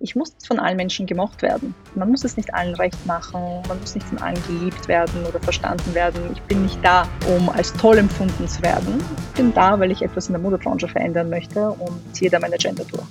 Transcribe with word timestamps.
Ich 0.00 0.14
muss 0.14 0.32
von 0.46 0.60
allen 0.60 0.76
Menschen 0.76 1.06
gemocht 1.06 1.42
werden. 1.42 1.74
Man 1.96 2.08
muss 2.10 2.22
es 2.22 2.36
nicht 2.36 2.54
allen 2.54 2.76
recht 2.76 3.04
machen, 3.04 3.62
man 3.66 3.80
muss 3.80 3.96
nicht 3.96 4.06
von 4.06 4.18
allen 4.18 4.40
geliebt 4.46 4.86
werden 4.86 5.26
oder 5.26 5.40
verstanden 5.40 5.92
werden. 5.92 6.20
Ich 6.32 6.40
bin 6.42 6.62
nicht 6.62 6.78
da, 6.84 7.08
um 7.26 7.48
als 7.48 7.72
toll 7.72 7.98
empfunden 7.98 8.46
zu 8.46 8.62
werden. 8.62 9.02
Ich 9.30 9.36
bin 9.36 9.52
da, 9.52 9.80
weil 9.80 9.90
ich 9.90 10.02
etwas 10.02 10.28
in 10.28 10.34
der 10.34 10.40
Modebranche 10.40 10.86
verändern 10.86 11.28
möchte 11.30 11.70
und 11.70 12.00
ziehe 12.14 12.30
da 12.30 12.38
meine 12.38 12.54
Agenda 12.54 12.84
durch. 12.84 13.02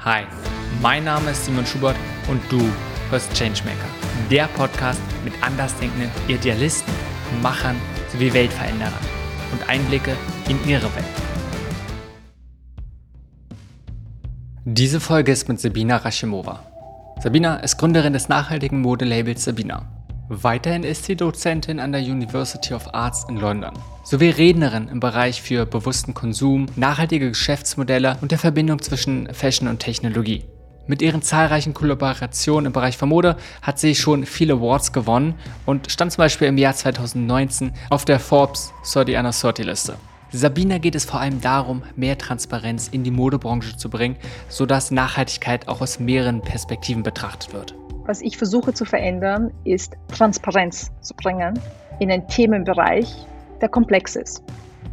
Hi, 0.00 0.22
mein 0.80 1.04
Name 1.04 1.32
ist 1.32 1.44
Simon 1.44 1.66
Schubert 1.66 1.96
und 2.30 2.40
du 2.50 2.62
hörst 3.10 3.30
Changemaker, 3.34 3.76
der 4.30 4.46
Podcast 4.56 5.02
mit 5.22 5.34
andersdenkenden 5.42 6.10
Idealisten, 6.28 6.94
Machern 7.42 7.76
sowie 8.10 8.32
Weltveränderern 8.32 8.94
und 9.52 9.68
Einblicke 9.68 10.16
in 10.48 10.58
ihre 10.66 10.84
Welt. 10.94 11.25
Diese 14.68 14.98
Folge 14.98 15.30
ist 15.30 15.48
mit 15.48 15.60
Sabina 15.60 15.98
Rashimova. 15.98 16.58
Sabina 17.22 17.58
ist 17.58 17.76
Gründerin 17.76 18.14
des 18.14 18.28
nachhaltigen 18.28 18.80
Modelabels 18.80 19.44
Sabina. 19.44 19.86
Weiterhin 20.28 20.82
ist 20.82 21.04
sie 21.04 21.14
Dozentin 21.14 21.78
an 21.78 21.92
der 21.92 22.00
University 22.00 22.74
of 22.74 22.92
Arts 22.92 23.24
in 23.28 23.36
London 23.36 23.74
sowie 24.02 24.30
Rednerin 24.30 24.88
im 24.88 24.98
Bereich 24.98 25.40
für 25.40 25.66
bewussten 25.66 26.14
Konsum, 26.14 26.66
nachhaltige 26.74 27.28
Geschäftsmodelle 27.28 28.16
und 28.20 28.32
der 28.32 28.40
Verbindung 28.40 28.82
zwischen 28.82 29.32
Fashion 29.32 29.68
und 29.68 29.78
Technologie. 29.78 30.42
Mit 30.88 31.00
ihren 31.00 31.22
zahlreichen 31.22 31.72
Kollaborationen 31.72 32.66
im 32.66 32.72
Bereich 32.72 32.96
von 32.96 33.10
Mode 33.10 33.36
hat 33.62 33.78
sie 33.78 33.94
schon 33.94 34.26
viele 34.26 34.54
Awards 34.54 34.92
gewonnen 34.92 35.34
und 35.64 35.92
stand 35.92 36.10
zum 36.10 36.22
Beispiel 36.22 36.48
im 36.48 36.58
Jahr 36.58 36.74
2019 36.74 37.70
auf 37.88 38.04
der 38.04 38.18
Forbes 38.18 38.72
30 38.82 39.16
Under 39.16 39.30
30 39.30 39.64
Liste. 39.64 39.96
Sabina 40.32 40.78
geht 40.78 40.96
es 40.96 41.04
vor 41.04 41.20
allem 41.20 41.40
darum, 41.40 41.82
mehr 41.94 42.18
Transparenz 42.18 42.88
in 42.88 43.04
die 43.04 43.12
Modebranche 43.12 43.76
zu 43.76 43.88
bringen, 43.88 44.16
sodass 44.48 44.90
Nachhaltigkeit 44.90 45.68
auch 45.68 45.80
aus 45.80 46.00
mehreren 46.00 46.40
Perspektiven 46.40 47.02
betrachtet 47.02 47.52
wird. 47.52 47.74
Was 48.06 48.20
ich 48.22 48.36
versuche 48.36 48.74
zu 48.74 48.84
verändern, 48.84 49.52
ist 49.64 49.96
Transparenz 50.08 50.90
zu 51.00 51.14
bringen 51.14 51.58
in 52.00 52.10
einen 52.10 52.26
Themenbereich, 52.28 53.26
der 53.60 53.68
komplex 53.68 54.16
ist. 54.16 54.42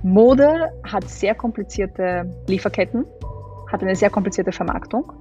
Mode 0.03 0.71
hat 0.83 1.09
sehr 1.09 1.33
komplizierte 1.33 2.29
Lieferketten, 2.47 3.05
hat 3.71 3.81
eine 3.81 3.95
sehr 3.95 4.09
komplizierte 4.09 4.51
Vermarktung. 4.51 5.11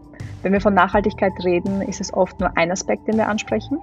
Wenn 0.43 0.53
wir 0.53 0.61
von 0.61 0.75
Nachhaltigkeit 0.75 1.33
reden, 1.43 1.83
ist 1.83 2.01
es 2.01 2.13
oft 2.13 2.39
nur 2.41 2.57
ein 2.57 2.71
Aspekt, 2.71 3.09
den 3.09 3.17
wir 3.17 3.29
ansprechen. 3.29 3.79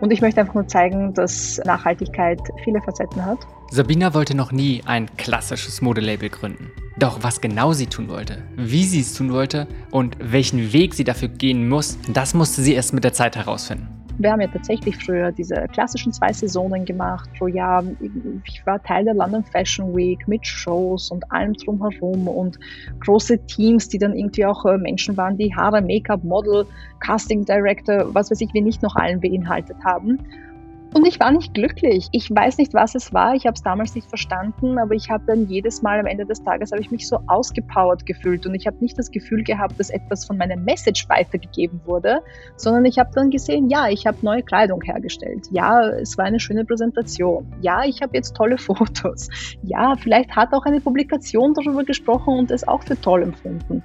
Und 0.00 0.12
ich 0.12 0.20
möchte 0.20 0.40
einfach 0.40 0.54
nur 0.54 0.66
zeigen, 0.66 1.14
dass 1.14 1.60
Nachhaltigkeit 1.64 2.40
viele 2.64 2.80
Facetten 2.82 3.24
hat. 3.24 3.38
Sabina 3.74 4.12
wollte 4.12 4.36
noch 4.36 4.52
nie 4.52 4.82
ein 4.84 5.08
klassisches 5.16 5.80
Modelabel 5.80 6.28
gründen. 6.28 6.70
Doch 6.98 7.22
was 7.22 7.40
genau 7.40 7.72
sie 7.72 7.86
tun 7.86 8.10
wollte, 8.10 8.42
wie 8.54 8.84
sie 8.84 9.00
es 9.00 9.14
tun 9.14 9.32
wollte 9.32 9.66
und 9.90 10.14
welchen 10.20 10.74
Weg 10.74 10.92
sie 10.92 11.04
dafür 11.04 11.28
gehen 11.28 11.70
muss, 11.70 11.96
das 12.12 12.34
musste 12.34 12.60
sie 12.60 12.74
erst 12.74 12.92
mit 12.92 13.02
der 13.02 13.14
Zeit 13.14 13.34
herausfinden. 13.34 13.88
Wir 14.18 14.30
haben 14.30 14.42
ja 14.42 14.48
tatsächlich 14.48 15.02
früher 15.02 15.32
diese 15.32 15.54
klassischen 15.72 16.12
zwei 16.12 16.34
Saisonen 16.34 16.84
gemacht 16.84 17.30
pro 17.38 17.46
Jahr. 17.46 17.82
Ich 18.44 18.60
war 18.66 18.82
Teil 18.82 19.06
der 19.06 19.14
London 19.14 19.42
Fashion 19.42 19.96
Week 19.96 20.28
mit 20.28 20.46
Shows 20.46 21.10
und 21.10 21.24
allem 21.32 21.54
drumherum 21.54 22.28
und 22.28 22.58
große 23.00 23.38
Teams, 23.46 23.88
die 23.88 23.96
dann 23.96 24.14
irgendwie 24.14 24.44
auch 24.44 24.66
äh, 24.66 24.76
Menschen 24.76 25.16
waren, 25.16 25.38
die 25.38 25.56
Haare, 25.56 25.80
Make-up, 25.80 26.22
Model, 26.24 26.66
Casting 27.00 27.46
Director, 27.46 28.14
was 28.14 28.30
weiß 28.30 28.42
ich, 28.42 28.52
wir 28.52 28.60
nicht 28.60 28.82
noch 28.82 28.96
allen 28.96 29.18
beinhaltet 29.18 29.78
haben. 29.82 30.18
Und 30.94 31.06
ich 31.06 31.18
war 31.20 31.32
nicht 31.32 31.54
glücklich. 31.54 32.08
Ich 32.12 32.30
weiß 32.30 32.58
nicht, 32.58 32.74
was 32.74 32.94
es 32.94 33.14
war. 33.14 33.34
Ich 33.34 33.46
habe 33.46 33.54
es 33.54 33.62
damals 33.62 33.94
nicht 33.94 34.08
verstanden, 34.08 34.78
aber 34.78 34.94
ich 34.94 35.08
habe 35.08 35.24
dann 35.26 35.48
jedes 35.48 35.80
Mal 35.80 35.98
am 35.98 36.06
Ende 36.06 36.26
des 36.26 36.42
Tages 36.42 36.70
habe 36.70 36.82
ich 36.82 36.90
mich 36.90 37.08
so 37.08 37.18
ausgepowert 37.28 38.04
gefühlt 38.04 38.46
und 38.46 38.54
ich 38.54 38.66
habe 38.66 38.76
nicht 38.80 38.98
das 38.98 39.10
Gefühl 39.10 39.42
gehabt, 39.42 39.80
dass 39.80 39.88
etwas 39.88 40.26
von 40.26 40.36
meiner 40.36 40.56
Message 40.56 41.08
weitergegeben 41.08 41.80
wurde, 41.86 42.20
sondern 42.56 42.84
ich 42.84 42.98
habe 42.98 43.10
dann 43.14 43.30
gesehen, 43.30 43.70
ja, 43.70 43.88
ich 43.88 44.06
habe 44.06 44.18
neue 44.20 44.42
Kleidung 44.42 44.82
hergestellt. 44.82 45.48
Ja, 45.50 45.88
es 45.88 46.18
war 46.18 46.26
eine 46.26 46.40
schöne 46.40 46.64
Präsentation. 46.66 47.50
Ja, 47.62 47.84
ich 47.84 48.02
habe 48.02 48.14
jetzt 48.14 48.36
tolle 48.36 48.58
Fotos. 48.62 49.28
Ja, 49.62 49.94
vielleicht 49.96 50.36
hat 50.36 50.52
auch 50.52 50.66
eine 50.66 50.80
Publikation 50.80 51.54
darüber 51.54 51.84
gesprochen 51.84 52.38
und 52.38 52.50
es 52.50 52.68
auch 52.68 52.82
für 52.82 53.00
toll 53.00 53.22
empfunden. 53.22 53.82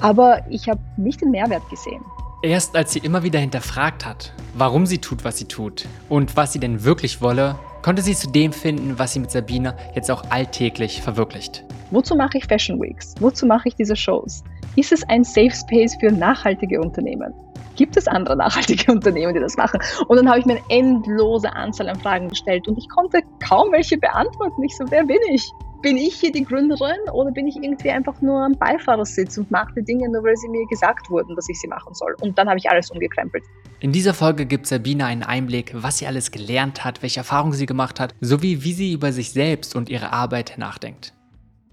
Aber 0.00 0.40
ich 0.50 0.68
habe 0.68 0.80
nicht 0.96 1.20
den 1.20 1.30
Mehrwert 1.30 1.68
gesehen. 1.70 2.02
Erst 2.40 2.76
als 2.76 2.92
sie 2.92 3.00
immer 3.00 3.24
wieder 3.24 3.40
hinterfragt 3.40 4.06
hat, 4.06 4.32
warum 4.54 4.86
sie 4.86 4.98
tut, 4.98 5.24
was 5.24 5.38
sie 5.38 5.46
tut 5.46 5.86
und 6.08 6.36
was 6.36 6.52
sie 6.52 6.60
denn 6.60 6.84
wirklich 6.84 7.20
wolle, 7.20 7.58
konnte 7.82 8.00
sie 8.00 8.14
zu 8.14 8.30
dem 8.30 8.52
finden, 8.52 8.96
was 8.96 9.12
sie 9.12 9.18
mit 9.18 9.32
Sabina 9.32 9.74
jetzt 9.96 10.08
auch 10.08 10.22
alltäglich 10.30 11.02
verwirklicht. 11.02 11.64
Wozu 11.90 12.14
mache 12.14 12.38
ich 12.38 12.44
Fashion 12.44 12.80
Weeks? 12.80 13.16
Wozu 13.18 13.44
mache 13.44 13.66
ich 13.66 13.74
diese 13.74 13.96
Shows? 13.96 14.44
Ist 14.76 14.92
es 14.92 15.02
ein 15.08 15.24
Safe 15.24 15.50
Space 15.50 15.96
für 15.98 16.12
nachhaltige 16.12 16.80
Unternehmen? 16.80 17.34
Gibt 17.74 17.96
es 17.96 18.06
andere 18.06 18.36
nachhaltige 18.36 18.92
Unternehmen, 18.92 19.34
die 19.34 19.40
das 19.40 19.56
machen? 19.56 19.80
Und 20.06 20.16
dann 20.18 20.28
habe 20.28 20.38
ich 20.38 20.46
mir 20.46 20.58
eine 20.58 20.64
endlose 20.68 21.52
Anzahl 21.52 21.88
an 21.88 21.98
Fragen 21.98 22.28
gestellt 22.28 22.68
und 22.68 22.78
ich 22.78 22.88
konnte 22.88 23.20
kaum 23.44 23.72
welche 23.72 23.98
beantworten. 23.98 24.62
Ich 24.62 24.76
so, 24.76 24.84
wer 24.90 25.04
bin 25.04 25.18
ich? 25.32 25.50
Bin 25.82 25.96
ich 25.96 26.14
hier 26.14 26.32
die 26.32 26.44
Gründerin 26.44 26.98
oder 27.12 27.30
bin 27.30 27.46
ich 27.46 27.56
irgendwie 27.56 27.90
einfach 27.90 28.20
nur 28.20 28.44
am 28.44 28.52
Beifahrersitz 28.52 29.38
und 29.38 29.50
mache 29.50 29.72
die 29.76 29.84
Dinge 29.84 30.08
nur, 30.08 30.22
weil 30.24 30.36
sie 30.36 30.48
mir 30.48 30.66
gesagt 30.66 31.08
wurden, 31.10 31.34
dass 31.36 31.48
ich 31.48 31.58
sie 31.60 31.68
machen 31.68 31.94
soll? 31.94 32.14
Und 32.20 32.36
dann 32.38 32.48
habe 32.48 32.58
ich 32.58 32.68
alles 32.68 32.90
umgekrempelt. 32.90 33.44
In 33.80 33.92
dieser 33.92 34.14
Folge 34.14 34.46
gibt 34.46 34.66
Sabina 34.66 35.06
einen 35.06 35.22
Einblick, 35.22 35.72
was 35.74 35.98
sie 35.98 36.06
alles 36.06 36.30
gelernt 36.30 36.84
hat, 36.84 37.02
welche 37.02 37.20
Erfahrungen 37.20 37.52
sie 37.52 37.66
gemacht 37.66 38.00
hat, 38.00 38.14
sowie 38.20 38.64
wie 38.64 38.72
sie 38.72 38.92
über 38.92 39.12
sich 39.12 39.32
selbst 39.32 39.76
und 39.76 39.88
ihre 39.88 40.12
Arbeit 40.12 40.54
nachdenkt. 40.58 41.14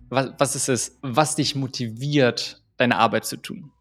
Was, 0.10 0.34
was 0.38 0.56
ist 0.56 0.70
es, 0.70 1.00
was 1.02 1.36
dich 1.36 1.56
motiviert, 1.56 2.62
deine 2.78 2.98
Arbeit 2.98 3.26
zu 3.26 3.38
tun? 3.38 3.72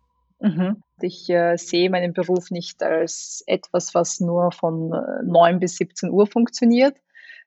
Mhm. 0.40 0.82
Ich 1.00 1.28
äh, 1.28 1.56
sehe 1.56 1.90
meinen 1.90 2.12
Beruf 2.12 2.50
nicht 2.50 2.82
als 2.82 3.42
etwas, 3.46 3.94
was 3.94 4.20
nur 4.20 4.52
von 4.52 4.92
äh, 4.92 5.24
9 5.24 5.58
bis 5.58 5.76
17 5.76 6.10
Uhr 6.10 6.26
funktioniert, 6.26 6.96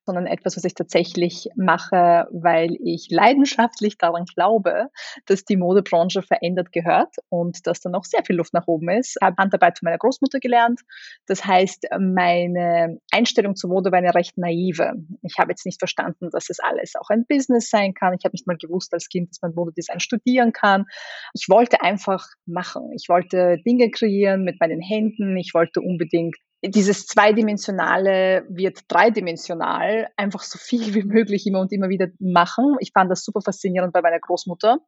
sondern 0.07 0.25
etwas, 0.25 0.55
was 0.55 0.63
ich 0.63 0.73
tatsächlich 0.73 1.49
mache, 1.57 2.27
weil 2.31 2.77
ich 2.81 3.09
leidenschaftlich 3.11 3.97
daran 3.97 4.23
glaube, 4.23 4.87
dass 5.25 5.43
die 5.43 5.57
Modebranche 5.57 6.21
verändert 6.21 6.71
gehört 6.71 7.15
und 7.27 7.67
dass 7.67 7.81
da 7.81 7.89
noch 7.89 8.05
sehr 8.05 8.23
viel 8.23 8.37
Luft 8.37 8.53
nach 8.53 8.67
oben 8.67 8.89
ist. 8.89 9.17
Ich 9.19 9.25
habe 9.25 9.35
Handarbeit 9.37 9.77
von 9.77 9.87
meiner 9.87 9.97
Großmutter 9.97 10.39
gelernt. 10.39 10.79
Das 11.25 11.43
heißt, 11.45 11.87
meine 11.99 12.99
Einstellung 13.11 13.57
zur 13.57 13.69
Mode 13.69 13.91
war 13.91 13.99
eine 13.99 14.15
recht 14.15 14.37
naive. 14.37 14.93
Ich 15.23 15.37
habe 15.37 15.51
jetzt 15.51 15.65
nicht 15.65 15.79
verstanden, 15.79 16.29
dass 16.31 16.49
es 16.49 16.59
alles 16.61 16.93
auch 16.95 17.09
ein 17.09 17.25
Business 17.27 17.69
sein 17.69 17.93
kann. 17.93 18.15
Ich 18.17 18.23
habe 18.23 18.31
nicht 18.33 18.47
mal 18.47 18.57
gewusst 18.57 18.93
als 18.93 19.09
Kind, 19.09 19.31
dass 19.31 19.41
man 19.41 19.53
Modedesign 19.53 19.99
studieren 19.99 20.53
kann. 20.53 20.85
Ich 21.33 21.49
wollte 21.49 21.81
einfach 21.81 22.25
machen. 22.45 22.93
Ich 22.95 23.09
wollte 23.09 23.57
Dinge 23.65 23.91
kreieren 23.91 24.45
mit 24.45 24.61
meinen 24.61 24.79
Händen. 24.79 25.35
Ich 25.35 25.53
wollte 25.53 25.81
unbedingt 25.81 26.37
dieses 26.63 27.05
Zweidimensionale 27.05 28.45
wird 28.49 28.79
dreidimensional, 28.87 30.07
einfach 30.17 30.41
so 30.41 30.57
viel 30.57 30.93
wie 30.95 31.03
möglich 31.03 31.45
immer 31.45 31.59
und 31.59 31.71
immer 31.71 31.89
wieder 31.89 32.07
machen. 32.19 32.75
Ich 32.79 32.91
fand 32.93 33.11
das 33.11 33.23
super 33.23 33.41
faszinierend 33.41 33.93
bei 33.93 34.01
meiner 34.01 34.19
Großmutter. 34.19 34.79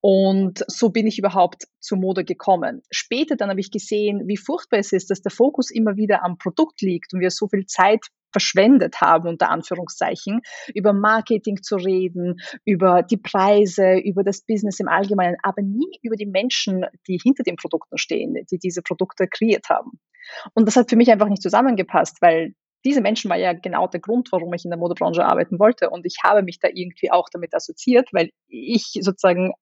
Und 0.00 0.64
so 0.68 0.90
bin 0.90 1.06
ich 1.06 1.18
überhaupt 1.18 1.64
zur 1.80 1.98
Mode 1.98 2.24
gekommen. 2.24 2.82
Später 2.90 3.34
dann 3.36 3.48
habe 3.48 3.60
ich 3.60 3.70
gesehen, 3.70 4.22
wie 4.26 4.36
furchtbar 4.36 4.78
es 4.78 4.92
ist, 4.92 5.10
dass 5.10 5.22
der 5.22 5.32
Fokus 5.32 5.70
immer 5.70 5.96
wieder 5.96 6.22
am 6.22 6.36
Produkt 6.36 6.82
liegt 6.82 7.14
und 7.14 7.20
wir 7.20 7.30
so 7.30 7.48
viel 7.48 7.64
Zeit 7.66 8.06
verschwendet 8.30 9.00
haben, 9.00 9.28
unter 9.28 9.50
Anführungszeichen, 9.50 10.42
über 10.74 10.92
Marketing 10.92 11.62
zu 11.62 11.76
reden, 11.76 12.36
über 12.66 13.02
die 13.02 13.16
Preise, 13.16 13.96
über 13.96 14.22
das 14.22 14.42
Business 14.42 14.78
im 14.78 14.88
Allgemeinen, 14.88 15.36
aber 15.42 15.62
nie 15.62 15.98
über 16.02 16.16
die 16.16 16.26
Menschen, 16.26 16.84
die 17.08 17.18
hinter 17.22 17.44
den 17.44 17.56
Produkten 17.56 17.96
stehen, 17.96 18.36
die 18.50 18.58
diese 18.58 18.82
Produkte 18.82 19.26
kreiert 19.26 19.70
haben. 19.70 19.98
Und 20.54 20.66
das 20.66 20.76
hat 20.76 20.90
für 20.90 20.96
mich 20.96 21.10
einfach 21.10 21.28
nicht 21.28 21.42
zusammengepasst, 21.42 22.18
weil 22.20 22.54
diese 22.84 23.00
Menschen 23.00 23.30
war 23.30 23.36
ja 23.36 23.52
genau 23.52 23.88
der 23.88 24.00
Grund, 24.00 24.28
warum 24.30 24.52
ich 24.54 24.64
in 24.64 24.70
der 24.70 24.78
Modebranche 24.78 25.24
arbeiten 25.24 25.58
wollte. 25.58 25.90
Und 25.90 26.06
ich 26.06 26.18
habe 26.22 26.42
mich 26.42 26.60
da 26.60 26.68
irgendwie 26.72 27.10
auch 27.10 27.28
damit 27.30 27.54
assoziiert, 27.54 28.08
weil 28.12 28.30
ich 28.48 28.92
sozusagen 29.00 29.52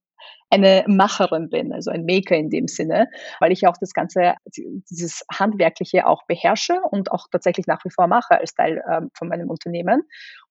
eine 0.50 0.84
Macherin 0.86 1.48
bin, 1.48 1.72
also 1.72 1.90
ein 1.90 2.04
Maker 2.04 2.36
in 2.36 2.50
dem 2.50 2.68
Sinne, 2.68 3.08
weil 3.40 3.50
ich 3.50 3.66
auch 3.66 3.76
das 3.80 3.92
ganze, 3.92 4.34
dieses 4.56 5.24
Handwerkliche 5.32 6.06
auch 6.06 6.24
beherrsche 6.26 6.80
und 6.90 7.10
auch 7.12 7.26
tatsächlich 7.30 7.66
nach 7.66 7.84
wie 7.84 7.90
vor 7.90 8.06
mache 8.06 8.38
als 8.38 8.54
Teil 8.54 8.82
ähm, 8.90 9.10
von 9.14 9.28
meinem 9.28 9.50
Unternehmen. 9.50 10.02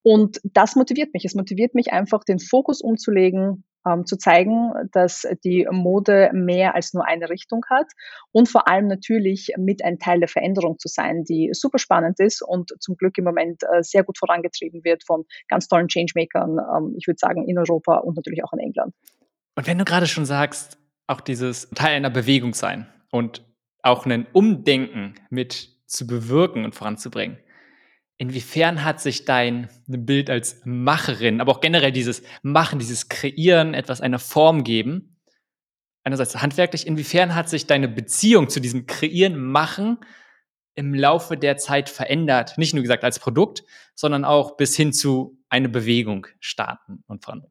Und 0.02 0.42
das 0.44 0.76
motiviert 0.76 1.14
mich. 1.14 1.26
Es 1.26 1.36
motiviert 1.36 1.74
mich 1.74 1.94
einfach, 1.94 2.24
den 2.24 2.40
Fokus 2.40 2.82
umzulegen, 2.82 3.64
ähm, 3.88 4.06
zu 4.06 4.18
zeigen, 4.18 4.72
dass 4.92 5.28
die 5.44 5.68
Mode 5.70 6.32
mehr 6.34 6.76
als 6.76 6.94
nur 6.94 7.06
eine 7.06 7.30
Richtung 7.30 7.62
hat 7.70 7.88
und 8.32 8.50
vor 8.50 8.68
allem 8.68 8.88
natürlich 8.88 9.54
mit 9.58 9.84
ein 9.84 10.00
Teil 10.00 10.20
der 10.20 10.28
Veränderung 10.28 10.80
zu 10.80 10.88
sein, 10.88 11.24
die 11.24 11.50
super 11.54 11.80
spannend 11.80 12.20
ist 12.20 12.42
und 12.42 12.72
zum 12.80 12.96
Glück 12.96 13.18
im 13.18 13.26
Moment 13.26 13.64
äh, 13.64 13.84
sehr 13.84 14.04
gut 14.04 14.18
vorangetrieben 14.18 14.84
wird 14.84 15.04
von 15.06 15.26
ganz 15.48 15.68
tollen 15.68 15.88
Changemakern, 15.88 16.58
ähm, 16.60 16.96
ich 16.98 17.08
würde 17.08 17.20
sagen 17.20 17.48
in 17.48 17.58
Europa 17.58 17.98
und 17.98 18.16
natürlich 18.16 18.44
auch 18.44 18.54
in 18.54 18.60
England. 18.60 18.94
Und 19.56 19.68
wenn 19.68 19.78
du 19.78 19.86
gerade 19.86 20.08
schon 20.08 20.26
sagst, 20.26 20.78
auch 21.08 21.22
dieses 21.22 21.70
Teil 21.72 21.96
einer 21.96 22.10
Bewegung 22.10 22.54
sein 22.54 22.88
und 23.12 23.44
auch 23.82 24.06
ein 24.06 24.26
Umdenken 24.32 25.16
mit 25.30 25.70
zu 25.86 26.08
bewirken 26.08 26.66
und 26.66 26.74
voranzubringen, 26.74 27.38
Inwiefern 28.18 28.84
hat 28.84 29.02
sich 29.02 29.26
dein 29.26 29.70
Bild 29.88 30.30
als 30.30 30.62
Macherin, 30.66 31.42
aber 31.42 31.52
auch 31.52 31.62
generell 31.62 31.92
dieses 31.92 32.22
Machen, 32.44 32.80
dieses 32.80 33.10
Kreieren, 33.10 33.74
etwas 33.74 34.02
einer 34.02 34.20
Form 34.20 34.64
geben, 34.64 35.18
einerseits 36.04 36.42
handwerklich, 36.42 36.86
inwiefern 36.86 37.34
hat 37.34 37.50
sich 37.50 37.66
deine 37.66 37.88
Beziehung 37.88 38.50
zu 38.50 38.60
diesem 38.60 38.86
Kreieren, 38.86 39.38
Machen 39.38 39.98
im 40.76 40.94
Laufe 40.94 41.38
der 41.38 41.58
Zeit 41.58 41.90
verändert? 41.90 42.58
Nicht 42.58 42.74
nur 42.74 42.84
gesagt 42.84 43.04
als 43.04 43.20
Produkt, 43.20 43.64
sondern 43.96 44.26
auch 44.26 44.58
bis 44.58 44.76
hin 44.76 44.94
zu 44.94 45.40
eine 45.50 45.70
Bewegung 45.70 46.28
starten 46.40 47.04
und 47.08 47.24
voran. 47.24 47.46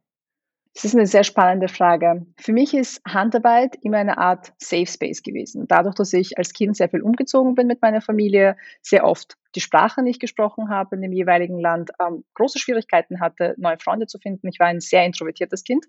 Das 0.74 0.84
ist 0.84 0.94
eine 0.94 1.06
sehr 1.06 1.22
spannende 1.22 1.68
Frage. 1.68 2.26
Für 2.38 2.52
mich 2.52 2.72
ist 2.72 3.02
Handarbeit 3.06 3.76
immer 3.82 3.98
eine 3.98 4.16
Art 4.16 4.52
Safe 4.56 4.86
Space 4.86 5.22
gewesen. 5.22 5.66
Dadurch, 5.68 5.94
dass 5.94 6.14
ich 6.14 6.38
als 6.38 6.54
Kind 6.54 6.76
sehr 6.76 6.88
viel 6.88 7.02
umgezogen 7.02 7.54
bin 7.54 7.66
mit 7.66 7.82
meiner 7.82 8.00
Familie, 8.00 8.56
sehr 8.80 9.04
oft 9.04 9.36
die 9.54 9.60
Sprache 9.60 10.02
nicht 10.02 10.18
gesprochen 10.18 10.70
habe 10.70 10.96
in 10.96 11.02
dem 11.02 11.12
jeweiligen 11.12 11.60
Land, 11.60 11.90
ähm, 12.00 12.24
große 12.34 12.58
Schwierigkeiten 12.58 13.20
hatte, 13.20 13.54
neue 13.58 13.78
Freunde 13.78 14.06
zu 14.06 14.18
finden. 14.18 14.48
Ich 14.48 14.58
war 14.60 14.68
ein 14.68 14.80
sehr 14.80 15.04
introvertiertes 15.04 15.62
Kind. 15.64 15.84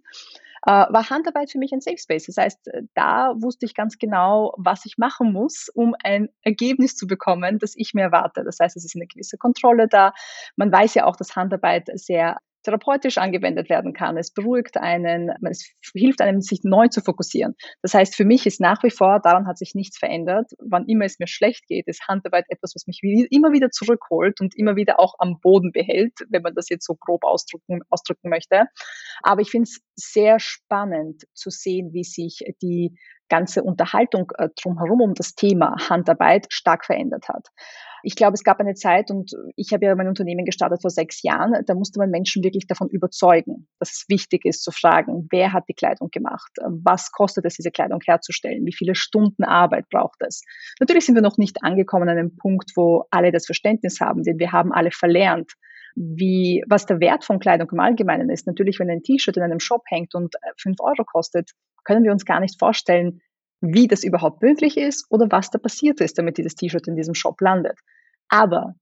Äh, 0.65 0.71
war 0.71 1.09
Handarbeit 1.09 1.50
für 1.50 1.59
mich 1.59 1.71
ein 1.71 1.80
Safe 1.80 1.97
Space. 1.97 2.25
Das 2.25 2.35
heißt, 2.35 2.69
da 2.94 3.33
wusste 3.38 3.65
ich 3.65 3.75
ganz 3.75 3.97
genau, 3.97 4.53
was 4.57 4.85
ich 4.85 4.97
machen 4.97 5.31
muss, 5.31 5.69
um 5.74 5.95
ein 6.03 6.27
Ergebnis 6.41 6.97
zu 6.97 7.07
bekommen, 7.07 7.57
das 7.57 7.74
ich 7.77 7.94
mir 7.94 8.03
erwarte. 8.03 8.44
Das 8.44 8.59
heißt, 8.59 8.75
es 8.75 8.83
ist 8.83 8.95
eine 8.97 9.07
gewisse 9.07 9.38
Kontrolle 9.38 9.88
da. 9.88 10.13
Man 10.57 10.74
weiß 10.74 10.94
ja 10.95 11.06
auch, 11.06 11.15
dass 11.15 11.38
Handarbeit 11.38 11.89
sehr 11.94 12.38
therapeutisch 12.63 13.18
angewendet 13.18 13.69
werden 13.69 13.94
kann. 13.94 14.18
Es 14.18 14.31
beruhigt 14.31 14.77
einen, 14.77 15.31
es 15.50 15.74
hilft 15.94 16.21
einem, 16.21 16.42
sich 16.42 16.62
neu 16.63 16.88
zu 16.88 17.01
fokussieren. 17.01 17.56
Das 17.81 17.94
heißt, 17.94 18.15
für 18.15 18.25
mich 18.25 18.45
ist 18.45 18.62
nach 18.62 18.83
wie 18.83 18.89
vor, 18.89 19.19
daran 19.21 19.48
hat 19.48 19.57
sich 19.57 19.75
nichts 19.75 19.98
verändert. 19.98 20.51
Wann 20.60 20.86
immer 20.88 21.06
es 21.06 21.19
mir 21.19 21.27
schlecht 21.27 21.68
geht, 21.68 21.88
ist 21.88 22.07
Handarbeit 22.07 22.45
etwas, 22.50 22.74
was 22.75 22.88
mich 22.88 23.00
immer 23.04 23.51
wieder 23.51 23.69
zurückholt 23.69 24.42
und 24.42 24.56
immer 24.57 24.75
wieder 24.75 25.00
auch 25.00 25.15
am 25.19 25.39
Boden 25.39 25.71
behält, 25.71 26.13
wenn 26.30 26.42
man 26.42 26.56
das 26.56 26.69
jetzt 26.69 26.86
so 26.86 26.95
grob 26.95 27.24
ausdrücken, 27.24 27.81
ausdrücken 27.89 28.30
möchte. 28.30 28.66
Aber 29.21 29.42
ich 29.42 29.51
finde 29.51 29.69
es 29.69 29.81
sehr 29.95 30.39
spannend 30.39 31.24
zu 31.33 31.50
sehen, 31.50 31.94
wie 31.94 32.04
sich 32.04 32.44
die 32.62 32.98
ganze 33.30 33.63
Unterhaltung 33.63 34.31
äh, 34.38 34.50
drumherum 34.62 35.01
um 35.01 35.13
das 35.13 35.33
Thema 35.33 35.75
Handarbeit 35.89 36.48
stark 36.50 36.86
verändert 36.86 37.30
hat. 37.30 37.48
Ich 38.03 38.15
glaube, 38.15 38.33
es 38.33 38.44
gab 38.44 38.59
eine 38.59 38.73
Zeit 38.73 39.09
und 39.09 39.31
ich 39.55 39.73
habe 39.73 39.85
ja 39.85 39.95
mein 39.95 40.09
Unternehmen 40.09 40.45
gestartet 40.45 40.81
vor 40.81 40.91
sechs 40.91 41.23
Jahren, 41.23 41.53
da 41.65 41.73
musste 41.73 42.00
man 42.00 42.09
Menschen 42.09 42.44
wirklich 42.44 42.67
davon 42.67 42.89
überzeugen, 42.89 43.67
dass 43.79 43.91
es 43.91 44.05
wichtig 44.09 44.45
ist 44.45 44.63
zu 44.63 44.71
fragen, 44.71 45.27
wer 45.31 45.53
hat 45.53 45.63
die 45.69 45.73
Kleidung 45.73 46.09
gemacht? 46.11 46.51
Was 46.61 47.11
kostet 47.11 47.45
es, 47.45 47.55
diese 47.55 47.71
Kleidung 47.71 48.01
herzustellen? 48.05 48.65
Wie 48.65 48.73
viele 48.73 48.95
Stunden 48.95 49.44
Arbeit 49.44 49.89
braucht 49.89 50.21
es? 50.21 50.44
Natürlich 50.79 51.05
sind 51.05 51.15
wir 51.15 51.21
noch 51.21 51.38
nicht 51.38 51.63
angekommen 51.63 52.09
an 52.09 52.17
einem 52.17 52.35
Punkt, 52.35 52.71
wo 52.75 53.05
alle 53.09 53.31
das 53.31 53.45
Verständnis 53.45 54.01
haben, 54.01 54.23
denn 54.23 54.38
wir 54.38 54.51
haben 54.51 54.73
alle 54.73 54.91
verlernt, 54.91 55.53
wie, 55.95 56.63
was 56.67 56.85
der 56.85 56.99
Wert 56.99 57.23
von 57.23 57.39
Kleidung 57.39 57.69
im 57.71 57.79
Allgemeinen 57.79 58.29
ist. 58.29 58.47
Natürlich, 58.47 58.79
wenn 58.79 58.89
ein 58.89 59.03
T-Shirt 59.03 59.38
in 59.38 59.44
einem 59.44 59.59
Shop 59.59 59.83
hängt 59.88 60.15
und 60.15 60.35
äh, 60.35 60.39
fünf 60.57 60.79
Euro 60.79 61.03
kostet, 61.06 61.51
können 61.83 62.03
wir 62.03 62.11
uns 62.11 62.25
gar 62.25 62.39
nicht 62.39 62.59
vorstellen, 62.59 63.21
wie 63.63 63.88
das 63.88 64.04
überhaupt 64.04 64.42
möglich 64.42 64.77
ist 64.77 65.06
oder 65.10 65.27
was 65.30 65.50
da 65.50 65.57
passiert 65.57 66.01
ist, 66.01 66.18
damit 66.18 66.38
dieses 66.38 66.56
T-Shirt 66.56 66.88
in 66.88 66.95
diesem 66.95 67.15
Shop 67.15 67.39
landet. 67.39 67.80
Aber, 68.27 68.75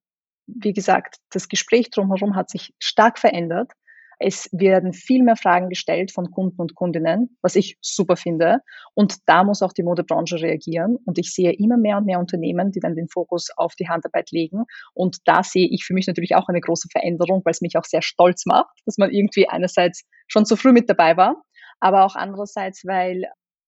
wie 0.48 0.74
gesagt, 0.74 1.18
das 1.30 1.48
Gespräch 1.48 1.92
drumherum 1.92 2.36
hat 2.36 2.50
sich 2.50 2.74
stark 2.80 3.20
verändert. 3.20 3.72
Es 4.18 4.50
werden 4.52 4.94
viel 4.94 5.24
mehr 5.24 5.36
Fragen 5.36 5.70
gestellt 5.70 6.12
von 6.12 6.32
Kunden 6.32 6.62
und 6.62 6.76
Kundinnen, 6.76 7.38
was 7.42 7.56
ich 7.56 7.78
super 7.82 8.16
finde. 8.16 8.60
Und 8.96 9.18
da 9.28 9.44
muss 9.44 9.62
auch 9.62 9.74
die 9.74 9.84
Modebranche 9.84 10.40
reagieren. 10.42 10.98
Und 11.06 11.18
ich 11.18 11.32
sehe 11.34 11.54
immer 11.54 11.78
mehr 11.78 11.98
und 11.98 12.06
mehr 12.06 12.20
Unternehmen, 12.20 12.72
die 12.72 12.80
dann 12.80 12.96
den 12.96 13.08
Fokus 13.08 13.50
auf 13.56 13.74
die 13.76 13.88
Handarbeit 13.88 14.32
legen. 14.32 14.66
Und 14.94 15.18
da 15.26 15.44
sehe 15.44 15.68
ich 15.68 15.86
für 15.86 15.94
mich 15.94 16.08
natürlich 16.08 16.36
auch 16.36 16.50
eine 16.50 16.62
große 16.62 16.88
Veränderung, 16.92 17.42
weil 17.46 17.52
es 17.52 17.62
mich 17.62 17.78
auch 17.78 17.86
sehr 17.86 18.02
stolz 18.02 18.46
macht, 18.46 18.80
dass 18.86 18.98
man 18.98 19.12
irgendwie 19.12 19.48
einerseits 19.48 20.04
schon 20.28 20.46
zu 20.46 20.56
früh 20.56 20.72
mit 20.72 20.90
dabei 20.90 21.18
war, 21.18 21.42
aber 21.80 22.06
auch 22.06 22.16
andererseits, 22.16 22.86
weil 22.86 23.26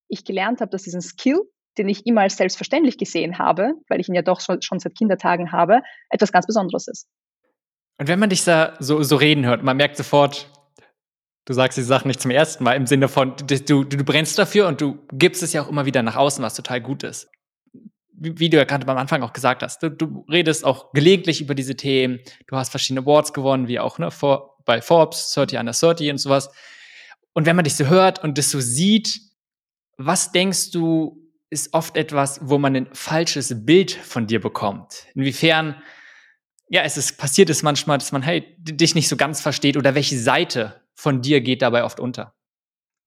ich 0.08 0.26
gelernt 0.26 0.62
habe, 0.62 0.72
dass 0.72 0.84
diesen 0.84 1.02
Skill, 1.02 1.42
den 1.78 1.90
ich 1.90 2.06
immer 2.06 2.22
als 2.22 2.38
selbstverständlich 2.38 2.98
gesehen 2.98 3.40
habe, 3.40 3.74
weil 3.90 4.00
ich 4.00 4.08
ihn 4.08 4.16
ja 4.16 4.22
doch 4.22 4.42
schon, 4.42 4.80
seit 4.80 4.96
Kindertagen 4.96 5.52
habe, 5.52 5.82
etwas 6.10 6.32
ganz 6.32 6.46
Besonderes 6.46 6.88
ist. 6.88 7.08
Und 7.98 8.08
wenn 8.08 8.20
man 8.20 8.30
dich 8.30 8.44
so, 8.44 9.04
so 9.04 9.16
reden 9.16 9.46
hört, 9.46 9.64
man 9.64 9.78
merkt 9.78 9.98
sofort, 9.98 10.50
du 11.46 11.54
sagst 11.54 11.78
diese 11.78 11.88
Sachen 11.88 12.08
nicht 12.08 12.22
zum 12.22 12.32
ersten 12.32 12.64
Mal, 12.64 12.74
im 12.74 12.88
Sinne 12.88 13.08
von, 13.08 13.36
du, 13.36 13.60
du, 13.60 13.84
du 13.84 14.04
brennst 14.04 14.38
dafür 14.38 14.68
und 14.68 14.82
du 14.82 15.00
gibst 15.12 15.44
es 15.44 15.54
ja 15.54 15.64
auch 15.64 15.70
immer 15.70 15.86
wieder 15.86 16.04
nach 16.04 16.16
außen, 16.16 16.44
was 16.44 16.56
total 16.56 16.82
gut 16.82 17.04
ist. 17.04 17.30
Wie, 18.12 18.40
wie 18.40 18.50
du 18.50 18.58
ja 18.58 18.64
gerade 18.64 18.88
am 18.88 18.98
Anfang 18.98 19.24
auch 19.24 19.34
gesagt 19.34 19.64
hast, 19.64 19.84
du, 19.84 19.90
du, 19.90 20.26
redest 20.30 20.64
auch 20.64 20.92
gelegentlich 20.94 21.42
über 21.42 21.56
diese 21.56 21.76
Themen, 21.76 22.20
du 22.48 22.56
hast 22.56 22.70
verschiedene 22.70 23.02
Awards 23.02 23.34
gewonnen, 23.34 23.68
wie 23.68 23.80
auch 23.80 24.00
ne, 24.00 24.12
vor, 24.12 24.58
bei 24.66 24.82
Forbes, 24.82 25.32
30 25.34 25.60
under 25.60 25.74
30 25.74 26.12
und 26.12 26.18
sowas. 26.18 26.50
Und 27.34 27.46
wenn 27.46 27.56
man 27.56 27.66
dich 27.66 27.76
so 27.76 27.88
hört 27.88 28.24
und 28.24 28.38
das 28.38 28.50
so 28.50 28.60
sieht, 28.60 29.20
was 29.98 30.32
denkst 30.32 30.72
du, 30.72 31.20
ist 31.50 31.74
oft 31.74 31.96
etwas, 31.98 32.40
wo 32.44 32.58
man 32.58 32.76
ein 32.76 32.90
falsches 32.94 33.66
Bild 33.66 33.92
von 33.92 34.28
dir 34.28 34.42
bekommt? 34.42 35.06
Inwiefern, 35.14 35.82
ja, 36.68 36.82
es 36.82 36.98
ist, 36.98 37.18
passiert 37.18 37.50
es 37.50 37.64
manchmal, 37.64 38.00
dass 38.00 38.12
man, 38.12 38.24
hey, 38.24 38.56
dich 38.58 38.96
nicht 38.96 39.08
so 39.08 39.16
ganz 39.16 39.40
versteht 39.42 39.78
oder 39.78 39.96
welche 39.96 40.18
Seite 40.18 40.82
von 40.96 41.22
dir 41.22 41.42
geht 41.42 41.62
dabei 41.62 41.84
oft 41.84 42.00
unter? 42.00 42.34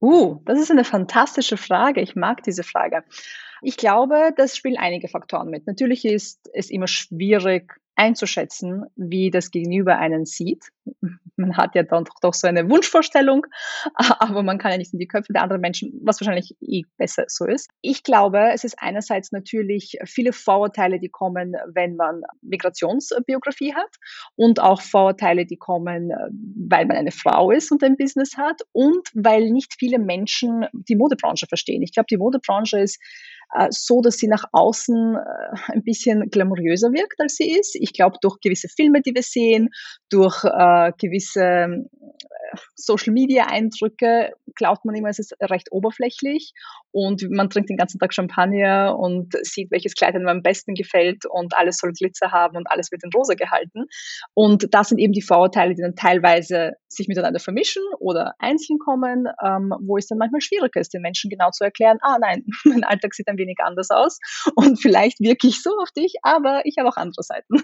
Uh, 0.01 0.41
das 0.45 0.61
ist 0.61 0.71
eine 0.71 0.85
fantastische 0.85 1.57
Frage. 1.57 2.01
Ich 2.01 2.15
mag 2.15 2.43
diese 2.43 2.63
Frage. 2.63 3.03
Ich 3.63 3.77
glaube, 3.77 4.33
das 4.37 4.57
spielen 4.57 4.77
einige 4.77 5.09
Faktoren 5.09 5.49
mit. 5.49 5.67
Natürlich 5.67 6.05
ist 6.05 6.49
es 6.53 6.71
immer 6.71 6.87
schwierig, 6.87 7.81
einzuschätzen, 7.97 8.85
wie 8.95 9.31
das 9.31 9.51
Gegenüber 9.51 9.99
einen 9.99 10.27
sieht. 10.27 10.69
Man 11.37 11.57
hat 11.57 11.75
ja 11.75 11.83
dann 11.83 12.05
doch, 12.05 12.15
doch 12.21 12.35
so 12.35 12.47
eine 12.47 12.69
Wunschvorstellung, 12.71 13.47
aber 13.95 14.43
man 14.43 14.59
kann 14.59 14.73
ja 14.73 14.79
nicht 14.79 14.93
in 14.93 14.99
die 14.99 15.09
Köpfe 15.09 15.33
der 15.33 15.43
anderen 15.43 15.61
Menschen, 15.61 15.93
was 16.03 16.21
wahrscheinlich 16.21 16.57
eh 16.61 16.83
besser 16.97 17.25
so 17.29 17.47
ist. 17.47 17.69
Ich 17.83 18.03
glaube, 18.03 18.51
es 18.53 18.65
ist 18.65 18.77
einerseits 18.79 19.33
natürlich 19.33 19.99
viele 20.05 20.33
Vorurteile, 20.33 21.01
die 21.01 21.09
kommen, 21.09 21.57
wenn 21.73 21.97
man 21.97 22.23
Migrationsbiografie 22.43 23.75
hat 23.75 23.97
und 24.37 24.61
auch 24.61 24.81
Vorurteile, 24.81 25.47
die 25.47 25.57
kommen, 25.57 26.13
weil 26.69 26.87
man 26.87 26.97
eine 26.97 27.13
Frau 27.13 27.51
ist 27.51 27.73
und 27.73 27.83
ein 27.83 27.97
Business 27.97 28.37
hat 28.37 28.63
und 28.73 29.09
weil 29.15 29.51
nicht 29.51 29.75
viele 29.79 29.99
Menschen 29.99 30.67
die 30.73 30.97
Modebranche 30.97 31.47
verstehen. 31.47 31.83
Ich 31.83 31.93
glaube, 31.93 32.07
die 32.11 32.19
Modebranche 32.19 32.79
ist 32.79 32.97
äh, 32.97 33.36
so, 33.71 34.01
dass 34.03 34.17
sie 34.17 34.29
nach 34.29 34.45
außen 34.53 35.17
äh, 35.17 35.73
ein 35.73 35.83
bisschen 35.83 36.29
glamouröser 36.31 36.93
wirkt, 36.93 37.21
als 37.21 37.37
sie 37.37 37.51
ist. 37.51 37.77
Ich 37.77 37.93
glaube, 37.93 38.19
durch 38.21 38.39
gewisse 38.41 38.69
Filme, 38.69 39.03
die 39.03 39.15
wir 39.15 39.23
sehen, 39.23 39.69
durch 40.11 40.45
äh, 40.45 40.93
gewisse 40.99 41.41
äh, 41.43 41.83
Social-Media-Eindrücke 42.75 44.33
glaubt 44.55 44.85
man 44.85 44.95
immer, 44.95 45.09
es 45.09 45.19
ist 45.19 45.35
recht 45.41 45.73
oberflächlich 45.73 46.53
und 46.91 47.29
man 47.31 47.51
trinkt 47.51 47.71
den 47.71 47.77
ganzen 47.77 47.99
Tag 47.99 48.15
Champagner 48.15 48.97
und 48.99 49.35
sieht, 49.43 49.71
welches 49.71 49.95
Kleid 49.95 50.15
einem 50.15 50.29
am 50.29 50.43
besten 50.43 50.75
gefällt 50.75 51.25
und 51.27 51.55
alles 51.57 51.79
soll 51.79 51.93
Glitzer 51.93 52.33
haben 52.33 52.57
und 52.57 52.71
alles 52.71 52.91
wird 52.91 53.05
in 53.05 53.11
rosa 53.15 53.35
gehalten. 53.35 53.87
Und 54.35 54.73
das 54.73 54.89
sind 54.89 54.99
eben 54.99 55.13
die 55.13 55.23
Vorurteile, 55.23 55.75
die 55.75 55.83
dann 55.83 55.95
teilweise 55.95 56.73
sich 56.89 57.09
miteinander 57.09 57.41
vermischen 57.41 57.83
oder 57.99 58.35
einzeln 58.39 58.79
kommen, 58.79 59.27
ähm, 59.45 59.75
wo 59.81 59.97
es 59.97 60.07
dann 60.07 60.19
manchmal 60.19 60.41
schwieriger 60.41 60.81
ist, 60.81 60.95
den 60.95 61.03
Menschen 61.03 61.31
genau 61.31 61.51
zu 61.51 61.65
erklären, 61.65 61.99
ah 62.01 62.19
nein, 62.21 62.45
mein 62.65 62.85
Alltag 62.85 63.15
sieht 63.15 63.29
ein 63.29 63.39
wenig 63.39 63.59
anders 63.63 63.91
aus 63.91 64.19
und 64.55 64.81
vielleicht 64.81 65.21
wirke 65.21 65.47
ich 65.47 65.63
so 65.63 65.71
auf 65.79 65.91
dich, 65.93 66.15
aber 66.23 66.63
ich 66.65 66.77
habe 66.79 66.89
auch 66.89 66.97
andere 66.97 67.23
Seiten. 67.23 67.63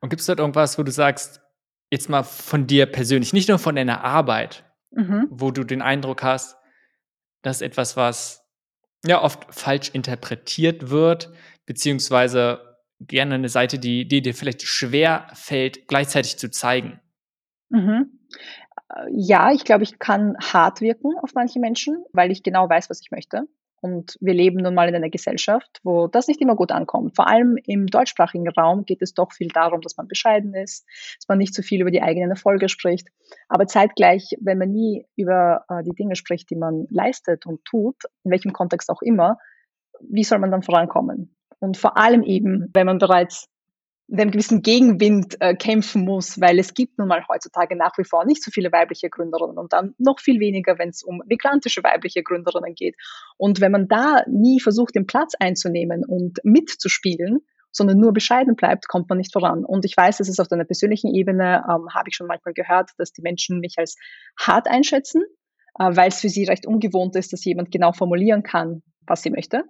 Und 0.00 0.10
gibt 0.10 0.20
es 0.20 0.26
dort 0.26 0.38
irgendwas, 0.38 0.78
wo 0.78 0.82
du 0.82 0.92
sagst, 0.92 1.40
jetzt 1.94 2.08
mal 2.08 2.24
von 2.24 2.66
dir 2.66 2.86
persönlich, 2.86 3.32
nicht 3.32 3.48
nur 3.48 3.58
von 3.58 3.76
deiner 3.76 4.02
Arbeit, 4.02 4.64
mhm. 4.90 5.28
wo 5.30 5.50
du 5.50 5.64
den 5.64 5.80
Eindruck 5.80 6.22
hast, 6.22 6.56
dass 7.42 7.62
etwas, 7.62 7.96
was 7.96 8.44
ja 9.06 9.22
oft 9.22 9.54
falsch 9.54 9.90
interpretiert 9.90 10.90
wird, 10.90 11.32
beziehungsweise 11.66 12.78
gerne 13.00 13.36
eine 13.36 13.48
Seite, 13.48 13.78
die, 13.78 14.08
die 14.08 14.22
dir 14.22 14.34
vielleicht 14.34 14.62
schwer 14.62 15.28
fällt, 15.34 15.86
gleichzeitig 15.86 16.36
zu 16.36 16.50
zeigen. 16.50 17.00
Mhm. 17.68 18.18
Äh, 18.88 19.06
ja, 19.12 19.52
ich 19.52 19.64
glaube, 19.64 19.84
ich 19.84 19.98
kann 19.98 20.36
hart 20.40 20.80
wirken 20.80 21.12
auf 21.22 21.34
manche 21.34 21.60
Menschen, 21.60 22.04
weil 22.12 22.30
ich 22.30 22.42
genau 22.42 22.68
weiß, 22.68 22.90
was 22.90 23.00
ich 23.00 23.10
möchte. 23.10 23.46
Und 23.84 24.16
wir 24.22 24.32
leben 24.32 24.62
nun 24.62 24.74
mal 24.74 24.88
in 24.88 24.94
einer 24.94 25.10
Gesellschaft, 25.10 25.80
wo 25.82 26.06
das 26.06 26.26
nicht 26.26 26.40
immer 26.40 26.56
gut 26.56 26.72
ankommt. 26.72 27.16
Vor 27.16 27.28
allem 27.28 27.58
im 27.66 27.86
deutschsprachigen 27.86 28.48
Raum 28.48 28.86
geht 28.86 29.02
es 29.02 29.12
doch 29.12 29.30
viel 29.30 29.48
darum, 29.48 29.82
dass 29.82 29.98
man 29.98 30.08
bescheiden 30.08 30.54
ist, 30.54 30.86
dass 31.18 31.28
man 31.28 31.36
nicht 31.36 31.52
zu 31.52 31.60
so 31.60 31.66
viel 31.66 31.82
über 31.82 31.90
die 31.90 32.00
eigenen 32.00 32.30
Erfolge 32.30 32.70
spricht. 32.70 33.08
Aber 33.46 33.66
zeitgleich, 33.66 34.38
wenn 34.40 34.56
man 34.56 34.70
nie 34.70 35.04
über 35.16 35.66
äh, 35.68 35.82
die 35.82 35.94
Dinge 35.94 36.16
spricht, 36.16 36.48
die 36.48 36.56
man 36.56 36.86
leistet 36.88 37.44
und 37.44 37.62
tut, 37.66 37.96
in 38.22 38.30
welchem 38.30 38.54
Kontext 38.54 38.88
auch 38.88 39.02
immer, 39.02 39.36
wie 40.00 40.24
soll 40.24 40.38
man 40.38 40.50
dann 40.50 40.62
vorankommen? 40.62 41.36
Und 41.58 41.76
vor 41.76 41.98
allem 41.98 42.22
eben, 42.22 42.70
wenn 42.72 42.86
man 42.86 42.96
bereits 42.96 43.50
mit 44.06 44.20
einem 44.20 44.30
gewissen 44.30 44.62
Gegenwind 44.62 45.36
äh, 45.40 45.54
kämpfen 45.54 46.04
muss, 46.04 46.40
weil 46.40 46.58
es 46.58 46.74
gibt 46.74 46.98
nun 46.98 47.08
mal 47.08 47.24
heutzutage 47.28 47.74
nach 47.74 47.96
wie 47.96 48.04
vor 48.04 48.24
nicht 48.24 48.42
so 48.42 48.50
viele 48.50 48.70
weibliche 48.70 49.08
Gründerinnen 49.08 49.58
und 49.58 49.72
dann 49.72 49.94
noch 49.98 50.20
viel 50.20 50.40
weniger, 50.40 50.78
wenn 50.78 50.90
es 50.90 51.02
um 51.02 51.22
migrantische 51.26 51.82
weibliche 51.82 52.22
Gründerinnen 52.22 52.74
geht. 52.74 52.96
Und 53.38 53.60
wenn 53.60 53.72
man 53.72 53.88
da 53.88 54.22
nie 54.28 54.60
versucht, 54.60 54.94
den 54.94 55.06
Platz 55.06 55.32
einzunehmen 55.38 56.04
und 56.04 56.38
mitzuspielen, 56.44 57.40
sondern 57.74 57.98
nur 57.98 58.12
bescheiden 58.12 58.54
bleibt, 58.54 58.88
kommt 58.88 59.08
man 59.08 59.18
nicht 59.18 59.32
voran. 59.32 59.64
Und 59.64 59.84
ich 59.84 59.96
weiß, 59.96 60.18
dass 60.18 60.28
es 60.28 60.38
auf 60.38 60.50
einer 60.52 60.64
persönlichen 60.64 61.12
Ebene, 61.12 61.64
ähm, 61.68 61.88
habe 61.92 62.08
ich 62.08 62.14
schon 62.14 62.28
manchmal 62.28 62.54
gehört, 62.54 62.90
dass 62.98 63.12
die 63.12 63.22
Menschen 63.22 63.58
mich 63.58 63.74
als 63.78 63.96
hart 64.38 64.68
einschätzen, 64.68 65.22
äh, 65.78 65.96
weil 65.96 66.08
es 66.08 66.20
für 66.20 66.28
sie 66.28 66.44
recht 66.44 66.66
ungewohnt 66.66 67.16
ist, 67.16 67.32
dass 67.32 67.44
jemand 67.44 67.72
genau 67.72 67.92
formulieren 67.92 68.42
kann, 68.42 68.82
was 69.06 69.22
sie 69.22 69.30
möchte. 69.30 69.64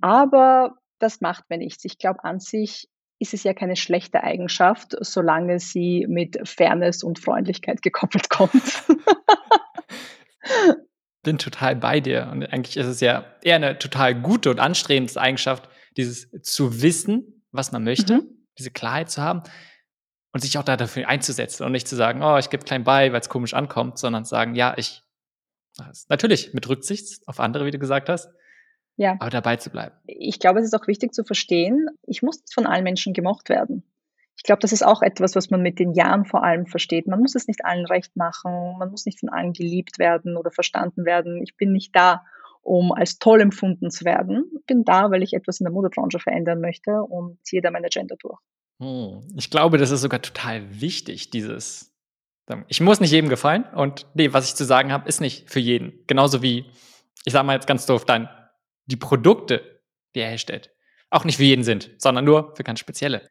Aber 0.00 0.74
das 0.98 1.20
macht 1.20 1.48
mir 1.48 1.58
nichts. 1.58 1.84
Ich 1.84 1.96
glaube, 1.96 2.22
an 2.22 2.38
sich 2.38 2.88
ist 3.22 3.32
es 3.32 3.44
ja 3.44 3.54
keine 3.54 3.76
schlechte 3.76 4.22
Eigenschaft, 4.22 4.96
solange 5.00 5.60
sie 5.60 6.06
mit 6.08 6.46
Fairness 6.46 7.04
und 7.04 7.20
Freundlichkeit 7.20 7.80
gekoppelt 7.80 8.28
kommt. 8.28 8.82
Bin 11.22 11.38
total 11.38 11.76
bei 11.76 12.00
dir. 12.00 12.28
Und 12.32 12.44
eigentlich 12.52 12.76
ist 12.76 12.86
es 12.86 13.00
ja 13.00 13.24
eher 13.42 13.56
eine 13.56 13.78
total 13.78 14.20
gute 14.20 14.50
und 14.50 14.58
anstrebende 14.58 15.20
Eigenschaft, 15.20 15.68
dieses 15.96 16.28
zu 16.42 16.82
wissen, 16.82 17.44
was 17.52 17.70
man 17.70 17.84
möchte, 17.84 18.14
mhm. 18.14 18.46
diese 18.58 18.72
Klarheit 18.72 19.08
zu 19.08 19.22
haben 19.22 19.44
und 20.32 20.40
sich 20.40 20.58
auch 20.58 20.64
da 20.64 20.76
dafür 20.76 21.08
einzusetzen 21.08 21.64
und 21.64 21.70
nicht 21.70 21.86
zu 21.86 21.94
sagen, 21.94 22.22
oh, 22.22 22.38
ich 22.38 22.50
gebe 22.50 22.64
klein 22.64 22.82
bei, 22.82 23.12
weil 23.12 23.20
es 23.20 23.28
komisch 23.28 23.54
ankommt, 23.54 23.98
sondern 23.98 24.24
sagen, 24.24 24.56
ja, 24.56 24.74
ich 24.76 25.02
natürlich 26.08 26.54
mit 26.54 26.68
Rücksicht 26.68 27.26
auf 27.28 27.38
andere, 27.38 27.66
wie 27.66 27.70
du 27.70 27.78
gesagt 27.78 28.08
hast, 28.08 28.28
ja. 28.96 29.16
aber 29.18 29.30
dabei 29.30 29.56
zu 29.56 29.70
bleiben. 29.70 29.94
Ich 30.06 30.38
glaube, 30.38 30.60
es 30.60 30.66
ist 30.66 30.74
auch 30.74 30.86
wichtig 30.86 31.14
zu 31.14 31.24
verstehen, 31.24 31.88
ich 32.06 32.22
muss 32.22 32.42
von 32.52 32.66
allen 32.66 32.84
Menschen 32.84 33.12
gemocht 33.12 33.48
werden. 33.48 33.84
Ich 34.36 34.44
glaube, 34.44 34.60
das 34.60 34.72
ist 34.72 34.84
auch 34.84 35.02
etwas, 35.02 35.36
was 35.36 35.50
man 35.50 35.62
mit 35.62 35.78
den 35.78 35.92
Jahren 35.92 36.24
vor 36.24 36.42
allem 36.42 36.66
versteht. 36.66 37.06
Man 37.06 37.20
muss 37.20 37.34
es 37.34 37.46
nicht 37.46 37.64
allen 37.64 37.86
recht 37.86 38.16
machen, 38.16 38.76
man 38.78 38.90
muss 38.90 39.06
nicht 39.06 39.20
von 39.20 39.28
allen 39.28 39.52
geliebt 39.52 39.98
werden 39.98 40.36
oder 40.36 40.50
verstanden 40.50 41.04
werden. 41.04 41.42
Ich 41.42 41.56
bin 41.56 41.72
nicht 41.72 41.94
da, 41.94 42.24
um 42.62 42.92
als 42.92 43.18
toll 43.18 43.40
empfunden 43.40 43.90
zu 43.90 44.04
werden. 44.04 44.50
Ich 44.58 44.66
bin 44.66 44.84
da, 44.84 45.10
weil 45.10 45.22
ich 45.22 45.34
etwas 45.34 45.60
in 45.60 45.64
der 45.64 45.72
Modebranche 45.72 46.18
verändern 46.18 46.60
möchte 46.60 47.02
und 47.02 47.38
ziehe 47.44 47.62
da 47.62 47.70
meine 47.70 47.86
Agenda 47.86 48.16
durch. 48.18 48.38
Hm. 48.80 49.20
Ich 49.36 49.50
glaube, 49.50 49.78
das 49.78 49.90
ist 49.90 50.00
sogar 50.00 50.22
total 50.22 50.80
wichtig, 50.80 51.30
dieses. 51.30 51.94
Ich 52.68 52.80
muss 52.80 53.00
nicht 53.00 53.12
jedem 53.12 53.30
gefallen 53.30 53.64
und 53.74 54.06
nee, 54.14 54.32
was 54.32 54.46
ich 54.46 54.54
zu 54.56 54.64
sagen 54.64 54.92
habe, 54.92 55.08
ist 55.08 55.20
nicht 55.20 55.48
für 55.48 55.60
jeden. 55.60 56.04
Genauso 56.06 56.42
wie, 56.42 56.66
ich 57.24 57.32
sage 57.32 57.46
mal 57.46 57.54
jetzt 57.54 57.66
ganz 57.66 57.86
doof, 57.86 58.04
dann 58.04 58.28
die 58.86 58.96
Produkte, 58.96 59.82
die 60.14 60.20
er 60.20 60.30
herstellt, 60.30 60.70
auch 61.10 61.24
nicht 61.24 61.36
für 61.36 61.44
jeden 61.44 61.64
sind, 61.64 61.90
sondern 61.98 62.24
nur 62.24 62.54
für 62.56 62.64
ganz 62.64 62.80
spezielle. 62.80 63.30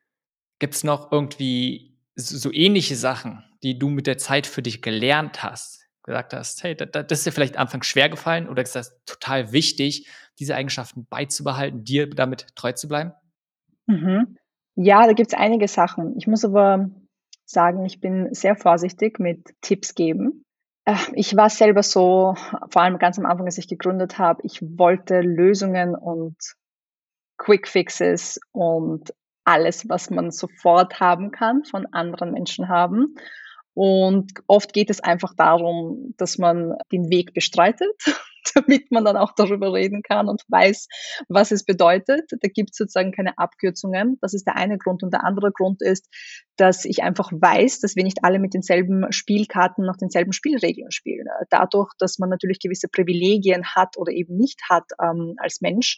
Gibt 0.60 0.76
es 0.76 0.84
noch 0.84 1.12
irgendwie 1.12 1.98
so 2.16 2.52
ähnliche 2.52 2.96
Sachen, 2.96 3.44
die 3.64 3.80
du 3.80 3.90
mit 3.90 4.08
der 4.08 4.18
Zeit 4.18 4.48
für 4.48 4.62
dich 4.62 4.82
gelernt 4.82 5.44
hast? 5.44 5.88
Gesagt 6.04 6.34
hast, 6.34 6.64
hey, 6.64 6.76
das, 6.76 7.06
ist 7.12 7.26
dir 7.26 7.32
vielleicht 7.32 7.58
anfangs 7.58 7.86
schwer 7.86 8.10
gefallen 8.10 8.50
oder 8.50 8.64
ist 8.64 8.76
das 8.76 9.04
total 9.06 9.52
wichtig, 9.52 10.08
diese 10.40 10.56
Eigenschaften 10.56 11.06
beizubehalten, 11.06 11.84
dir 11.84 12.10
damit 12.10 12.48
treu 12.56 12.72
zu 12.72 12.88
bleiben? 12.88 13.14
Mhm. 13.86 14.38
Ja, 14.76 15.06
da 15.06 15.14
gibt's 15.14 15.34
einige 15.34 15.68
Sachen. 15.68 16.18
Ich 16.18 16.26
muss 16.26 16.44
aber 16.44 16.90
sagen, 17.46 17.86
ich 17.86 18.00
bin 18.00 18.34
sehr 18.34 18.56
vorsichtig 18.56 19.20
mit 19.20 19.54
Tipps 19.62 19.94
geben. 19.94 20.44
Ich 21.14 21.36
war 21.36 21.50
selber 21.50 21.84
so, 21.84 22.36
vor 22.70 22.82
allem 22.82 22.98
ganz 22.98 23.20
am 23.20 23.26
Anfang, 23.26 23.46
als 23.46 23.58
ich 23.58 23.68
gegründet 23.68 24.18
habe, 24.18 24.42
ich 24.44 24.62
wollte 24.62 25.22
Lösungen 25.22 25.96
und 25.96 26.36
Quick 27.38 27.68
Fixes 27.68 28.40
und 28.52 29.14
alles, 29.44 29.90
was 29.90 30.10
man 30.10 30.32
sofort 30.32 31.00
haben 31.00 31.32
kann, 31.32 31.64
von 31.64 31.86
anderen 31.88 32.32
Menschen 32.32 32.68
haben. 32.68 33.16
Und 33.74 34.32
oft 34.48 34.74
geht 34.74 34.90
es 34.90 35.02
einfach 35.02 35.34
darum, 35.36 36.14
dass 36.18 36.38
man 36.38 36.76
den 36.92 37.10
Weg 37.10 37.34
bestreitet 37.34 37.96
damit 38.56 38.92
man 38.92 39.06
dann 39.06 39.18
auch 39.18 39.34
darüber 39.36 39.74
reden 39.74 40.02
kann 40.02 40.28
und 40.28 40.44
weiß, 40.48 40.88
was 41.30 41.52
es 41.52 41.64
bedeutet. 41.64 42.30
Da 42.30 42.48
gibt 42.48 42.72
es 42.72 42.78
sozusagen 42.78 43.12
keine 43.12 43.38
Abkürzungen. 43.38 44.18
Das 44.22 44.34
ist 44.34 44.46
der 44.46 44.56
eine 44.56 44.78
Grund. 44.78 45.04
Und 45.04 45.14
der 45.14 45.24
andere 45.24 45.52
Grund 45.52 45.82
ist, 45.82 46.08
dass 46.58 46.86
ich 46.86 47.04
einfach 47.04 47.32
weiß, 47.32 47.80
dass 47.80 47.96
wir 47.96 48.04
nicht 48.04 48.24
alle 48.24 48.40
mit 48.40 48.54
denselben 48.54 49.12
Spielkarten 49.12 49.86
nach 49.86 49.98
denselben 49.98 50.34
Spielregeln 50.34 50.92
spielen. 50.92 51.28
Dadurch, 51.50 51.92
dass 51.98 52.20
man 52.20 52.30
natürlich 52.30 52.60
gewisse 52.60 52.88
Privilegien 52.88 53.66
hat 53.76 53.98
oder 53.98 54.12
eben 54.12 54.38
nicht 54.38 54.62
hat 54.70 54.86
ähm, 55.02 55.36
als 55.38 55.62
Mensch, 55.62 55.98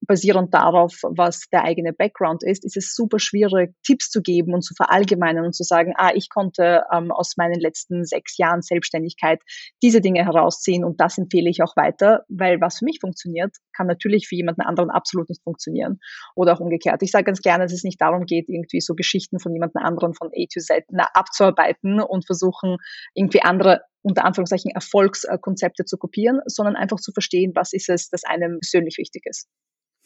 basierend 0.00 0.54
darauf, 0.54 1.00
was 1.02 1.44
der 1.52 1.64
eigene 1.64 1.92
Background 1.92 2.42
ist, 2.42 2.64
ist 2.64 2.76
es 2.76 2.94
super 2.94 3.18
schwierig, 3.18 3.74
Tipps 3.84 4.10
zu 4.10 4.22
geben 4.22 4.54
und 4.54 4.62
zu 4.62 4.74
verallgemeinern 4.74 5.44
und 5.44 5.54
zu 5.54 5.62
sagen, 5.62 5.92
ah, 5.96 6.10
ich 6.14 6.30
konnte 6.30 6.84
ähm, 6.92 7.10
aus 7.10 7.36
meinen 7.36 7.60
letzten 7.60 8.04
sechs 8.04 8.38
Jahren 8.38 8.62
Selbstständigkeit 8.62 9.40
diese 9.82 10.00
Dinge 10.00 10.24
herausziehen 10.24 10.84
und 10.84 11.00
das 11.00 11.18
empfehle 11.18 11.50
ich 11.50 11.62
auch 11.62 11.76
weiter, 11.76 12.24
weil 12.28 12.60
was 12.60 12.78
für 12.78 12.86
mich 12.86 12.98
funktioniert, 13.00 13.56
kann 13.76 13.86
natürlich 13.86 14.26
für 14.28 14.36
jemanden 14.36 14.62
anderen 14.62 14.90
absolut 14.90 15.28
nicht 15.28 15.42
funktionieren 15.42 15.98
oder 16.34 16.54
auch 16.54 16.60
umgekehrt. 16.60 17.02
Ich 17.02 17.10
sage 17.10 17.24
ganz 17.24 17.40
gerne, 17.40 17.64
dass 17.64 17.72
es 17.72 17.84
nicht 17.84 18.00
darum 18.00 18.24
geht, 18.24 18.48
irgendwie 18.48 18.80
so 18.80 18.94
Geschichten 18.94 19.38
von 19.38 19.52
jemandem 19.52 19.82
anderen 19.82 20.14
von 20.14 20.28
A 20.28 20.44
to 20.52 20.60
Z 20.60 20.84
abzuarbeiten 21.14 22.00
und 22.00 22.26
versuchen, 22.26 22.78
irgendwie 23.14 23.42
andere 23.42 23.82
unter 24.02 24.24
Anführungszeichen 24.24 24.70
Erfolgskonzepte 24.70 25.84
zu 25.84 25.96
kopieren, 25.96 26.40
sondern 26.46 26.76
einfach 26.76 26.98
zu 26.98 27.12
verstehen, 27.12 27.52
was 27.54 27.72
ist 27.72 27.88
es, 27.88 28.08
das 28.10 28.24
einem 28.24 28.60
persönlich 28.60 28.98
wichtig 28.98 29.26
ist. 29.26 29.48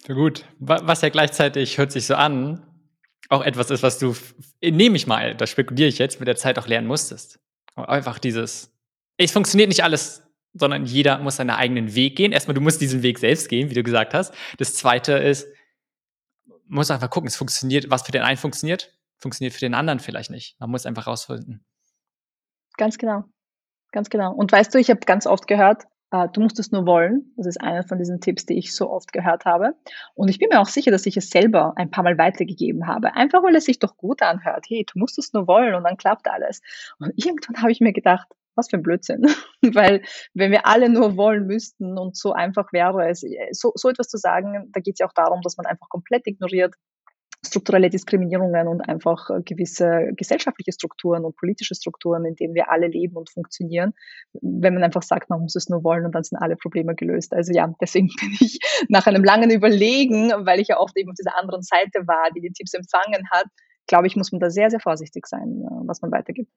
Ja, 0.06 0.14
gut, 0.14 0.44
was 0.58 1.02
ja 1.02 1.10
gleichzeitig 1.10 1.78
hört 1.78 1.92
sich 1.92 2.06
so 2.06 2.14
an, 2.14 2.66
auch 3.28 3.42
etwas 3.42 3.70
ist, 3.70 3.82
was 3.82 3.98
du, 3.98 4.14
nehme 4.62 4.96
ich 4.96 5.06
mal, 5.06 5.36
da 5.36 5.46
spekuliere 5.46 5.88
ich 5.88 5.98
jetzt, 5.98 6.18
mit 6.20 6.26
der 6.26 6.36
Zeit 6.36 6.58
auch 6.58 6.66
lernen 6.66 6.86
musstest. 6.86 7.38
Einfach 7.76 8.18
dieses, 8.18 8.72
es 9.16 9.30
funktioniert 9.30 9.68
nicht 9.68 9.84
alles, 9.84 10.22
sondern 10.54 10.84
jeder 10.84 11.18
muss 11.18 11.36
seinen 11.36 11.50
eigenen 11.50 11.94
Weg 11.94 12.16
gehen. 12.16 12.32
Erstmal, 12.32 12.54
du 12.54 12.60
musst 12.60 12.80
diesen 12.80 13.02
Weg 13.02 13.18
selbst 13.18 13.48
gehen, 13.48 13.70
wie 13.70 13.74
du 13.74 13.82
gesagt 13.82 14.12
hast. 14.12 14.34
Das 14.58 14.74
zweite 14.74 15.12
ist, 15.12 15.46
muss 16.66 16.90
einfach 16.90 17.10
gucken, 17.10 17.28
es 17.28 17.36
funktioniert, 17.36 17.90
was 17.90 18.02
für 18.02 18.12
den 18.12 18.22
einen 18.22 18.36
funktioniert, 18.36 18.92
funktioniert 19.18 19.54
für 19.54 19.60
den 19.60 19.74
anderen 19.74 20.00
vielleicht 20.00 20.30
nicht. 20.30 20.58
Man 20.60 20.70
muss 20.70 20.84
einfach 20.84 21.06
rausfinden. 21.06 21.64
Ganz 22.76 22.98
genau. 22.98 23.24
Ganz 23.92 24.10
genau. 24.10 24.32
Und 24.32 24.50
weißt 24.50 24.74
du, 24.74 24.78
ich 24.78 24.90
habe 24.90 25.00
ganz 25.00 25.26
oft 25.26 25.46
gehört, 25.46 25.84
äh, 26.12 26.28
du 26.32 26.40
musst 26.40 26.58
es 26.58 26.72
nur 26.72 26.86
wollen. 26.86 27.32
Das 27.36 27.46
ist 27.46 27.60
einer 27.60 27.82
von 27.84 27.98
diesen 27.98 28.20
Tipps, 28.20 28.46
die 28.46 28.58
ich 28.58 28.74
so 28.74 28.90
oft 28.90 29.12
gehört 29.12 29.44
habe. 29.44 29.74
Und 30.14 30.28
ich 30.28 30.38
bin 30.38 30.48
mir 30.50 30.60
auch 30.60 30.66
sicher, 30.66 30.90
dass 30.90 31.06
ich 31.06 31.16
es 31.16 31.30
selber 31.30 31.74
ein 31.76 31.90
paar 31.90 32.04
Mal 32.04 32.18
weitergegeben 32.18 32.86
habe. 32.86 33.14
Einfach 33.14 33.42
weil 33.42 33.54
es 33.56 33.64
sich 33.64 33.78
doch 33.78 33.96
gut 33.96 34.22
anhört. 34.22 34.66
Hey, 34.68 34.84
du 34.90 34.98
musst 34.98 35.18
es 35.18 35.32
nur 35.32 35.46
wollen 35.46 35.74
und 35.74 35.84
dann 35.84 35.96
klappt 35.96 36.28
alles. 36.28 36.60
Und 36.98 37.12
irgendwann 37.16 37.60
habe 37.62 37.72
ich 37.72 37.80
mir 37.80 37.92
gedacht, 37.92 38.28
was 38.54 38.68
für 38.68 38.76
ein 38.76 38.82
Blödsinn. 38.82 39.26
Weil 39.62 40.02
wenn 40.34 40.50
wir 40.50 40.66
alle 40.66 40.88
nur 40.90 41.16
wollen 41.16 41.46
müssten 41.46 41.98
und 41.98 42.16
so 42.16 42.32
einfach 42.32 42.72
wäre 42.72 43.08
es, 43.08 43.24
so, 43.52 43.72
so 43.74 43.88
etwas 43.88 44.08
zu 44.08 44.18
sagen, 44.18 44.70
da 44.72 44.80
geht 44.80 44.94
es 44.94 44.98
ja 44.98 45.06
auch 45.06 45.14
darum, 45.14 45.40
dass 45.42 45.56
man 45.56 45.66
einfach 45.66 45.88
komplett 45.88 46.26
ignoriert, 46.26 46.74
strukturelle 47.44 47.90
Diskriminierungen 47.90 48.68
und 48.68 48.80
einfach 48.82 49.28
äh, 49.30 49.42
gewisse 49.42 50.12
gesellschaftliche 50.16 50.72
Strukturen 50.72 51.24
und 51.24 51.36
politische 51.36 51.74
Strukturen, 51.74 52.24
in 52.24 52.36
denen 52.36 52.54
wir 52.54 52.70
alle 52.70 52.86
leben 52.86 53.16
und 53.16 53.30
funktionieren, 53.30 53.94
wenn 54.40 54.74
man 54.74 54.84
einfach 54.84 55.02
sagt, 55.02 55.28
man 55.28 55.40
muss 55.40 55.56
es 55.56 55.68
nur 55.68 55.82
wollen 55.82 56.04
und 56.04 56.14
dann 56.14 56.22
sind 56.22 56.38
alle 56.38 56.56
Probleme 56.56 56.94
gelöst. 56.94 57.32
Also 57.32 57.52
ja, 57.52 57.72
deswegen 57.80 58.08
bin 58.20 58.36
ich 58.40 58.58
nach 58.88 59.06
einem 59.06 59.24
langen 59.24 59.50
Überlegen, 59.50 60.30
weil 60.46 60.60
ich 60.60 60.68
ja 60.68 60.78
oft 60.78 60.96
eben 60.96 61.10
auf 61.10 61.16
dieser 61.18 61.36
anderen 61.38 61.62
Seite 61.62 62.06
war, 62.06 62.30
die 62.34 62.40
die 62.40 62.52
Tipps 62.52 62.74
empfangen 62.74 63.28
hat, 63.30 63.46
glaube 63.88 64.06
ich, 64.06 64.16
muss 64.16 64.32
man 64.32 64.40
da 64.40 64.48
sehr, 64.48 64.70
sehr 64.70 64.80
vorsichtig 64.80 65.26
sein, 65.26 65.62
äh, 65.64 65.86
was 65.86 66.00
man 66.02 66.12
weitergibt. 66.12 66.50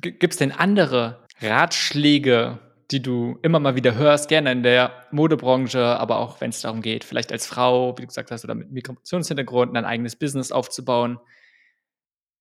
Gibt 0.00 0.32
es 0.32 0.38
denn 0.38 0.52
andere 0.52 1.24
Ratschläge, 1.40 2.58
die 2.90 3.02
du 3.02 3.38
immer 3.42 3.58
mal 3.58 3.74
wieder 3.74 3.96
hörst, 3.96 4.28
gerne 4.28 4.52
in 4.52 4.62
der 4.62 4.92
Modebranche, 5.10 5.82
aber 5.82 6.18
auch 6.18 6.40
wenn 6.40 6.50
es 6.50 6.60
darum 6.60 6.82
geht, 6.82 7.04
vielleicht 7.04 7.32
als 7.32 7.46
Frau, 7.46 7.96
wie 7.96 8.02
du 8.02 8.06
gesagt 8.08 8.30
hast, 8.30 8.44
oder 8.44 8.54
mit 8.54 8.70
Migrationshintergrund 8.70 9.76
ein 9.76 9.84
eigenes 9.84 10.16
Business 10.16 10.52
aufzubauen. 10.52 11.18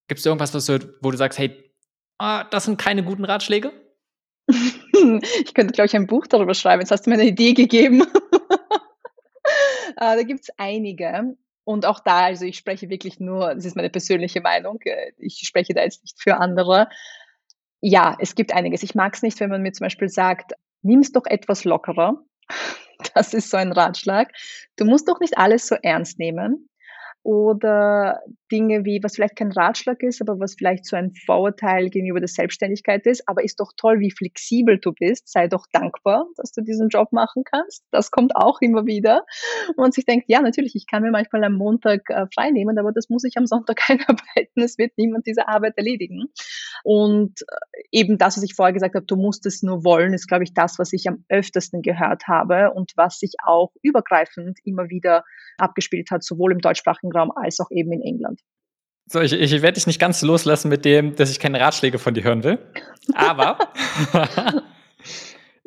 Gibt 0.08 0.20
es 0.20 0.26
irgendwas, 0.26 0.54
was 0.54 0.68
du, 0.68 0.80
wo 1.02 1.10
du 1.10 1.18
sagst, 1.18 1.40
hey, 1.40 1.72
ah, 2.20 2.44
das 2.44 2.66
sind 2.66 2.78
keine 2.78 3.04
guten 3.04 3.26
Ratschläge? 3.26 3.72
ich 4.48 5.54
könnte, 5.56 5.74
glaube 5.74 5.88
ich, 5.88 5.96
ein 5.96 6.06
Buch 6.06 6.28
darüber 6.28 6.54
schreiben. 6.54 6.82
Jetzt 6.82 6.92
hast 6.92 7.06
du 7.06 7.10
mir 7.10 7.16
eine 7.16 7.28
Idee 7.28 7.54
gegeben. 7.54 8.04
Ah, 9.98 10.16
da 10.16 10.24
gibt 10.24 10.42
es 10.42 10.50
einige. 10.58 11.38
Und 11.64 11.86
auch 11.86 12.00
da, 12.00 12.26
also 12.26 12.46
ich 12.46 12.58
spreche 12.58 12.90
wirklich 12.90 13.20
nur, 13.20 13.56
das 13.56 13.66
ist 13.66 13.76
meine 13.76 13.90
persönliche 13.90 14.42
Meinung, 14.42 14.80
äh, 14.82 15.14
ich 15.18 15.40
spreche 15.46 15.74
da 15.74 15.84
jetzt 15.84 16.04
nicht 16.04 16.22
für 16.22 16.38
andere 16.38 16.90
ja, 17.88 18.18
es 18.20 18.34
gibt 18.34 18.52
einiges. 18.52 18.82
Ich 18.82 18.96
mag 18.96 19.14
es 19.14 19.22
nicht, 19.22 19.40
wenn 19.40 19.52
man 19.52 19.62
mir 19.62 19.72
zum 19.72 19.86
Beispiel 19.86 20.10
sagt, 20.10 20.54
nimm 20.82 21.02
es 21.02 21.12
doch 21.12 21.26
etwas 21.26 21.64
lockerer. 21.64 22.24
Das 23.14 23.34
ist 23.34 23.50
so 23.50 23.58
ein 23.58 23.74
Ratschlag. 23.74 24.32
Du 24.78 24.86
musst 24.86 25.10
doch 25.10 25.20
nicht 25.20 25.38
alles 25.38 25.68
so 25.68 25.76
ernst 25.84 26.18
nehmen 26.18 26.70
oder 27.24 28.22
Dinge 28.56 28.86
wie, 28.86 29.02
was 29.04 29.16
vielleicht 29.16 29.36
kein 29.36 29.52
Ratschlag 29.52 30.02
ist, 30.02 30.22
aber 30.22 30.40
was 30.40 30.56
vielleicht 30.56 30.86
so 30.86 30.96
ein 30.96 31.14
Vorurteil 31.26 31.90
gegenüber 31.90 32.22
der 32.22 32.30
Selbstständigkeit 32.30 33.06
ist, 33.06 33.28
aber 33.28 33.44
ist 33.44 33.60
doch 33.60 33.74
toll, 33.76 34.00
wie 34.00 34.12
flexibel 34.12 34.80
du 34.80 34.94
bist, 34.94 35.28
sei 35.28 35.50
doch 35.50 35.66
dankbar, 35.74 36.28
dass 36.38 36.54
du 36.54 36.62
diesen 36.62 36.88
Job 36.88 37.12
machen 37.12 37.44
kannst. 37.44 37.84
Das 37.92 38.12
kommt 38.12 38.34
auch 38.36 38.62
immer 38.62 38.86
wieder. 38.86 39.26
Und 39.70 39.78
man 39.78 39.92
sich 39.92 40.06
denkt, 40.06 40.26
ja, 40.30 40.42
natürlich, 40.42 40.74
ich 40.76 40.88
kann 40.88 41.04
mir 41.04 41.12
manchmal 41.12 41.44
am 41.44 41.56
Montag 41.56 42.10
äh, 42.10 42.28
frei 42.34 42.52
nehmen, 42.52 42.80
aber 42.80 42.94
das 42.94 43.10
muss 43.10 43.26
ich 43.26 43.36
am 43.38 43.46
Sonntag 43.56 43.90
einarbeiten. 43.90 44.64
Es 44.64 44.78
wird 44.78 44.94
niemand 44.98 45.28
diese 45.28 45.50
Arbeit 45.50 45.74
erledigen. 45.76 46.26
Und 46.84 47.42
äh, 47.42 47.82
eben 47.92 48.18
das, 48.18 48.38
was 48.38 48.44
ich 48.44 48.56
vorher 48.56 48.74
gesagt 48.74 48.96
habe, 48.96 49.06
du 49.06 49.18
musst 49.18 49.46
es 49.46 49.64
nur 49.64 49.84
wollen, 49.84 50.14
ist, 50.14 50.28
glaube 50.28 50.46
ich, 50.46 50.54
das, 50.54 50.80
was 50.80 50.94
ich 50.94 51.10
am 51.10 51.26
öftesten 51.28 51.82
gehört 51.82 52.28
habe 52.28 52.72
und 52.72 52.94
was 52.96 53.20
sich 53.20 53.34
auch 53.44 53.74
übergreifend 53.82 54.60
immer 54.64 54.90
wieder 54.90 55.26
abgespielt 55.58 56.10
hat, 56.12 56.24
sowohl 56.24 56.54
im 56.54 56.60
deutschsprachigen 56.60 57.12
Raum 57.12 57.32
als 57.36 57.60
auch 57.60 57.72
eben 57.72 57.92
in 57.92 58.02
England. 58.02 58.42
So, 59.08 59.22
ich, 59.22 59.34
ich 59.34 59.52
werde 59.62 59.74
dich 59.74 59.88
nicht 59.88 60.00
ganz 60.00 60.22
loslassen 60.22 60.70
mit 60.70 60.84
dem, 60.84 61.16
dass 61.16 61.30
ich 61.30 61.40
keine 61.40 61.60
Ratschläge 61.60 62.00
von 62.00 62.14
dir 62.14 62.24
hören 62.24 62.44
will. 62.44 62.60
Aber 63.14 63.60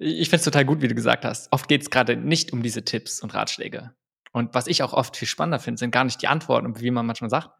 Ich 0.01 0.29
finde 0.29 0.37
es 0.37 0.45
total 0.45 0.65
gut, 0.65 0.81
wie 0.81 0.87
du 0.87 0.95
gesagt 0.95 1.25
hast. 1.25 1.53
Oft 1.53 1.69
geht 1.69 1.83
es 1.83 1.91
gerade 1.91 2.17
nicht 2.17 2.53
um 2.53 2.63
diese 2.63 2.85
Tipps 2.85 3.21
und 3.21 3.35
Ratschläge. 3.35 3.97
Und 4.33 4.55
was 4.55 4.69
ich 4.69 4.85
auch 4.85 4.93
oft 4.93 5.17
viel 5.17 5.27
spannender 5.27 5.59
finde, 5.59 5.81
sind 5.81 5.91
gar 5.91 6.05
nicht 6.05 6.23
die 6.23 6.29
Antworten, 6.29 6.81
wie 6.81 6.93
man 6.93 7.05
manchmal 7.05 7.31
sagt, 7.31 7.51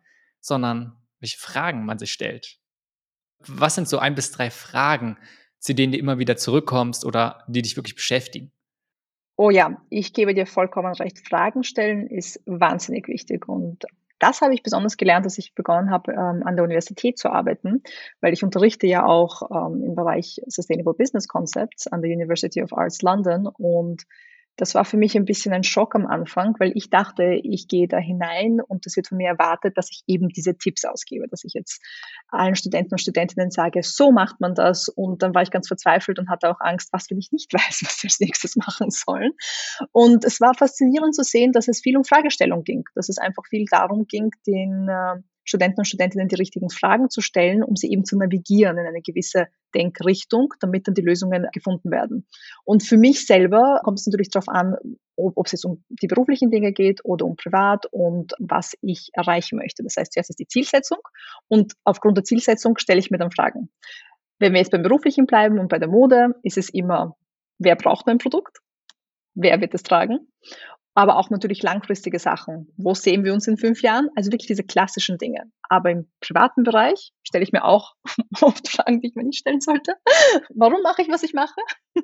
sondern 0.41 0.97
welche 1.19 1.37
Fragen 1.39 1.85
man 1.85 1.99
sich 1.99 2.13
stellt. 2.13 2.61
Was 3.41 3.75
sind 3.75 3.89
so 3.89 3.99
ein 3.99 4.15
bis 4.15 4.31
drei 4.31 4.53
Fragen, 4.53 5.19
zu 5.59 5.75
denen 5.75 5.93
du 5.93 5.99
immer 5.99 6.21
wieder 6.21 6.37
zurückkommst 6.37 7.05
oder 7.05 7.43
die 7.49 7.63
dich 7.63 7.75
wirklich 7.75 7.97
beschäftigen? 7.97 8.53
Oh 9.37 9.51
ja, 9.51 9.83
ich 9.91 10.13
gebe 10.13 10.33
dir 10.33 10.47
vollkommen 10.47 10.95
recht. 10.95 11.27
Fragen 11.27 11.65
stellen 11.65 12.07
ist 12.07 12.41
wahnsinnig 12.47 13.09
wichtig 13.09 13.49
und 13.49 13.85
das 14.19 14.41
habe 14.41 14.55
ich 14.55 14.63
besonders 14.63 14.97
gelernt, 14.97 15.27
als 15.27 15.39
ich 15.39 15.55
begonnen 15.55 15.91
habe, 15.91 16.13
ähm, 16.13 16.43
an 16.45 16.57
der 16.57 16.65
Universität 16.65 17.19
zu 17.19 17.31
arbeiten, 17.31 17.83
weil 18.21 18.33
ich 18.33 18.43
unterrichte 18.43 18.87
ja 18.87 19.05
auch 19.05 19.43
ähm, 19.51 19.83
im 19.83 19.95
Bereich 19.95 20.41
Sustainable 20.47 20.95
Business 20.95 21.29
Concepts 21.29 21.87
an 21.87 22.03
der 22.03 22.11
University 22.11 22.63
of 22.63 22.73
Arts 22.73 23.03
London 23.03 23.47
und 23.47 24.05
das 24.59 24.75
war 24.75 24.85
für 24.85 24.97
mich 24.97 25.17
ein 25.17 25.25
bisschen 25.25 25.55
ein 25.55 25.63
Schock 25.63 25.95
am 25.95 26.07
Anfang, 26.07 26.55
weil 26.59 26.73
ich 26.75 26.91
dachte, 26.91 27.41
ich 27.43 27.69
gehe 27.69 27.87
da 27.87 27.97
hinein 27.97 28.61
und 28.61 28.85
es 28.87 28.97
wird 28.97 29.07
von 29.07 29.17
mir 29.17 29.29
erwartet, 29.29 29.79
dass 29.79 29.89
ich 29.91 30.03
eben 30.09 30.29
diese 30.29 30.59
Tipps 30.59 30.85
ausgebe, 30.85 31.29
dass 31.29 31.45
ich 31.45 31.55
jetzt 31.55 31.81
allen 32.27 32.57
Studenten 32.57 32.95
und 32.95 32.99
Studentinnen 32.99 33.53
sage, 33.53 33.83
so 33.85 34.11
macht 34.11 34.41
man 34.41 34.55
das. 34.55 34.89
Und 34.89 35.23
dann 35.23 35.33
war 35.33 35.43
ich 35.43 35.53
ganz 35.53 35.69
verzweifelt 35.69 36.19
und 36.19 36.29
hatte 36.29 36.51
auch 36.51 36.61
Angst, 36.61 36.89
was 36.93 37.09
wenn 37.09 37.19
ich 37.19 37.31
nicht 37.31 37.53
weiß, 37.55 37.83
was 37.85 38.03
wir 38.03 38.09
als 38.09 38.21
nächstes 38.21 38.57
machen 38.57 38.91
sollen. 38.91 39.33
Und 39.93 40.25
es 40.25 40.41
war 40.41 40.55
faszinierend 40.55 41.15
zu 41.15 41.23
sehen, 41.23 41.53
dass 41.53 41.69
es 41.69 41.81
viel 41.81 41.97
um 41.97 42.05
Fragestellung 42.05 42.65
ging, 42.65 42.83
dass 42.97 43.09
es 43.09 43.19
einfach 43.19 43.45
viel 43.49 43.65
darum 43.71 44.07
ging, 44.07 44.31
den 44.45 44.89
äh, 44.89 45.23
Studenten 45.49 45.81
und 45.81 45.87
Studentinnen 45.87 46.29
die 46.29 46.37
richtigen 46.37 46.71
Fragen 46.71 47.09
zu 47.09 47.21
stellen, 47.21 47.63
um 47.63 47.75
sie 47.75 47.91
eben 47.91 48.05
zu 48.05 48.19
navigieren 48.19 48.77
in 48.77 48.87
eine 48.87 49.01
gewisse 49.01 49.47
Denkrichtung, 49.75 50.53
damit 50.61 50.87
dann 50.87 50.95
die 50.95 51.03
Lösungen 51.03 51.47
gefunden 51.53 51.91
werden. 51.91 52.27
Und 52.65 52.83
für 52.83 52.99
mich 52.99 53.27
selber 53.27 53.81
kommt 53.83 53.99
es 53.99 54.07
natürlich 54.07 54.31
darauf 54.31 54.49
an, 54.49 54.77
ob, 55.17 55.37
ob 55.37 55.47
es 55.47 55.53
jetzt 55.53 55.65
um 55.65 55.83
die 55.89 56.07
beruflichen 56.07 56.51
Dinge 56.51 56.73
geht 56.73 57.01
oder 57.05 57.25
um 57.25 57.37
privat 57.37 57.87
und 57.91 58.35
was 58.39 58.75
ich 58.83 59.09
erreichen 59.15 59.59
möchte. 59.59 59.83
Das 59.83 59.97
heißt, 59.97 60.13
zuerst 60.13 60.31
ist 60.31 60.39
die 60.39 60.47
Zielsetzung 60.47 60.99
und 61.49 61.73
aufgrund 61.85 62.17
der 62.17 62.25
Zielsetzung 62.25 62.77
stelle 62.79 63.01
ich 63.01 63.11
mir 63.11 63.19
dann 63.19 63.31
Fragen. 63.31 63.71
Wenn 64.39 64.53
wir 64.53 64.61
jetzt 64.61 64.71
beim 64.71 64.83
beruflichen 64.83 65.27
bleiben 65.27 65.59
und 65.59 65.69
bei 65.69 65.79
der 65.79 65.89
Mode, 65.89 66.35
ist 66.43 66.59
es 66.59 66.69
immer, 66.69 67.17
wer 67.59 67.75
braucht 67.75 68.07
mein 68.07 68.19
Produkt? 68.19 68.59
Wer 69.35 69.61
wird 69.61 69.75
es 69.75 69.83
tragen? 69.83 70.29
Aber 70.99 71.17
auch 71.17 71.31
natürlich 71.31 71.63
langfristige 71.63 72.19
Sachen. 72.19 72.73
Wo 72.77 72.93
sehen 72.93 73.23
wir 73.23 73.33
uns 73.33 73.47
in 73.47 73.57
fünf 73.57 73.83
Jahren? 73.83 74.09
Also 74.17 74.33
wirklich 74.33 74.49
diese 74.49 74.65
klassischen 74.65 75.17
Dinge. 75.17 75.45
Aber 75.69 75.93
im 75.93 76.11
privaten 76.19 76.65
Bereich 76.65 77.13
stelle 77.23 77.45
ich 77.45 77.53
mir 77.53 77.63
auch 77.63 77.95
oft 78.41 78.67
Fragen, 78.67 79.01
die 79.01 79.07
ich 79.07 79.15
mir 79.15 79.23
nicht 79.23 79.39
stellen 79.39 79.61
sollte. 79.61 79.95
Warum 80.57 80.83
mache 80.83 81.03
ich, 81.03 81.09
was 81.09 81.23
ich 81.23 81.35
mache? 81.35 81.55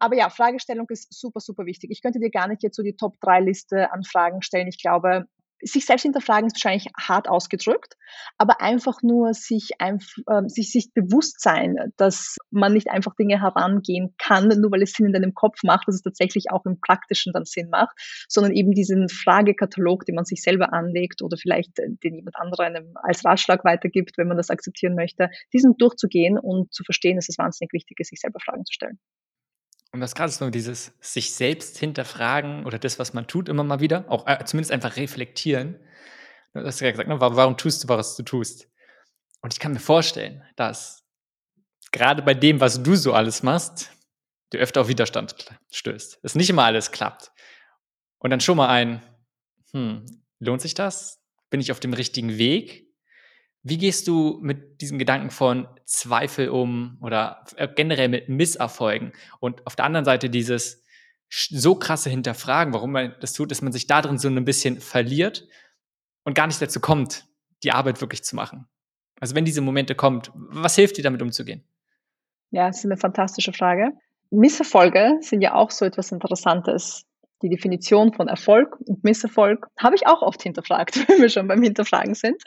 Aber 0.00 0.16
ja, 0.16 0.28
Fragestellung 0.28 0.86
ist 0.88 1.06
super, 1.16 1.38
super 1.38 1.66
wichtig. 1.66 1.92
Ich 1.92 2.02
könnte 2.02 2.18
dir 2.18 2.30
gar 2.30 2.48
nicht 2.48 2.64
jetzt 2.64 2.74
so 2.74 2.82
die 2.82 2.96
Top-3-Liste 2.96 3.92
an 3.92 4.02
Fragen 4.02 4.42
stellen. 4.42 4.66
Ich 4.66 4.82
glaube, 4.82 5.26
sich 5.62 5.84
selbst 5.86 6.02
hinterfragen 6.02 6.46
ist 6.46 6.56
wahrscheinlich 6.56 6.88
hart 6.98 7.28
ausgedrückt, 7.28 7.96
aber 8.38 8.60
einfach 8.60 9.02
nur 9.02 9.34
sich, 9.34 9.70
einf 9.78 10.14
äh, 10.26 10.48
sich, 10.48 10.70
sich 10.70 10.92
bewusst 10.92 11.40
sein, 11.40 11.76
dass 11.96 12.36
man 12.50 12.72
nicht 12.72 12.90
einfach 12.90 13.14
Dinge 13.14 13.40
herangehen 13.40 14.14
kann, 14.18 14.48
nur 14.48 14.70
weil 14.70 14.82
es 14.82 14.92
Sinn 14.92 15.06
in 15.06 15.12
deinem 15.12 15.34
Kopf 15.34 15.62
macht, 15.62 15.88
dass 15.88 15.96
es 15.96 16.02
tatsächlich 16.02 16.50
auch 16.50 16.64
im 16.66 16.80
Praktischen 16.80 17.32
dann 17.32 17.44
Sinn 17.44 17.68
macht, 17.70 17.96
sondern 18.28 18.52
eben 18.52 18.72
diesen 18.72 19.08
Fragekatalog, 19.08 20.04
den 20.04 20.14
man 20.14 20.24
sich 20.24 20.42
selber 20.42 20.72
anlegt 20.72 21.22
oder 21.22 21.36
vielleicht 21.36 21.78
den 21.78 22.14
jemand 22.14 22.36
anderer 22.36 22.64
einem 22.64 22.94
als 23.02 23.24
Ratschlag 23.24 23.64
weitergibt, 23.64 24.18
wenn 24.18 24.28
man 24.28 24.36
das 24.36 24.50
akzeptieren 24.50 24.94
möchte, 24.94 25.30
diesen 25.52 25.76
durchzugehen 25.76 26.38
und 26.38 26.72
zu 26.72 26.84
verstehen, 26.84 27.16
dass 27.16 27.28
es 27.28 27.38
wahnsinnig 27.38 27.72
wichtig 27.72 28.00
ist, 28.00 28.10
sich 28.10 28.20
selber 28.20 28.40
Fragen 28.40 28.64
zu 28.64 28.72
stellen. 28.72 28.98
Und 29.92 30.00
was 30.00 30.14
gerade 30.14 30.30
ist 30.30 30.40
nur 30.40 30.50
dieses 30.50 30.92
sich 31.00 31.34
selbst 31.34 31.78
hinterfragen 31.78 32.64
oder 32.64 32.78
das, 32.78 32.98
was 32.98 33.12
man 33.12 33.26
tut, 33.26 33.48
immer 33.48 33.64
mal 33.64 33.80
wieder, 33.80 34.04
auch 34.08 34.26
äh, 34.26 34.44
zumindest 34.44 34.70
einfach 34.70 34.96
reflektieren. 34.96 35.80
Du 36.54 36.64
hast 36.64 36.80
ja 36.80 36.90
gesagt, 36.90 37.08
ne, 37.08 37.20
warum, 37.20 37.36
warum 37.36 37.56
tust 37.56 37.84
du, 37.84 37.88
was 37.88 38.16
du 38.16 38.22
tust? 38.22 38.68
Und 39.42 39.52
ich 39.52 39.58
kann 39.58 39.72
mir 39.72 39.80
vorstellen, 39.80 40.44
dass 40.56 41.04
gerade 41.92 42.22
bei 42.22 42.34
dem, 42.34 42.60
was 42.60 42.82
du 42.82 42.94
so 42.94 43.14
alles 43.14 43.42
machst, 43.42 43.90
du 44.50 44.58
öfter 44.58 44.82
auf 44.82 44.88
Widerstand 44.88 45.34
stößt. 45.70 46.20
Dass 46.22 46.34
nicht 46.34 46.50
immer 46.50 46.64
alles 46.64 46.92
klappt. 46.92 47.32
Und 48.18 48.30
dann 48.30 48.40
schon 48.40 48.56
mal 48.56 48.68
ein, 48.68 49.02
hm, 49.72 50.04
lohnt 50.38 50.60
sich 50.60 50.74
das? 50.74 51.20
Bin 51.48 51.60
ich 51.60 51.72
auf 51.72 51.80
dem 51.80 51.94
richtigen 51.94 52.38
Weg? 52.38 52.89
Wie 53.62 53.78
gehst 53.78 54.08
du 54.08 54.38
mit 54.40 54.80
diesem 54.80 54.98
Gedanken 54.98 55.30
von 55.30 55.68
Zweifel 55.84 56.48
um 56.48 56.98
oder 57.02 57.44
äh, 57.56 57.68
generell 57.68 58.08
mit 58.08 58.28
Misserfolgen? 58.28 59.12
Und 59.38 59.66
auf 59.66 59.76
der 59.76 59.84
anderen 59.84 60.04
Seite 60.04 60.30
dieses 60.30 60.82
so 61.28 61.74
krasse 61.74 62.10
Hinterfragen, 62.10 62.72
warum 62.72 62.92
man 62.92 63.14
das 63.20 63.34
tut, 63.34 63.50
dass 63.50 63.62
man 63.62 63.72
sich 63.72 63.86
da 63.86 64.02
drin 64.02 64.18
so 64.18 64.28
ein 64.28 64.44
bisschen 64.44 64.80
verliert 64.80 65.46
und 66.24 66.34
gar 66.34 66.46
nicht 66.46 66.60
dazu 66.60 66.80
kommt, 66.80 67.26
die 67.62 67.72
Arbeit 67.72 68.00
wirklich 68.00 68.24
zu 68.24 68.34
machen. 68.34 68.66
Also 69.20 69.34
wenn 69.34 69.44
diese 69.44 69.60
Momente 69.60 69.94
kommt, 69.94 70.32
was 70.34 70.76
hilft 70.76 70.96
dir 70.96 71.02
damit 71.02 71.22
umzugehen? 71.22 71.62
Ja, 72.50 72.66
das 72.66 72.78
ist 72.78 72.86
eine 72.86 72.96
fantastische 72.96 73.52
Frage. 73.52 73.92
Misserfolge 74.30 75.18
sind 75.20 75.40
ja 75.42 75.54
auch 75.54 75.70
so 75.70 75.84
etwas 75.84 76.10
Interessantes. 76.10 77.04
Die 77.42 77.48
Definition 77.48 78.12
von 78.12 78.28
Erfolg 78.28 78.76
und 78.80 79.04
Misserfolg 79.04 79.68
habe 79.78 79.96
ich 79.96 80.06
auch 80.06 80.22
oft 80.22 80.42
hinterfragt, 80.42 80.96
wenn 81.08 81.20
wir 81.20 81.28
schon 81.28 81.46
beim 81.46 81.62
Hinterfragen 81.62 82.14
sind. 82.14 82.42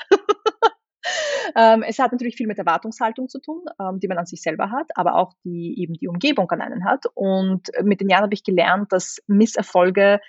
Ähm, 1.55 1.83
es 1.83 1.99
hat 1.99 2.11
natürlich 2.11 2.35
viel 2.35 2.47
mit 2.47 2.57
Erwartungshaltung 2.57 3.27
zu 3.27 3.39
tun, 3.39 3.65
ähm, 3.79 3.99
die 3.99 4.07
man 4.07 4.17
an 4.17 4.25
sich 4.25 4.41
selber 4.41 4.71
hat, 4.71 4.91
aber 4.95 5.15
auch 5.15 5.33
die 5.43 5.79
eben 5.79 5.93
die 5.93 6.07
Umgebung 6.07 6.49
an 6.51 6.61
einen 6.61 6.85
hat. 6.85 7.05
Und 7.13 7.69
mit 7.83 8.01
den 8.01 8.09
Jahren 8.09 8.23
habe 8.23 8.33
ich 8.33 8.43
gelernt, 8.43 8.91
dass 8.91 9.21
Misserfolge 9.27 10.19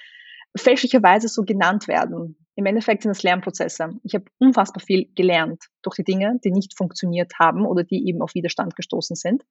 fälschlicherweise 0.57 1.29
so 1.29 1.43
genannt 1.43 1.89
werden. 1.89 2.37
Im 2.57 2.67
Endeffekt 2.67 3.03
sind 3.03 3.11
das 3.11 3.25
Lernprozesse. 3.25 3.89
Ich 4.05 4.15
habe 4.15 4.27
unfassbar 4.39 4.81
viel 4.81 5.09
gelernt 5.17 5.65
durch 5.83 5.97
die 5.97 6.05
Dinge, 6.05 6.39
die 6.45 6.53
nicht 6.53 6.77
funktioniert 6.77 7.33
haben 7.39 7.67
oder 7.67 7.83
die 7.83 8.07
eben 8.09 8.23
auf 8.23 8.35
Widerstand 8.35 8.77
gestoßen 8.77 9.17
sind. 9.17 9.43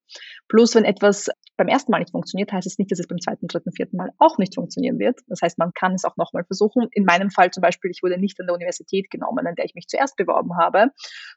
Plus, 0.48 0.74
wenn 0.76 0.86
etwas 0.86 1.30
beim 1.58 1.68
ersten 1.68 1.92
Mal 1.92 2.00
nicht 2.00 2.12
funktioniert, 2.12 2.52
heißt 2.52 2.66
es 2.66 2.78
nicht, 2.78 2.92
dass 2.92 3.00
es 3.00 3.08
beim 3.08 3.20
zweiten, 3.20 3.48
dritten, 3.48 3.74
vierten 3.74 3.98
Mal 3.98 4.12
auch 4.20 4.38
nicht 4.38 4.56
funktionieren 4.56 5.00
wird. 5.00 5.20
Das 5.28 5.42
heißt, 5.42 5.58
man 5.58 5.74
kann 5.74 5.94
es 5.94 6.06
auch 6.06 6.16
nochmal 6.16 6.46
versuchen. 6.46 6.88
In 6.92 7.04
meinem 7.04 7.30
Fall 7.30 7.52
zum 7.52 7.62
Beispiel, 7.62 7.92
ich 7.92 8.02
wurde 8.02 8.18
nicht 8.18 8.40
an 8.40 8.48
der 8.48 8.56
Universität 8.56 9.10
genommen, 9.12 9.46
an 9.46 9.56
der 9.56 9.66
ich 9.66 9.76
mich 9.76 9.88
zuerst 9.88 10.16
beworben 10.16 10.58
habe, 10.58 10.88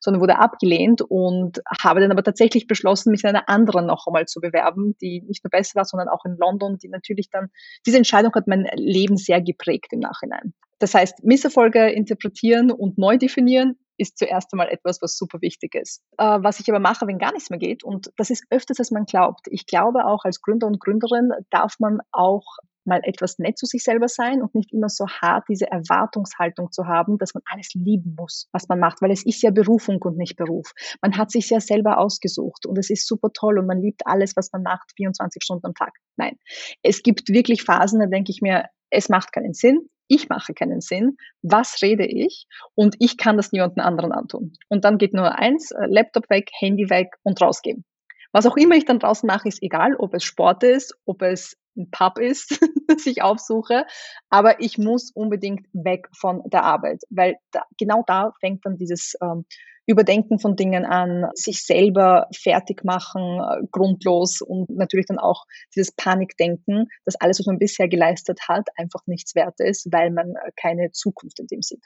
sondern 0.01 0.21
wurde 0.21 0.39
abgelehnt 0.39 1.03
und 1.03 1.61
habe 1.83 2.01
dann 2.01 2.13
aber 2.13 2.23
tatsächlich 2.23 2.69
beschlossen, 2.69 3.11
mich 3.11 3.25
in 3.25 3.31
einer 3.31 3.49
anderen 3.49 3.87
noch 3.87 4.07
einmal 4.07 4.27
zu 4.27 4.41
bewerben, 4.41 4.97
die 5.01 5.23
nicht 5.23 5.43
nur 5.45 5.51
besser 5.51 5.75
war, 5.75 5.85
sondern 5.85 6.09
auch 6.09 6.25
in 6.25 6.37
London, 6.37 6.79
die 6.79 6.89
natürlich 6.89 7.29
dann, 7.29 7.49
diese 7.85 7.97
Entscheidung 7.97 8.33
hat 8.35 8.47
mein 8.47 8.67
Leben 8.77 9.17
sehr 9.17 9.43
geprägt 9.43 9.89
im 9.91 9.99
Nachhinein. 9.99 10.55
Das 10.79 10.95
heißt, 10.95 11.25
Misserfolge 11.25 11.91
interpretieren 11.91 12.71
und 12.71 12.99
neu 12.99 13.19
definieren 13.19 13.77
ist 13.99 14.19
zuerst 14.19 14.53
einmal 14.53 14.69
etwas, 14.69 15.01
was 15.01 15.17
super 15.17 15.41
wichtig 15.41 15.75
ist. 15.75 16.03
Äh, 16.19 16.39
was 16.43 16.61
ich 16.61 16.69
aber 16.69 16.81
mache, 16.81 17.07
wenn 17.07 17.19
gar 17.19 17.33
nichts 17.33 17.51
mehr 17.51 17.59
geht, 17.59 17.83
und 17.83 18.11
das 18.17 18.31
ist 18.31 18.45
öfters, 18.51 18.79
als 18.79 18.91
man 18.91 19.07
glaubt. 19.07 19.47
Ich 19.51 19.67
glaube 19.67 20.05
auch 20.05 20.25
als 20.25 20.43
Gründer 20.43 20.67
und 20.67 20.81
Gründerin 20.81 21.31
darf 21.51 21.77
man 21.79 22.01
auch 22.13 22.59
mal 22.87 23.01
etwas 23.03 23.39
nett 23.39 23.59
zu 23.59 23.67
sich 23.67 23.83
selber 23.83 24.09
sein 24.09 24.41
und 24.43 24.55
nicht 24.55 24.73
immer 24.73 24.89
so 24.89 25.07
hart 25.09 25.49
diese 25.49 25.69
Erwartungshaltung 25.71 26.71
zu 26.71 26.87
haben, 26.87 27.19
dass 27.19 27.35
man 27.35 27.43
alles 27.47 27.75
lieben 27.75 28.15
muss, 28.19 28.49
was 28.53 28.69
man 28.69 28.79
macht, 28.79 29.03
weil 29.03 29.11
es 29.11 29.27
ist 29.27 29.43
ja 29.43 29.51
Berufung 29.51 30.01
und 30.03 30.17
nicht 30.17 30.37
Beruf. 30.37 30.73
Man 31.03 31.17
hat 31.17 31.31
sich 31.31 31.51
ja 31.51 31.61
selber 31.61 31.99
ausgesucht 31.99 32.65
und 32.67 32.79
es 32.79 32.91
ist 32.91 33.07
super 33.07 33.31
toll 33.33 33.59
und 33.59 33.67
man 33.67 33.81
liebt 33.81 34.07
alles, 34.07 34.37
was 34.37 34.53
man 34.53 34.63
macht, 34.63 34.93
24 34.97 35.43
Stunden 35.43 35.67
am 35.67 35.75
Tag. 35.75 35.95
Nein, 36.17 36.39
es 36.83 37.03
gibt 37.03 37.29
wirklich 37.29 37.65
Phasen, 37.65 37.99
da 37.99 38.07
denke 38.07 38.31
ich 38.31 38.41
mir, 38.41 38.67
es 38.91 39.09
macht 39.09 39.33
keinen 39.33 39.55
Sinn, 39.55 39.89
ich 40.09 40.29
mache 40.29 40.55
keinen 40.55 40.81
Sinn, 40.81 41.17
was 41.43 41.83
rede 41.83 42.07
ich 42.07 42.47
und 42.75 42.97
ich 42.99 43.17
kann 43.17 43.37
das 43.37 43.53
niemandem 43.53 43.85
anderen 43.85 44.13
antun. 44.13 44.53
Und 44.69 44.85
dann 44.85 44.99
geht 44.99 45.15
nur 45.15 45.35
eins, 45.37 45.73
äh, 45.73 45.87
Laptop 45.89 46.31
weg, 46.31 46.51
Handy 46.59 46.89
weg 46.91 47.15
und 47.23 47.41
rausgehen. 47.41 47.85
Was 48.33 48.47
auch 48.47 48.57
immer 48.57 48.77
ich 48.77 48.85
dann 48.85 48.99
draußen 48.99 49.27
mache, 49.27 49.49
ist 49.49 49.63
egal, 49.63 49.97
ob 49.97 50.15
es 50.15 50.25
Sport 50.25 50.63
ist, 50.63 50.97
ob 51.07 51.23
es 51.23 51.57
ein 51.77 51.91
Pub 51.91 52.19
ist, 52.19 52.61
das 52.89 53.07
ich 53.07 53.23
aufsuche, 53.23 53.85
aber 54.31 54.61
ich 54.61 54.79
muss 54.79 55.11
unbedingt 55.11 55.67
weg 55.73 56.09
von 56.17 56.43
der 56.47 56.65
Arbeit, 56.65 57.03
weil 57.11 57.37
da, 57.51 57.65
genau 57.79 58.03
da 58.07 58.33
fängt 58.41 58.65
dann 58.65 58.77
dieses 58.77 59.15
ähm, 59.23 59.45
Überdenken 59.87 60.39
von 60.39 60.57
Dingen 60.57 60.85
an, 60.85 61.31
sich 61.35 61.65
selber 61.65 62.29
fertig 62.35 62.85
machen, 62.85 63.41
äh, 63.41 63.67
grundlos 63.71 64.41
und 64.41 64.69
natürlich 64.71 65.07
dann 65.07 65.19
auch 65.19 65.45
dieses 65.75 65.93
Panikdenken, 65.93 66.89
dass 67.05 67.17
alles, 67.17 67.39
was 67.39 67.47
man 67.47 67.59
bisher 67.59 67.89
geleistet 67.89 68.41
hat, 68.49 68.69
einfach 68.77 69.01
nichts 69.07 69.35
wert 69.35 69.61
ist, 69.61 69.93
weil 69.93 70.11
man 70.11 70.31
äh, 70.31 70.51
keine 70.57 70.91
Zukunft 70.91 71.39
in 71.39 71.47
dem 71.47 71.63
sieht. 71.63 71.85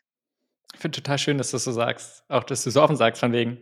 Ich 0.72 0.80
finde 0.80 0.96
total 0.96 1.18
schön, 1.18 1.36
dass 1.36 1.50
du 1.50 1.56
das 1.56 1.64
so 1.64 1.72
sagst, 1.72 2.24
auch 2.28 2.44
dass 2.44 2.64
du 2.64 2.70
so 2.70 2.82
offen 2.82 2.96
sagst, 2.96 3.20
von 3.20 3.32
wegen, 3.32 3.58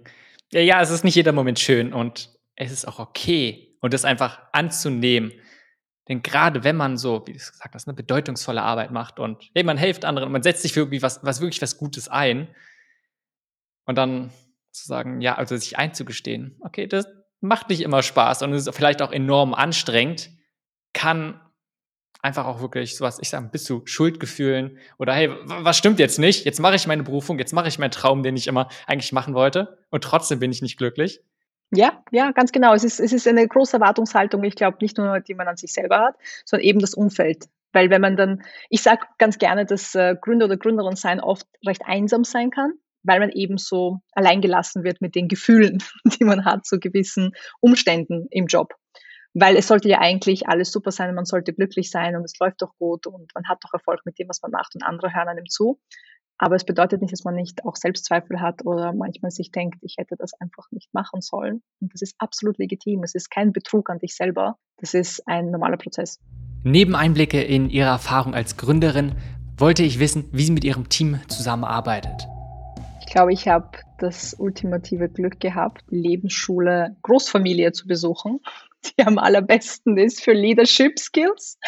ja, 0.53 0.61
ja, 0.61 0.81
es 0.81 0.91
ist 0.91 1.05
nicht 1.05 1.15
jeder 1.15 1.33
Moment 1.33 1.59
schön 1.59 1.93
und 1.93 2.31
es 2.55 2.71
ist 2.71 2.87
auch 2.87 2.99
okay 2.99 3.77
und 3.81 3.93
das 3.95 4.05
einfach 4.05 4.41
anzunehmen. 4.53 5.33
Denn 6.09 6.23
gerade 6.23 6.65
wenn 6.65 6.77
man 6.77 6.97
so, 6.97 7.23
wie 7.27 7.33
du 7.33 7.39
gesagt 7.39 7.75
hast, 7.75 7.87
eine 7.87 7.95
bedeutungsvolle 7.95 8.63
Arbeit 8.63 8.91
macht 8.91 9.19
und 9.19 9.51
hey, 9.55 9.63
man 9.63 9.77
hilft 9.77 10.05
anderen 10.05 10.27
und 10.27 10.33
man 10.33 10.43
setzt 10.43 10.63
sich 10.63 10.73
für 10.73 10.81
irgendwie 10.81 11.03
was, 11.03 11.23
was 11.23 11.41
wirklich 11.41 11.61
was 11.61 11.77
Gutes 11.77 12.09
ein, 12.09 12.49
und 13.89 13.97
dann 13.97 14.31
zu 14.71 14.87
sagen, 14.87 15.21
ja, 15.21 15.35
also 15.35 15.57
sich 15.57 15.77
einzugestehen, 15.79 16.61
okay, 16.63 16.87
das, 16.87 17.07
macht 17.41 17.69
nicht 17.69 17.83
immer 17.83 18.03
Spaß 18.03 18.43
und 18.43 18.53
ist 18.53 18.73
vielleicht 18.75 19.03
auch 19.03 19.13
enorm 19.13 19.55
anstrengend, 19.55 20.31
kann 20.93 21.41
einfach 22.21 22.47
auch 22.47 22.61
wirklich 22.61 22.97
sowas, 22.97 23.19
ich 23.21 23.29
sag, 23.29 23.53
bis 23.53 23.65
zu 23.65 23.83
Schuldgefühlen 23.85 24.79
oder 24.99 25.13
hey, 25.15 25.31
was 25.45 25.79
stimmt 25.79 26.01
jetzt 26.01 26.19
nicht? 26.19 26.45
Jetzt 26.45 26.59
mache 26.59 26.75
ich 26.75 26.87
meine 26.87 27.05
Berufung, 27.05 27.39
jetzt 27.39 27.53
mache 27.53 27.69
ich 27.69 27.79
meinen 27.79 27.93
Traum, 27.93 28.23
den 28.23 28.37
ich 28.37 28.49
immer 28.49 28.69
eigentlich 28.87 29.13
machen 29.13 29.35
wollte 29.35 29.79
und 29.91 30.03
trotzdem 30.03 30.41
bin 30.41 30.51
ich 30.51 30.63
nicht 30.63 30.79
glücklich. 30.79 31.21
Ja, 31.71 32.03
ja, 32.11 32.33
ganz 32.33 32.51
genau. 32.51 32.73
Es 32.73 32.83
ist, 32.83 32.99
es 32.99 33.13
ist 33.13 33.29
eine 33.29 33.47
große 33.47 33.77
Erwartungshaltung, 33.77 34.43
ich 34.43 34.57
glaube, 34.57 34.79
nicht 34.81 34.97
nur, 34.97 35.21
die 35.21 35.35
man 35.35 35.47
an 35.47 35.57
sich 35.57 35.73
selber 35.73 35.99
hat, 35.99 36.15
sondern 36.45 36.67
eben 36.67 36.79
das 36.81 36.95
Umfeld. 36.95 37.45
Weil 37.73 37.91
wenn 37.91 38.01
man 38.01 38.17
dann, 38.17 38.43
ich 38.71 38.83
sage 38.83 39.03
ganz 39.19 39.39
gerne, 39.39 39.67
dass 39.67 39.95
äh, 39.95 40.17
Gründer 40.19 40.47
oder 40.47 40.57
Gründerin 40.57 40.97
sein 40.97 41.21
oft 41.21 41.47
recht 41.67 41.83
einsam 41.85 42.25
sein 42.25 42.51
kann, 42.51 42.73
weil 43.09 43.21
man 43.21 43.31
eben 43.31 43.59
so 43.59 44.01
alleingelassen 44.13 44.85
wird 44.85 45.01
mit 45.01 45.15
den 45.15 45.29
Gefühlen, 45.29 45.83
die 46.05 46.25
man 46.25 46.45
hat 46.45 46.67
zu 46.67 46.79
gewissen 46.79 47.33
Umständen 47.61 48.27
im 48.31 48.47
Job. 48.47 48.75
Weil 49.35 49.57
es 49.57 49.67
sollte 49.67 49.89
ja 49.89 49.99
eigentlich 50.01 50.49
alles 50.49 50.71
super 50.71 50.91
sein 50.91 51.15
man 51.15 51.25
sollte 51.25 51.53
glücklich 51.53 51.91
sein 51.91 52.17
und 52.17 52.25
es 52.25 52.39
läuft 52.39 52.63
doch 52.63 52.75
gut 52.79 53.07
und 53.07 53.31
man 53.35 53.49
hat 53.49 53.59
doch 53.63 53.73
Erfolg 53.73 54.01
mit 54.05 54.19
dem, 54.19 54.29
was 54.29 54.43
man 54.43 54.51
macht 54.53 54.75
und 54.75 54.83
andere 54.83 55.15
hören 55.15 55.29
einem 55.29 55.47
zu. 55.47 55.81
Aber 56.39 56.55
es 56.55 56.65
bedeutet 56.65 57.03
nicht, 57.03 57.13
dass 57.13 57.25
man 57.25 57.35
nicht 57.35 57.65
auch 57.65 57.75
Selbstzweifel 57.75 58.41
hat 58.41 58.65
oder 58.65 58.93
manchmal 58.93 59.33
sich 59.33 59.51
denkt, 59.51 59.79
ich 59.83 59.97
hätte 59.99 60.15
das 60.17 60.35
einfach 60.35 60.71
nicht 60.71 60.95
machen 60.95 61.21
sollen. 61.21 61.63
Und 61.81 61.93
das 61.93 62.01
ist 62.01 62.15
absolut 62.19 62.59
legitim. 62.59 63.03
Es 63.03 63.17
ist 63.17 63.29
kein 63.29 63.53
Betrug 63.53 63.91
an 63.91 63.99
dich 63.99 64.15
selber. 64.15 64.57
Das 64.77 64.95
ist 64.95 65.27
ein 65.27 65.51
normaler 65.51 65.79
Prozess. 65.79 66.21
Neben 66.63 66.95
Einblicke 66.95 67.43
in 67.43 67.71
Ihre 67.71 67.89
Erfahrung 67.89 68.35
als 68.35 68.57
Gründerin 68.57 69.17
wollte 69.57 69.83
ich 69.83 69.99
wissen, 69.99 70.29
wie 70.31 70.45
sie 70.45 70.53
mit 70.53 70.65
Ihrem 70.65 70.89
Team 70.89 71.19
zusammenarbeitet. 71.27 72.29
Ich 73.09 73.15
glaube, 73.15 73.33
ich 73.33 73.49
habe 73.49 73.71
das 73.99 74.35
ultimative 74.35 75.09
Glück 75.09 75.41
gehabt, 75.41 75.83
Lebensschule 75.89 76.95
Großfamilie 77.01 77.73
zu 77.73 77.87
besuchen 77.87 78.41
die 78.99 79.05
am 79.05 79.19
allerbesten 79.19 79.97
ist 79.97 80.23
für 80.23 80.33
Leadership 80.33 80.99
Skills. 80.99 81.59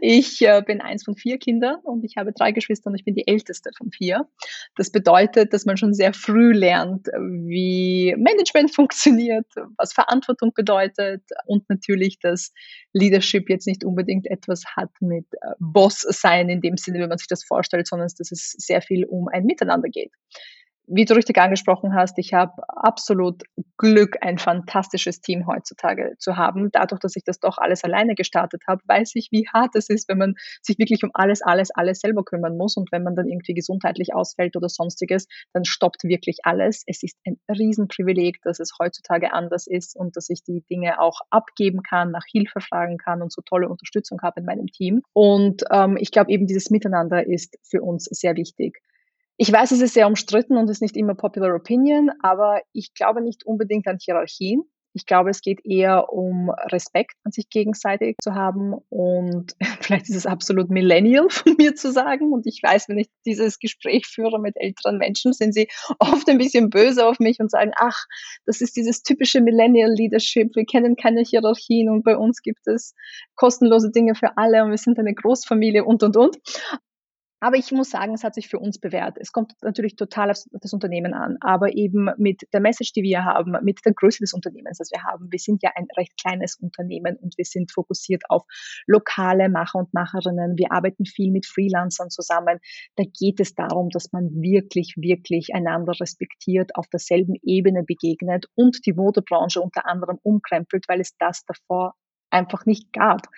Ich 0.00 0.42
äh, 0.42 0.62
bin 0.66 0.80
eins 0.80 1.04
von 1.04 1.14
vier 1.14 1.38
Kindern 1.38 1.76
und 1.82 2.02
ich 2.02 2.16
habe 2.16 2.32
drei 2.32 2.52
Geschwister 2.52 2.90
und 2.90 2.96
ich 2.96 3.04
bin 3.04 3.14
die 3.14 3.28
älteste 3.28 3.70
von 3.76 3.90
vier. 3.90 4.26
Das 4.74 4.90
bedeutet, 4.90 5.52
dass 5.52 5.64
man 5.64 5.76
schon 5.76 5.94
sehr 5.94 6.12
früh 6.12 6.52
lernt, 6.52 7.06
wie 7.08 8.14
Management 8.16 8.70
funktioniert, 8.74 9.46
was 9.76 9.92
Verantwortung 9.92 10.52
bedeutet 10.54 11.22
und 11.44 11.68
natürlich, 11.68 12.18
dass 12.18 12.52
Leadership 12.94 13.48
jetzt 13.48 13.66
nicht 13.66 13.84
unbedingt 13.84 14.26
etwas 14.26 14.64
hat 14.74 14.90
mit 15.00 15.26
äh, 15.34 15.52
Boss 15.58 16.00
sein 16.00 16.48
in 16.48 16.62
dem 16.62 16.78
Sinne, 16.78 16.98
wie 16.98 17.06
man 17.06 17.18
sich 17.18 17.28
das 17.28 17.44
vorstellt, 17.44 17.86
sondern 17.86 18.08
dass 18.18 18.32
es 18.32 18.52
sehr 18.58 18.82
viel 18.82 19.04
um 19.04 19.28
ein 19.28 19.44
Miteinander 19.44 19.88
geht 19.88 20.12
wie 20.86 21.04
du 21.04 21.14
richtig 21.14 21.38
angesprochen 21.38 21.94
hast, 21.94 22.18
ich 22.18 22.32
habe 22.32 22.62
absolut 22.68 23.42
Glück, 23.76 24.16
ein 24.20 24.38
fantastisches 24.38 25.20
Team 25.20 25.46
heutzutage 25.46 26.14
zu 26.18 26.36
haben. 26.36 26.70
Dadurch, 26.70 27.00
dass 27.00 27.16
ich 27.16 27.24
das 27.24 27.40
doch 27.40 27.58
alles 27.58 27.84
alleine 27.84 28.14
gestartet 28.14 28.62
habe, 28.68 28.82
weiß 28.86 29.12
ich, 29.16 29.28
wie 29.32 29.48
hart 29.52 29.74
es 29.74 29.90
ist, 29.90 30.08
wenn 30.08 30.18
man 30.18 30.34
sich 30.62 30.78
wirklich 30.78 31.02
um 31.02 31.10
alles, 31.12 31.42
alles, 31.42 31.70
alles 31.74 32.00
selber 32.00 32.24
kümmern 32.24 32.56
muss. 32.56 32.76
Und 32.76 32.92
wenn 32.92 33.02
man 33.02 33.16
dann 33.16 33.28
irgendwie 33.28 33.54
gesundheitlich 33.54 34.14
ausfällt 34.14 34.56
oder 34.56 34.68
sonstiges, 34.68 35.26
dann 35.52 35.64
stoppt 35.64 36.04
wirklich 36.04 36.38
alles. 36.44 36.84
Es 36.86 37.02
ist 37.02 37.18
ein 37.26 37.38
Riesenprivileg, 37.48 38.40
dass 38.42 38.60
es 38.60 38.72
heutzutage 38.78 39.32
anders 39.32 39.66
ist 39.66 39.96
und 39.96 40.16
dass 40.16 40.30
ich 40.30 40.44
die 40.44 40.62
Dinge 40.70 41.00
auch 41.00 41.20
abgeben 41.30 41.82
kann, 41.82 42.12
nach 42.12 42.24
Hilfe 42.30 42.60
fragen 42.60 42.96
kann 42.96 43.22
und 43.22 43.32
so 43.32 43.42
tolle 43.42 43.68
Unterstützung 43.68 44.20
habe 44.22 44.40
in 44.40 44.46
meinem 44.46 44.68
Team. 44.68 45.02
Und 45.12 45.64
ähm, 45.70 45.96
ich 45.98 46.12
glaube, 46.12 46.30
eben 46.30 46.46
dieses 46.46 46.70
Miteinander 46.70 47.26
ist 47.26 47.58
für 47.62 47.82
uns 47.82 48.04
sehr 48.04 48.36
wichtig. 48.36 48.80
Ich 49.38 49.52
weiß, 49.52 49.70
es 49.72 49.82
ist 49.82 49.94
sehr 49.94 50.06
umstritten 50.06 50.56
und 50.56 50.70
ist 50.70 50.80
nicht 50.80 50.96
immer 50.96 51.14
popular 51.14 51.54
opinion, 51.54 52.10
aber 52.22 52.62
ich 52.72 52.94
glaube 52.94 53.20
nicht 53.20 53.44
unbedingt 53.44 53.86
an 53.86 53.98
Hierarchien. 54.00 54.62
Ich 54.94 55.04
glaube, 55.04 55.28
es 55.28 55.42
geht 55.42 55.60
eher 55.62 56.10
um 56.10 56.48
Respekt 56.48 57.16
an 57.24 57.30
sich 57.30 57.50
gegenseitig 57.50 58.16
zu 58.22 58.34
haben 58.34 58.72
und 58.88 59.54
vielleicht 59.82 60.08
ist 60.08 60.16
es 60.16 60.24
absolut 60.24 60.70
millennial 60.70 61.28
von 61.28 61.54
mir 61.58 61.74
zu 61.74 61.92
sagen. 61.92 62.32
Und 62.32 62.46
ich 62.46 62.62
weiß, 62.62 62.88
wenn 62.88 62.96
ich 62.96 63.08
dieses 63.26 63.58
Gespräch 63.58 64.06
führe 64.06 64.40
mit 64.40 64.56
älteren 64.56 64.96
Menschen, 64.96 65.34
sind 65.34 65.52
sie 65.52 65.68
oft 65.98 66.26
ein 66.30 66.38
bisschen 66.38 66.70
böse 66.70 67.06
auf 67.06 67.18
mich 67.18 67.38
und 67.38 67.50
sagen, 67.50 67.72
ach, 67.76 68.06
das 68.46 68.62
ist 68.62 68.74
dieses 68.74 69.02
typische 69.02 69.42
Millennial 69.42 69.92
Leadership. 69.92 70.56
Wir 70.56 70.64
kennen 70.64 70.96
keine 70.96 71.20
Hierarchien 71.20 71.90
und 71.90 72.02
bei 72.02 72.16
uns 72.16 72.40
gibt 72.40 72.66
es 72.66 72.94
kostenlose 73.34 73.90
Dinge 73.90 74.14
für 74.14 74.38
alle 74.38 74.64
und 74.64 74.70
wir 74.70 74.78
sind 74.78 74.98
eine 74.98 75.12
Großfamilie 75.12 75.84
und, 75.84 76.02
und, 76.04 76.16
und. 76.16 76.38
Aber 77.40 77.56
ich 77.56 77.70
muss 77.70 77.90
sagen, 77.90 78.14
es 78.14 78.24
hat 78.24 78.34
sich 78.34 78.48
für 78.48 78.58
uns 78.58 78.78
bewährt. 78.78 79.18
Es 79.20 79.30
kommt 79.30 79.52
natürlich 79.62 79.96
total 79.96 80.30
auf 80.30 80.38
das 80.52 80.72
Unternehmen 80.72 81.12
an, 81.12 81.36
aber 81.40 81.74
eben 81.74 82.08
mit 82.16 82.42
der 82.54 82.60
Message, 82.60 82.92
die 82.92 83.02
wir 83.02 83.24
haben, 83.24 83.54
mit 83.62 83.80
der 83.84 83.92
Größe 83.92 84.20
des 84.20 84.32
Unternehmens, 84.32 84.78
das 84.78 84.90
wir 84.90 85.02
haben. 85.02 85.30
Wir 85.30 85.38
sind 85.38 85.62
ja 85.62 85.70
ein 85.74 85.86
recht 85.96 86.16
kleines 86.18 86.56
Unternehmen 86.56 87.16
und 87.16 87.36
wir 87.36 87.44
sind 87.44 87.70
fokussiert 87.70 88.22
auf 88.30 88.44
lokale 88.86 89.50
Macher 89.50 89.80
und 89.80 89.92
Macherinnen. 89.92 90.56
Wir 90.56 90.72
arbeiten 90.72 91.04
viel 91.04 91.30
mit 91.30 91.46
Freelancern 91.46 92.08
zusammen. 92.08 92.58
Da 92.96 93.04
geht 93.04 93.38
es 93.40 93.54
darum, 93.54 93.90
dass 93.90 94.12
man 94.12 94.30
wirklich, 94.30 94.94
wirklich 94.96 95.54
einander 95.54 95.92
respektiert, 96.00 96.74
auf 96.74 96.86
derselben 96.88 97.34
Ebene 97.42 97.82
begegnet 97.82 98.46
und 98.54 98.86
die 98.86 98.94
Modebranche 98.94 99.60
unter 99.60 99.86
anderem 99.86 100.18
umkrempelt, 100.22 100.84
weil 100.88 101.00
es 101.00 101.16
das 101.18 101.44
davor 101.44 101.94
einfach 102.30 102.66
nicht 102.66 102.92
gab. 102.92 103.28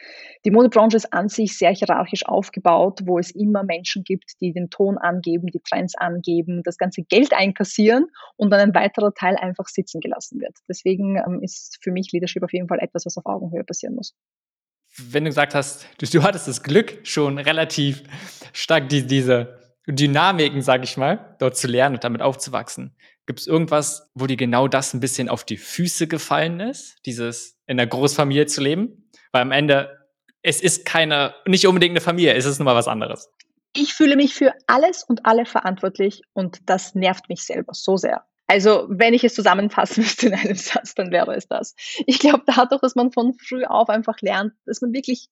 Die 0.44 0.50
Modebranche 0.50 0.96
ist 0.96 1.12
an 1.12 1.28
sich 1.28 1.56
sehr 1.56 1.72
hierarchisch 1.72 2.26
aufgebaut, 2.26 3.00
wo 3.04 3.18
es 3.18 3.30
immer 3.30 3.62
Menschen 3.62 4.04
gibt, 4.04 4.32
die 4.40 4.52
den 4.52 4.70
Ton 4.70 4.98
angeben, 4.98 5.46
die 5.46 5.60
Trends 5.60 5.94
angeben, 5.96 6.62
das 6.64 6.78
ganze 6.78 7.02
Geld 7.02 7.32
einkassieren 7.32 8.06
und 8.36 8.50
dann 8.50 8.60
ein 8.60 8.74
weiterer 8.74 9.12
Teil 9.12 9.36
einfach 9.36 9.68
sitzen 9.68 10.00
gelassen 10.00 10.40
wird. 10.40 10.56
Deswegen 10.68 11.16
ähm, 11.16 11.40
ist 11.42 11.78
für 11.82 11.92
mich 11.92 12.10
Leadership 12.12 12.42
auf 12.42 12.52
jeden 12.52 12.68
Fall 12.68 12.78
etwas, 12.80 13.06
was 13.06 13.16
auf 13.16 13.26
Augenhöhe 13.26 13.64
passieren 13.64 13.94
muss. 13.94 14.14
Wenn 14.96 15.24
du 15.24 15.30
gesagt 15.30 15.54
hast, 15.54 15.86
du, 15.98 16.06
du 16.06 16.22
hattest 16.22 16.48
das 16.48 16.62
Glück, 16.62 17.06
schon 17.06 17.38
relativ 17.38 18.02
stark 18.52 18.88
die, 18.88 19.06
diese 19.06 19.58
Dynamiken, 19.86 20.62
sage 20.62 20.84
ich 20.84 20.96
mal, 20.96 21.36
dort 21.38 21.56
zu 21.56 21.66
lernen 21.66 21.96
und 21.96 22.04
damit 22.04 22.22
aufzuwachsen. 22.22 22.94
Gibt 23.28 23.40
es 23.40 23.46
irgendwas, 23.46 24.10
wo 24.14 24.26
dir 24.26 24.38
genau 24.38 24.68
das 24.68 24.94
ein 24.94 25.00
bisschen 25.00 25.28
auf 25.28 25.44
die 25.44 25.58
Füße 25.58 26.08
gefallen 26.08 26.60
ist, 26.60 26.96
dieses 27.04 27.58
in 27.66 27.76
der 27.76 27.86
Großfamilie 27.86 28.46
zu 28.46 28.62
leben? 28.62 29.10
Weil 29.32 29.42
am 29.42 29.52
Ende, 29.52 29.98
es 30.40 30.62
ist 30.62 30.86
keine, 30.86 31.34
nicht 31.46 31.66
unbedingt 31.66 31.92
eine 31.92 32.00
Familie, 32.00 32.32
es 32.32 32.46
ist 32.46 32.58
nun 32.58 32.64
mal 32.64 32.74
was 32.74 32.88
anderes. 32.88 33.28
Ich 33.74 33.92
fühle 33.92 34.16
mich 34.16 34.32
für 34.32 34.54
alles 34.66 35.04
und 35.04 35.26
alle 35.26 35.44
verantwortlich 35.44 36.22
und 36.32 36.70
das 36.70 36.94
nervt 36.94 37.28
mich 37.28 37.42
selber 37.42 37.74
so 37.74 37.98
sehr. 37.98 38.24
Also 38.50 38.86
wenn 38.88 39.12
ich 39.12 39.24
es 39.24 39.34
zusammenfassen 39.34 40.00
müsste 40.02 40.28
in 40.28 40.34
einem 40.34 40.54
Satz, 40.54 40.94
dann 40.94 41.12
wäre 41.12 41.34
es 41.34 41.46
das. 41.46 41.74
Ich 42.06 42.18
glaube 42.18 42.44
dadurch, 42.46 42.80
dass 42.80 42.94
man 42.94 43.12
von 43.12 43.34
früh 43.34 43.64
auf 43.64 43.90
einfach 43.90 44.16
lernt, 44.22 44.54
dass 44.64 44.80
man 44.80 44.94
wirklich 44.94 45.28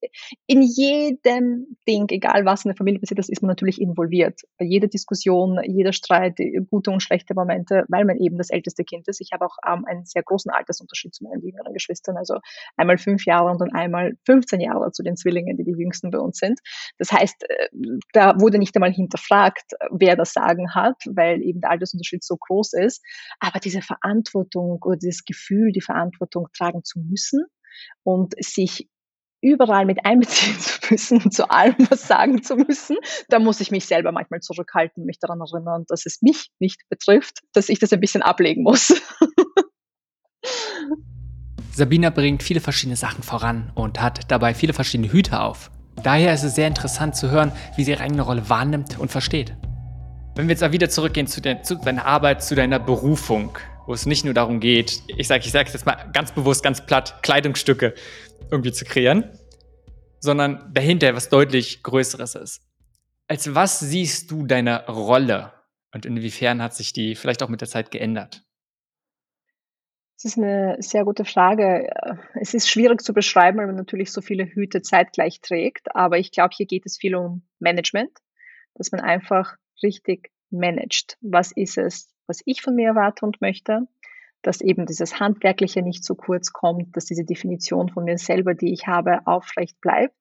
in 0.47 0.61
jedem 0.61 1.79
Ding, 1.89 2.07
egal 2.11 2.45
was 2.45 2.65
in 2.65 2.69
der 2.69 2.77
Familie 2.77 3.01
passiert, 3.01 3.19
das 3.19 3.31
ist 3.31 3.41
man 3.41 3.49
natürlich 3.49 3.81
involviert. 3.81 4.43
Bei 4.59 4.67
jeder 4.67 4.89
Diskussion, 4.89 5.59
jeder 5.65 5.95
Streit, 5.95 6.37
gute 6.69 6.91
und 6.91 7.03
schlechte 7.03 7.35
Momente, 7.35 7.85
weil 7.89 8.05
man 8.05 8.19
eben 8.19 8.37
das 8.37 8.51
älteste 8.51 8.85
Kind 8.85 9.09
ist. 9.09 9.23
Ich 9.23 9.31
habe 9.33 9.47
auch 9.47 9.57
ähm, 9.67 9.87
einen 9.87 10.05
sehr 10.05 10.23
großen 10.23 10.51
Altersunterschied 10.51 11.15
zu 11.15 11.25
meinen 11.25 11.43
jüngeren 11.43 11.73
Geschwistern, 11.73 12.19
also 12.19 12.39
einmal 12.77 12.99
fünf 12.99 13.25
Jahre 13.25 13.51
und 13.51 13.61
dann 13.63 13.73
einmal 13.73 14.13
15 14.27 14.61
Jahre 14.61 14.93
zu 14.93 15.03
den 15.03 15.17
Zwillingen, 15.17 15.57
die 15.57 15.65
die 15.65 15.73
jüngsten 15.73 16.11
bei 16.11 16.19
uns 16.19 16.37
sind. 16.37 16.61
Das 16.99 17.13
heißt, 17.13 17.45
äh, 17.49 17.69
da 18.13 18.39
wurde 18.39 18.59
nicht 18.59 18.77
einmal 18.77 18.93
hinterfragt, 18.93 19.73
wer 19.91 20.17
das 20.17 20.35
Sagen 20.35 20.75
hat, 20.75 20.97
weil 21.07 21.43
eben 21.43 21.63
der 21.63 21.71
Altersunterschied 21.71 22.23
so 22.23 22.37
groß 22.37 22.75
ist. 22.75 23.03
Aber 23.41 23.61
diese 23.61 23.83
Verantwortung 23.83 24.79
oder 24.83 24.97
dieses 24.97 25.25
Gefühl, 25.25 25.73
die 25.73 25.81
Verantwortung 25.81 26.49
tragen 26.57 26.85
zu 26.85 26.99
müssen 27.01 27.45
und 28.03 28.35
sich 28.39 28.89
überall 29.43 29.85
mit 29.85 30.05
einbeziehen 30.05 30.59
zu 30.59 30.79
müssen 30.91 31.23
und 31.23 31.33
zu 31.33 31.51
allem 31.51 31.77
was 31.91 32.07
sagen 32.09 32.43
zu 32.43 32.57
müssen, 32.57 32.97
da 33.29 33.39
muss 33.39 33.61
ich 33.61 33.71
mich 33.71 33.87
selber 33.87 34.13
manchmal 34.13 34.41
zurückhalten, 34.41 35.05
mich 35.05 35.19
daran 35.19 35.41
erinnern, 35.41 35.85
dass 35.89 36.07
es 36.07 36.23
mich 36.23 36.51
nicht 36.59 36.83
betrifft, 36.89 37.41
dass 37.53 37.69
ich 37.69 37.79
das 37.79 37.93
ein 37.93 38.01
bisschen 38.01 38.23
ablegen 38.23 38.63
muss. 38.63 38.95
Sabina 41.73 42.11
bringt 42.11 42.43
viele 42.43 42.61
verschiedene 42.61 42.97
Sachen 42.97 43.23
voran 43.23 43.71
und 43.75 44.01
hat 44.01 44.31
dabei 44.31 44.55
viele 44.55 44.73
verschiedene 44.73 45.13
Hüte 45.13 45.41
auf. 45.41 45.71
Daher 46.03 46.33
ist 46.33 46.43
es 46.43 46.55
sehr 46.55 46.69
interessant 46.69 47.17
zu 47.17 47.31
hören, 47.31 47.53
wie 47.77 47.85
sie 47.85 47.91
ihre 47.91 48.03
eigene 48.03 48.23
Rolle 48.23 48.49
wahrnimmt 48.49 48.99
und 48.99 49.11
versteht. 49.11 49.55
Wenn 50.37 50.49
wir 50.49 50.55
jetzt 50.55 50.71
wieder 50.71 50.91
zurückgehen 50.91 51.27
zu, 51.27 51.41
de 51.41 51.63
zu 51.63 51.77
deiner 51.77 52.05
Arbeit, 52.05 52.45
zu 52.45 52.55
deiner 52.55 52.79
Berufung, 52.79 53.57
wo 53.87 53.95
es 53.95 54.05
nicht 54.05 54.23
nur 54.27 54.35
darum 54.35 54.61
geht, 54.61 55.03
ich 55.07 55.29
sage 55.29 55.47
ich 55.47 55.51
sage 55.51 55.71
jetzt 55.73 55.87
mal 55.87 56.11
ganz 56.13 56.31
bewusst, 56.31 56.63
ganz 56.63 56.85
platt, 56.85 57.23
Kleidungsstücke 57.23 57.95
irgendwie 58.51 58.71
zu 58.71 58.85
kreieren, 58.85 59.31
sondern 60.21 60.71
dahinter 60.75 61.15
was 61.15 61.31
deutlich 61.31 61.83
Größeres 61.83 62.35
ist. 62.35 62.61
Als 63.29 63.55
was 63.55 63.81
siehst 63.81 64.31
du 64.31 64.47
deine 64.47 64.87
Rolle 64.89 65.55
und 65.95 66.05
inwiefern 66.05 66.61
hat 66.61 66.75
sich 66.75 66.93
die 66.93 67.15
vielleicht 67.15 67.43
auch 67.43 67.49
mit 67.49 67.63
der 67.63 67.69
Zeit 67.69 67.91
geändert? 67.91 68.43
Das 70.17 70.27
ist 70.27 70.37
eine 70.37 70.77
sehr 70.81 71.07
gute 71.07 71.25
Frage. 71.25 71.91
Es 72.35 72.53
ist 72.53 72.69
schwierig 72.69 73.01
zu 73.01 73.15
beschreiben, 73.15 73.57
weil 73.57 73.69
man 73.69 73.77
natürlich 73.77 74.13
so 74.13 74.21
viele 74.21 74.45
Hüte 74.45 74.83
zeitgleich 74.83 75.41
trägt. 75.41 75.97
Aber 75.97 76.19
ich 76.19 76.31
glaube, 76.31 76.55
hier 76.55 76.67
geht 76.67 76.85
es 76.85 76.99
viel 76.99 77.15
um 77.15 77.47
Management, 77.59 78.13
dass 78.75 78.93
man 78.93 79.01
einfach 79.01 79.57
richtig 79.83 80.31
managt. 80.51 81.19
Was 81.21 81.53
ist 81.53 81.79
es, 81.79 82.09
was 82.27 82.41
ich 82.45 82.63
von 82.63 82.75
mir 82.75 82.89
erwarte 82.89 83.25
und 83.25 83.41
möchte? 83.41 83.87
dass 84.43 84.61
eben 84.61 84.87
dieses 84.87 85.19
Handwerkliche 85.19 85.83
nicht 85.83 86.05
zu 86.05 86.15
kurz 86.15 86.53
kommt, 86.53 86.97
dass 86.97 87.07
diese 87.07 87.25
Definition 87.25 87.89
von 87.89 88.05
mir 88.05 88.17
selber, 88.17 88.55
die 88.55 88.73
ich 88.73 88.87
habe, 88.87 89.27
aufrecht 89.27 89.81
bleibt 89.81 90.15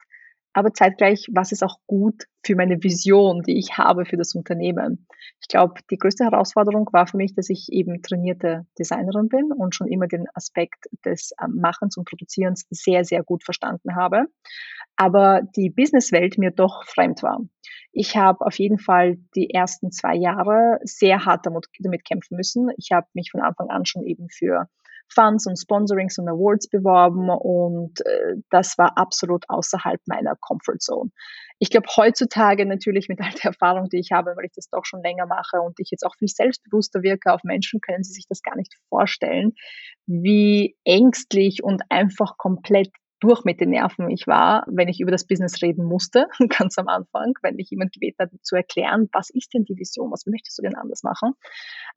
aber 0.56 0.74
zeitgleich, 0.74 1.28
was 1.34 1.52
ist 1.52 1.64
auch 1.64 1.80
gut 1.86 2.28
für 2.46 2.56
meine 2.56 2.82
Vision, 2.82 3.44
die 3.44 3.60
ich 3.60 3.78
habe 3.78 4.06
für 4.06 4.16
das 4.16 4.36
Unternehmen. 4.36 5.06
Ich 5.42 5.50
glaube, 5.50 5.82
die 5.92 5.98
größte 5.98 6.24
Herausforderung 6.24 6.88
war 6.94 7.08
für 7.08 7.18
mich, 7.18 7.36
dass 7.36 7.50
ich 7.50 7.74
eben 7.74 8.02
trainierte 8.02 8.66
Designerin 8.80 9.28
bin 9.28 9.52
und 9.52 9.76
schon 9.76 9.90
immer 9.90 10.08
den 10.08 10.28
Aspekt 10.34 10.86
des 11.04 11.34
ähm, 11.44 11.58
Machens 11.60 11.98
und 11.98 12.08
Produzierens 12.08 12.66
sehr, 12.70 13.04
sehr 13.04 13.22
gut 13.22 13.44
verstanden 13.44 13.98
habe. 13.98 14.28
Aber 14.98 15.42
die 15.56 15.70
Businesswelt 15.70 16.38
mir 16.38 16.52
doch 16.52 16.86
fremd 16.86 17.22
war. 17.24 17.40
Ich 17.92 18.18
habe 18.18 18.46
auf 18.46 18.58
jeden 18.60 18.78
Fall 18.78 19.18
die 19.36 19.50
ersten 19.52 19.92
zwei 19.92 20.16
Jahre 20.16 20.80
sehr 20.84 21.26
hart 21.26 21.46
damit, 21.46 21.68
damit 21.80 22.06
kämpfen 22.06 22.36
müssen. 22.36 22.70
Ich 22.78 22.92
habe 22.92 23.08
mich 23.14 23.32
von 23.32 23.42
Anfang 23.42 23.70
an 23.70 23.86
schon 23.86 24.04
eben 24.04 24.28
für 24.30 24.68
Funds 25.08 25.46
und 25.48 25.58
Sponsorings 25.58 26.18
und 26.18 26.28
Awards 26.28 26.70
beworben 26.70 27.30
und 27.30 28.02
äh, 28.06 28.36
das 28.50 28.78
war 28.78 28.98
absolut 28.98 29.46
außerhalb 29.48 30.02
meiner 30.08 30.36
Comfort 30.36 30.80
Zone. 30.80 31.12
Ich 31.60 31.70
glaube, 31.70 31.88
heutzutage 31.96 32.66
natürlich 32.66 33.08
mit 33.08 33.22
all 33.22 33.32
der 33.32 33.52
Erfahrung, 33.52 33.88
die 33.90 34.00
ich 34.00 34.12
habe, 34.12 34.34
weil 34.36 34.46
ich 34.46 34.54
das 34.56 34.70
doch 34.70 34.84
schon 34.84 35.02
länger 35.02 35.26
mache 35.26 35.62
und 35.62 35.80
ich 35.80 35.90
jetzt 35.92 36.06
auch 36.06 36.16
viel 36.18 36.28
selbstbewusster 36.28 37.02
wirke 37.04 37.32
auf 37.34 37.44
Menschen, 37.44 37.82
können 37.82 38.04
sie 38.04 38.14
sich 38.14 38.26
das 38.28 38.42
gar 38.42 38.56
nicht 38.56 38.76
vorstellen, 38.90 39.54
wie 40.06 40.76
ängstlich 40.84 41.64
und 41.64 41.84
einfach 41.90 42.38
komplett 42.38 42.90
durch 43.20 43.44
mit 43.46 43.62
den 43.62 43.70
Nerven 43.70 44.10
ich 44.10 44.28
war, 44.28 44.66
wenn 44.68 44.88
ich 44.88 45.00
über 45.00 45.12
das 45.12 45.26
Business 45.26 45.62
reden 45.62 45.86
musste, 45.86 46.28
ganz 46.50 46.78
am 46.78 46.88
Anfang, 46.88 47.34
wenn 47.42 47.56
mich 47.56 47.70
jemand 47.70 47.94
gebeten 47.94 48.18
hat, 48.20 48.30
zu 48.42 48.56
erklären, 48.56 49.10
was 49.14 49.30
ist 49.30 49.54
denn 49.54 49.66
die 49.66 49.78
Vision, 49.78 50.12
was 50.12 50.26
möchtest 50.26 50.58
du 50.58 50.64
denn 50.64 50.76
anders 50.76 51.04
machen? 51.04 51.34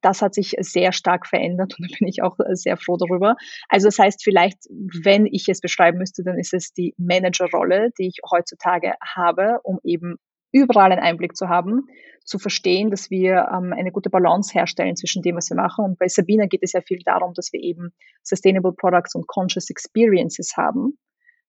Das 0.01 0.21
hat 0.21 0.33
sich 0.33 0.55
sehr 0.59 0.91
stark 0.91 1.27
verändert 1.27 1.75
und 1.77 1.91
da 1.91 1.97
bin 1.99 2.07
ich 2.07 2.23
auch 2.23 2.37
sehr 2.53 2.77
froh 2.77 2.97
darüber. 2.97 3.35
Also 3.67 3.87
das 3.87 3.99
heißt, 3.99 4.23
vielleicht, 4.23 4.65
wenn 5.03 5.25
ich 5.25 5.47
es 5.49 5.61
beschreiben 5.61 5.97
müsste, 5.97 6.23
dann 6.23 6.39
ist 6.39 6.53
es 6.53 6.73
die 6.73 6.93
Managerrolle, 6.97 7.91
die 7.97 8.07
ich 8.07 8.19
heutzutage 8.29 8.93
habe, 9.01 9.59
um 9.63 9.79
eben 9.83 10.15
überall 10.51 10.91
einen 10.91 11.01
Einblick 11.01 11.35
zu 11.35 11.49
haben, 11.49 11.87
zu 12.25 12.39
verstehen, 12.39 12.91
dass 12.91 13.09
wir 13.09 13.49
ähm, 13.53 13.73
eine 13.73 13.91
gute 13.91 14.09
Balance 14.09 14.53
herstellen 14.53 14.95
zwischen 14.95 15.21
dem, 15.21 15.35
was 15.35 15.49
wir 15.49 15.57
machen. 15.57 15.85
Und 15.85 15.99
bei 15.99 16.07
Sabina 16.07 16.45
geht 16.45 16.63
es 16.63 16.73
ja 16.73 16.81
viel 16.81 16.99
darum, 17.03 17.33
dass 17.33 17.51
wir 17.53 17.61
eben 17.61 17.91
Sustainable 18.23 18.73
Products 18.73 19.15
und 19.15 19.27
Conscious 19.27 19.69
Experiences 19.69 20.55
haben. 20.57 20.97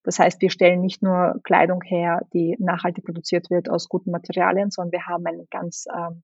Das 0.02 0.18
heißt, 0.18 0.40
wir 0.40 0.50
stellen 0.50 0.80
nicht 0.80 1.02
nur 1.02 1.40
Kleidung 1.44 1.82
her, 1.82 2.26
die 2.32 2.56
nachhaltig 2.58 3.04
produziert 3.04 3.50
wird 3.50 3.70
aus 3.70 3.88
guten 3.88 4.10
Materialien, 4.10 4.70
sondern 4.70 4.92
wir 4.92 5.06
haben 5.06 5.26
einen 5.26 5.46
ganz 5.50 5.86
ähm, 5.94 6.22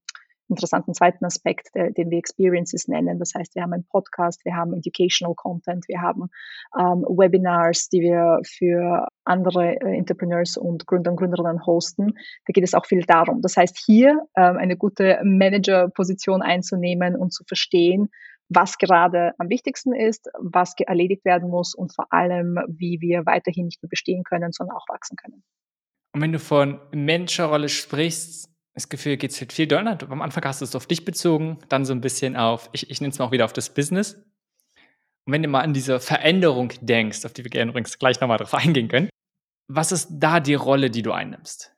interessanten 0.49 0.93
zweiten 0.93 1.25
Aspekt, 1.25 1.75
der, 1.75 1.91
den 1.91 2.09
wir 2.09 2.17
Experiences 2.17 2.87
nennen. 2.87 3.19
Das 3.19 3.33
heißt, 3.35 3.55
wir 3.55 3.63
haben 3.63 3.73
einen 3.73 3.85
Podcast, 3.85 4.45
wir 4.45 4.55
haben 4.55 4.73
Educational 4.73 5.35
Content, 5.35 5.87
wir 5.87 6.01
haben 6.01 6.29
ähm, 6.77 7.03
Webinars, 7.07 7.89
die 7.89 8.01
wir 8.01 8.39
für 8.45 9.07
andere 9.25 9.75
äh, 9.75 9.97
Entrepreneurs 9.97 10.57
und 10.57 10.87
Gründer 10.87 11.11
und 11.11 11.17
Gründerinnen 11.17 11.65
hosten. 11.65 12.13
Da 12.45 12.51
geht 12.53 12.63
es 12.63 12.73
auch 12.73 12.85
viel 12.85 13.03
darum. 13.03 13.41
Das 13.41 13.57
heißt, 13.57 13.77
hier 13.85 14.21
ähm, 14.35 14.57
eine 14.57 14.77
gute 14.77 15.19
Manager-Position 15.23 16.41
einzunehmen 16.41 17.15
und 17.15 17.33
zu 17.33 17.43
verstehen, 17.45 18.09
was 18.49 18.77
gerade 18.77 19.33
am 19.37 19.49
wichtigsten 19.49 19.93
ist, 19.93 20.29
was 20.39 20.73
erledigt 20.77 21.25
werden 21.25 21.49
muss 21.49 21.75
und 21.75 21.93
vor 21.93 22.11
allem, 22.11 22.57
wie 22.67 23.01
wir 23.01 23.25
weiterhin 23.25 23.65
nicht 23.65 23.81
nur 23.83 23.89
bestehen 23.89 24.23
können, 24.23 24.51
sondern 24.51 24.77
auch 24.77 24.87
wachsen 24.87 25.17
können. 25.17 25.43
Und 26.13 26.21
wenn 26.21 26.31
du 26.31 26.39
von 26.39 26.79
Menschenrolle 26.91 27.69
sprichst, 27.69 28.49
das 28.73 28.89
Gefühl 28.89 29.17
geht 29.17 29.31
es 29.31 29.39
halt 29.39 29.53
viel 29.53 29.67
doller. 29.67 29.97
Am 30.09 30.21
Anfang 30.21 30.45
hast 30.45 30.61
du 30.61 30.65
es 30.65 30.75
auf 30.75 30.85
dich 30.85 31.03
bezogen, 31.03 31.59
dann 31.67 31.83
so 31.83 31.93
ein 31.93 32.01
bisschen 32.01 32.35
auf, 32.35 32.69
ich, 32.73 32.89
ich 32.89 33.01
nenne 33.01 33.11
es 33.11 33.19
mal 33.19 33.25
auch 33.25 33.31
wieder 33.31 33.45
auf 33.45 33.53
das 33.53 33.73
Business. 33.73 34.13
Und 35.25 35.33
wenn 35.33 35.43
du 35.43 35.49
mal 35.49 35.61
an 35.61 35.73
diese 35.73 35.99
Veränderung 35.99 36.71
denkst, 36.81 37.25
auf 37.25 37.33
die 37.33 37.43
wir 37.43 37.51
gerne 37.51 37.71
übrigens 37.71 37.99
gleich 37.99 38.21
nochmal 38.21 38.37
drauf 38.37 38.53
eingehen 38.53 38.87
können, 38.87 39.09
was 39.67 39.91
ist 39.91 40.09
da 40.11 40.39
die 40.39 40.53
Rolle, 40.53 40.89
die 40.89 41.01
du 41.01 41.11
einnimmst? 41.11 41.75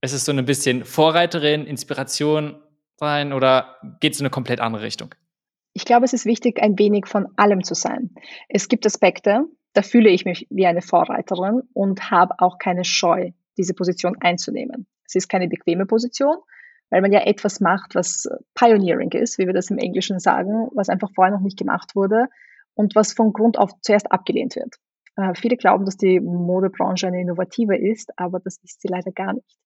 Ist 0.00 0.12
es 0.12 0.24
so 0.24 0.30
ein 0.30 0.44
bisschen 0.44 0.84
Vorreiterin, 0.84 1.66
Inspiration 1.66 2.62
sein 3.00 3.32
oder 3.32 3.78
geht 4.00 4.12
es 4.12 4.20
in 4.20 4.26
eine 4.26 4.30
komplett 4.30 4.60
andere 4.60 4.82
Richtung? 4.82 5.14
Ich 5.78 5.84
glaube, 5.84 6.04
es 6.04 6.12
ist 6.12 6.26
wichtig, 6.26 6.60
ein 6.60 6.76
wenig 6.76 7.06
von 7.06 7.28
allem 7.36 7.62
zu 7.62 7.74
sein. 7.74 8.10
Es 8.48 8.66
gibt 8.66 8.84
Aspekte, 8.84 9.44
da 9.74 9.82
fühle 9.82 10.10
ich 10.10 10.24
mich 10.24 10.44
wie 10.50 10.66
eine 10.66 10.82
Vorreiterin 10.82 11.62
und 11.72 12.10
habe 12.10 12.34
auch 12.38 12.58
keine 12.58 12.82
Scheu, 12.82 13.30
diese 13.56 13.74
Position 13.74 14.16
einzunehmen. 14.18 14.88
Es 15.06 15.14
ist 15.14 15.28
keine 15.28 15.46
bequeme 15.46 15.86
Position, 15.86 16.34
weil 16.90 17.00
man 17.00 17.12
ja 17.12 17.20
etwas 17.20 17.60
macht, 17.60 17.94
was 17.94 18.28
Pioneering 18.56 19.12
ist, 19.12 19.38
wie 19.38 19.46
wir 19.46 19.54
das 19.54 19.70
im 19.70 19.78
Englischen 19.78 20.18
sagen, 20.18 20.68
was 20.74 20.88
einfach 20.88 21.12
vorher 21.14 21.32
noch 21.32 21.44
nicht 21.44 21.56
gemacht 21.56 21.94
wurde 21.94 22.26
und 22.74 22.96
was 22.96 23.12
von 23.12 23.32
Grund 23.32 23.56
auf 23.56 23.70
zuerst 23.80 24.10
abgelehnt 24.10 24.56
wird. 24.56 24.80
Äh, 25.18 25.34
viele 25.34 25.56
glauben, 25.56 25.84
dass 25.84 25.96
die 25.96 26.20
Modebranche 26.20 27.08
eine 27.08 27.20
innovative 27.20 27.76
ist, 27.76 28.10
aber 28.16 28.38
das 28.38 28.58
ist 28.62 28.80
sie 28.80 28.88
leider 28.88 29.10
gar 29.10 29.34
nicht. 29.34 29.58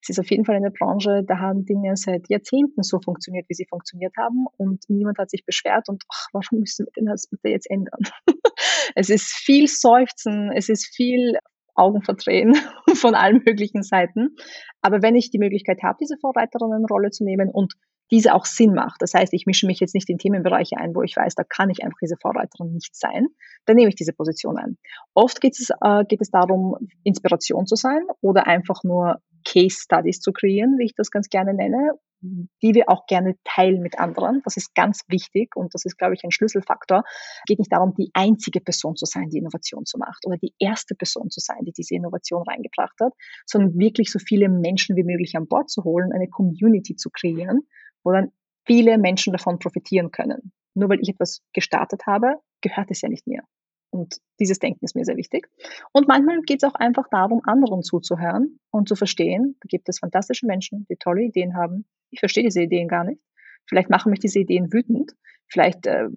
Es 0.00 0.08
ist 0.08 0.20
auf 0.20 0.30
jeden 0.30 0.44
Fall 0.44 0.54
eine 0.54 0.70
Branche, 0.70 1.24
da 1.26 1.38
haben 1.38 1.66
Dinge 1.66 1.96
seit 1.96 2.28
Jahrzehnten 2.28 2.82
so 2.82 3.00
funktioniert, 3.00 3.46
wie 3.48 3.54
sie 3.54 3.66
funktioniert 3.68 4.14
haben 4.16 4.46
und 4.56 4.84
niemand 4.88 5.18
hat 5.18 5.30
sich 5.30 5.44
beschwert 5.44 5.88
und 5.88 6.04
ach, 6.08 6.28
warum 6.32 6.60
müssen 6.60 6.86
wir 6.86 6.92
denn 6.92 7.06
das 7.06 7.26
bitte 7.26 7.48
jetzt 7.48 7.68
ändern? 7.68 8.00
es 8.94 9.10
ist 9.10 9.32
viel 9.32 9.66
Seufzen, 9.66 10.52
es 10.54 10.68
ist 10.68 10.86
viel 10.94 11.38
Augen 11.74 12.02
verdrehen 12.02 12.56
von 12.94 13.14
allen 13.14 13.42
möglichen 13.44 13.82
Seiten. 13.82 14.36
Aber 14.80 15.02
wenn 15.02 15.16
ich 15.16 15.30
die 15.30 15.38
Möglichkeit 15.38 15.82
habe, 15.82 15.98
diese 16.00 16.18
Vorreiterinnenrolle 16.18 17.10
zu 17.10 17.24
nehmen 17.24 17.50
und 17.50 17.74
diese 18.10 18.34
auch 18.34 18.44
Sinn 18.44 18.74
macht. 18.74 19.02
Das 19.02 19.14
heißt, 19.14 19.32
ich 19.32 19.46
mische 19.46 19.66
mich 19.66 19.80
jetzt 19.80 19.94
nicht 19.94 20.08
in 20.10 20.18
Themenbereiche 20.18 20.76
ein, 20.76 20.94
wo 20.94 21.02
ich 21.02 21.16
weiß, 21.16 21.34
da 21.34 21.44
kann 21.44 21.70
ich 21.70 21.82
einfach 21.82 21.98
diese 22.02 22.16
Vorreiterin 22.20 22.72
nicht 22.72 22.96
sein. 22.96 23.28
Dann 23.66 23.76
nehme 23.76 23.88
ich 23.88 23.94
diese 23.94 24.12
Position 24.12 24.56
ein. 24.58 24.78
Oft 25.14 25.40
geht 25.40 25.58
es, 25.58 25.70
äh, 25.80 26.04
geht 26.04 26.20
es 26.20 26.30
darum, 26.30 26.76
Inspiration 27.04 27.66
zu 27.66 27.76
sein 27.76 28.02
oder 28.20 28.46
einfach 28.46 28.82
nur 28.84 29.20
Case 29.46 29.78
Studies 29.82 30.20
zu 30.20 30.32
kreieren, 30.32 30.76
wie 30.78 30.86
ich 30.86 30.94
das 30.94 31.10
ganz 31.10 31.28
gerne 31.28 31.54
nenne, 31.54 31.94
die 32.22 32.74
wir 32.74 32.88
auch 32.88 33.06
gerne 33.06 33.36
teilen 33.44 33.80
mit 33.80 33.98
anderen. 33.98 34.42
Das 34.44 34.56
ist 34.58 34.74
ganz 34.74 35.00
wichtig 35.08 35.56
und 35.56 35.74
das 35.74 35.86
ist, 35.86 35.96
glaube 35.96 36.14
ich, 36.14 36.22
ein 36.24 36.30
Schlüsselfaktor. 36.30 37.04
Es 37.06 37.42
geht 37.46 37.58
nicht 37.58 37.72
darum, 37.72 37.94
die 37.94 38.10
einzige 38.12 38.60
Person 38.60 38.96
zu 38.96 39.06
sein, 39.06 39.30
die 39.30 39.38
Innovation 39.38 39.86
zu 39.86 39.96
macht 39.96 40.26
oder 40.26 40.36
die 40.36 40.52
erste 40.58 40.94
Person 40.94 41.30
zu 41.30 41.40
sein, 41.40 41.64
die 41.64 41.72
diese 41.72 41.94
Innovation 41.94 42.42
reingebracht 42.42 42.98
hat, 43.00 43.14
sondern 43.46 43.78
wirklich 43.78 44.10
so 44.10 44.18
viele 44.18 44.50
Menschen 44.50 44.96
wie 44.96 45.04
möglich 45.04 45.34
an 45.36 45.48
Bord 45.48 45.70
zu 45.70 45.84
holen, 45.84 46.12
eine 46.12 46.28
Community 46.28 46.96
zu 46.96 47.08
kreieren 47.10 47.66
wo 48.04 48.12
dann 48.12 48.32
viele 48.66 48.98
Menschen 48.98 49.32
davon 49.32 49.58
profitieren 49.58 50.10
können. 50.10 50.52
Nur 50.74 50.88
weil 50.88 51.00
ich 51.00 51.08
etwas 51.08 51.42
gestartet 51.52 52.06
habe, 52.06 52.36
gehört 52.60 52.90
es 52.90 53.00
ja 53.00 53.08
nicht 53.08 53.26
mir. 53.26 53.42
Und 53.92 54.18
dieses 54.38 54.60
Denken 54.60 54.84
ist 54.84 54.94
mir 54.94 55.04
sehr 55.04 55.16
wichtig. 55.16 55.48
Und 55.92 56.06
manchmal 56.06 56.42
geht 56.42 56.62
es 56.62 56.68
auch 56.68 56.76
einfach 56.76 57.08
darum, 57.10 57.40
anderen 57.44 57.82
zuzuhören 57.82 58.60
und 58.70 58.88
zu 58.88 58.94
verstehen, 58.94 59.56
da 59.60 59.66
gibt 59.66 59.88
es 59.88 59.98
fantastische 59.98 60.46
Menschen, 60.46 60.86
die 60.88 60.96
tolle 60.96 61.22
Ideen 61.22 61.56
haben. 61.56 61.86
Ich 62.10 62.20
verstehe 62.20 62.44
diese 62.44 62.62
Ideen 62.62 62.86
gar 62.86 63.04
nicht. 63.04 63.20
Vielleicht 63.68 63.90
machen 63.90 64.10
mich 64.10 64.20
diese 64.20 64.38
Ideen 64.38 64.72
wütend. 64.72 65.12
Vielleicht 65.48 65.86
äh, 65.86 66.08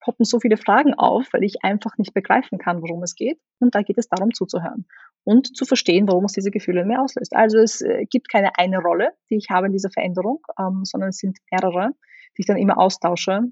poppen 0.00 0.24
so 0.24 0.40
viele 0.40 0.56
Fragen 0.56 0.94
auf, 0.94 1.28
weil 1.32 1.44
ich 1.44 1.62
einfach 1.62 1.96
nicht 1.96 2.12
begreifen 2.12 2.58
kann, 2.58 2.82
worum 2.82 3.04
es 3.04 3.14
geht. 3.14 3.38
Und 3.60 3.76
da 3.76 3.82
geht 3.82 3.98
es 3.98 4.08
darum 4.08 4.34
zuzuhören 4.34 4.86
und 5.24 5.56
zu 5.56 5.64
verstehen, 5.64 6.08
warum 6.08 6.24
es 6.24 6.32
diese 6.32 6.50
Gefühle 6.50 6.84
mir 6.84 7.00
auslöst. 7.00 7.34
Also 7.34 7.58
es 7.58 7.80
äh, 7.80 8.06
gibt 8.10 8.28
keine 8.28 8.58
eine 8.58 8.78
Rolle, 8.78 9.10
die 9.30 9.36
ich 9.36 9.50
habe 9.50 9.66
in 9.66 9.72
dieser 9.72 9.90
Veränderung, 9.90 10.40
ähm, 10.58 10.84
sondern 10.84 11.10
es 11.10 11.18
sind 11.18 11.38
mehrere, 11.50 11.90
die 12.36 12.42
ich 12.42 12.46
dann 12.46 12.56
immer 12.56 12.78
austausche, 12.78 13.42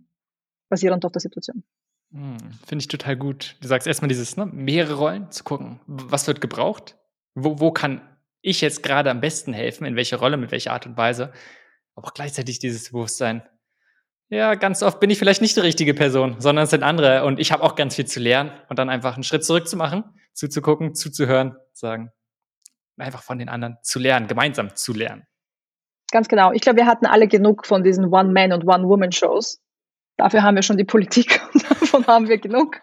basierend 0.68 1.04
auf 1.04 1.12
der 1.12 1.20
Situation. 1.20 1.62
Hm, 2.12 2.38
Finde 2.66 2.82
ich 2.82 2.88
total 2.88 3.16
gut. 3.16 3.56
Du 3.60 3.68
sagst 3.68 3.86
erstmal 3.86 4.08
dieses, 4.08 4.36
ne, 4.36 4.46
mehrere 4.46 4.94
Rollen 4.94 5.30
zu 5.30 5.44
gucken. 5.44 5.80
Was 5.86 6.26
wird 6.26 6.40
gebraucht? 6.40 6.96
Wo, 7.34 7.60
wo 7.60 7.70
kann 7.70 8.00
ich 8.42 8.60
jetzt 8.60 8.82
gerade 8.82 9.10
am 9.10 9.20
besten 9.20 9.52
helfen? 9.52 9.84
In 9.84 9.96
welche 9.96 10.16
Rolle, 10.16 10.36
mit 10.36 10.50
welcher 10.50 10.72
Art 10.72 10.86
und 10.86 10.96
Weise? 10.96 11.32
Aber 11.94 12.08
auch 12.08 12.14
gleichzeitig 12.14 12.58
dieses 12.58 12.90
Bewusstsein, 12.90 13.42
ja, 14.28 14.54
ganz 14.54 14.82
oft 14.82 15.00
bin 15.00 15.10
ich 15.10 15.18
vielleicht 15.18 15.42
nicht 15.42 15.56
die 15.56 15.60
richtige 15.60 15.92
Person, 15.92 16.36
sondern 16.38 16.64
es 16.64 16.70
sind 16.70 16.84
andere 16.84 17.24
und 17.24 17.40
ich 17.40 17.50
habe 17.50 17.64
auch 17.64 17.74
ganz 17.74 17.96
viel 17.96 18.06
zu 18.06 18.20
lernen 18.20 18.52
und 18.68 18.78
dann 18.78 18.88
einfach 18.88 19.14
einen 19.14 19.24
Schritt 19.24 19.44
zurück 19.44 19.66
zu 19.66 19.76
machen, 19.76 20.04
zuzugucken, 20.32 20.94
zuzuhören, 20.94 21.56
sagen, 21.72 22.10
einfach 22.98 23.22
von 23.22 23.38
den 23.38 23.48
anderen 23.48 23.78
zu 23.82 23.98
lernen, 23.98 24.26
gemeinsam 24.26 24.76
zu 24.76 24.92
lernen. 24.92 25.26
Ganz 26.10 26.28
genau. 26.28 26.52
Ich 26.52 26.60
glaube, 26.60 26.78
wir 26.78 26.86
hatten 26.86 27.06
alle 27.06 27.28
genug 27.28 27.66
von 27.66 27.82
diesen 27.82 28.06
One-Man- 28.06 28.52
und 28.52 28.66
One-Woman-Shows. 28.66 29.60
Dafür 30.16 30.42
haben 30.42 30.56
wir 30.56 30.62
schon 30.62 30.76
die 30.76 30.84
Politik 30.84 31.40
und 31.54 31.70
davon 31.70 32.06
haben 32.06 32.28
wir 32.28 32.38
genug. 32.38 32.80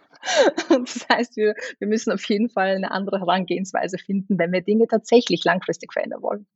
Das 0.70 1.08
heißt, 1.10 1.38
wir, 1.38 1.54
wir 1.80 1.88
müssen 1.88 2.12
auf 2.12 2.24
jeden 2.26 2.50
Fall 2.50 2.76
eine 2.76 2.92
andere 2.92 3.20
Herangehensweise 3.20 3.98
finden, 3.98 4.40
wenn 4.40 4.52
wir 4.52 4.62
Dinge 4.62 4.88
tatsächlich 4.88 5.44
langfristig 5.44 5.94
verändern 5.94 6.22
wollen. 6.22 6.48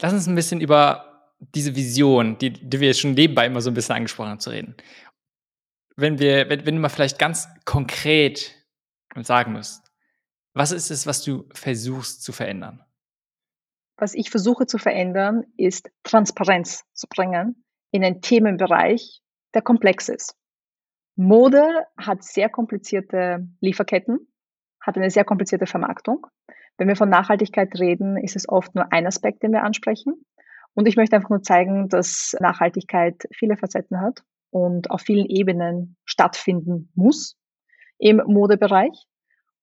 Lass 0.00 0.12
uns 0.12 0.26
ein 0.26 0.34
bisschen 0.34 0.60
über 0.60 1.32
diese 1.54 1.74
Vision, 1.74 2.38
die, 2.38 2.52
die 2.52 2.80
wir 2.80 2.94
schon 2.94 3.14
nebenbei 3.14 3.46
immer 3.46 3.60
so 3.60 3.70
ein 3.70 3.74
bisschen 3.74 3.96
angesprochen 3.96 4.30
haben, 4.30 4.40
zu 4.40 4.50
reden. 4.50 4.76
Wenn 5.96 6.18
wir, 6.18 6.48
wenn, 6.48 6.66
wenn 6.66 6.76
du 6.76 6.80
mal 6.80 6.88
vielleicht 6.88 7.18
ganz 7.18 7.48
konkret 7.64 8.54
sagen 9.22 9.52
musst, 9.52 9.85
was 10.56 10.72
ist 10.72 10.90
es, 10.90 11.06
was 11.06 11.22
du 11.22 11.44
versuchst 11.52 12.22
zu 12.22 12.32
verändern? 12.32 12.82
Was 13.98 14.14
ich 14.14 14.30
versuche 14.30 14.66
zu 14.66 14.78
verändern, 14.78 15.44
ist 15.58 15.90
Transparenz 16.02 16.82
zu 16.94 17.06
bringen 17.08 17.62
in 17.90 18.02
einen 18.02 18.22
Themenbereich, 18.22 19.20
der 19.52 19.60
komplex 19.60 20.08
ist. 20.08 20.34
Mode 21.14 21.86
hat 21.98 22.24
sehr 22.24 22.48
komplizierte 22.48 23.46
Lieferketten, 23.60 24.32
hat 24.80 24.96
eine 24.96 25.10
sehr 25.10 25.24
komplizierte 25.24 25.66
Vermarktung. 25.66 26.26
Wenn 26.78 26.88
wir 26.88 26.96
von 26.96 27.10
Nachhaltigkeit 27.10 27.78
reden, 27.78 28.16
ist 28.16 28.36
es 28.36 28.48
oft 28.48 28.74
nur 28.74 28.90
ein 28.94 29.06
Aspekt, 29.06 29.42
den 29.42 29.52
wir 29.52 29.62
ansprechen. 29.62 30.24
Und 30.72 30.88
ich 30.88 30.96
möchte 30.96 31.16
einfach 31.16 31.30
nur 31.30 31.42
zeigen, 31.42 31.90
dass 31.90 32.34
Nachhaltigkeit 32.40 33.28
viele 33.30 33.58
Facetten 33.58 34.00
hat 34.00 34.22
und 34.48 34.90
auf 34.90 35.02
vielen 35.02 35.26
Ebenen 35.26 35.96
stattfinden 36.06 36.90
muss 36.94 37.36
im 37.98 38.22
Modebereich 38.26 39.06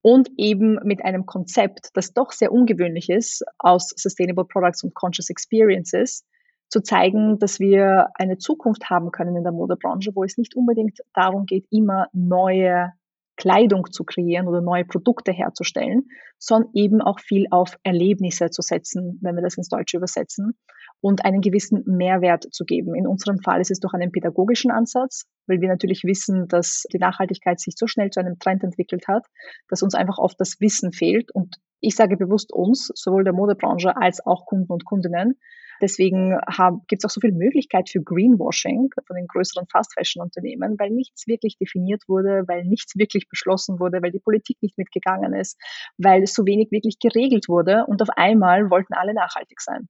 und 0.03 0.29
eben 0.37 0.77
mit 0.83 1.03
einem 1.03 1.25
Konzept, 1.25 1.89
das 1.93 2.13
doch 2.13 2.33
sehr 2.33 2.51
ungewöhnlich 2.51 3.09
ist 3.09 3.43
aus 3.57 3.89
Sustainable 3.95 4.45
Products 4.45 4.83
und 4.83 4.93
Conscious 4.93 5.29
Experiences, 5.29 6.25
zu 6.67 6.81
zeigen, 6.81 7.39
dass 7.39 7.59
wir 7.59 8.09
eine 8.15 8.37
Zukunft 8.37 8.89
haben 8.89 9.11
können 9.11 9.35
in 9.35 9.43
der 9.43 9.53
Modebranche, 9.53 10.11
wo 10.15 10.23
es 10.23 10.37
nicht 10.37 10.55
unbedingt 10.55 10.99
darum 11.13 11.45
geht, 11.45 11.65
immer 11.69 12.07
neue 12.13 12.91
Kleidung 13.35 13.91
zu 13.91 14.03
kreieren 14.03 14.47
oder 14.47 14.61
neue 14.61 14.85
Produkte 14.85 15.31
herzustellen, 15.31 16.07
sondern 16.37 16.71
eben 16.73 17.01
auch 17.01 17.19
viel 17.19 17.47
auf 17.51 17.77
Erlebnisse 17.83 18.49
zu 18.49 18.61
setzen, 18.61 19.19
wenn 19.21 19.35
wir 19.35 19.43
das 19.43 19.57
ins 19.57 19.69
Deutsche 19.69 19.97
übersetzen, 19.97 20.57
und 21.03 21.25
einen 21.25 21.41
gewissen 21.41 21.83
Mehrwert 21.85 22.45
zu 22.53 22.63
geben. 22.63 22.95
In 22.95 23.07
unserem 23.07 23.37
Fall 23.39 23.59
ist 23.59 23.71
es 23.71 23.81
durch 23.81 23.93
einen 23.93 24.13
pädagogischen 24.13 24.71
Ansatz, 24.71 25.25
weil 25.47 25.59
wir 25.59 25.67
natürlich 25.67 26.03
wissen, 26.05 26.47
dass 26.47 26.85
die 26.93 26.97
Nachhaltigkeit 26.97 27.59
sich 27.59 27.73
so 27.77 27.87
schnell 27.87 28.09
zu 28.09 28.21
einem 28.21 28.39
Trend 28.39 28.63
entwickelt 28.63 29.05
hat, 29.09 29.25
dass 29.67 29.83
uns 29.83 29.95
einfach 29.95 30.17
oft 30.17 30.39
das 30.39 30.61
Wissen 30.61 30.93
fehlt. 30.93 31.29
Und 31.33 31.57
ich 31.81 31.95
sage 31.95 32.15
bewusst 32.15 32.53
uns, 32.53 32.89
sowohl 32.95 33.25
der 33.25 33.33
Modebranche 33.33 33.97
als 33.97 34.25
auch 34.25 34.45
Kunden 34.45 34.71
und 34.71 34.85
Kundinnen, 34.85 35.37
Deswegen 35.83 36.39
gibt 36.87 37.03
es 37.03 37.05
auch 37.05 37.13
so 37.13 37.19
viel 37.19 37.33
Möglichkeit 37.33 37.89
für 37.89 38.01
Greenwashing 38.01 38.89
von 39.05 39.17
den 39.17 39.27
größeren 39.27 39.67
Fast-Fashion-Unternehmen, 39.69 40.79
weil 40.79 40.91
nichts 40.91 41.27
wirklich 41.27 41.57
definiert 41.57 42.03
wurde, 42.07 42.45
weil 42.47 42.63
nichts 42.63 42.95
wirklich 42.95 43.27
beschlossen 43.27 43.81
wurde, 43.81 44.01
weil 44.01 44.11
die 44.11 44.19
Politik 44.19 44.57
nicht 44.61 44.77
mitgegangen 44.77 45.33
ist, 45.33 45.59
weil 45.97 46.25
so 46.25 46.45
wenig 46.45 46.71
wirklich 46.71 46.99
geregelt 46.99 47.49
wurde 47.49 47.85
und 47.85 48.01
auf 48.01 48.07
einmal 48.15 48.69
wollten 48.69 48.93
alle 48.93 49.13
nachhaltig 49.13 49.59
sein. 49.59 49.89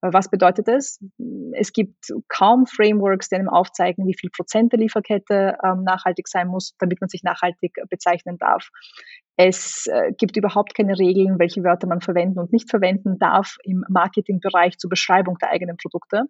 Was 0.00 0.28
bedeutet 0.28 0.66
das? 0.66 0.98
Es 1.52 1.72
gibt 1.72 2.12
kaum 2.26 2.66
Frameworks, 2.66 3.28
die 3.28 3.36
einem 3.36 3.48
aufzeigen, 3.48 4.06
wie 4.06 4.16
viel 4.18 4.30
Prozent 4.30 4.72
der 4.72 4.80
Lieferkette 4.80 5.56
ähm, 5.64 5.84
nachhaltig 5.84 6.26
sein 6.26 6.48
muss, 6.48 6.74
damit 6.80 7.00
man 7.00 7.08
sich 7.08 7.22
nachhaltig 7.22 7.74
bezeichnen 7.88 8.38
darf. 8.38 8.70
Es 9.40 9.86
äh, 9.86 10.12
gibt 10.18 10.36
überhaupt 10.36 10.74
keine 10.74 10.98
Regeln, 10.98 11.38
welche 11.38 11.62
Wörter 11.62 11.86
man 11.86 12.00
verwenden 12.00 12.40
und 12.40 12.52
nicht 12.52 12.68
verwenden 12.68 13.20
darf 13.20 13.56
im 13.62 13.84
Marketingbereich 13.88 14.78
zur 14.78 14.90
Beschreibung 14.90 15.38
der 15.38 15.50
eigenen 15.50 15.76
Produkte. 15.76 16.24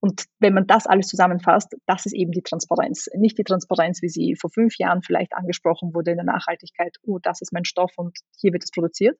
Und 0.00 0.24
wenn 0.40 0.54
man 0.54 0.66
das 0.66 0.88
alles 0.88 1.06
zusammenfasst, 1.06 1.76
das 1.86 2.04
ist 2.04 2.14
eben 2.14 2.32
die 2.32 2.42
Transparenz. 2.42 3.08
Nicht 3.14 3.38
die 3.38 3.44
Transparenz, 3.44 4.02
wie 4.02 4.08
sie 4.08 4.34
vor 4.34 4.50
fünf 4.50 4.76
Jahren 4.76 5.02
vielleicht 5.02 5.34
angesprochen 5.34 5.94
wurde 5.94 6.10
in 6.10 6.16
der 6.16 6.26
Nachhaltigkeit, 6.26 6.96
oh, 7.02 7.20
das 7.22 7.42
ist 7.42 7.52
mein 7.52 7.64
Stoff 7.64 7.92
und 7.96 8.18
hier 8.40 8.52
wird 8.52 8.64
es 8.64 8.72
produziert, 8.72 9.16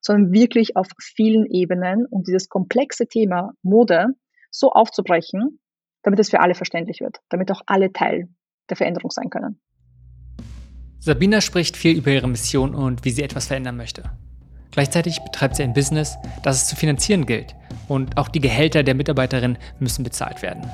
sondern 0.00 0.32
wirklich 0.32 0.76
auf 0.76 0.88
vielen 1.00 1.46
Ebenen 1.46 2.06
und 2.06 2.26
dieses 2.26 2.48
komplexe 2.48 3.06
Thema 3.06 3.52
Mode 3.62 4.06
so 4.50 4.72
aufzubrechen, 4.72 5.60
damit 6.02 6.18
es 6.18 6.30
für 6.30 6.40
alle 6.40 6.56
verständlich 6.56 7.00
wird, 7.00 7.18
damit 7.28 7.52
auch 7.52 7.62
alle 7.66 7.92
Teil 7.92 8.28
der 8.68 8.76
Veränderung 8.76 9.12
sein 9.12 9.30
können. 9.30 9.60
Sabina 11.02 11.40
spricht 11.40 11.78
viel 11.78 11.96
über 11.96 12.10
ihre 12.10 12.28
Mission 12.28 12.74
und 12.74 13.06
wie 13.06 13.10
sie 13.10 13.22
etwas 13.22 13.46
verändern 13.46 13.78
möchte. 13.78 14.02
Gleichzeitig 14.70 15.18
betreibt 15.20 15.56
sie 15.56 15.62
ein 15.62 15.72
Business, 15.72 16.16
das 16.42 16.62
es 16.62 16.68
zu 16.68 16.76
finanzieren 16.76 17.24
gilt. 17.24 17.54
Und 17.88 18.18
auch 18.18 18.28
die 18.28 18.40
Gehälter 18.40 18.82
der 18.82 18.94
Mitarbeiterin 18.94 19.56
müssen 19.78 20.04
bezahlt 20.04 20.42
werden. 20.42 20.70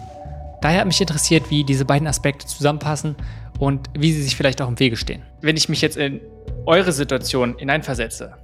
Daher 0.63 0.81
hat 0.81 0.87
mich 0.89 1.01
interessiert, 1.01 1.49
wie 1.51 1.63
diese 1.63 1.85
beiden 1.85 2.09
Aspekte 2.09 2.45
zusammenpassen 2.45 3.15
und 3.61 3.89
wie 3.97 4.13
sie 4.13 4.23
sich 4.23 4.35
vielleicht 4.35 4.61
auch 4.61 4.67
im 4.67 4.81
Wege 4.81 4.97
stehen. 4.97 5.23
Wenn 5.43 5.57
ich 5.57 5.69
mich 5.69 5.81
jetzt 5.81 5.97
in 5.97 6.21
eure 6.67 6.91
Situation 6.91 7.57
hineinversetze, 7.57 8.37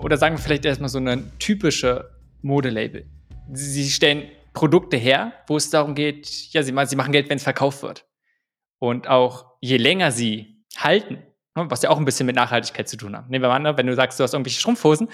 oder 0.00 0.18
sagen 0.18 0.36
wir 0.36 0.42
vielleicht 0.42 0.66
erstmal 0.66 0.90
so 0.90 0.98
eine 0.98 1.24
typische 1.38 2.10
Modelabel. 2.42 3.06
Sie 3.50 3.88
stellen 3.88 4.24
Produkte 4.52 4.98
her, 4.98 5.32
wo 5.46 5.56
es 5.56 5.70
darum 5.70 5.94
geht, 5.94 6.28
ja, 6.52 6.62
sie 6.62 6.72
machen 6.72 7.12
Geld, 7.12 7.30
wenn 7.30 7.38
es 7.38 7.42
verkauft 7.42 7.82
wird. 7.82 8.04
Und 8.78 9.08
auch 9.08 9.46
je 9.62 9.78
länger 9.78 10.12
sie 10.12 10.53
halten, 10.82 11.22
Ne, 11.56 11.66
was 11.68 11.82
ja 11.82 11.90
auch 11.90 11.98
ein 11.98 12.04
bisschen 12.04 12.26
mit 12.26 12.34
Nachhaltigkeit 12.34 12.88
zu 12.88 12.96
tun 12.96 13.16
hat. 13.16 13.30
Nehmen 13.30 13.42
wir 13.42 13.48
mal 13.48 13.64
an, 13.64 13.78
wenn 13.78 13.86
du 13.86 13.94
sagst, 13.94 14.18
du 14.18 14.24
hast 14.24 14.34
irgendwelche 14.34 14.58
Strumpfhosen, 14.58 15.08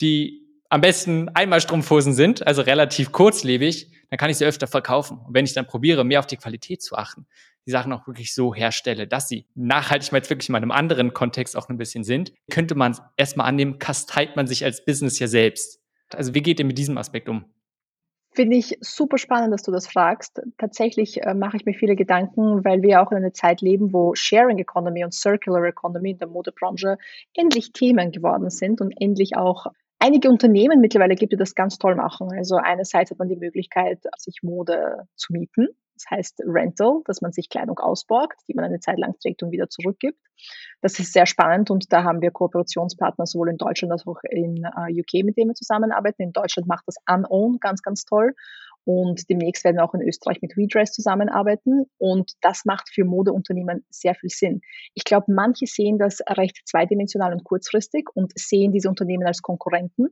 die 0.00 0.42
am 0.68 0.80
besten 0.80 1.28
einmal 1.30 1.60
Strumpfhosen 1.60 2.14
sind, 2.14 2.44
also 2.46 2.62
relativ 2.62 3.12
kurzlebig, 3.12 3.92
dann 4.10 4.18
kann 4.18 4.28
ich 4.28 4.38
sie 4.38 4.44
öfter 4.44 4.66
verkaufen. 4.66 5.18
Und 5.18 5.34
wenn 5.34 5.44
ich 5.44 5.52
dann 5.52 5.66
probiere, 5.66 6.04
mehr 6.04 6.18
auf 6.18 6.26
die 6.26 6.36
Qualität 6.36 6.82
zu 6.82 6.96
achten, 6.96 7.26
die 7.66 7.70
Sachen 7.70 7.92
auch 7.92 8.06
wirklich 8.08 8.34
so 8.34 8.54
herstelle, 8.54 9.06
dass 9.06 9.28
sie 9.28 9.46
nachhaltig 9.54 10.10
mal 10.10 10.18
jetzt 10.18 10.30
wirklich 10.30 10.48
mal 10.48 10.58
in 10.58 10.64
einem 10.64 10.72
anderen 10.72 11.14
Kontext 11.14 11.56
auch 11.56 11.68
ein 11.68 11.78
bisschen 11.78 12.02
sind, 12.02 12.32
könnte 12.50 12.74
man 12.74 12.98
erstmal 13.16 13.46
annehmen, 13.46 13.78
kasteit 13.78 14.34
man 14.34 14.48
sich 14.48 14.64
als 14.64 14.84
Business 14.84 15.18
ja 15.20 15.28
selbst. 15.28 15.80
Also 16.12 16.34
wie 16.34 16.42
geht 16.42 16.58
ihr 16.58 16.66
mit 16.66 16.76
diesem 16.76 16.98
Aspekt 16.98 17.28
um? 17.28 17.44
Finde 18.34 18.56
ich 18.56 18.76
super 18.80 19.16
spannend, 19.16 19.52
dass 19.52 19.62
du 19.62 19.70
das 19.70 19.86
fragst. 19.86 20.42
Tatsächlich 20.58 21.22
äh, 21.22 21.34
mache 21.34 21.56
ich 21.56 21.64
mir 21.64 21.74
viele 21.74 21.94
Gedanken, 21.94 22.64
weil 22.64 22.82
wir 22.82 23.00
auch 23.00 23.12
in 23.12 23.18
einer 23.18 23.32
Zeit 23.32 23.60
leben, 23.60 23.92
wo 23.92 24.14
Sharing 24.16 24.58
Economy 24.58 25.04
und 25.04 25.14
Circular 25.14 25.62
Economy 25.64 26.10
in 26.10 26.18
der 26.18 26.26
Modebranche 26.26 26.98
endlich 27.34 27.72
Themen 27.72 28.10
geworden 28.10 28.50
sind 28.50 28.80
und 28.80 28.92
endlich 29.00 29.36
auch 29.36 29.66
einige 30.00 30.28
Unternehmen 30.28 30.80
mittlerweile 30.80 31.14
gibt, 31.14 31.32
die 31.32 31.36
das 31.36 31.54
ganz 31.54 31.78
toll 31.78 31.94
machen. 31.94 32.28
Also 32.36 32.56
einerseits 32.56 33.12
hat 33.12 33.18
man 33.20 33.28
die 33.28 33.36
Möglichkeit, 33.36 34.00
sich 34.18 34.42
Mode 34.42 35.06
zu 35.14 35.32
mieten 35.32 35.68
das 35.94 36.04
heißt 36.10 36.42
Rental, 36.46 37.00
dass 37.06 37.22
man 37.22 37.32
sich 37.32 37.48
Kleidung 37.48 37.78
ausborgt, 37.78 38.40
die 38.48 38.54
man 38.54 38.64
eine 38.64 38.80
Zeit 38.80 38.98
lang 38.98 39.14
trägt 39.20 39.42
und 39.42 39.52
wieder 39.52 39.68
zurückgibt. 39.68 40.18
Das 40.80 40.98
ist 40.98 41.12
sehr 41.12 41.26
spannend 41.26 41.70
und 41.70 41.92
da 41.92 42.04
haben 42.04 42.20
wir 42.20 42.30
Kooperationspartner 42.30 43.26
sowohl 43.26 43.50
in 43.50 43.56
Deutschland 43.56 43.92
als 43.92 44.06
auch 44.06 44.18
in 44.28 44.66
uh, 44.66 44.90
UK, 44.90 45.24
mit 45.24 45.36
denen 45.36 45.50
wir 45.50 45.54
zusammenarbeiten. 45.54 46.22
In 46.22 46.32
Deutschland 46.32 46.68
macht 46.68 46.84
das 46.86 46.96
Unown 47.08 47.58
ganz, 47.60 47.82
ganz 47.82 48.04
toll. 48.04 48.34
Und 48.84 49.28
demnächst 49.30 49.64
werden 49.64 49.76
wir 49.76 49.84
auch 49.84 49.94
in 49.94 50.02
Österreich 50.02 50.42
mit 50.42 50.56
WeDress 50.56 50.92
zusammenarbeiten. 50.92 51.84
Und 51.98 52.32
das 52.40 52.64
macht 52.64 52.90
für 52.90 53.04
Modeunternehmen 53.04 53.84
sehr 53.90 54.14
viel 54.14 54.30
Sinn. 54.30 54.60
Ich 54.94 55.04
glaube, 55.04 55.32
manche 55.32 55.66
sehen 55.66 55.98
das 55.98 56.20
recht 56.28 56.60
zweidimensional 56.66 57.32
und 57.32 57.44
kurzfristig 57.44 58.08
und 58.14 58.32
sehen 58.36 58.72
diese 58.72 58.88
Unternehmen 58.88 59.26
als 59.26 59.42
Konkurrenten 59.42 60.08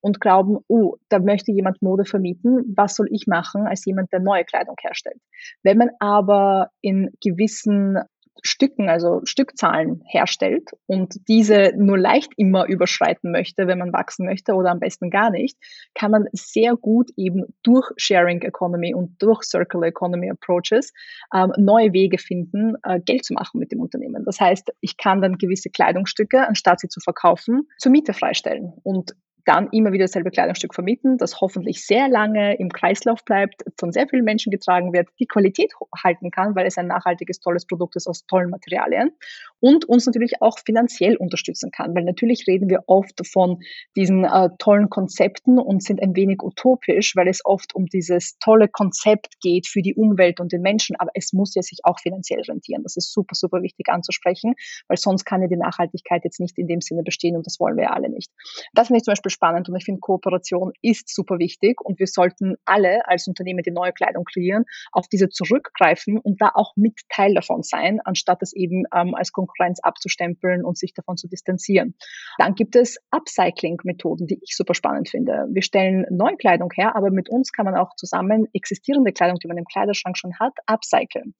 und 0.00 0.20
glauben, 0.20 0.58
oh, 0.68 0.96
da 1.08 1.18
möchte 1.18 1.52
jemand 1.52 1.82
Mode 1.82 2.04
vermieten, 2.04 2.72
was 2.76 2.96
soll 2.96 3.08
ich 3.10 3.26
machen 3.26 3.66
als 3.66 3.84
jemand, 3.84 4.12
der 4.12 4.20
neue 4.20 4.44
Kleidung 4.44 4.76
herstellt? 4.80 5.20
Wenn 5.62 5.78
man 5.78 5.90
aber 5.98 6.70
in 6.80 7.10
gewissen 7.22 7.98
Stücken, 8.42 8.88
also 8.88 9.20
Stückzahlen 9.24 10.02
herstellt 10.06 10.70
und 10.86 11.28
diese 11.28 11.72
nur 11.76 11.98
leicht 11.98 12.32
immer 12.36 12.66
überschreiten 12.66 13.30
möchte, 13.30 13.66
wenn 13.66 13.78
man 13.78 13.92
wachsen 13.92 14.26
möchte 14.26 14.54
oder 14.54 14.70
am 14.70 14.80
besten 14.80 15.10
gar 15.10 15.30
nicht, 15.30 15.56
kann 15.94 16.10
man 16.10 16.26
sehr 16.32 16.76
gut 16.76 17.10
eben 17.16 17.44
durch 17.62 17.90
Sharing 17.96 18.42
Economy 18.42 18.94
und 18.94 19.22
durch 19.22 19.42
Circular 19.44 19.88
Economy 19.88 20.30
Approaches 20.30 20.92
ähm, 21.34 21.52
neue 21.56 21.92
Wege 21.92 22.18
finden, 22.18 22.74
äh, 22.82 23.00
Geld 23.00 23.24
zu 23.24 23.34
machen 23.34 23.60
mit 23.60 23.72
dem 23.72 23.80
Unternehmen. 23.80 24.24
Das 24.24 24.40
heißt, 24.40 24.72
ich 24.80 24.96
kann 24.96 25.22
dann 25.22 25.38
gewisse 25.38 25.70
Kleidungsstücke, 25.70 26.46
anstatt 26.46 26.80
sie 26.80 26.88
zu 26.88 27.00
verkaufen, 27.00 27.68
zur 27.78 27.92
Miete 27.92 28.12
freistellen. 28.12 28.72
Und 28.82 29.14
dann 29.44 29.68
immer 29.72 29.92
wieder 29.92 30.04
dasselbe 30.04 30.30
Kleidungsstück 30.30 30.74
vermieten, 30.74 31.18
das 31.18 31.40
hoffentlich 31.40 31.84
sehr 31.84 32.08
lange 32.08 32.56
im 32.58 32.70
Kreislauf 32.70 33.24
bleibt, 33.24 33.62
von 33.78 33.92
sehr 33.92 34.08
vielen 34.08 34.24
Menschen 34.24 34.50
getragen 34.50 34.92
wird, 34.92 35.08
die 35.18 35.26
Qualität 35.26 35.72
halten 36.02 36.30
kann, 36.30 36.54
weil 36.54 36.66
es 36.66 36.78
ein 36.78 36.86
nachhaltiges, 36.86 37.40
tolles 37.40 37.66
Produkt 37.66 37.96
ist 37.96 38.06
aus 38.06 38.26
tollen 38.26 38.50
Materialien 38.50 39.12
und 39.60 39.84
uns 39.86 40.06
natürlich 40.06 40.40
auch 40.40 40.58
finanziell 40.58 41.16
unterstützen 41.16 41.70
kann, 41.70 41.94
weil 41.94 42.04
natürlich 42.04 42.46
reden 42.46 42.68
wir 42.68 42.84
oft 42.86 43.26
von 43.26 43.60
diesen 43.96 44.24
äh, 44.24 44.50
tollen 44.58 44.90
Konzepten 44.90 45.58
und 45.58 45.82
sind 45.82 46.02
ein 46.02 46.16
wenig 46.16 46.42
utopisch, 46.42 47.14
weil 47.16 47.28
es 47.28 47.40
oft 47.44 47.74
um 47.74 47.86
dieses 47.86 48.38
tolle 48.38 48.68
Konzept 48.68 49.40
geht 49.40 49.66
für 49.66 49.82
die 49.82 49.94
Umwelt 49.94 50.40
und 50.40 50.52
den 50.52 50.62
Menschen, 50.62 50.96
aber 50.98 51.10
es 51.14 51.32
muss 51.32 51.54
ja 51.54 51.62
sich 51.62 51.80
auch 51.84 51.98
finanziell 52.00 52.40
rentieren. 52.42 52.82
Das 52.82 52.96
ist 52.96 53.12
super, 53.12 53.34
super 53.34 53.62
wichtig 53.62 53.88
anzusprechen, 53.88 54.54
weil 54.88 54.96
sonst 54.96 55.24
kann 55.24 55.42
ja 55.42 55.48
die 55.48 55.56
Nachhaltigkeit 55.56 56.24
jetzt 56.24 56.40
nicht 56.40 56.58
in 56.58 56.66
dem 56.66 56.80
Sinne 56.80 57.02
bestehen 57.02 57.36
und 57.36 57.46
das 57.46 57.60
wollen 57.60 57.76
wir 57.76 57.84
ja 57.84 57.90
alle 57.90 58.08
nicht. 58.10 58.30
Das 58.72 58.88
finde 58.88 58.98
ich 58.98 59.04
zum 59.04 59.12
Beispiel 59.12 59.33
spannend 59.34 59.68
und 59.68 59.76
ich 59.76 59.84
finde, 59.84 60.00
Kooperation 60.00 60.72
ist 60.80 61.14
super 61.14 61.38
wichtig 61.38 61.80
und 61.80 61.98
wir 61.98 62.06
sollten 62.06 62.56
alle 62.64 63.06
als 63.06 63.26
Unternehmen, 63.26 63.62
die 63.62 63.70
neue 63.70 63.92
Kleidung 63.92 64.24
kreieren, 64.24 64.64
auf 64.92 65.08
diese 65.08 65.28
zurückgreifen 65.28 66.18
und 66.18 66.40
da 66.40 66.50
auch 66.54 66.72
mit 66.76 67.00
Teil 67.08 67.34
davon 67.34 67.62
sein, 67.62 68.00
anstatt 68.04 68.42
es 68.42 68.54
eben 68.54 68.84
ähm, 68.94 69.14
als 69.14 69.32
Konkurrenz 69.32 69.80
abzustempeln 69.80 70.64
und 70.64 70.78
sich 70.78 70.94
davon 70.94 71.16
zu 71.16 71.28
distanzieren. 71.28 71.94
Dann 72.38 72.54
gibt 72.54 72.76
es 72.76 72.98
Upcycling-Methoden, 73.10 74.26
die 74.26 74.40
ich 74.42 74.56
super 74.56 74.74
spannend 74.74 75.10
finde. 75.10 75.46
Wir 75.50 75.62
stellen 75.62 76.06
neue 76.10 76.36
Kleidung 76.36 76.70
her, 76.74 76.96
aber 76.96 77.10
mit 77.10 77.28
uns 77.28 77.52
kann 77.52 77.66
man 77.66 77.76
auch 77.76 77.94
zusammen 77.96 78.46
existierende 78.52 79.12
Kleidung, 79.12 79.38
die 79.38 79.48
man 79.48 79.58
im 79.58 79.64
Kleiderschrank 79.64 80.16
schon 80.16 80.38
hat, 80.38 80.52
upcyclen. 80.66 81.34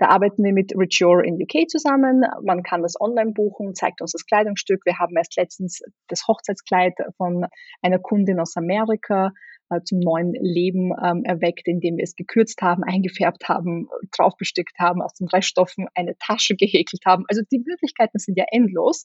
Da 0.00 0.08
arbeiten 0.08 0.42
wir 0.42 0.54
mit 0.54 0.72
Richure 0.74 1.26
in 1.26 1.34
UK 1.34 1.68
zusammen. 1.68 2.24
Man 2.42 2.62
kann 2.62 2.80
das 2.80 2.98
online 2.98 3.32
buchen, 3.32 3.74
zeigt 3.74 4.00
uns 4.00 4.12
das 4.12 4.24
Kleidungsstück. 4.24 4.80
Wir 4.86 4.98
haben 4.98 5.14
erst 5.14 5.36
letztens 5.36 5.82
das 6.08 6.26
Hochzeitskleid 6.26 6.94
von 7.18 7.46
einer 7.82 7.98
Kundin 7.98 8.40
aus 8.40 8.56
Amerika 8.56 9.32
äh, 9.70 9.82
zum 9.84 10.00
neuen 10.00 10.34
Leben 10.34 10.92
ähm, 11.02 11.24
erweckt, 11.24 11.66
indem 11.66 11.96
wir 11.96 12.04
es 12.04 12.16
gekürzt 12.16 12.60
haben, 12.62 12.82
eingefärbt 12.84 13.48
haben, 13.48 13.88
draufbestickt 14.16 14.78
haben, 14.78 15.02
aus 15.02 15.14
den 15.14 15.28
Reststoffen 15.28 15.86
eine 15.94 16.16
Tasche 16.18 16.56
gehäkelt 16.56 17.02
haben. 17.06 17.24
Also 17.28 17.42
die 17.50 17.62
Möglichkeiten 17.64 18.18
sind 18.18 18.36
ja 18.36 18.44
endlos. 18.50 19.04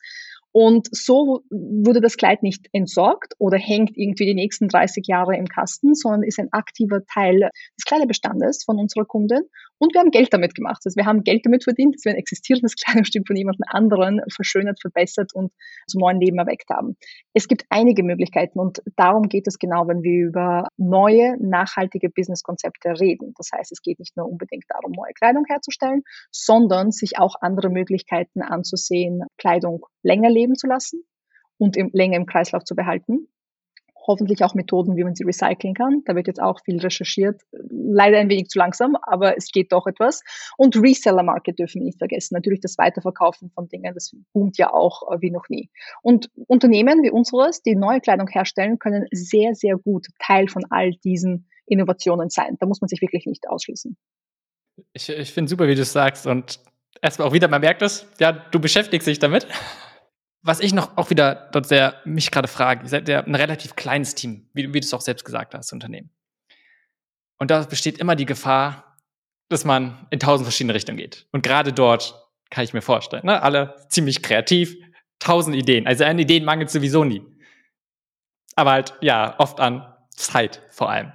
Und 0.51 0.87
so 0.91 1.41
wurde 1.49 1.99
das 1.99 2.15
Kleid 2.15 2.41
nicht 2.41 2.69
entsorgt 2.71 3.33
oder 3.39 3.57
hängt 3.57 3.97
irgendwie 3.97 4.25
die 4.25 4.33
nächsten 4.33 4.69
30 4.69 5.05
Jahre 5.05 5.35
im 5.35 5.47
Kasten, 5.47 5.95
sondern 5.95 6.23
ist 6.23 6.39
ein 6.39 6.47
aktiver 6.53 7.05
Teil 7.05 7.49
des 7.77 7.83
Kleiderbestandes 7.85 8.63
von 8.63 8.79
unserer 8.79 9.03
Kundin. 9.03 9.41
Und 9.79 9.93
wir 9.93 9.99
haben 9.99 10.11
Geld 10.11 10.33
damit 10.33 10.55
gemacht. 10.55 10.81
Also 10.85 10.95
wir 10.95 11.05
haben 11.05 11.25
Geld 11.25 11.45
damit 11.45 11.65
verdient, 11.65 11.95
dass 11.95 12.05
wir 12.05 12.13
ein 12.13 12.17
existierendes 12.17 12.75
Kleidungsstück 12.81 13.27
von 13.27 13.35
jemand 13.35 13.57
anderen 13.67 14.21
verschönert, 14.33 14.79
verbessert 14.79 15.31
und 15.33 15.51
zum 15.87 15.99
neuen 15.99 16.21
Leben 16.21 16.37
erweckt 16.37 16.69
haben. 16.69 16.95
Es 17.33 17.49
gibt 17.49 17.65
einige 17.69 18.03
Möglichkeiten 18.03 18.57
und 18.57 18.81
darum 18.95 19.27
geht 19.27 19.47
es 19.47 19.59
genau, 19.59 19.89
wenn 19.89 20.03
wir 20.03 20.27
über 20.27 20.54
neue, 20.77 21.37
nachhaltige 21.39 22.09
Businesskonzepte 22.09 22.99
reden. 22.99 23.33
Das 23.37 23.49
heißt, 23.53 23.71
es 23.71 23.81
geht 23.81 23.99
nicht 23.99 24.15
nur 24.17 24.27
unbedingt 24.27 24.65
darum, 24.69 24.91
neue 24.91 25.13
Kleidung 25.13 25.45
herzustellen, 25.47 26.03
sondern 26.31 26.91
sich 26.91 27.17
auch 27.17 27.35
andere 27.41 27.69
Möglichkeiten 27.69 28.41
anzusehen, 28.41 29.23
Kleidung 29.37 29.85
länger 30.03 30.29
leben 30.29 30.55
zu 30.55 30.67
lassen 30.67 31.03
und 31.57 31.77
im, 31.77 31.89
länger 31.93 32.17
im 32.17 32.25
Kreislauf 32.25 32.63
zu 32.63 32.75
behalten. 32.75 33.27
Hoffentlich 34.07 34.43
auch 34.43 34.53
Methoden, 34.53 34.95
wie 34.95 35.03
man 35.03 35.15
sie 35.15 35.23
recyceln 35.23 35.73
kann. 35.73 36.03
Da 36.05 36.15
wird 36.15 36.27
jetzt 36.27 36.41
auch 36.41 36.59
viel 36.63 36.79
recherchiert. 36.79 37.41
Leider 37.69 38.17
ein 38.19 38.29
wenig 38.29 38.49
zu 38.49 38.59
langsam, 38.59 38.95
aber 39.01 39.37
es 39.37 39.51
geht 39.51 39.71
doch 39.71 39.87
etwas. 39.87 40.21
Und 40.57 40.75
Reseller 40.75 41.23
Market 41.23 41.59
dürfen 41.59 41.81
wir 41.81 41.85
nicht 41.85 41.97
vergessen. 41.97 42.35
Natürlich 42.35 42.59
das 42.59 42.77
Weiterverkaufen 42.77 43.49
von 43.51 43.67
Dingen, 43.67 43.93
das 43.93 44.15
boomt 44.33 44.57
ja 44.57 44.73
auch 44.73 45.11
äh, 45.11 45.21
wie 45.21 45.31
noch 45.31 45.49
nie. 45.49 45.69
Und 46.01 46.29
Unternehmen 46.47 47.03
wie 47.03 47.11
unseres, 47.11 47.61
die 47.61 47.75
neue 47.75 48.01
Kleidung 48.01 48.27
herstellen, 48.27 48.79
können 48.79 49.07
sehr, 49.11 49.55
sehr 49.55 49.77
gut 49.77 50.07
Teil 50.19 50.47
von 50.47 50.63
all 50.69 50.91
diesen 51.03 51.47
Innovationen 51.65 52.29
sein. 52.29 52.57
Da 52.59 52.65
muss 52.65 52.81
man 52.81 52.87
sich 52.87 53.01
wirklich 53.01 53.25
nicht 53.25 53.47
ausschließen. 53.49 53.97
Ich, 54.93 55.09
ich 55.09 55.33
finde 55.33 55.49
super, 55.49 55.67
wie 55.67 55.75
du 55.75 55.81
es 55.81 55.93
sagst. 55.93 56.27
Und 56.27 56.59
erstmal 57.01 57.27
auch 57.27 57.33
wieder, 57.33 57.47
man 57.47 57.61
merkt 57.61 57.81
es, 57.81 58.07
ja, 58.19 58.31
du 58.31 58.59
beschäftigst 58.59 59.07
dich 59.07 59.19
damit 59.19 59.47
was 60.45 60.59
ich 60.59 60.73
noch 60.73 60.95
auch 60.95 61.09
wieder 61.09 61.49
dort 61.51 61.67
sehr 61.67 61.99
mich 62.05 62.29
gerade 62.29 62.47
frage, 62.47 62.83
ihr 62.83 62.89
seid 62.89 63.09
ja 63.09 63.21
ein 63.21 63.33
relativ 63.33 63.75
kleines 63.75 64.13
Team, 64.13 64.47
wie, 64.53 64.71
wie 64.73 64.79
du 64.79 64.85
es 64.85 64.93
auch 64.93 65.01
selbst 65.01 65.25
gesagt 65.25 65.55
hast, 65.55 65.73
Unternehmen. 65.73 66.11
Und 67.39 67.49
da 67.49 67.63
besteht 67.63 67.97
immer 67.97 68.15
die 68.15 68.27
Gefahr, 68.27 68.95
dass 69.49 69.65
man 69.65 70.05
in 70.11 70.19
tausend 70.19 70.45
verschiedene 70.45 70.75
Richtungen 70.75 70.99
geht. 70.99 71.27
Und 71.31 71.41
gerade 71.41 71.73
dort 71.73 72.13
kann 72.51 72.63
ich 72.63 72.73
mir 72.73 72.83
vorstellen, 72.83 73.25
ne? 73.25 73.41
alle 73.41 73.75
ziemlich 73.89 74.21
kreativ, 74.21 74.75
tausend 75.17 75.55
Ideen. 75.55 75.87
Also 75.87 76.05
an 76.05 76.19
Ideen 76.19 76.45
mangelt 76.45 76.69
sowieso 76.69 77.03
nie. 77.03 77.23
Aber 78.55 78.71
halt, 78.71 78.93
ja, 79.01 79.39
oft 79.39 79.59
an 79.59 79.95
Zeit 80.11 80.61
vor 80.69 80.91
allem. 80.91 81.11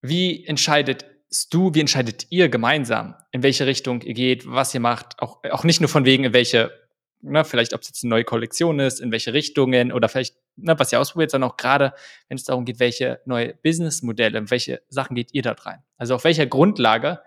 Wie 0.00 0.46
entscheidet 0.46 1.06
du, 1.50 1.74
wie 1.74 1.80
entscheidet 1.80 2.28
ihr 2.30 2.48
gemeinsam, 2.48 3.16
in 3.32 3.42
welche 3.42 3.66
Richtung 3.66 4.00
ihr 4.02 4.14
geht, 4.14 4.44
was 4.46 4.72
ihr 4.74 4.80
macht, 4.80 5.18
auch, 5.20 5.42
auch 5.50 5.64
nicht 5.64 5.80
nur 5.80 5.88
von 5.88 6.04
wegen, 6.04 6.22
in 6.22 6.32
welche 6.32 6.81
ne, 7.22 7.44
vielleicht 7.44 7.72
ob 7.72 7.80
es 7.80 7.88
jetzt 7.88 8.04
eine 8.04 8.10
neue 8.10 8.24
Kollektion 8.24 8.78
ist, 8.80 9.00
in 9.00 9.10
welche 9.12 9.32
Richtungen 9.32 9.92
oder 9.92 10.08
vielleicht, 10.08 10.36
ne, 10.56 10.78
was 10.78 10.92
ihr 10.92 11.00
ausprobiert, 11.00 11.30
sondern 11.30 11.50
auch 11.50 11.56
gerade, 11.56 11.94
wenn 12.28 12.36
es 12.36 12.44
darum 12.44 12.64
geht, 12.64 12.80
welche 12.80 13.20
neue 13.24 13.54
Businessmodelle, 13.54 14.38
in 14.38 14.50
welche 14.50 14.82
Sachen 14.88 15.14
geht 15.14 15.32
ihr 15.32 15.42
dort 15.42 15.64
rein? 15.64 15.82
Also 15.96 16.14
auf 16.14 16.24
welcher 16.24 16.46
Grundlage 16.46 17.20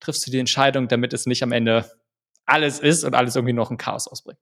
triffst 0.00 0.26
du 0.26 0.30
die 0.30 0.38
Entscheidung, 0.38 0.88
damit 0.88 1.12
es 1.12 1.26
nicht 1.26 1.42
am 1.42 1.52
Ende 1.52 1.90
alles 2.44 2.80
ist 2.80 3.04
und 3.04 3.14
alles 3.14 3.36
irgendwie 3.36 3.54
noch 3.54 3.70
ein 3.70 3.78
Chaos 3.78 4.08
ausbringt? 4.08 4.38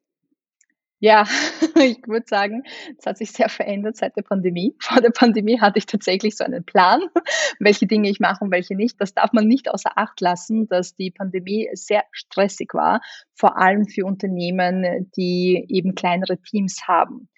Ja, 1.05 1.25
ich 1.77 1.99
würde 2.09 2.25
sagen, 2.27 2.63
es 2.97 3.05
hat 3.05 3.19
sich 3.19 3.31
sehr 3.31 3.51
verändert 3.51 3.99
seit 3.99 4.17
der 4.17 4.23
Pandemie. 4.23 4.75
Vor 4.81 5.03
der 5.03 5.11
Pandemie 5.11 5.61
hatte 5.61 5.77
ich 5.77 5.85
tatsächlich 5.85 6.35
so 6.35 6.45
einen 6.45 6.65
Plan, 6.65 7.03
welche 7.61 7.87
Dinge 7.87 8.09
ich 8.09 8.21
mache 8.21 8.43
und 8.43 8.51
welche 8.51 8.75
nicht. 8.75 8.99
Das 9.03 9.13
darf 9.13 9.35
man 9.35 9.47
nicht 9.47 9.69
außer 9.69 9.91
Acht 9.97 10.23
lassen, 10.23 10.67
dass 10.67 10.97
die 10.97 11.11
Pandemie 11.11 11.69
sehr 11.75 12.05
stressig 12.11 12.73
war, 12.73 13.03
vor 13.35 13.59
allem 13.59 13.85
für 13.85 14.07
Unternehmen, 14.07 15.11
die 15.15 15.67
eben 15.69 15.95
kleinere 15.95 16.39
Teams 16.39 16.89
haben. 16.89 17.29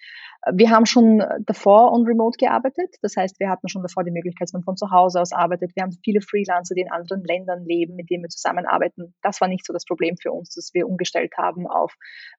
Wir 0.53 0.69
haben 0.69 0.85
schon 0.85 1.23
davor 1.45 1.91
on 1.91 2.05
Remote 2.05 2.37
gearbeitet. 2.37 2.95
Das 3.01 3.15
heißt, 3.15 3.39
wir 3.39 3.49
hatten 3.49 3.69
schon 3.69 3.81
davor 3.81 4.03
die 4.03 4.11
Möglichkeit, 4.11 4.47
dass 4.47 4.53
man 4.53 4.63
von 4.63 4.77
zu 4.77 4.91
Hause 4.91 5.21
aus 5.21 5.31
arbeitet. 5.31 5.71
Wir 5.75 5.83
haben 5.83 5.91
viele 6.03 6.21
Freelancer, 6.21 6.75
die 6.75 6.81
in 6.81 6.91
anderen 6.91 7.23
Ländern 7.23 7.65
leben, 7.65 7.95
mit 7.95 8.09
denen 8.09 8.23
wir 8.23 8.29
zusammenarbeiten. 8.29 9.13
Das 9.21 9.41
war 9.41 9.47
nicht 9.47 9.65
so 9.65 9.73
das 9.73 9.85
Problem 9.85 10.15
für 10.21 10.31
uns, 10.31 10.55
dass 10.55 10.73
wir 10.73 10.87
umgestellt 10.87 11.33
haben 11.37 11.67
auf 11.67 11.93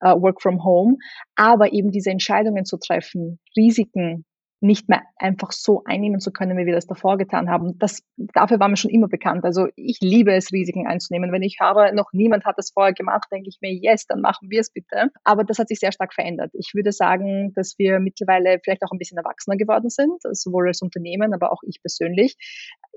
uh, 0.04 0.20
Work 0.20 0.42
from 0.42 0.64
Home. 0.64 0.96
Aber 1.36 1.72
eben 1.72 1.90
diese 1.90 2.10
Entscheidungen 2.10 2.64
zu 2.64 2.78
treffen, 2.78 3.38
Risiken 3.56 4.24
nicht 4.60 4.88
mehr 4.88 5.02
einfach 5.16 5.52
so 5.52 5.82
einnehmen 5.84 6.20
zu 6.20 6.32
können, 6.32 6.58
wie 6.58 6.66
wir 6.66 6.74
das 6.74 6.86
davor 6.86 7.16
getan 7.16 7.48
haben. 7.48 7.78
Das, 7.78 8.02
dafür 8.16 8.58
waren 8.58 8.72
wir 8.72 8.76
schon 8.76 8.90
immer 8.90 9.08
bekannt. 9.08 9.44
Also 9.44 9.68
ich 9.76 9.98
liebe 10.00 10.32
es, 10.32 10.52
Risiken 10.52 10.86
einzunehmen. 10.86 11.30
Wenn 11.30 11.42
ich 11.42 11.58
höre, 11.60 11.92
noch 11.92 12.12
niemand 12.12 12.44
hat 12.44 12.58
das 12.58 12.70
vorher 12.70 12.92
gemacht, 12.92 13.28
denke 13.30 13.48
ich 13.48 13.58
mir, 13.60 13.72
yes, 13.72 14.06
dann 14.06 14.20
machen 14.20 14.50
wir 14.50 14.60
es 14.60 14.70
bitte. 14.72 15.10
Aber 15.24 15.44
das 15.44 15.58
hat 15.58 15.68
sich 15.68 15.78
sehr 15.78 15.92
stark 15.92 16.12
verändert. 16.12 16.50
Ich 16.54 16.72
würde 16.74 16.92
sagen, 16.92 17.52
dass 17.54 17.78
wir 17.78 18.00
mittlerweile 18.00 18.58
vielleicht 18.62 18.82
auch 18.82 18.90
ein 18.90 18.98
bisschen 18.98 19.18
erwachsener 19.18 19.56
geworden 19.56 19.90
sind, 19.90 20.20
sowohl 20.32 20.68
als 20.68 20.82
Unternehmen, 20.82 21.34
aber 21.34 21.52
auch 21.52 21.62
ich 21.62 21.80
persönlich. 21.80 22.36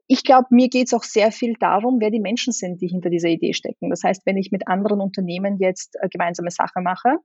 Ich 0.07 0.24
glaube, 0.24 0.47
mir 0.49 0.68
geht 0.68 0.88
es 0.88 0.93
auch 0.93 1.03
sehr 1.03 1.32
viel 1.32 1.53
darum, 1.59 1.99
wer 1.99 2.09
die 2.09 2.20
Menschen 2.20 2.53
sind, 2.53 2.82
die 2.82 2.88
hinter 2.88 3.09
dieser 3.09 3.30
Idee 3.30 3.53
stecken. 3.53 3.89
Das 3.89 4.03
heißt, 4.03 4.26
wenn 4.26 4.38
ich 4.38 4.51
mit 4.51 4.68
anderen 4.68 4.99
Unternehmen 4.99 5.57
jetzt 5.59 5.95
äh, 6.01 6.09
gemeinsame 6.09 6.49
Sache 6.49 6.82
mache, 6.82 7.18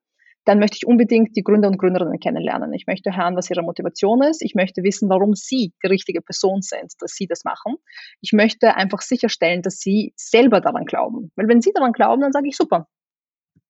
dann 0.47 0.61
möchte 0.61 0.76
ich 0.76 0.86
unbedingt 0.86 1.36
die 1.36 1.42
Gründer 1.42 1.68
und 1.68 1.76
Gründerinnen 1.76 2.20
kennenlernen. 2.20 2.72
Ich 2.72 2.86
möchte 2.86 3.14
hören, 3.14 3.36
was 3.36 3.51
ihre 3.51 3.62
Motivation 3.62 4.22
ist. 4.22 4.42
Ich 4.42 4.55
möchte 4.55 4.84
wissen, 4.84 5.09
warum 5.09 5.34
sie 5.34 5.72
die 5.82 5.86
richtige 5.88 6.22
Person 6.22 6.62
sind, 6.62 6.92
dass 7.01 7.12
sie 7.12 7.26
das 7.26 7.44
machen. 7.44 7.74
Ich 8.20 8.32
möchte 8.32 8.76
einfach 8.76 9.03
sicherstellen, 9.03 9.62
dass 9.62 9.80
sie 9.80 10.14
selber 10.16 10.61
daran 10.61 10.84
glauben. 10.84 11.32
Weil 11.34 11.49
wenn 11.49 11.61
sie 11.61 11.72
daran 11.74 11.92
glauben, 11.92 12.22
dann 12.22 12.32
sage 12.32 12.49
ich, 12.49 12.57
super, 12.57 12.86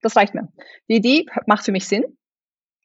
das 0.02 0.16
reicht 0.16 0.34
mir. 0.34 0.48
Die 0.90 0.96
Idee 0.96 1.24
macht 1.46 1.64
für 1.64 1.72
mich 1.72 1.88
Sinn. 1.88 2.04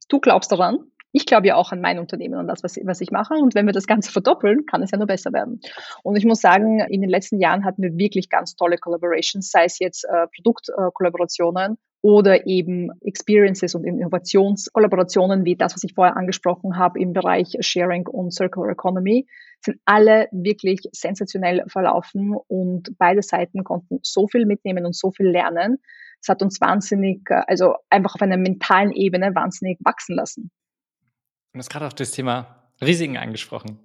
Du 0.07 0.21
glaubst 0.21 0.53
daran. 0.53 0.90
Ich 1.11 1.25
glaube 1.25 1.47
ja 1.47 1.55
auch 1.55 1.71
an 1.71 1.81
mein 1.81 1.99
Unternehmen 1.99 2.39
und 2.39 2.47
das, 2.47 2.63
was, 2.63 2.77
was 2.83 3.01
ich 3.01 3.11
mache. 3.11 3.33
Und 3.33 3.53
wenn 3.55 3.65
wir 3.65 3.73
das 3.73 3.87
Ganze 3.87 4.11
verdoppeln, 4.11 4.65
kann 4.65 4.81
es 4.81 4.91
ja 4.91 4.97
nur 4.97 5.07
besser 5.07 5.33
werden. 5.33 5.59
Und 6.03 6.15
ich 6.15 6.25
muss 6.25 6.41
sagen, 6.41 6.79
in 6.79 7.01
den 7.01 7.09
letzten 7.09 7.39
Jahren 7.39 7.65
hatten 7.65 7.83
wir 7.83 7.97
wirklich 7.97 8.29
ganz 8.29 8.55
tolle 8.55 8.77
Collaborations, 8.77 9.49
sei 9.49 9.65
es 9.65 9.79
jetzt 9.79 10.05
äh, 10.05 10.27
Produktkollaborationen 10.35 11.77
oder 12.01 12.47
eben 12.47 12.89
Experiences 13.01 13.75
und 13.75 13.85
Innovationskollaborationen 13.85 15.45
wie 15.45 15.55
das, 15.55 15.75
was 15.75 15.83
ich 15.83 15.93
vorher 15.93 16.17
angesprochen 16.17 16.77
habe 16.77 16.99
im 16.99 17.13
Bereich 17.13 17.55
Sharing 17.59 18.07
und 18.07 18.33
Circular 18.33 18.71
Economy, 18.71 19.27
sind 19.63 19.79
alle 19.85 20.27
wirklich 20.31 20.81
sensationell 20.91 21.63
verlaufen 21.67 22.35
und 22.47 22.97
beide 22.97 23.21
Seiten 23.21 23.63
konnten 23.63 23.99
so 24.01 24.27
viel 24.27 24.45
mitnehmen 24.45 24.85
und 24.85 24.95
so 24.95 25.11
viel 25.11 25.27
lernen. 25.27 25.77
Es 26.19 26.29
hat 26.29 26.41
uns 26.41 26.59
wahnsinnig, 26.61 27.21
also 27.29 27.75
einfach 27.89 28.15
auf 28.15 28.21
einer 28.21 28.37
mentalen 28.37 28.91
Ebene 28.91 29.33
wahnsinnig 29.35 29.77
wachsen 29.83 30.15
lassen. 30.15 30.51
Du 31.53 31.59
hast 31.59 31.69
gerade 31.69 31.87
auch 31.87 31.93
das 31.93 32.11
Thema 32.11 32.71
Risiken 32.81 33.17
angesprochen. 33.17 33.79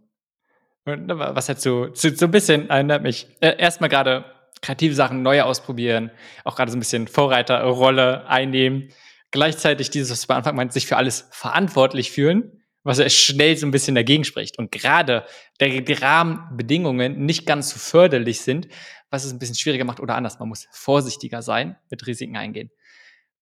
Was 0.84 1.48
halt 1.48 1.60
so, 1.60 1.92
so, 1.94 2.14
so 2.14 2.26
ein 2.26 2.30
bisschen 2.30 2.70
erinnert 2.70 3.02
mich. 3.02 3.26
Äh, 3.40 3.58
erstmal 3.58 3.90
gerade 3.90 4.24
kreative 4.62 4.94
Sachen 4.94 5.22
neu 5.22 5.42
ausprobieren, 5.42 6.10
auch 6.44 6.54
gerade 6.54 6.70
so 6.70 6.76
ein 6.76 6.80
bisschen 6.80 7.08
Vorreiterrolle 7.08 8.26
einnehmen. 8.28 8.90
Gleichzeitig 9.32 9.90
dieses, 9.90 10.10
was 10.10 10.26
du 10.26 10.32
am 10.32 10.38
Anfang 10.38 10.56
meint, 10.56 10.72
sich 10.72 10.86
für 10.86 10.96
alles 10.96 11.26
verantwortlich 11.32 12.12
fühlen, 12.12 12.62
was 12.84 12.98
ja 12.98 13.08
schnell 13.08 13.56
so 13.56 13.66
ein 13.66 13.72
bisschen 13.72 13.96
dagegen 13.96 14.22
spricht. 14.22 14.58
Und 14.58 14.70
gerade 14.70 15.24
der, 15.58 16.00
Rahmenbedingungen 16.00 17.24
nicht 17.26 17.46
ganz 17.46 17.70
so 17.70 17.78
förderlich 17.78 18.40
sind, 18.40 18.68
was 19.10 19.24
es 19.24 19.32
ein 19.32 19.40
bisschen 19.40 19.56
schwieriger 19.56 19.84
macht 19.84 19.98
oder 19.98 20.14
anders. 20.14 20.38
Man 20.38 20.48
muss 20.48 20.68
vorsichtiger 20.70 21.42
sein, 21.42 21.76
mit 21.90 22.06
Risiken 22.06 22.36
eingehen. 22.36 22.70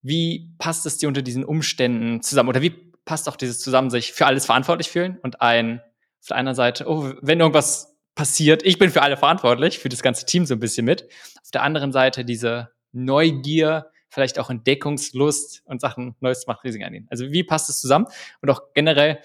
Wie 0.01 0.53
passt 0.57 0.85
es 0.85 0.97
dir 0.97 1.07
unter 1.07 1.21
diesen 1.21 1.43
Umständen 1.43 2.21
zusammen? 2.21 2.49
Oder 2.49 2.61
wie 2.61 2.84
passt 3.05 3.29
auch 3.29 3.35
dieses 3.35 3.59
zusammen, 3.59 3.89
sich 3.89 4.13
für 4.13 4.25
alles 4.25 4.45
verantwortlich 4.45 4.89
fühlen 4.89 5.19
und 5.21 5.41
ein 5.41 5.81
auf 6.21 6.29
der 6.29 6.37
einen 6.37 6.55
Seite, 6.55 6.85
oh, 6.87 7.13
wenn 7.21 7.39
irgendwas 7.39 7.95
passiert. 8.15 8.63
Ich 8.63 8.79
bin 8.79 8.89
für 8.89 9.03
alle 9.03 9.15
verantwortlich, 9.15 9.77
für 9.77 9.89
das 9.89 10.01
ganze 10.01 10.25
Team 10.25 10.45
so 10.45 10.55
ein 10.55 10.59
bisschen 10.59 10.85
mit. 10.85 11.07
Auf 11.43 11.51
der 11.51 11.61
anderen 11.61 11.91
Seite 11.91 12.25
diese 12.25 12.71
Neugier, 12.93 13.91
vielleicht 14.09 14.39
auch 14.39 14.49
Entdeckungslust 14.49 15.61
und 15.65 15.81
Sachen 15.81 16.15
Neues 16.21 16.47
macht 16.47 16.63
Risiken 16.63 16.85
eingehen. 16.85 17.07
Also 17.11 17.31
wie 17.31 17.43
passt 17.43 17.69
es 17.69 17.79
zusammen? 17.79 18.07
Und 18.41 18.49
auch 18.49 18.73
generell, 18.73 19.19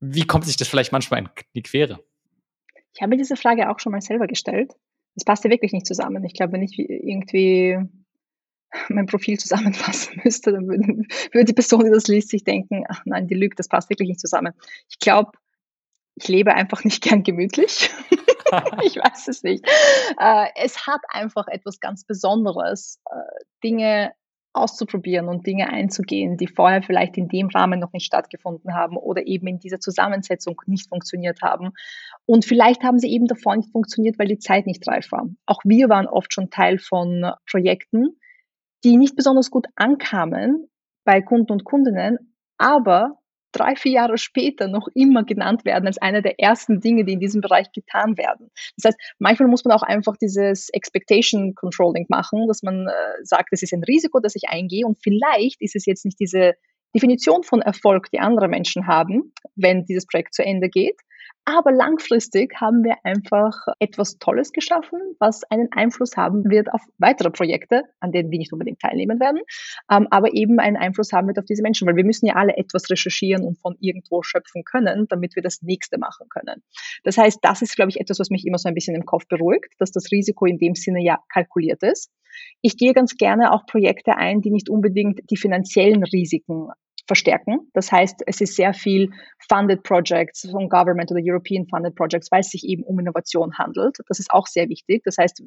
wie 0.00 0.26
kommt 0.26 0.46
sich 0.46 0.56
das 0.56 0.66
vielleicht 0.66 0.92
manchmal 0.92 1.20
in 1.20 1.28
die 1.54 1.62
Quere? 1.62 2.02
Ich 2.94 3.02
habe 3.02 3.10
mir 3.10 3.18
diese 3.18 3.36
Frage 3.36 3.70
auch 3.70 3.78
schon 3.78 3.92
mal 3.92 4.00
selber 4.00 4.26
gestellt. 4.26 4.72
Es 5.14 5.24
passt 5.24 5.44
ja 5.44 5.50
wirklich 5.50 5.72
nicht 5.72 5.86
zusammen. 5.86 6.24
Ich 6.24 6.34
glaube, 6.34 6.58
ich 6.64 6.78
irgendwie 6.78 7.78
mein 8.88 9.06
Profil 9.06 9.38
zusammenfassen 9.38 10.20
müsste, 10.24 10.52
dann 10.52 10.68
würde, 10.68 11.04
würde 11.32 11.44
die 11.44 11.52
Person, 11.52 11.84
die 11.84 11.90
das 11.90 12.08
liest, 12.08 12.30
sich 12.30 12.44
denken, 12.44 12.84
ach 12.88 13.02
nein, 13.04 13.26
die 13.26 13.34
lügt, 13.34 13.58
das 13.58 13.68
passt 13.68 13.90
wirklich 13.90 14.08
nicht 14.08 14.20
zusammen. 14.20 14.52
Ich 14.88 14.98
glaube, 14.98 15.32
ich 16.14 16.28
lebe 16.28 16.54
einfach 16.54 16.84
nicht 16.84 17.02
gern 17.02 17.22
gemütlich. 17.22 17.90
ich 18.84 18.96
weiß 18.96 19.28
es 19.28 19.42
nicht. 19.42 19.64
Äh, 20.18 20.46
es 20.56 20.86
hat 20.86 21.00
einfach 21.08 21.46
etwas 21.48 21.80
ganz 21.80 22.04
Besonderes, 22.04 23.00
äh, 23.10 23.44
Dinge 23.62 24.12
auszuprobieren 24.52 25.28
und 25.28 25.46
Dinge 25.46 25.68
einzugehen, 25.68 26.36
die 26.36 26.48
vorher 26.48 26.82
vielleicht 26.82 27.16
in 27.16 27.28
dem 27.28 27.48
Rahmen 27.48 27.78
noch 27.78 27.92
nicht 27.92 28.06
stattgefunden 28.06 28.74
haben 28.74 28.96
oder 28.96 29.26
eben 29.26 29.46
in 29.46 29.60
dieser 29.60 29.78
Zusammensetzung 29.78 30.60
nicht 30.66 30.88
funktioniert 30.88 31.40
haben. 31.40 31.70
Und 32.26 32.44
vielleicht 32.44 32.82
haben 32.82 32.98
sie 32.98 33.12
eben 33.12 33.26
davor 33.26 33.54
nicht 33.54 33.70
funktioniert, 33.70 34.18
weil 34.18 34.26
die 34.26 34.38
Zeit 34.38 34.66
nicht 34.66 34.86
reif 34.88 35.12
war. 35.12 35.28
Auch 35.46 35.60
wir 35.64 35.88
waren 35.88 36.08
oft 36.08 36.32
schon 36.32 36.50
Teil 36.50 36.78
von 36.78 37.30
Projekten, 37.48 38.18
die 38.84 38.96
nicht 38.96 39.16
besonders 39.16 39.50
gut 39.50 39.66
ankamen 39.76 40.68
bei 41.04 41.20
Kunden 41.20 41.52
und 41.52 41.64
Kundinnen, 41.64 42.34
aber 42.58 43.20
drei, 43.52 43.74
vier 43.74 43.92
Jahre 43.92 44.18
später 44.18 44.68
noch 44.68 44.88
immer 44.94 45.24
genannt 45.24 45.64
werden 45.64 45.86
als 45.86 45.98
eine 45.98 46.22
der 46.22 46.38
ersten 46.38 46.80
Dinge, 46.80 47.04
die 47.04 47.14
in 47.14 47.20
diesem 47.20 47.40
Bereich 47.40 47.72
getan 47.72 48.16
werden. 48.16 48.50
Das 48.76 48.90
heißt, 48.90 49.14
manchmal 49.18 49.48
muss 49.48 49.64
man 49.64 49.76
auch 49.76 49.82
einfach 49.82 50.16
dieses 50.16 50.68
Expectation 50.70 51.54
Controlling 51.54 52.06
machen, 52.08 52.46
dass 52.46 52.62
man 52.62 52.86
äh, 52.86 53.24
sagt, 53.24 53.48
es 53.52 53.62
ist 53.62 53.72
ein 53.72 53.84
Risiko, 53.84 54.20
das 54.20 54.36
ich 54.36 54.48
eingehe 54.48 54.86
und 54.86 54.98
vielleicht 55.02 55.60
ist 55.60 55.76
es 55.76 55.86
jetzt 55.86 56.04
nicht 56.04 56.20
diese 56.20 56.54
Definition 56.94 57.42
von 57.42 57.60
Erfolg, 57.60 58.10
die 58.12 58.18
andere 58.18 58.48
Menschen 58.48 58.86
haben, 58.86 59.32
wenn 59.54 59.84
dieses 59.84 60.06
Projekt 60.06 60.34
zu 60.34 60.44
Ende 60.44 60.68
geht, 60.68 61.00
aber 61.58 61.72
langfristig 61.72 62.54
haben 62.60 62.84
wir 62.84 62.96
einfach 63.04 63.54
etwas 63.78 64.18
Tolles 64.18 64.52
geschaffen, 64.52 64.98
was 65.18 65.44
einen 65.50 65.68
Einfluss 65.72 66.16
haben 66.16 66.50
wird 66.50 66.72
auf 66.72 66.82
weitere 66.98 67.30
Projekte, 67.30 67.84
an 68.00 68.12
denen 68.12 68.30
wir 68.30 68.38
nicht 68.38 68.52
unbedingt 68.52 68.80
teilnehmen 68.80 69.20
werden, 69.20 69.40
ähm, 69.90 70.06
aber 70.10 70.34
eben 70.34 70.58
einen 70.58 70.76
Einfluss 70.76 71.12
haben 71.12 71.28
wird 71.28 71.38
auf 71.38 71.44
diese 71.44 71.62
Menschen, 71.62 71.86
weil 71.86 71.96
wir 71.96 72.04
müssen 72.04 72.26
ja 72.26 72.34
alle 72.34 72.56
etwas 72.56 72.90
recherchieren 72.90 73.44
und 73.44 73.58
von 73.58 73.76
irgendwo 73.80 74.22
schöpfen 74.22 74.64
können, 74.64 75.06
damit 75.08 75.36
wir 75.36 75.42
das 75.42 75.62
nächste 75.62 75.98
machen 75.98 76.28
können. 76.28 76.62
Das 77.04 77.18
heißt, 77.18 77.38
das 77.42 77.62
ist, 77.62 77.76
glaube 77.76 77.90
ich, 77.90 78.00
etwas, 78.00 78.18
was 78.18 78.30
mich 78.30 78.46
immer 78.46 78.58
so 78.58 78.68
ein 78.68 78.74
bisschen 78.74 78.94
im 78.94 79.04
Kopf 79.04 79.26
beruhigt, 79.28 79.74
dass 79.78 79.90
das 79.92 80.10
Risiko 80.10 80.46
in 80.46 80.58
dem 80.58 80.74
Sinne 80.74 81.02
ja 81.02 81.18
kalkuliert 81.32 81.82
ist. 81.82 82.10
Ich 82.62 82.76
gehe 82.76 82.92
ganz 82.92 83.16
gerne 83.16 83.52
auch 83.52 83.66
Projekte 83.66 84.16
ein, 84.16 84.40
die 84.40 84.50
nicht 84.50 84.68
unbedingt 84.68 85.20
die 85.30 85.36
finanziellen 85.36 86.04
Risiken 86.04 86.68
verstärken. 87.10 87.68
Das 87.74 87.90
heißt, 87.90 88.22
es 88.26 88.40
ist 88.40 88.54
sehr 88.54 88.72
viel 88.72 89.10
Funded 89.48 89.82
Projects 89.82 90.48
von 90.48 90.68
Government 90.68 91.10
oder 91.10 91.20
European 91.20 91.66
Funded 91.66 91.96
Projects, 91.96 92.30
weil 92.30 92.42
es 92.42 92.50
sich 92.50 92.62
eben 92.62 92.84
um 92.84 93.00
Innovation 93.00 93.58
handelt. 93.58 93.96
Das 94.06 94.20
ist 94.20 94.30
auch 94.30 94.46
sehr 94.46 94.68
wichtig. 94.68 95.02
Das 95.04 95.16
heißt, 95.18 95.42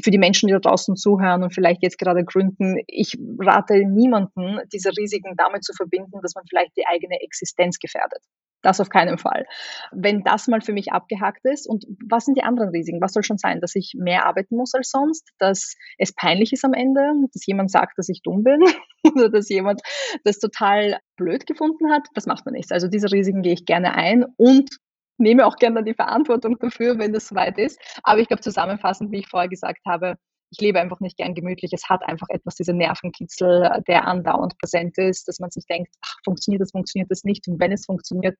für 0.00 0.10
die 0.12 0.18
Menschen, 0.18 0.46
die 0.46 0.52
da 0.52 0.60
draußen 0.60 0.94
zuhören 0.94 1.42
und 1.42 1.52
vielleicht 1.52 1.82
jetzt 1.82 1.98
gerade 1.98 2.24
gründen, 2.24 2.76
ich 2.86 3.18
rate 3.40 3.84
niemanden, 3.84 4.60
diese 4.72 4.90
Risiken 4.96 5.34
damit 5.36 5.64
zu 5.64 5.72
verbinden, 5.72 6.20
dass 6.22 6.36
man 6.36 6.44
vielleicht 6.48 6.76
die 6.76 6.86
eigene 6.86 7.20
Existenz 7.22 7.80
gefährdet. 7.80 8.22
Das 8.64 8.80
auf 8.80 8.88
keinen 8.88 9.18
Fall. 9.18 9.44
Wenn 9.92 10.22
das 10.24 10.48
mal 10.48 10.62
für 10.62 10.72
mich 10.72 10.90
abgehakt 10.90 11.44
ist, 11.44 11.68
und 11.68 11.84
was 12.08 12.24
sind 12.24 12.38
die 12.38 12.42
anderen 12.42 12.70
Risiken? 12.70 13.02
Was 13.02 13.12
soll 13.12 13.22
schon 13.22 13.36
sein? 13.36 13.60
Dass 13.60 13.74
ich 13.74 13.92
mehr 13.94 14.24
arbeiten 14.24 14.56
muss 14.56 14.74
als 14.74 14.90
sonst, 14.90 15.28
dass 15.38 15.74
es 15.98 16.14
peinlich 16.14 16.52
ist 16.54 16.64
am 16.64 16.72
Ende, 16.72 17.02
dass 17.32 17.44
jemand 17.44 17.70
sagt, 17.70 17.98
dass 17.98 18.08
ich 18.08 18.22
dumm 18.22 18.42
bin 18.42 18.60
oder 19.14 19.28
dass 19.28 19.50
jemand 19.50 19.82
das 20.24 20.38
total 20.38 20.98
blöd 21.16 21.46
gefunden 21.46 21.92
hat? 21.92 22.08
Das 22.14 22.24
macht 22.24 22.46
man 22.46 22.54
nicht. 22.54 22.72
Also 22.72 22.88
diese 22.88 23.12
Risiken 23.12 23.42
gehe 23.42 23.52
ich 23.52 23.66
gerne 23.66 23.94
ein 23.94 24.24
und 24.38 24.70
nehme 25.18 25.44
auch 25.46 25.56
gerne 25.56 25.84
die 25.84 25.94
Verantwortung 25.94 26.56
dafür, 26.58 26.98
wenn 26.98 27.12
das 27.12 27.28
soweit 27.28 27.58
ist. 27.58 27.78
Aber 28.02 28.20
ich 28.20 28.28
glaube, 28.28 28.42
zusammenfassend, 28.42 29.12
wie 29.12 29.18
ich 29.18 29.28
vorher 29.28 29.50
gesagt 29.50 29.80
habe, 29.86 30.16
ich 30.54 30.60
lebe 30.60 30.80
einfach 30.80 31.00
nicht 31.00 31.16
gern 31.16 31.34
gemütlich. 31.34 31.72
Es 31.72 31.88
hat 31.88 32.02
einfach 32.04 32.28
etwas, 32.30 32.54
diese 32.54 32.72
Nervenkitzel, 32.72 33.82
der 33.88 34.06
andauernd 34.06 34.56
präsent 34.58 34.96
ist, 34.98 35.26
dass 35.26 35.40
man 35.40 35.50
sich 35.50 35.66
denkt, 35.66 35.92
ach, 36.00 36.16
funktioniert 36.24 36.62
das, 36.62 36.70
funktioniert 36.70 37.10
das 37.10 37.24
nicht? 37.24 37.48
Und 37.48 37.58
wenn 37.58 37.72
es 37.72 37.86
funktioniert, 37.86 38.36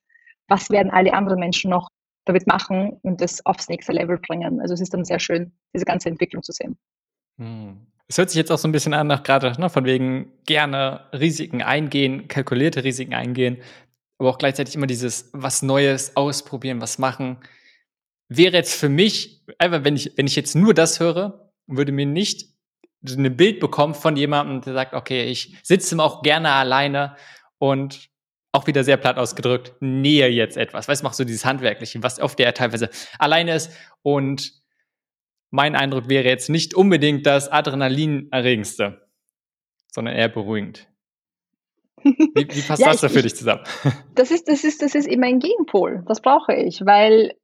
was 0.49 0.71
werden 0.71 0.93
alle 0.93 1.13
anderen 1.13 1.41
Menschen 1.41 1.71
noch 1.71 1.89
damit 2.25 2.47
machen 2.47 3.01
und 3.03 3.21
das 3.21 3.45
aufs 3.45 3.69
nächste 3.69 3.93
Level 3.93 4.19
bringen? 4.19 4.61
Also 4.61 4.75
es 4.75 4.81
ist 4.81 4.95
dann 4.95 5.05
sehr 5.05 5.19
schön, 5.19 5.53
diese 5.75 5.85
ganze 5.85 6.09
Entwicklung 6.09 6.43
zu 6.43 6.53
sehen. 6.53 6.79
Hm. 7.39 7.87
Es 8.07 8.19
hört 8.19 8.31
sich 8.31 8.37
jetzt 8.37 8.53
auch 8.53 8.59
so 8.59 8.69
ein 8.69 8.73
bisschen 8.73 8.95
an, 8.95 9.07
nach 9.07 9.23
gerade 9.23 9.59
ne, 9.61 9.69
von 9.69 9.85
wegen 9.87 10.31
gerne 10.47 11.07
Risiken 11.13 11.63
eingehen, 11.63 12.29
kalkulierte 12.29 12.85
Risiken 12.85 13.15
eingehen, 13.15 13.63
aber 14.19 14.31
auch 14.31 14.39
gleichzeitig 14.39 14.77
immer 14.77 14.87
dieses 14.87 15.31
was 15.33 15.63
Neues 15.63 16.17
ausprobieren, 16.17 16.81
was 16.81 16.99
machen. 16.99 17.39
Wäre 18.29 18.57
jetzt 18.57 18.75
für 18.75 18.91
mich, 18.91 19.43
einfach 19.59 19.85
wenn 19.85 19.97
ich, 19.97 20.13
wenn 20.17 20.27
ich 20.27 20.37
jetzt 20.37 20.55
nur 20.55 20.75
das 20.75 21.01
höre, 21.01 21.44
würde 21.67 21.93
mir 21.93 22.07
nicht 22.07 22.55
ein 23.07 23.37
Bild 23.37 23.61
bekommen 23.61 23.95
von 23.95 24.17
jemandem, 24.17 24.63
der 24.63 24.73
sagt, 24.73 24.95
okay, 24.95 25.25
ich 25.25 25.57
sitze 25.63 25.99
auch 25.99 26.23
gerne 26.23 26.53
alleine 26.53 27.17
und 27.59 28.09
auch 28.53 28.67
wieder 28.67 28.85
sehr 28.85 28.97
platt 28.97 29.19
ausgedrückt, 29.19 29.75
nähe 29.81 30.29
jetzt 30.29 30.57
etwas. 30.57 30.89
Weißt 30.89 31.03
du, 31.03 31.05
mach 31.05 31.13
so 31.13 31.25
dieses 31.25 31.45
Handwerkliche, 31.45 32.03
was 32.03 32.21
oft 32.21 32.39
der 32.39 32.55
teilweise 32.55 32.89
alleine 33.19 33.55
ist. 33.55 33.73
Und 34.03 34.53
mein 35.51 35.75
Eindruck 35.75 36.09
wäre 36.09 36.29
jetzt 36.29 36.49
nicht 36.49 36.75
unbedingt 36.75 37.27
das 37.27 37.49
Adrenalinerregendste, 37.51 39.09
sondern 39.91 40.15
eher 40.15 40.29
beruhigend. 40.29 40.89
Wie, 42.03 42.47
wie 42.49 42.63
passt 42.69 42.83
ja, 42.83 42.93
das 42.93 43.01
da 43.01 43.09
für 43.09 43.23
dich 43.23 43.35
zusammen? 43.35 43.65
Das 44.15 44.31
ist, 44.31 44.47
das, 44.49 44.63
ist, 44.63 44.81
das 44.81 44.95
ist 44.95 45.09
immer 45.09 45.27
ein 45.27 45.41
Gegenpol. 45.41 46.05
Das 46.07 46.23
brauche 46.23 46.55
ich, 46.55 46.87
weil, 46.87 47.35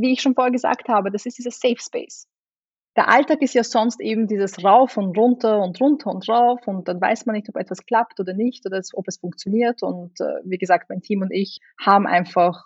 wie 0.00 0.14
ich 0.14 0.22
schon 0.22 0.34
vorher 0.34 0.50
gesagt 0.50 0.88
habe, 0.88 1.10
das 1.10 1.26
ist 1.26 1.36
dieses 1.36 1.60
Safe 1.60 1.76
Space 1.78 2.26
der 2.96 3.08
Alltag 3.08 3.42
ist 3.42 3.54
ja 3.54 3.62
sonst 3.62 4.00
eben 4.00 4.26
dieses 4.26 4.64
Rauf 4.64 4.96
und 4.96 5.16
runter 5.18 5.60
und 5.60 5.78
runter 5.80 6.10
und 6.10 6.26
rauf 6.28 6.66
und 6.66 6.88
dann 6.88 7.00
weiß 7.00 7.26
man 7.26 7.36
nicht, 7.36 7.48
ob 7.48 7.56
etwas 7.56 7.84
klappt 7.84 8.18
oder 8.20 8.32
nicht 8.32 8.64
oder 8.64 8.80
ob 8.94 9.06
es 9.06 9.18
funktioniert. 9.18 9.82
Und 9.82 10.18
äh, 10.20 10.40
wie 10.44 10.56
gesagt, 10.56 10.88
mein 10.88 11.02
Team 11.02 11.20
und 11.20 11.30
ich 11.30 11.60
haben 11.78 12.06
einfach 12.06 12.64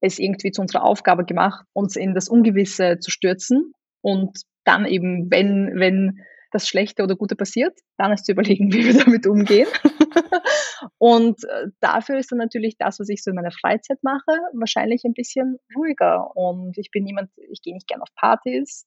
es 0.00 0.18
irgendwie 0.18 0.50
zu 0.50 0.60
unserer 0.60 0.82
Aufgabe 0.82 1.24
gemacht, 1.24 1.64
uns 1.72 1.96
in 1.96 2.14
das 2.14 2.28
Ungewisse 2.28 2.98
zu 2.98 3.10
stürzen 3.10 3.72
und 4.02 4.42
dann 4.64 4.86
eben, 4.86 5.30
wenn, 5.30 5.72
wenn 5.76 6.20
das 6.54 6.68
Schlechte 6.68 7.02
oder 7.02 7.16
Gute 7.16 7.36
passiert, 7.36 7.78
dann 7.98 8.12
ist 8.12 8.26
zu 8.26 8.32
überlegen, 8.32 8.72
wie 8.72 8.84
wir 8.84 9.04
damit 9.04 9.26
umgehen. 9.26 9.68
und 10.98 11.42
äh, 11.44 11.66
dafür 11.80 12.18
ist 12.18 12.30
dann 12.30 12.38
natürlich 12.38 12.76
das, 12.78 13.00
was 13.00 13.08
ich 13.08 13.22
so 13.22 13.30
in 13.30 13.36
meiner 13.36 13.50
Freizeit 13.50 13.98
mache, 14.02 14.38
wahrscheinlich 14.52 15.02
ein 15.04 15.14
bisschen 15.14 15.58
ruhiger. 15.76 16.36
Und 16.36 16.78
ich 16.78 16.90
bin 16.90 17.04
niemand, 17.04 17.30
ich 17.50 17.62
gehe 17.62 17.74
nicht 17.74 17.88
gern 17.88 18.02
auf 18.02 18.08
Partys, 18.14 18.86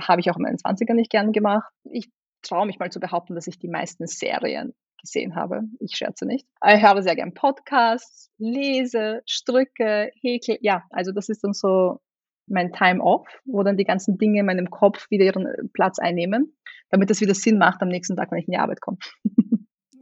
habe 0.00 0.20
ich 0.20 0.30
auch 0.30 0.36
in 0.36 0.42
meinen 0.42 0.56
20ern 0.56 0.94
nicht 0.94 1.10
gern 1.10 1.32
gemacht. 1.32 1.70
Ich 1.90 2.08
traue 2.42 2.66
mich 2.66 2.78
mal 2.78 2.90
zu 2.90 3.00
behaupten, 3.00 3.34
dass 3.34 3.46
ich 3.46 3.58
die 3.58 3.68
meisten 3.68 4.06
Serien 4.06 4.74
gesehen 5.00 5.36
habe. 5.36 5.62
Ich 5.80 5.96
scherze 5.96 6.26
nicht. 6.26 6.46
Ich 6.66 6.82
höre 6.82 7.02
sehr 7.02 7.14
gern 7.14 7.34
Podcasts, 7.34 8.30
lese, 8.38 9.20
stricke, 9.26 10.10
häkel. 10.20 10.58
Ja, 10.62 10.84
also 10.90 11.12
das 11.12 11.28
ist 11.28 11.44
dann 11.44 11.52
so 11.52 12.00
mein 12.46 12.72
Time 12.72 13.02
off, 13.02 13.26
wo 13.44 13.62
dann 13.62 13.76
die 13.76 13.84
ganzen 13.84 14.18
Dinge 14.18 14.40
in 14.40 14.46
meinem 14.46 14.70
Kopf 14.70 15.10
wieder 15.10 15.24
ihren 15.24 15.46
äh, 15.46 15.64
Platz 15.72 15.98
einnehmen, 15.98 16.56
damit 16.90 17.10
es 17.10 17.20
wieder 17.20 17.34
Sinn 17.34 17.58
macht 17.58 17.82
am 17.82 17.88
nächsten 17.88 18.16
Tag, 18.16 18.30
wenn 18.30 18.38
ich 18.38 18.46
in 18.46 18.52
die 18.52 18.58
Arbeit 18.58 18.80
komme. 18.80 18.98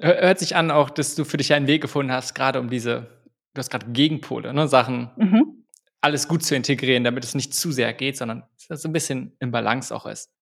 Hört 0.00 0.40
sich 0.40 0.56
an 0.56 0.70
auch, 0.70 0.90
dass 0.90 1.14
du 1.14 1.24
für 1.24 1.36
dich 1.36 1.52
einen 1.54 1.68
Weg 1.68 1.80
gefunden 1.80 2.10
hast, 2.10 2.34
gerade 2.34 2.58
um 2.58 2.68
diese, 2.68 3.06
du 3.54 3.58
hast 3.58 3.70
gerade 3.70 3.86
Gegenpole, 3.92 4.52
ne, 4.52 4.66
Sachen, 4.66 5.10
mhm. 5.16 5.64
alles 6.00 6.26
gut 6.26 6.42
zu 6.42 6.56
integrieren, 6.56 7.04
damit 7.04 7.22
es 7.22 7.36
nicht 7.36 7.54
zu 7.54 7.70
sehr 7.70 7.92
geht, 7.92 8.16
sondern 8.16 8.42
so 8.56 8.88
ein 8.88 8.92
bisschen 8.92 9.36
im 9.38 9.52
Balance 9.52 9.94
auch 9.94 10.06
ist. 10.06 10.32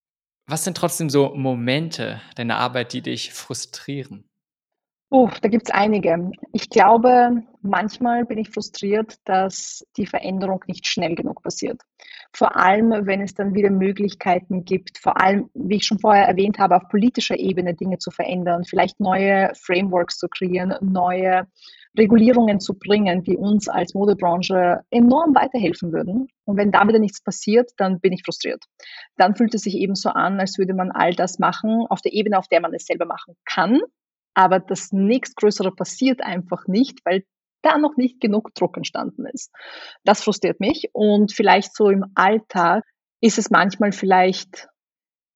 Was 0.47 0.65
sind 0.65 0.79
trotzdem 0.79 1.11
so 1.11 1.35
Momente 1.35 2.23
deiner 2.37 2.57
Arbeit, 2.57 2.95
die 2.95 3.03
dich 3.03 3.35
frustrieren? 3.35 4.30
Oh, 5.13 5.29
da 5.43 5.49
gibt's 5.49 5.73
einige. 5.73 6.31
Ich 6.53 6.71
glaube, 6.71 7.43
manchmal 7.63 8.25
bin 8.25 8.39
ich 8.39 8.51
frustriert, 8.51 9.17
dass 9.25 9.85
die 9.97 10.07
Veränderung 10.07 10.63
nicht 10.69 10.87
schnell 10.87 11.17
genug 11.17 11.43
passiert. 11.43 11.83
Vor 12.33 12.57
allem, 12.57 12.93
wenn 13.07 13.21
es 13.21 13.35
dann 13.35 13.53
wieder 13.53 13.71
Möglichkeiten 13.71 14.65
gibt, 14.65 14.99
vor 14.99 15.21
allem, 15.21 15.51
wie 15.55 15.79
ich 15.79 15.87
schon 15.87 15.99
vorher 15.99 16.29
erwähnt 16.29 16.61
habe, 16.61 16.77
auf 16.77 16.89
politischer 16.89 17.37
Ebene 17.41 17.75
Dinge 17.75 17.99
zu 17.99 18.13
verändern, 18.13 18.63
vielleicht 18.63 19.01
neue 19.01 19.51
Frameworks 19.61 20.17
zu 20.17 20.29
kreieren, 20.29 20.77
neue 20.81 21.49
Regulierungen 21.99 22.61
zu 22.61 22.79
bringen, 22.79 23.25
die 23.25 23.37
uns 23.37 23.69
als 23.69 23.95
Modebranche 23.95 24.83
enorm 24.91 25.35
weiterhelfen 25.35 25.93
würden. 25.93 26.29
Und 26.45 26.57
wenn 26.57 26.71
da 26.71 26.87
wieder 26.87 27.01
nichts 27.01 27.21
passiert, 27.21 27.73
dann 27.79 27.99
bin 27.99 28.13
ich 28.13 28.23
frustriert. 28.25 28.63
Dann 29.17 29.35
fühlt 29.35 29.55
es 29.55 29.63
sich 29.63 29.75
eben 29.75 29.97
so 29.97 30.11
an, 30.11 30.39
als 30.39 30.57
würde 30.57 30.73
man 30.73 30.93
all 30.93 31.15
das 31.15 31.41
machen 31.41 31.85
auf 31.89 32.01
der 32.01 32.13
Ebene, 32.13 32.39
auf 32.39 32.47
der 32.47 32.61
man 32.61 32.73
es 32.75 32.87
selber 32.87 33.07
machen 33.07 33.35
kann, 33.45 33.81
aber 34.41 34.61
das 34.61 34.93
nächstgrößere 34.93 35.72
passiert 35.72 36.22
einfach 36.22 36.66
nicht, 36.66 37.01
weil 37.05 37.24
da 37.62 37.76
noch 37.76 37.97
nicht 37.97 38.20
genug 38.20 38.55
Druck 38.55 38.76
entstanden 38.76 39.26
ist. 39.26 39.53
Das 40.05 40.22
frustriert 40.22 40.61
mich 40.61 40.88
und 40.93 41.32
vielleicht 41.32 41.76
so 41.76 41.91
im 41.91 42.07
Alltag 42.14 42.84
ist 43.20 43.38
es 43.38 43.51
manchmal 43.51 43.93
vielleicht 43.93 44.68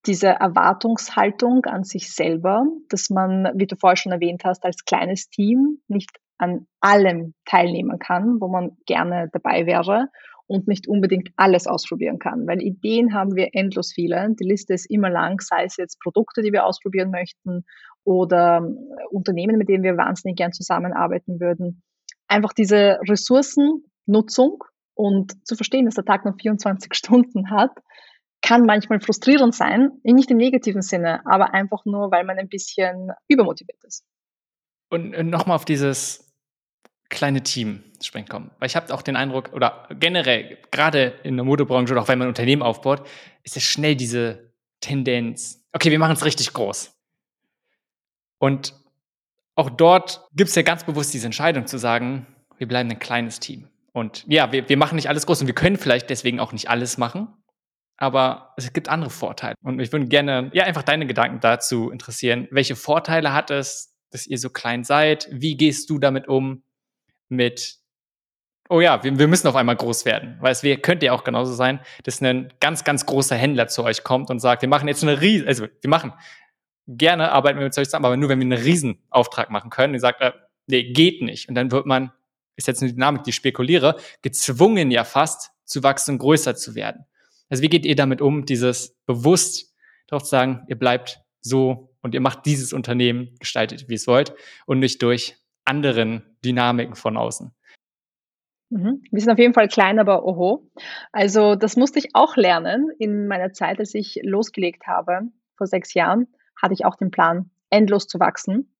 diese 0.07 0.27
Erwartungshaltung 0.27 1.65
an 1.65 1.83
sich 1.83 2.13
selber, 2.13 2.65
dass 2.89 3.09
man, 3.09 3.51
wie 3.55 3.67
du 3.67 3.75
vorher 3.75 3.97
schon 3.97 4.11
erwähnt 4.11 4.43
hast, 4.43 4.63
als 4.63 4.85
kleines 4.85 5.29
Team 5.29 5.81
nicht 5.87 6.11
an 6.37 6.67
allem 6.79 7.33
teilnehmen 7.45 7.99
kann, 7.99 8.39
wo 8.39 8.47
man 8.47 8.77
gerne 8.85 9.29
dabei 9.31 9.65
wäre 9.65 10.09
und 10.47 10.67
nicht 10.67 10.87
unbedingt 10.87 11.29
alles 11.35 11.67
ausprobieren 11.67 12.19
kann, 12.19 12.47
weil 12.47 12.61
Ideen 12.61 13.13
haben 13.13 13.35
wir 13.35 13.49
endlos 13.53 13.91
viele. 13.93 14.27
Die 14.39 14.47
Liste 14.47 14.73
ist 14.73 14.89
immer 14.89 15.09
lang, 15.09 15.39
sei 15.41 15.63
es 15.63 15.77
jetzt 15.77 15.99
Produkte, 15.99 16.41
die 16.41 16.51
wir 16.51 16.65
ausprobieren 16.65 17.09
möchten 17.11 17.65
oder 18.03 18.59
äh, 18.59 19.05
Unternehmen, 19.09 19.57
mit 19.57 19.69
denen 19.69 19.83
wir 19.83 19.97
wahnsinnig 19.97 20.37
gern 20.37 20.53
zusammenarbeiten 20.53 21.39
würden. 21.39 21.81
Einfach 22.27 22.53
diese 22.53 22.99
Ressourcennutzung 23.07 24.63
Und 24.93 25.47
zu 25.47 25.55
verstehen, 25.55 25.85
dass 25.85 25.95
der 25.95 26.05
Tag 26.05 26.25
nur 26.25 26.35
24 26.39 26.93
Stunden 26.93 27.49
hat, 27.49 27.71
kann 28.41 28.65
manchmal 28.65 28.99
frustrierend 28.99 29.55
sein, 29.55 29.89
nicht 30.03 30.29
im 30.29 30.37
negativen 30.37 30.83
Sinne, 30.83 31.25
aber 31.25 31.55
einfach 31.55 31.83
nur, 31.85 32.11
weil 32.11 32.23
man 32.23 32.37
ein 32.37 32.47
bisschen 32.47 33.09
übermotiviert 33.27 33.83
ist. 33.83 34.05
Und 34.91 35.11
nochmal 35.29 35.55
auf 35.55 35.65
dieses 35.65 36.24
kleine 37.09 37.43
Team 37.43 37.83
sprechen 38.01 38.27
kommen. 38.27 38.51
Weil 38.59 38.67
ich 38.67 38.75
habe 38.75 38.93
auch 38.93 39.01
den 39.01 39.15
Eindruck, 39.15 39.53
oder 39.53 39.87
generell, 39.99 40.57
gerade 40.71 41.13
in 41.23 41.35
der 41.35 41.45
Modebranche 41.45 41.93
oder 41.93 42.01
auch 42.01 42.07
wenn 42.07 42.19
man 42.19 42.27
ein 42.27 42.29
Unternehmen 42.29 42.61
aufbaut, 42.61 43.05
ist 43.43 43.57
es 43.57 43.63
schnell 43.63 43.95
diese 43.95 44.51
Tendenz, 44.81 45.65
okay, 45.73 45.91
wir 45.91 45.99
machen 45.99 46.13
es 46.13 46.25
richtig 46.25 46.53
groß. 46.53 46.95
Und 48.37 48.73
auch 49.55 49.69
dort 49.69 50.27
gibt 50.35 50.49
es 50.49 50.55
ja 50.55 50.61
ganz 50.61 50.83
bewusst 50.83 51.13
diese 51.13 51.25
Entscheidung 51.25 51.65
zu 51.65 51.77
sagen, 51.77 52.27
wir 52.57 52.67
bleiben 52.67 52.89
ein 52.91 52.99
kleines 52.99 53.39
Team. 53.39 53.69
Und 53.93 54.25
ja, 54.27 54.51
wir, 54.51 54.67
wir 54.67 54.77
machen 54.77 54.95
nicht 54.95 55.07
alles 55.07 55.25
groß 55.25 55.41
und 55.41 55.47
wir 55.47 55.55
können 55.55 55.77
vielleicht 55.77 56.09
deswegen 56.09 56.39
auch 56.39 56.51
nicht 56.51 56.69
alles 56.69 56.97
machen, 56.97 57.29
aber 57.97 58.53
es 58.57 58.71
gibt 58.73 58.89
andere 58.89 59.09
Vorteile. 59.09 59.55
Und 59.63 59.79
ich 59.79 59.91
würde 59.93 60.07
gerne 60.07 60.49
ja 60.53 60.65
einfach 60.65 60.83
deine 60.83 61.07
Gedanken 61.07 61.39
dazu 61.39 61.89
interessieren. 61.89 62.47
Welche 62.51 62.75
Vorteile 62.75 63.31
hat 63.31 63.51
es, 63.51 63.95
dass 64.11 64.27
ihr 64.27 64.37
so 64.37 64.49
klein 64.49 64.83
seid? 64.83 65.29
Wie 65.31 65.55
gehst 65.55 65.89
du 65.89 65.97
damit 65.97 66.27
um 66.27 66.63
mit 67.29 67.77
Oh 68.67 68.81
ja, 68.81 69.03
wir, 69.03 69.19
wir 69.19 69.27
müssen 69.27 69.47
auf 69.47 69.55
einmal 69.55 69.75
groß 69.75 70.05
werden, 70.05 70.37
weil 70.39 70.51
es 70.51 70.63
wär, 70.63 70.77
könnte 70.77 71.05
ja 71.05 71.11
auch 71.13 71.23
genauso 71.23 71.53
sein, 71.53 71.79
dass 72.03 72.19
ein 72.21 72.51
ganz, 72.59 72.83
ganz 72.83 73.05
großer 73.05 73.35
Händler 73.35 73.67
zu 73.67 73.83
euch 73.83 74.03
kommt 74.03 74.31
und 74.31 74.39
sagt, 74.39 74.63
wir 74.63 74.69
machen 74.69 74.87
jetzt 74.87 75.03
eine 75.03 75.21
riesen, 75.21 75.47
also 75.47 75.67
wir 75.81 75.89
machen 75.89 76.13
gerne 76.87 77.31
arbeiten 77.31 77.59
wir 77.59 77.65
mit 77.65 77.77
euch 77.77 77.85
zusammen, 77.85 78.05
aber 78.05 78.17
nur 78.17 78.29
wenn 78.29 78.39
wir 78.39 78.45
einen 78.45 78.63
Riesenauftrag 78.63 79.49
machen 79.49 79.69
können. 79.69 79.93
Und 79.93 79.99
sagt, 79.99 80.21
äh, 80.21 80.31
nee, 80.67 80.91
geht 80.91 81.21
nicht. 81.21 81.49
Und 81.49 81.55
dann 81.55 81.71
wird 81.71 81.85
man, 81.85 82.11
ist 82.55 82.67
jetzt 82.67 82.81
eine 82.81 82.93
Dynamik, 82.93 83.23
die 83.23 83.31
ich 83.31 83.35
spekuliere, 83.35 83.97
gezwungen 84.21 84.91
ja 84.91 85.03
fast 85.03 85.51
zu 85.65 85.83
wachsen 85.83 86.11
und 86.11 86.17
größer 86.19 86.55
zu 86.55 86.75
werden. 86.75 87.05
Also 87.49 87.63
wie 87.63 87.69
geht 87.69 87.85
ihr 87.85 87.95
damit 87.95 88.21
um, 88.21 88.45
dieses 88.45 88.97
bewusst 89.05 89.75
darauf 90.07 90.23
zu 90.23 90.29
sagen, 90.29 90.63
ihr 90.67 90.77
bleibt 90.77 91.21
so 91.41 91.95
und 92.01 92.13
ihr 92.13 92.21
macht 92.21 92.45
dieses 92.45 92.73
Unternehmen, 92.73 93.35
gestaltet, 93.39 93.87
wie 93.87 93.93
ihr 93.93 93.97
es 93.97 94.07
wollt 94.07 94.33
und 94.65 94.79
nicht 94.79 95.01
durch 95.01 95.37
anderen 95.63 96.34
Dynamiken 96.45 96.95
von 96.95 97.17
außen? 97.17 97.51
Mhm. 98.69 99.03
Wir 99.11 99.21
sind 99.21 99.31
auf 99.31 99.39
jeden 99.39 99.53
Fall 99.53 99.67
klein, 99.67 99.99
aber 99.99 100.25
oho. 100.25 100.69
Also 101.11 101.55
das 101.55 101.75
musste 101.75 101.99
ich 101.99 102.09
auch 102.13 102.35
lernen 102.35 102.91
in 102.97 103.27
meiner 103.27 103.53
Zeit, 103.53 103.79
als 103.79 103.93
ich 103.93 104.19
losgelegt 104.23 104.87
habe, 104.87 105.21
vor 105.55 105.67
sechs 105.67 105.93
Jahren, 105.93 106.27
hatte 106.61 106.73
ich 106.73 106.85
auch 106.85 106.95
den 106.95 107.11
Plan, 107.11 107.51
endlos 107.69 108.07
zu 108.07 108.19
wachsen, 108.19 108.75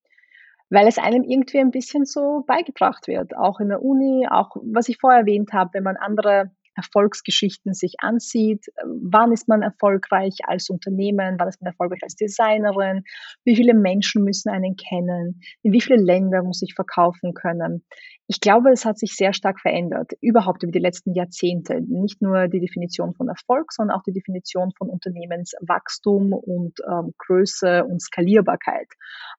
weil 0.70 0.88
es 0.88 0.97
einem 0.97 1.24
irgendwie 1.24 1.59
ein 1.59 1.72
bisschen 1.72 2.05
so 2.05 2.43
beigebracht 2.47 3.07
wird, 3.07 3.36
auch 3.36 3.59
in 3.59 3.70
der 3.70 3.82
Uni, 3.82 4.28
auch 4.30 4.55
was 4.63 4.89
ich 4.89 4.97
vorher 4.97 5.22
erwähnt 5.22 5.53
habe, 5.53 5.74
wenn 5.74 5.84
man 5.84 5.97
andere 5.97 6.51
Erfolgsgeschichten 6.76 7.73
sich 7.73 7.95
ansieht. 7.99 8.65
Wann 8.86 9.32
ist 9.32 9.47
man 9.47 9.61
erfolgreich 9.61 10.38
als 10.45 10.69
Unternehmen? 10.69 11.36
Wann 11.39 11.47
ist 11.47 11.61
man 11.61 11.71
erfolgreich 11.71 12.03
als 12.03 12.15
Designerin? 12.15 13.03
Wie 13.43 13.55
viele 13.55 13.73
Menschen 13.73 14.23
müssen 14.23 14.49
einen 14.49 14.76
kennen? 14.76 15.41
In 15.63 15.71
wie 15.71 15.82
viele 15.82 16.01
Länder 16.01 16.43
muss 16.43 16.61
ich 16.61 16.73
verkaufen 16.76 17.34
können? 17.34 17.84
Ich 18.28 18.39
glaube, 18.39 18.71
es 18.71 18.86
hat 18.86 18.97
sich 18.97 19.15
sehr 19.15 19.34
stark 19.34 19.59
verändert, 19.59 20.13
überhaupt 20.19 20.63
über 20.63 20.71
die 20.71 20.80
letzten 20.80 21.13
Jahrzehnte. 21.13 21.80
Nicht 21.82 22.23
nur 22.23 22.47
die 22.47 22.59
Definition 22.59 23.13
von 23.13 23.28
Erfolg, 23.28 23.71
sondern 23.71 23.95
auch 23.95 24.03
die 24.03 24.13
Definition 24.13 24.71
von 24.78 24.89
Unternehmenswachstum 24.89 26.34
und 26.34 26.80
ähm, 26.89 27.13
Größe 27.19 27.86
und 27.86 28.01
Skalierbarkeit. 28.01 28.88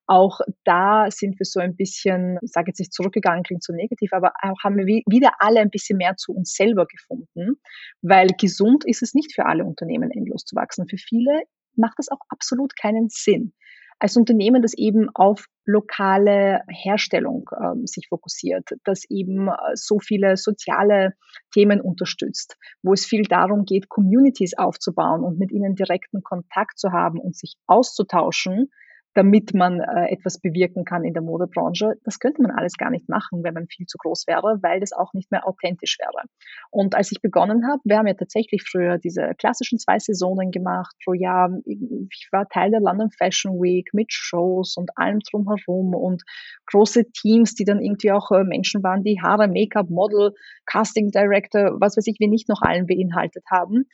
Auch 0.05 0.39
da 0.63 1.11
sind 1.11 1.37
wir 1.37 1.45
so 1.45 1.59
ein 1.59 1.75
bisschen, 1.75 2.37
ich 2.41 2.51
sage 2.51 2.69
jetzt 2.69 2.79
nicht 2.79 2.93
zurückgegangen, 2.93 3.43
klingt 3.43 3.63
so 3.63 3.73
negativ, 3.73 4.13
aber 4.13 4.31
auch 4.41 4.63
haben 4.63 4.77
wir 4.77 4.85
wieder 4.85 5.31
alle 5.39 5.59
ein 5.59 5.69
bisschen 5.69 5.97
mehr 5.97 6.15
zu 6.15 6.31
uns 6.31 6.53
selber 6.53 6.85
gefunden, 6.85 7.59
weil 8.01 8.29
gesund 8.39 8.85
ist 8.85 9.01
es 9.03 9.13
nicht 9.13 9.33
für 9.35 9.45
alle 9.45 9.65
Unternehmen 9.65 10.11
endlos 10.11 10.45
zu 10.45 10.55
wachsen. 10.55 10.87
Für 10.87 10.97
viele 10.97 11.41
macht 11.75 11.99
das 11.99 12.07
auch 12.07 12.21
absolut 12.29 12.77
keinen 12.77 13.09
Sinn 13.09 13.51
als 13.99 14.15
Unternehmen, 14.15 14.61
das 14.61 14.73
eben 14.73 15.09
auf 15.13 15.45
lokale 15.67 16.61
Herstellung 16.69 17.49
ähm, 17.61 17.85
sich 17.85 18.07
fokussiert, 18.07 18.69
das 18.85 19.03
eben 19.09 19.49
äh, 19.49 19.53
so 19.75 19.99
viele 19.99 20.37
soziale 20.37 21.13
Themen 21.53 21.81
unterstützt, 21.81 22.57
wo 22.81 22.93
es 22.93 23.05
viel 23.05 23.23
darum 23.23 23.65
geht, 23.65 23.89
Communities 23.89 24.57
aufzubauen 24.57 25.23
und 25.23 25.37
mit 25.37 25.51
ihnen 25.51 25.75
direkten 25.75 26.23
Kontakt 26.23 26.79
zu 26.79 26.93
haben 26.93 27.19
und 27.19 27.35
sich 27.35 27.57
auszutauschen, 27.67 28.71
damit 29.17 29.55
man 29.55 29.79
äh, 29.79 30.13
etwas 30.13 30.39
bewirken 30.39 30.85
kann 30.85 31.03
in 31.03 31.13
der 31.13 31.23
Modebranche. 31.23 31.95
Das 32.03 32.19
könnte 32.19 32.43
man 32.43 32.51
alles 32.51 32.77
gar 32.77 32.91
nicht 32.91 33.09
machen, 33.09 33.43
wenn 33.43 33.55
man 33.55 33.65
viel 33.65 33.87
zu 33.87 33.97
groß 33.97 34.27
wäre, 34.27 34.59
weil 34.61 34.79
das 34.79 34.93
auch 34.93 35.11
nicht 35.13 35.31
mehr 35.31 35.47
authentisch 35.47 35.97
wäre. 35.99 36.27
Und 36.69 36.93
als 36.93 37.11
ich 37.11 37.19
begonnen 37.19 37.65
habe, 37.67 37.81
wir 37.83 37.97
haben 37.97 38.05
ja 38.05 38.13
tatsächlich 38.13 38.61
früher 38.61 38.99
diese 38.99 39.31
klassischen 39.39 39.79
zwei 39.79 39.97
Saisonen 39.97 40.51
gemacht 40.51 40.95
pro 41.03 41.13
Jahr. 41.13 41.49
Ich 41.65 42.29
war 42.31 42.47
Teil 42.47 42.69
der 42.69 42.79
London 42.79 43.09
Fashion 43.09 43.53
Week 43.59 43.89
mit 43.91 44.13
Shows 44.13 44.77
und 44.77 44.91
allem 44.95 45.19
drumherum 45.19 45.95
und 45.95 46.21
große 46.67 47.11
Teams, 47.11 47.55
die 47.55 47.65
dann 47.65 47.81
irgendwie 47.81 48.11
auch 48.11 48.29
äh, 48.29 48.43
Menschen 48.43 48.83
waren, 48.83 49.03
die 49.03 49.19
Haare, 49.19 49.47
Make-up, 49.47 49.89
Model, 49.89 50.33
Casting 50.67 51.09
Director, 51.09 51.77
was 51.79 51.97
weiß 51.97 52.05
ich, 52.05 52.17
wir 52.19 52.29
nicht 52.29 52.49
noch 52.49 52.61
allen 52.61 52.85
beinhaltet 52.85 53.45
haben. 53.49 53.85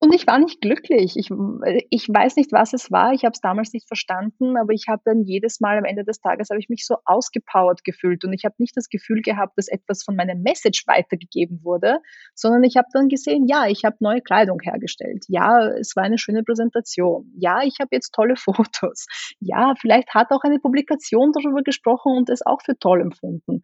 Und 0.00 0.14
ich 0.14 0.28
war 0.28 0.38
nicht 0.38 0.60
glücklich. 0.60 1.16
Ich, 1.16 1.28
ich 1.90 2.08
weiß 2.08 2.36
nicht, 2.36 2.52
was 2.52 2.72
es 2.72 2.92
war. 2.92 3.12
Ich 3.12 3.24
habe 3.24 3.32
es 3.32 3.40
damals 3.40 3.72
nicht 3.72 3.88
verstanden, 3.88 4.56
aber 4.56 4.72
ich 4.72 4.86
habe 4.88 5.02
dann 5.04 5.24
jedes 5.24 5.58
Mal 5.58 5.76
am 5.76 5.84
Ende 5.84 6.04
des 6.04 6.20
Tages 6.20 6.50
habe 6.50 6.60
ich 6.60 6.68
mich 6.68 6.86
so 6.86 6.98
ausgepowert 7.04 7.82
gefühlt 7.82 8.24
und 8.24 8.32
ich 8.32 8.44
habe 8.44 8.54
nicht 8.58 8.76
das 8.76 8.88
Gefühl 8.88 9.22
gehabt, 9.22 9.58
dass 9.58 9.66
etwas 9.66 10.04
von 10.04 10.14
meiner 10.14 10.36
Message 10.36 10.86
weitergegeben 10.86 11.64
wurde, 11.64 11.98
sondern 12.36 12.62
ich 12.62 12.76
habe 12.76 12.86
dann 12.92 13.08
gesehen, 13.08 13.46
ja, 13.48 13.66
ich 13.66 13.84
habe 13.84 13.96
neue 13.98 14.20
Kleidung 14.20 14.60
hergestellt. 14.62 15.24
Ja, 15.26 15.66
es 15.66 15.96
war 15.96 16.04
eine 16.04 16.18
schöne 16.18 16.44
Präsentation. 16.44 17.32
Ja, 17.36 17.62
ich 17.64 17.78
habe 17.80 17.88
jetzt 17.90 18.14
tolle 18.14 18.36
Fotos. 18.36 19.06
Ja, 19.40 19.74
vielleicht 19.80 20.14
hat 20.14 20.30
auch 20.30 20.44
eine 20.44 20.60
Publikation 20.60 21.32
darüber 21.32 21.62
gesprochen 21.62 22.16
und 22.16 22.30
es 22.30 22.46
auch 22.46 22.62
für 22.62 22.78
toll 22.78 23.00
empfunden. 23.00 23.62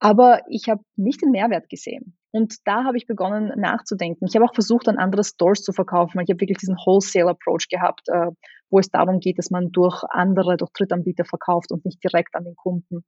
Aber 0.00 0.40
ich 0.48 0.68
habe 0.68 0.82
nicht 0.96 1.22
den 1.22 1.30
Mehrwert 1.30 1.68
gesehen. 1.68 2.16
Und 2.36 2.56
da 2.66 2.84
habe 2.84 2.98
ich 2.98 3.06
begonnen 3.06 3.50
nachzudenken. 3.56 4.26
Ich 4.26 4.36
habe 4.36 4.44
auch 4.44 4.52
versucht, 4.52 4.88
an 4.88 4.98
andere 4.98 5.24
Stores 5.24 5.62
zu 5.62 5.72
verkaufen. 5.72 6.20
Ich 6.20 6.28
habe 6.28 6.38
wirklich 6.38 6.58
diesen 6.58 6.76
Wholesale-Approach 6.76 7.68
gehabt, 7.70 8.02
äh, 8.08 8.30
wo 8.68 8.78
es 8.78 8.90
darum 8.90 9.20
geht, 9.20 9.38
dass 9.38 9.50
man 9.50 9.72
durch 9.72 10.02
andere, 10.10 10.58
durch 10.58 10.70
Drittanbieter 10.72 11.24
verkauft 11.24 11.72
und 11.72 11.86
nicht 11.86 12.04
direkt 12.04 12.34
an 12.34 12.44
den 12.44 12.54
Kunden. 12.54 13.04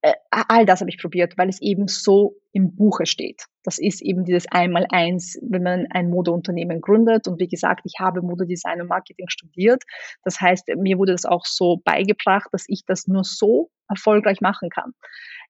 Äh, 0.00 0.14
all 0.30 0.64
das 0.64 0.80
habe 0.80 0.88
ich 0.88 0.96
probiert, 0.96 1.36
weil 1.36 1.50
es 1.50 1.60
eben 1.60 1.88
so 1.88 2.36
im 2.52 2.74
Buche 2.74 3.04
steht. 3.04 3.44
Das 3.64 3.78
ist 3.78 4.00
eben 4.00 4.24
dieses 4.24 4.46
Einmal-Eins, 4.50 5.38
wenn 5.42 5.62
man 5.62 5.86
ein 5.90 6.08
Modeunternehmen 6.08 6.80
gründet. 6.80 7.28
Und 7.28 7.40
wie 7.40 7.48
gesagt, 7.48 7.82
ich 7.84 8.00
habe 8.00 8.22
Modedesign 8.22 8.80
und 8.80 8.88
Marketing 8.88 9.28
studiert. 9.28 9.82
Das 10.24 10.40
heißt, 10.40 10.68
mir 10.78 10.96
wurde 10.96 11.12
das 11.12 11.26
auch 11.26 11.44
so 11.44 11.82
beigebracht, 11.84 12.48
dass 12.52 12.64
ich 12.68 12.86
das 12.86 13.08
nur 13.08 13.24
so 13.24 13.70
erfolgreich 13.90 14.40
machen 14.40 14.70
kann. 14.70 14.92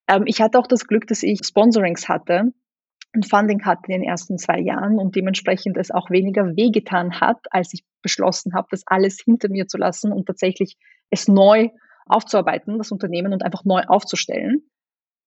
Ähm, 0.09 0.25
ich 0.27 0.41
hatte 0.41 0.59
auch 0.59 0.67
das 0.67 0.89
Glück, 0.89 1.07
dass 1.07 1.23
ich 1.23 1.39
Sponsorings 1.45 2.09
hatte 2.09 2.53
und 3.15 3.29
Funding 3.29 3.65
hatte 3.65 3.83
in 3.87 4.01
den 4.01 4.09
ersten 4.09 4.39
zwei 4.39 4.59
Jahren 4.59 4.99
und 4.99 5.17
dementsprechend 5.17 5.77
es 5.77 5.91
auch 5.91 6.11
weniger 6.11 6.57
wehgetan 6.57 7.21
hat, 7.21 7.39
als 7.51 7.73
ich 7.73 7.85
beschlossen 8.03 8.55
habe, 8.55 8.69
das 8.71 8.83
alles 8.87 9.19
hinter 9.25 9.49
mir 9.49 9.67
zu 9.69 9.79
lassen 9.79 10.13
und 10.13 10.27
tatsächlich 10.27 10.77
es 11.11 11.29
neu 11.29 11.71
aufzuarbeiten, 12.07 12.79
das 12.79 12.93
Unternehmen 12.93 13.33
und 13.33 13.45
einfach 13.45 13.65
neu 13.65 13.83
aufzustellen. 13.87 14.63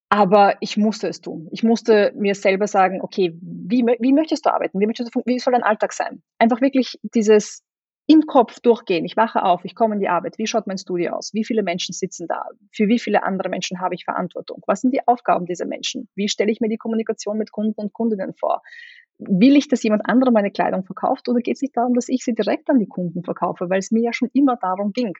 Aber 0.09 0.55
ich 0.61 0.77
musste 0.77 1.07
es 1.07 1.19
tun. 1.19 1.49
Ich 1.51 1.63
musste 1.63 2.13
mir 2.15 2.33
selber 2.33 2.67
sagen, 2.67 3.01
okay, 3.01 3.37
wie, 3.41 3.83
wie 3.99 4.13
möchtest 4.13 4.45
du 4.45 4.53
arbeiten? 4.53 4.79
Wie, 4.79 4.85
möchtest 4.85 5.13
du, 5.13 5.21
wie 5.25 5.39
soll 5.39 5.53
dein 5.53 5.63
Alltag 5.63 5.91
sein? 5.91 6.21
Einfach 6.39 6.61
wirklich 6.61 6.97
dieses 7.03 7.63
im 8.07 8.21
Kopf 8.25 8.61
durchgehen. 8.61 9.03
Ich 9.03 9.17
wache 9.17 9.43
auf, 9.43 9.65
ich 9.65 9.75
komme 9.75 9.95
in 9.95 9.99
die 9.99 10.07
Arbeit. 10.07 10.37
Wie 10.37 10.47
schaut 10.47 10.65
mein 10.65 10.77
Studio 10.77 11.13
aus? 11.13 11.33
Wie 11.33 11.43
viele 11.43 11.61
Menschen 11.61 11.93
sitzen 11.93 12.25
da? 12.27 12.45
Für 12.71 12.87
wie 12.87 12.99
viele 12.99 13.23
andere 13.23 13.49
Menschen 13.49 13.81
habe 13.81 13.95
ich 13.95 14.05
Verantwortung? 14.05 14.63
Was 14.65 14.79
sind 14.79 14.93
die 14.93 15.05
Aufgaben 15.05 15.45
dieser 15.45 15.65
Menschen? 15.65 16.07
Wie 16.15 16.29
stelle 16.29 16.51
ich 16.51 16.61
mir 16.61 16.69
die 16.69 16.77
Kommunikation 16.77 17.37
mit 17.37 17.51
Kunden 17.51 17.79
und 17.81 17.93
Kundinnen 17.93 18.33
vor? 18.33 18.61
Will 19.19 19.57
ich, 19.57 19.67
dass 19.67 19.83
jemand 19.83 20.07
anderer 20.07 20.31
meine 20.31 20.51
Kleidung 20.51 20.85
verkauft 20.85 21.27
oder 21.27 21.41
geht 21.41 21.55
es 21.55 21.61
nicht 21.61 21.75
darum, 21.75 21.95
dass 21.95 22.07
ich 22.07 22.23
sie 22.23 22.33
direkt 22.33 22.69
an 22.69 22.79
die 22.79 22.87
Kunden 22.87 23.23
verkaufe, 23.23 23.69
weil 23.69 23.79
es 23.79 23.91
mir 23.91 24.03
ja 24.03 24.13
schon 24.13 24.29
immer 24.33 24.55
darum 24.55 24.93
ging? 24.93 25.13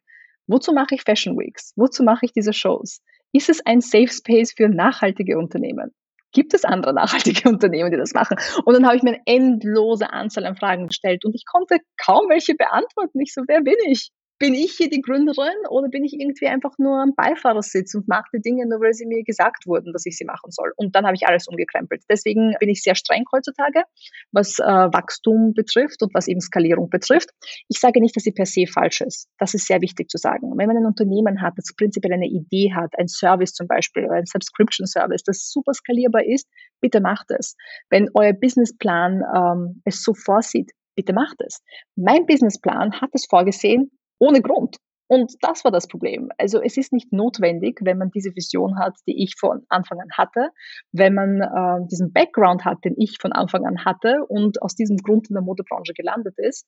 Wozu 0.48 0.72
mache 0.72 0.96
ich 0.96 1.02
Fashion 1.02 1.38
Weeks? 1.38 1.74
Wozu 1.76 2.04
mache 2.04 2.26
ich 2.26 2.32
diese 2.32 2.54
Shows? 2.54 3.02
Ist 3.34 3.50
es 3.50 3.66
ein 3.66 3.82
Safe 3.82 4.08
Space 4.08 4.54
für 4.54 4.70
nachhaltige 4.70 5.38
Unternehmen? 5.38 5.94
Gibt 6.38 6.54
es 6.54 6.66
andere 6.66 6.94
nachhaltige 6.94 7.50
Unternehmen, 7.50 7.90
die 7.90 7.98
das 7.98 8.14
machen? 8.14 8.38
Und 8.64 8.76
dann 8.76 8.86
habe 8.86 8.96
ich 8.96 9.02
mir 9.02 9.14
eine 9.14 9.22
endlose 9.26 10.14
Anzahl 10.14 10.46
an 10.46 10.56
Fragen 10.56 10.86
gestellt 10.86 11.26
und 11.26 11.34
ich 11.34 11.46
konnte 11.46 11.80
kaum 11.98 12.30
welche 12.30 12.54
beantworten. 12.54 13.20
Ich 13.22 13.34
so, 13.34 13.42
wer 13.48 13.62
bin 13.62 13.74
ich? 13.88 14.12
Bin 14.40 14.54
ich 14.54 14.74
hier 14.74 14.90
die 14.90 15.02
Gründerin 15.02 15.66
oder 15.70 15.90
bin 15.90 16.04
ich 16.04 16.14
irgendwie 16.14 16.48
einfach 16.48 16.78
nur 16.78 17.02
am 17.02 17.14
Beifahrersitz 17.16 17.96
und 17.96 18.08
mache 18.08 18.30
die 18.34 18.42
Dinge 18.42 18.68
nur, 18.68 18.80
weil 18.80 18.94
sie 18.94 19.06
mir 19.06 19.24
gesagt 19.24 19.66
wurden, 19.66 19.94
dass 19.94 20.06
ich 20.06 20.18
sie 20.18 20.26
machen 20.26 20.52
soll. 20.52 20.74
Und 20.76 20.96
dann 20.96 21.06
habe 21.06 21.16
ich 21.16 21.28
alles 21.28 21.48
umgekrempelt. 21.48 22.04
Deswegen 22.10 22.56
bin 22.60 22.70
ich 22.70 22.84
sehr 22.84 22.96
streng 22.96 23.26
heutzutage, 23.32 23.84
was 24.32 24.60
äh, 24.60 24.64
Wachstum 24.64 25.54
betrifft 25.54 26.04
und 26.04 26.14
was 26.14 26.28
eben 26.28 26.40
Skalierung 26.40 26.90
betrifft. 26.90 27.30
Ich 27.68 27.80
sage 27.80 28.00
nicht, 28.00 28.16
dass 28.16 28.24
sie 28.24 28.32
per 28.32 28.46
se 28.46 28.66
falsch 28.68 29.02
ist. 29.02 29.28
Das 29.40 29.54
ist 29.54 29.68
sehr 29.68 29.82
wichtig 29.82 30.10
zu 30.10 30.18
sagen. 30.18 30.54
Wenn 30.56 30.68
man 30.68 30.78
ein 30.78 30.86
Unternehmen 30.86 31.42
hat, 31.42 31.54
das 31.58 31.74
prinzipiell 31.76 32.14
eine 32.14 32.28
Idee 32.28 32.74
hat, 32.74 32.94
ein 32.98 33.08
Service 33.08 33.54
zum 33.54 33.68
Beispiel 33.68 34.06
oder 34.06 34.16
ein 34.16 34.26
Subscription 34.26 34.86
Service, 34.86 35.24
das 35.24 35.50
super 35.50 35.74
skalierbar 35.74 36.26
ist, 36.26 36.48
bitte 36.80 37.02
macht 37.02 37.32
es. 37.32 37.56
Wenn 37.90 38.10
euer 38.14 38.34
Businessplan 38.34 39.24
ähm, 39.36 39.82
es 39.86 40.04
so 40.04 40.14
vorsieht, 40.14 40.72
bitte 40.96 41.14
macht 41.14 41.38
es. 41.46 41.62
Mein 41.96 42.26
Businessplan 42.26 43.02
hat 43.02 43.12
es 43.14 43.26
vorgesehen, 43.30 43.92
ohne 44.20 44.42
Grund. 44.42 44.78
Und 45.10 45.36
das 45.42 45.64
war 45.64 45.72
das 45.72 45.88
Problem. 45.88 46.30
Also 46.38 46.62
es 46.62 46.76
ist 46.76 46.92
nicht 46.92 47.14
notwendig, 47.14 47.80
wenn 47.82 47.98
man 47.98 48.12
diese 48.12 48.36
Vision 48.36 48.78
hat, 48.78 48.96
die 49.08 49.24
ich 49.24 49.36
von 49.38 49.64
Anfang 49.70 50.02
an 50.02 50.10
hatte, 50.12 50.50
wenn 50.92 51.14
man 51.14 51.42
äh, 51.42 51.88
diesen 51.90 52.12
Background 52.12 52.66
hat, 52.66 52.84
den 52.84 52.96
ich 52.98 53.18
von 53.22 53.32
Anfang 53.32 53.66
an 53.66 53.86
hatte 53.86 54.26
und 54.28 54.62
aus 54.62 54.76
diesem 54.76 54.98
Grund 54.98 55.30
in 55.30 55.36
der 55.36 55.44
Modebranche 55.44 55.94
gelandet 55.94 56.36
ist, 56.38 56.68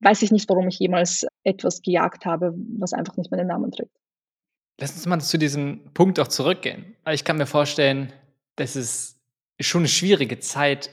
weiß 0.00 0.22
ich 0.22 0.30
nicht, 0.30 0.48
warum 0.48 0.68
ich 0.68 0.78
jemals 0.78 1.26
etwas 1.42 1.82
gejagt 1.82 2.26
habe, 2.26 2.54
was 2.78 2.92
einfach 2.92 3.16
nicht 3.16 3.32
meinen 3.32 3.48
Namen 3.48 3.72
trägt. 3.72 3.96
Lass 4.80 4.94
uns 4.94 5.06
mal 5.06 5.20
zu 5.20 5.38
diesem 5.38 5.92
Punkt 5.94 6.20
auch 6.20 6.28
zurückgehen. 6.28 6.96
Ich 7.10 7.24
kann 7.24 7.38
mir 7.38 7.46
vorstellen, 7.46 8.12
dass 8.56 8.76
es 8.76 9.20
schon 9.60 9.82
eine 9.82 9.88
schwierige 9.88 10.38
Zeit 10.38 10.90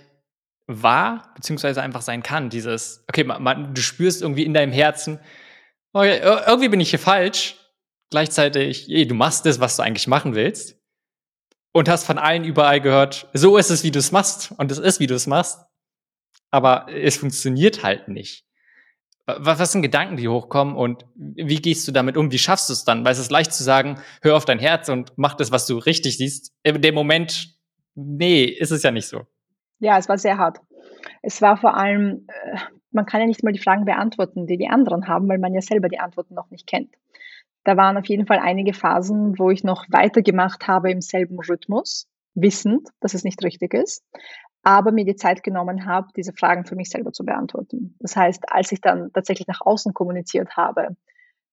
war, 0.68 1.32
beziehungsweise 1.36 1.82
einfach 1.82 2.02
sein 2.02 2.24
kann. 2.24 2.50
Dieses, 2.50 3.04
okay, 3.08 3.24
man, 3.24 3.44
man, 3.44 3.74
du 3.74 3.82
spürst 3.82 4.22
irgendwie 4.22 4.46
in 4.46 4.54
deinem 4.54 4.72
Herzen, 4.72 5.20
okay, 5.94 6.20
irgendwie 6.20 6.70
bin 6.70 6.80
ich 6.80 6.90
hier 6.90 7.00
falsch. 7.00 7.58
Gleichzeitig, 8.10 8.90
ey, 8.90 9.08
du 9.08 9.16
machst 9.16 9.46
das, 9.46 9.60
was 9.60 9.78
du 9.78 9.84
eigentlich 9.84 10.08
machen 10.08 10.36
willst. 10.36 10.78
Und 11.74 11.88
hast 11.88 12.06
von 12.06 12.18
allen 12.18 12.44
überall 12.44 12.82
gehört, 12.82 13.30
so 13.34 13.56
ist 13.56 13.70
es, 13.70 13.84
wie 13.84 13.92
du 13.92 14.00
es 14.00 14.12
machst. 14.12 14.54
Und 14.58 14.72
es 14.72 14.78
ist, 14.78 15.00
wie 15.00 15.08
du 15.08 15.16
es 15.16 15.28
machst. 15.28 15.60
Aber 16.50 16.88
es 16.90 17.16
funktioniert 17.16 17.84
halt 17.84 18.10
nicht. 18.10 18.46
Was, 19.26 19.60
was 19.60 19.72
sind 19.72 19.82
Gedanken, 19.82 20.18
die 20.18 20.28
hochkommen 20.28 20.76
und 20.76 21.06
wie 21.16 21.62
gehst 21.62 21.88
du 21.88 21.94
damit 21.94 22.18
um? 22.18 22.32
Wie 22.32 22.40
schaffst 22.40 22.68
du 22.68 22.74
es 22.74 22.84
dann? 22.84 23.06
Weil 23.06 23.14
es 23.14 23.20
ist 23.20 23.32
leicht 23.32 23.54
zu 23.54 23.64
sagen, 23.64 24.02
hör 24.22 24.36
auf 24.36 24.44
dein 24.44 24.60
Herz 24.60 24.90
und 24.90 25.14
mach 25.16 25.36
das, 25.36 25.52
was 25.52 25.66
du 25.66 25.78
richtig 25.78 26.18
siehst. 26.18 26.54
In 26.64 26.82
dem 26.82 26.96
Moment, 26.96 27.56
nee, 27.96 28.44
ist 28.44 28.72
es 28.72 28.84
ja 28.84 28.92
nicht 28.92 29.08
so. 29.08 29.26
Ja, 29.80 29.98
es 29.98 30.10
war 30.10 30.18
sehr 30.18 30.38
hart. 30.38 30.60
Es 31.22 31.42
war 31.42 31.56
vor 31.56 31.78
allem, 31.78 32.28
äh, 32.28 32.58
man 32.92 33.06
kann 33.06 33.22
ja 33.22 33.28
nicht 33.28 33.44
mal 33.44 33.54
die 33.54 33.60
Fragen 33.60 33.86
beantworten, 33.86 34.48
die 34.48 34.58
die 34.58 34.68
anderen 34.68 35.08
haben, 35.08 35.28
weil 35.28 35.40
man 35.40 35.54
ja 35.54 35.62
selber 35.62 35.90
die 35.90 36.00
Antworten 36.00 36.34
noch 36.34 36.50
nicht 36.52 36.68
kennt. 36.68 36.94
Da 37.64 37.78
waren 37.78 37.98
auf 37.98 38.06
jeden 38.06 38.26
Fall 38.26 38.40
einige 38.40 38.74
Phasen, 38.74 39.38
wo 39.38 39.52
ich 39.52 39.64
noch 39.64 39.86
weitergemacht 39.90 40.68
habe 40.68 40.92
im 40.92 41.02
selben 41.02 41.40
Rhythmus, 41.40 42.08
wissend, 42.34 42.90
dass 43.00 43.14
es 43.14 43.24
nicht 43.24 43.44
richtig 43.44 43.74
ist, 43.74 44.04
aber 44.64 44.92
mir 44.92 45.06
die 45.06 45.16
Zeit 45.16 45.44
genommen 45.44 45.86
habe, 45.86 46.08
diese 46.16 46.34
Fragen 46.34 46.66
für 46.66 46.76
mich 46.76 46.90
selber 46.90 47.12
zu 47.12 47.26
beantworten. 47.26 47.96
Das 48.00 48.16
heißt, 48.16 48.52
als 48.52 48.72
ich 48.72 48.82
dann 48.82 49.12
tatsächlich 49.14 49.48
nach 49.48 49.62
außen 49.62 49.94
kommuniziert 49.94 50.56
habe, 50.56 50.96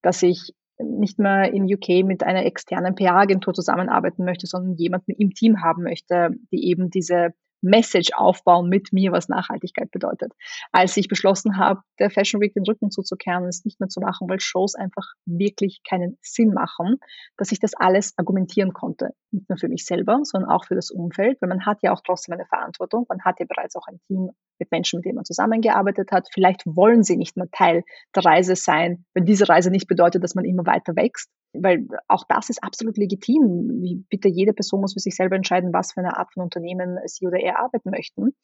dass 0.02 0.22
ich 0.22 0.54
nicht 0.78 1.18
mehr 1.18 1.52
in 1.52 1.64
UK 1.64 2.04
mit 2.06 2.22
einer 2.22 2.46
externen 2.46 2.94
PR-Agentur 2.94 3.52
zusammenarbeiten 3.52 4.24
möchte, 4.24 4.46
sondern 4.46 4.74
jemanden 4.74 5.12
im 5.12 5.34
Team 5.34 5.62
haben 5.62 5.82
möchte, 5.82 6.30
die 6.52 6.68
eben 6.68 6.90
diese 6.90 7.34
Message 7.60 8.10
aufbauen 8.14 8.68
mit 8.68 8.92
mir, 8.92 9.12
was 9.12 9.28
Nachhaltigkeit 9.28 9.90
bedeutet. 9.90 10.32
Als 10.72 10.96
ich 10.96 11.08
beschlossen 11.08 11.58
habe, 11.58 11.82
der 11.98 12.10
Fashion 12.10 12.40
Week 12.40 12.54
den 12.54 12.64
Rücken 12.64 12.90
zuzukehren 12.90 13.42
und 13.42 13.48
es 13.48 13.64
nicht 13.64 13.80
mehr 13.80 13.88
zu 13.88 14.00
machen, 14.00 14.28
weil 14.28 14.40
Shows 14.40 14.74
einfach 14.74 15.12
wirklich 15.26 15.80
keinen 15.88 16.18
Sinn 16.22 16.52
machen, 16.52 16.98
dass 17.36 17.52
ich 17.52 17.60
das 17.60 17.74
alles 17.74 18.14
argumentieren 18.16 18.72
konnte. 18.72 19.10
Nicht 19.30 19.48
nur 19.48 19.58
für 19.58 19.68
mich 19.68 19.84
selber, 19.84 20.20
sondern 20.22 20.50
auch 20.50 20.64
für 20.64 20.74
das 20.74 20.90
Umfeld, 20.90 21.40
weil 21.40 21.48
man 21.48 21.66
hat 21.66 21.78
ja 21.82 21.92
auch 21.92 22.00
trotzdem 22.04 22.34
eine 22.34 22.46
Verantwortung. 22.46 23.06
Man 23.08 23.22
hat 23.24 23.40
ja 23.40 23.46
bereits 23.48 23.76
auch 23.76 23.86
ein 23.86 24.00
Team 24.06 24.30
mit 24.58 24.70
Menschen, 24.70 24.98
mit 24.98 25.06
denen 25.06 25.16
man 25.16 25.24
zusammengearbeitet 25.24 26.10
hat. 26.12 26.28
Vielleicht 26.32 26.62
wollen 26.64 27.02
sie 27.02 27.16
nicht 27.16 27.36
mehr 27.36 27.48
Teil 27.50 27.84
der 28.14 28.24
Reise 28.24 28.56
sein, 28.56 29.04
wenn 29.14 29.24
diese 29.24 29.48
Reise 29.48 29.70
nicht 29.70 29.88
bedeutet, 29.88 30.22
dass 30.22 30.34
man 30.34 30.44
immer 30.44 30.66
weiter 30.66 30.96
wächst 30.96 31.30
weil 31.62 31.86
auch 32.08 32.24
das 32.28 32.50
ist 32.50 32.62
absolut 32.62 32.96
legitim. 32.96 33.80
Wie 33.80 34.04
bitte 34.08 34.28
jede 34.28 34.52
Person 34.52 34.80
muss 34.80 34.94
für 34.94 35.00
sich 35.00 35.16
selber 35.16 35.36
entscheiden, 35.36 35.72
was 35.72 35.92
für 35.92 36.00
eine 36.00 36.16
Art 36.16 36.32
von 36.32 36.42
Unternehmen 36.42 36.98
sie 37.06 37.26
oder 37.26 37.38
er 37.38 37.58
arbeiten 37.60 37.90
möchten. 37.90 38.34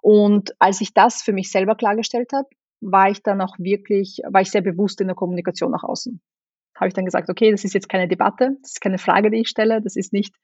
Und 0.00 0.54
als 0.58 0.80
ich 0.80 0.94
das 0.94 1.22
für 1.22 1.32
mich 1.32 1.50
selber 1.50 1.74
klargestellt 1.74 2.32
habe, 2.32 2.48
war 2.80 3.10
ich 3.10 3.22
dann 3.22 3.40
auch 3.40 3.58
wirklich, 3.58 4.20
war 4.28 4.40
ich 4.40 4.50
sehr 4.50 4.60
bewusst 4.60 5.00
in 5.00 5.08
der 5.08 5.16
Kommunikation 5.16 5.70
nach 5.70 5.84
außen. 5.84 6.20
Habe 6.76 6.88
ich 6.88 6.94
dann 6.94 7.06
gesagt, 7.06 7.30
okay, 7.30 7.50
das 7.50 7.64
ist 7.64 7.74
jetzt 7.74 7.88
keine 7.88 8.06
Debatte, 8.06 8.56
das 8.60 8.72
ist 8.72 8.80
keine 8.80 8.98
Frage, 8.98 9.30
die 9.30 9.40
ich 9.40 9.48
stelle, 9.48 9.80
das 9.80 9.96
ist 9.96 10.12
nicht, 10.12 10.34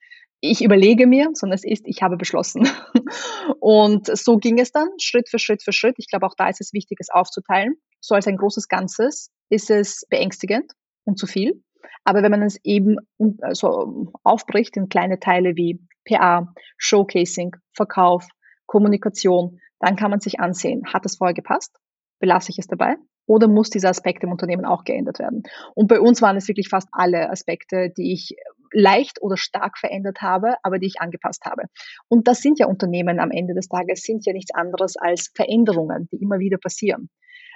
ich 0.40 0.64
überlege 0.64 1.06
mir, 1.06 1.28
sondern 1.34 1.54
es 1.54 1.64
ist, 1.64 1.86
ich 1.86 2.02
habe 2.02 2.16
beschlossen. 2.16 2.68
Und 3.60 4.06
so 4.16 4.38
ging 4.38 4.58
es 4.58 4.72
dann, 4.72 4.88
Schritt 4.98 5.28
für 5.28 5.38
Schritt 5.38 5.62
für 5.62 5.72
Schritt. 5.72 5.94
Ich 5.98 6.08
glaube, 6.08 6.26
auch 6.26 6.34
da 6.36 6.48
ist 6.48 6.60
es 6.60 6.72
wichtig, 6.72 6.98
es 7.00 7.10
aufzuteilen. 7.10 7.76
So 8.00 8.14
als 8.14 8.26
ein 8.26 8.36
großes 8.36 8.66
Ganzes 8.68 9.30
ist 9.50 9.70
es 9.70 10.04
beängstigend 10.10 10.72
und 11.04 11.18
zu 11.18 11.26
viel. 11.26 11.62
Aber 12.04 12.22
wenn 12.22 12.30
man 12.30 12.42
es 12.42 12.58
eben 12.64 12.96
also 13.40 14.12
aufbricht 14.22 14.76
in 14.76 14.88
kleine 14.88 15.20
Teile 15.20 15.56
wie 15.56 15.80
PA, 16.04 16.52
Showcasing, 16.76 17.56
Verkauf, 17.72 18.26
Kommunikation, 18.66 19.60
dann 19.78 19.96
kann 19.96 20.10
man 20.10 20.20
sich 20.20 20.40
ansehen, 20.40 20.82
hat 20.92 21.06
es 21.06 21.16
vorher 21.16 21.34
gepasst? 21.34 21.76
Belasse 22.20 22.50
ich 22.50 22.58
es 22.58 22.66
dabei? 22.66 22.96
Oder 23.26 23.48
muss 23.48 23.70
dieser 23.70 23.90
Aspekt 23.90 24.24
im 24.24 24.32
Unternehmen 24.32 24.64
auch 24.64 24.84
geändert 24.84 25.18
werden? 25.18 25.42
Und 25.74 25.88
bei 25.88 26.00
uns 26.00 26.22
waren 26.22 26.36
es 26.36 26.48
wirklich 26.48 26.68
fast 26.68 26.88
alle 26.92 27.30
Aspekte, 27.30 27.90
die 27.96 28.12
ich 28.12 28.36
leicht 28.72 29.20
oder 29.20 29.36
stark 29.36 29.78
verändert 29.78 30.22
habe, 30.22 30.56
aber 30.62 30.78
die 30.78 30.86
ich 30.86 31.00
angepasst 31.00 31.44
habe. 31.44 31.64
Und 32.08 32.26
das 32.26 32.40
sind 32.40 32.58
ja 32.58 32.66
Unternehmen 32.66 33.20
am 33.20 33.30
Ende 33.30 33.54
des 33.54 33.68
Tages, 33.68 34.02
sind 34.02 34.24
ja 34.26 34.32
nichts 34.32 34.54
anderes 34.54 34.96
als 34.96 35.30
Veränderungen, 35.34 36.08
die 36.10 36.16
immer 36.16 36.38
wieder 36.38 36.58
passieren 36.58 37.10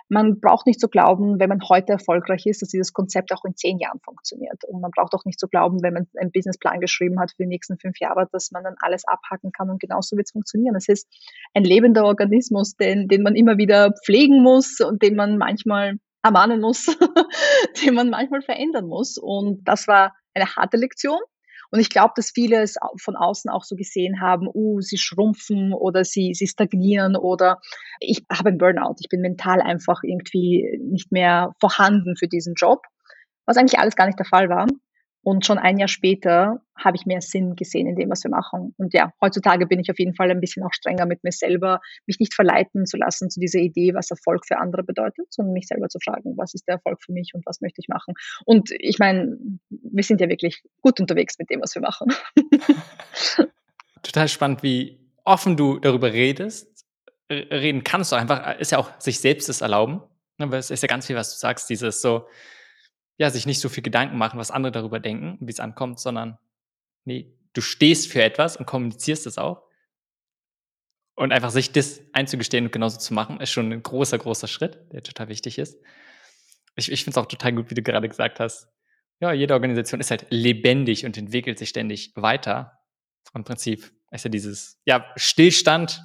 man 0.09 0.41
braucht 0.41 0.67
nicht 0.67 0.81
zu 0.81 0.89
glauben, 0.89 1.41
wenn 1.41 1.49
man 1.49 1.61
heute 1.69 1.93
erfolgreich 1.93 2.47
ist, 2.47 2.63
dass 2.63 2.69
dieses 2.69 2.93
Konzept 2.93 3.33
auch 3.33 3.45
in 3.45 3.57
zehn 3.57 3.79
Jahren 3.79 4.01
funktioniert. 4.01 4.63
Und 4.65 4.81
man 4.81 4.91
braucht 4.91 5.15
auch 5.15 5.25
nicht 5.25 5.41
zu 5.41 5.49
glauben, 5.49 5.83
wenn 5.83 5.95
man 5.95 6.07
einen 6.19 6.31
Businessplan 6.31 6.81
geschrieben 6.81 7.19
hat 7.19 7.33
für 7.33 7.43
die 7.43 7.49
nächsten 7.49 7.79
fünf 7.79 7.99
Jahre, 7.99 8.29
dass 8.33 8.51
man 8.53 8.65
dann 8.65 8.77
alles 8.81 9.07
abhacken 9.07 9.51
kann 9.53 9.71
und 9.71 9.81
genauso 9.81 10.17
wird 10.17 10.27
es 10.29 10.33
funktionieren. 10.33 10.77
Es 10.77 10.89
ist 10.89 11.09
ein 11.55 11.65
lebender 11.65 12.05
Organismus, 12.05 12.77
den, 12.77 13.09
den 13.09 13.23
man 13.23 13.35
immer 13.35 13.59
wieder 13.59 13.93
pflegen 14.05 14.43
muss 14.43 14.81
und 14.81 15.03
den 15.03 15.17
man 15.17 15.39
manchmal 15.39 15.99
ermahnen 16.23 16.61
muss, 16.61 16.87
den 17.85 17.95
man 17.95 18.11
manchmal 18.11 18.43
verändern 18.43 18.87
muss. 18.87 19.19
Und 19.19 19.67
das 19.67 19.89
war 19.89 20.15
eine 20.35 20.47
harte 20.55 20.77
Lektion. 20.77 21.19
Und 21.71 21.81
ich 21.81 21.91
glaube, 21.91 22.13
dass 22.17 22.31
viele 22.31 22.63
es 22.63 22.77
von 23.03 23.17
außen 23.17 23.51
auch 23.51 23.65
so 23.65 23.77
gesehen 23.77 24.21
haben, 24.21 24.49
uh, 24.53 24.81
sie 24.81 24.99
schrumpfen 24.99 25.73
oder 25.73 26.05
sie, 26.05 26.35
sie 26.35 26.47
stagnieren 26.47 27.17
oder 27.17 27.61
ich 28.01 28.25
habe 28.31 28.51
einen 28.51 28.59
Burnout. 28.59 28.97
Ich 29.01 29.09
bin 29.09 29.21
mental 29.21 29.61
einfach 29.61 30.01
irgendwie 30.03 30.79
nicht 30.83 31.13
mehr 31.13 31.55
vorhanden 31.61 32.17
für 32.17 32.29
diesen 32.29 32.55
Job, 32.55 32.83
was 33.47 33.57
eigentlich 33.57 33.79
alles 33.79 33.97
gar 33.97 34.07
nicht 34.07 34.19
der 34.19 34.27
Fall 34.27 34.49
war. 34.49 34.67
Und 35.27 35.45
schon 35.45 35.59
ein 35.59 35.77
Jahr 35.77 35.89
später 35.89 36.63
habe 36.77 36.97
ich 36.97 37.05
mehr 37.05 37.21
Sinn 37.21 37.57
gesehen 37.57 37.89
in 37.89 37.97
dem, 37.97 38.11
was 38.11 38.23
wir 38.23 38.31
machen. 38.31 38.77
Und 38.79 38.95
ja, 38.95 39.13
heutzutage 39.21 39.67
bin 39.67 39.81
ich 39.81 39.91
auf 39.91 39.99
jeden 39.99 40.15
Fall 40.15 40.31
ein 40.31 40.39
bisschen 40.39 40.63
auch 40.63 40.73
strenger 40.73 41.05
mit 41.05 41.25
mir 41.25 41.33
selber, 41.33 41.81
mich 42.07 42.21
nicht 42.21 42.33
verleiten 42.33 42.87
zu 42.87 42.97
lassen 42.97 43.29
zu 43.29 43.41
dieser 43.41 43.59
Idee, 43.59 43.93
was 43.93 44.09
Erfolg 44.09 44.47
für 44.47 44.59
andere 44.59 44.85
bedeutet, 44.85 45.27
sondern 45.31 45.55
mich 45.55 45.67
selber 45.67 45.89
zu 45.89 45.99
fragen, 45.99 46.37
was 46.37 46.55
ist 46.55 46.69
der 46.69 46.77
Erfolg 46.77 47.03
für 47.03 47.11
mich 47.11 47.33
und 47.35 47.45
was 47.45 47.61
möchte 47.61 47.81
ich 47.81 47.89
machen. 47.89 48.15
Und 48.45 48.71
ich 48.79 49.01
meine, 49.01 49.37
wir 49.69 50.05
sind 50.05 50.21
ja 50.21 50.29
wirklich 50.29 50.63
gut 50.81 51.01
unterwegs 51.01 51.41
mit 51.41 51.51
dem, 51.51 51.61
was 51.61 51.75
wir 51.75 51.83
machen. 51.83 52.15
Total 54.05 54.29
spannend, 54.29 54.63
wie 54.63 54.97
offen 55.25 55.57
du 55.57 55.81
darüber 55.81 56.13
redest. 56.13 56.85
Reden 57.29 57.83
kannst 57.83 58.13
du 58.13 58.17
einfach, 58.17 58.61
ist 58.61 58.71
ja 58.71 58.79
auch 58.79 58.93
sich 59.01 59.19
selbst 59.19 59.49
das 59.49 59.61
erlauben. 59.61 60.03
Aber 60.39 60.53
ne, 60.53 60.59
es 60.59 60.71
ist 60.71 60.85
ja 60.85 60.87
ganz 60.87 61.09
viel, 61.09 61.17
was 61.17 61.33
du 61.33 61.39
sagst, 61.41 61.69
dieses 61.69 62.01
so, 62.01 62.29
ja, 63.19 63.31
sich 63.31 63.47
nicht 63.47 63.61
so 63.61 63.69
viel 63.69 63.83
Gedanken 63.83 64.19
machen, 64.19 64.39
was 64.39 64.51
andere 64.51 64.73
darüber 64.73 65.01
denken, 65.01 65.39
wie 65.41 65.51
es 65.51 65.61
ankommt, 65.61 66.01
sondern 66.01 66.39
nee, 67.05 67.35
du 67.53 67.61
stehst 67.61 68.11
für 68.11 68.23
etwas 68.23 68.57
und 68.57 68.67
kommunizierst 68.67 69.27
es 69.27 69.39
auch. 69.39 69.63
Und 71.15 71.33
einfach 71.33 71.51
sich 71.51 71.73
das 71.73 72.03
einzugestehen 72.13 72.67
und 72.67 72.73
genauso 72.73 72.99
zu 72.99 73.15
machen, 73.15 73.41
ist 73.41 73.51
schon 73.51 73.73
ein 73.73 73.83
großer, 73.83 74.19
großer 74.19 74.49
Schritt, 74.49 74.81
der 74.93 75.03
total 75.03 75.29
wichtig 75.29 75.59
ist. 75.59 75.79
Ich, 76.75 76.93
ich 76.93 77.05
finde 77.05 77.19
es 77.19 77.25
auch 77.25 77.29
total 77.29 77.55
gut, 77.55 77.71
wie 77.71 77.75
du 77.75 77.83
gerade 77.83 78.07
gesagt 78.07 78.39
hast. 78.39 78.69
Ja, 79.21 79.33
jede 79.33 79.55
Organisation 79.55 79.99
ist 79.99 80.11
halt 80.11 80.27
lebendig 80.29 81.07
und 81.07 81.17
entwickelt 81.17 81.59
sich 81.59 81.71
ständig 81.71 82.13
weiter. 82.17 82.81
Im 83.35 83.45
Prinzip 83.45 83.91
ist 84.11 84.25
ja 84.25 84.31
dieses, 84.31 84.79
ja, 84.85 85.07
Stillstand, 85.17 86.03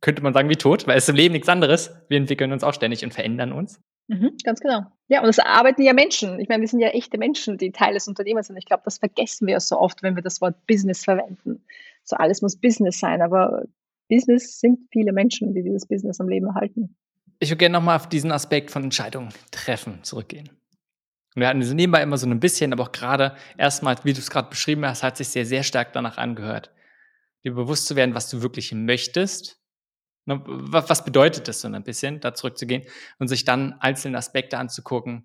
könnte 0.00 0.22
man 0.22 0.32
sagen, 0.32 0.48
wie 0.48 0.56
tot, 0.56 0.86
weil 0.86 0.96
es 0.96 1.08
im 1.10 1.16
Leben 1.16 1.34
nichts 1.34 1.50
anderes. 1.50 1.90
Wir 2.08 2.16
entwickeln 2.16 2.52
uns 2.52 2.64
auch 2.64 2.72
ständig 2.72 3.04
und 3.04 3.12
verändern 3.12 3.52
uns. 3.52 3.82
Mhm, 4.08 4.36
ganz 4.42 4.60
genau. 4.60 4.86
Ja, 5.08 5.22
und 5.22 5.28
es 5.28 5.38
arbeiten 5.38 5.82
ja 5.82 5.92
Menschen. 5.92 6.40
Ich 6.40 6.48
meine, 6.48 6.62
wir 6.62 6.68
sind 6.68 6.80
ja 6.80 6.88
echte 6.88 7.18
Menschen, 7.18 7.58
die 7.58 7.72
Teil 7.72 7.94
des 7.94 8.08
Unternehmens 8.08 8.48
sind. 8.48 8.56
Ich 8.56 8.66
glaube, 8.66 8.82
das 8.84 8.98
vergessen 8.98 9.46
wir 9.46 9.60
so 9.60 9.78
oft, 9.78 10.02
wenn 10.02 10.16
wir 10.16 10.22
das 10.22 10.40
Wort 10.40 10.66
Business 10.66 11.04
verwenden. 11.04 11.64
So 12.04 12.16
alles 12.16 12.42
muss 12.42 12.56
Business 12.56 12.98
sein, 12.98 13.22
aber 13.22 13.64
Business 14.08 14.60
sind 14.60 14.80
viele 14.90 15.12
Menschen, 15.12 15.54
die 15.54 15.62
dieses 15.62 15.86
Business 15.86 16.20
am 16.20 16.28
Leben 16.28 16.46
erhalten. 16.46 16.96
Ich 17.38 17.50
würde 17.50 17.58
gerne 17.58 17.74
nochmal 17.74 17.96
auf 17.96 18.08
diesen 18.08 18.32
Aspekt 18.32 18.70
von 18.70 18.82
Entscheidungen 18.82 19.28
treffen 19.50 20.02
zurückgehen. 20.02 20.48
Und 21.34 21.42
wir 21.42 21.48
hatten 21.48 21.62
so 21.62 21.74
nebenbei 21.74 22.02
immer 22.02 22.16
so 22.16 22.26
ein 22.26 22.40
bisschen, 22.40 22.72
aber 22.72 22.84
auch 22.84 22.92
gerade 22.92 23.36
erstmal, 23.58 23.96
wie 24.02 24.14
du 24.14 24.18
es 24.18 24.30
gerade 24.30 24.48
beschrieben 24.48 24.84
hast, 24.86 25.02
hat 25.02 25.18
sich 25.18 25.28
sehr, 25.28 25.44
sehr 25.44 25.62
stark 25.62 25.92
danach 25.92 26.16
angehört, 26.16 26.72
dir 27.44 27.54
bewusst 27.54 27.86
zu 27.86 27.94
werden, 27.94 28.14
was 28.14 28.28
du 28.30 28.42
wirklich 28.42 28.72
möchtest. 28.72 29.57
Ne, 30.28 30.42
was 30.44 31.06
bedeutet 31.06 31.48
das 31.48 31.62
so 31.62 31.68
ein 31.68 31.82
bisschen, 31.82 32.20
da 32.20 32.34
zurückzugehen 32.34 32.82
und 33.18 33.28
sich 33.28 33.46
dann 33.46 33.72
einzelne 33.80 34.18
Aspekte 34.18 34.58
anzugucken. 34.58 35.24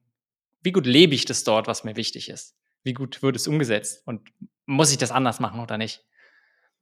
Wie 0.62 0.72
gut 0.72 0.86
lebe 0.86 1.14
ich 1.14 1.26
das 1.26 1.44
dort, 1.44 1.68
was 1.68 1.84
mir 1.84 1.98
wichtig 1.98 2.30
ist? 2.30 2.56
Wie 2.84 2.94
gut 2.94 3.22
wird 3.22 3.36
es 3.36 3.46
umgesetzt? 3.46 4.02
Und 4.08 4.30
muss 4.66 4.92
ich 4.92 4.98
das 4.98 5.12
anders 5.12 5.42
machen 5.42 5.60
oder 5.60 5.78
nicht? 5.78 6.06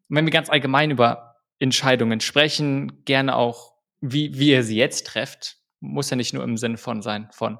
Und 0.07 0.17
wenn 0.17 0.25
wir 0.25 0.31
ganz 0.31 0.51
allgemein 0.51 0.91
über 0.91 1.37
Entscheidungen 1.57 2.19
sprechen, 2.19 3.03
gerne 3.05 3.35
auch, 3.35 3.73
wie, 4.01 4.37
wie 4.37 4.51
ihr 4.51 4.61
sie 4.61 4.77
jetzt 4.77 5.07
trefft, 5.07 5.57
muss 5.79 6.11
ja 6.11 6.15
nicht 6.15 6.35
nur 6.35 6.43
im 6.43 6.57
Sinne 6.57 6.77
von 6.77 7.01
sein, 7.01 7.27
von 7.31 7.57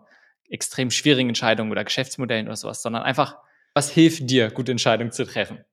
extrem 0.47 0.91
schwierigen 0.91 1.29
Entscheidungen 1.29 1.71
oder 1.71 1.83
Geschäftsmodellen 1.83 2.45
oder 2.45 2.55
sowas, 2.55 2.83
sondern 2.83 3.01
einfach, 3.01 3.35
was 3.73 3.89
hilft 3.89 4.29
dir, 4.29 4.51
gute 4.51 4.71
Entscheidungen 4.71 5.11
zu 5.11 5.25
treffen? 5.25 5.65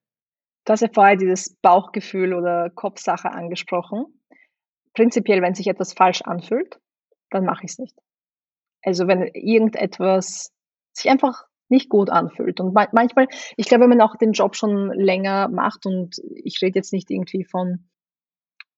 Du 0.64 0.72
hast 0.72 0.80
ja 0.80 0.88
vorher 0.90 1.16
dieses 1.16 1.56
Bauchgefühl 1.56 2.32
oder 2.32 2.70
Kopfsache 2.70 3.30
angesprochen. 3.30 4.06
Prinzipiell, 4.98 5.42
wenn 5.42 5.54
sich 5.54 5.68
etwas 5.68 5.92
falsch 5.92 6.22
anfühlt, 6.22 6.80
dann 7.30 7.44
mache 7.44 7.60
ich 7.62 7.70
es 7.70 7.78
nicht. 7.78 7.96
Also 8.82 9.06
wenn 9.06 9.22
irgendetwas 9.32 10.50
sich 10.92 11.08
einfach 11.08 11.44
nicht 11.68 11.88
gut 11.88 12.10
anfühlt. 12.10 12.58
Und 12.58 12.74
manchmal, 12.74 13.28
ich 13.56 13.68
glaube, 13.68 13.82
wenn 13.82 13.90
man 13.90 14.00
auch 14.00 14.16
den 14.16 14.32
Job 14.32 14.56
schon 14.56 14.90
länger 14.90 15.46
macht 15.46 15.86
und 15.86 16.16
ich 16.34 16.60
rede 16.62 16.80
jetzt 16.80 16.92
nicht 16.92 17.12
irgendwie 17.12 17.44
von 17.44 17.88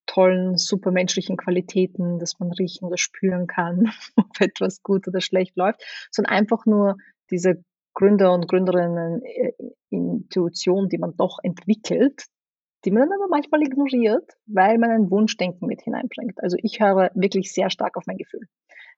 tollen, 0.04 0.58
supermenschlichen 0.58 1.38
Qualitäten, 1.38 2.18
dass 2.18 2.38
man 2.38 2.52
riechen 2.52 2.84
oder 2.84 2.98
spüren 2.98 3.46
kann, 3.46 3.90
ob 4.16 4.38
etwas 4.42 4.82
gut 4.82 5.08
oder 5.08 5.22
schlecht 5.22 5.56
läuft, 5.56 5.82
sondern 6.10 6.34
einfach 6.34 6.66
nur 6.66 6.98
diese 7.30 7.64
Gründer 7.94 8.34
und 8.34 8.46
Gründerinnen 8.46 9.22
äh, 9.22 9.52
Intuition, 9.88 10.90
die 10.90 10.98
man 10.98 11.16
doch 11.16 11.38
entwickelt, 11.42 12.26
die 12.84 12.90
man 12.90 13.02
dann 13.02 13.18
aber 13.18 13.28
manchmal 13.28 13.62
ignoriert, 13.62 14.32
weil 14.46 14.78
man 14.78 14.90
ein 14.90 15.10
Wunschdenken 15.10 15.66
mit 15.66 15.82
hineinbringt. 15.82 16.42
Also 16.42 16.56
ich 16.62 16.80
höre 16.80 17.10
wirklich 17.14 17.52
sehr 17.52 17.70
stark 17.70 17.96
auf 17.96 18.06
mein 18.06 18.16
Gefühl, 18.16 18.42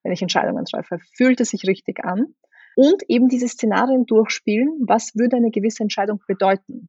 wenn 0.02 0.12
ich 0.12 0.22
Entscheidungen 0.22 0.64
treffe. 0.64 0.98
Fühlt 1.16 1.40
es 1.40 1.50
sich 1.50 1.66
richtig 1.66 2.04
an? 2.04 2.34
Und 2.74 3.02
eben 3.08 3.28
diese 3.28 3.48
Szenarien 3.48 4.06
durchspielen, 4.06 4.68
was 4.86 5.14
würde 5.14 5.36
eine 5.36 5.50
gewisse 5.50 5.82
Entscheidung 5.82 6.20
bedeuten? 6.26 6.88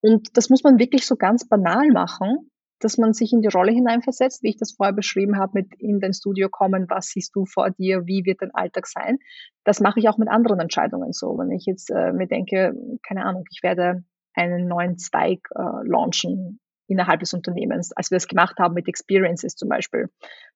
Und 0.00 0.36
das 0.36 0.50
muss 0.50 0.64
man 0.64 0.78
wirklich 0.78 1.06
so 1.06 1.16
ganz 1.16 1.46
banal 1.46 1.88
machen, 1.88 2.50
dass 2.80 2.96
man 2.96 3.12
sich 3.12 3.32
in 3.32 3.42
die 3.42 3.48
Rolle 3.48 3.72
hineinversetzt, 3.72 4.42
wie 4.42 4.48
ich 4.48 4.56
das 4.56 4.72
vorher 4.72 4.94
beschrieben 4.94 5.36
habe, 5.36 5.52
mit 5.60 5.74
in 5.78 6.00
dein 6.00 6.14
Studio 6.14 6.48
kommen, 6.48 6.86
was 6.88 7.08
siehst 7.08 7.36
du 7.36 7.44
vor 7.44 7.70
dir, 7.70 8.06
wie 8.06 8.24
wird 8.24 8.40
dein 8.40 8.54
Alltag 8.54 8.86
sein. 8.86 9.18
Das 9.64 9.80
mache 9.80 10.00
ich 10.00 10.08
auch 10.08 10.16
mit 10.16 10.28
anderen 10.28 10.60
Entscheidungen 10.60 11.12
so. 11.12 11.36
Wenn 11.38 11.50
ich 11.52 11.66
jetzt 11.66 11.90
äh, 11.90 12.12
mir 12.12 12.26
denke, 12.26 12.74
keine 13.06 13.24
Ahnung, 13.26 13.44
ich 13.50 13.62
werde 13.62 14.02
einen 14.34 14.68
neuen 14.68 14.98
Zweig 14.98 15.40
äh, 15.54 15.62
launchen 15.84 16.60
innerhalb 16.86 17.20
des 17.20 17.32
Unternehmens, 17.32 17.92
als 17.92 18.10
wir 18.10 18.16
das 18.16 18.26
gemacht 18.26 18.58
haben 18.58 18.74
mit 18.74 18.88
Experiences 18.88 19.54
zum 19.54 19.68
Beispiel. 19.68 20.08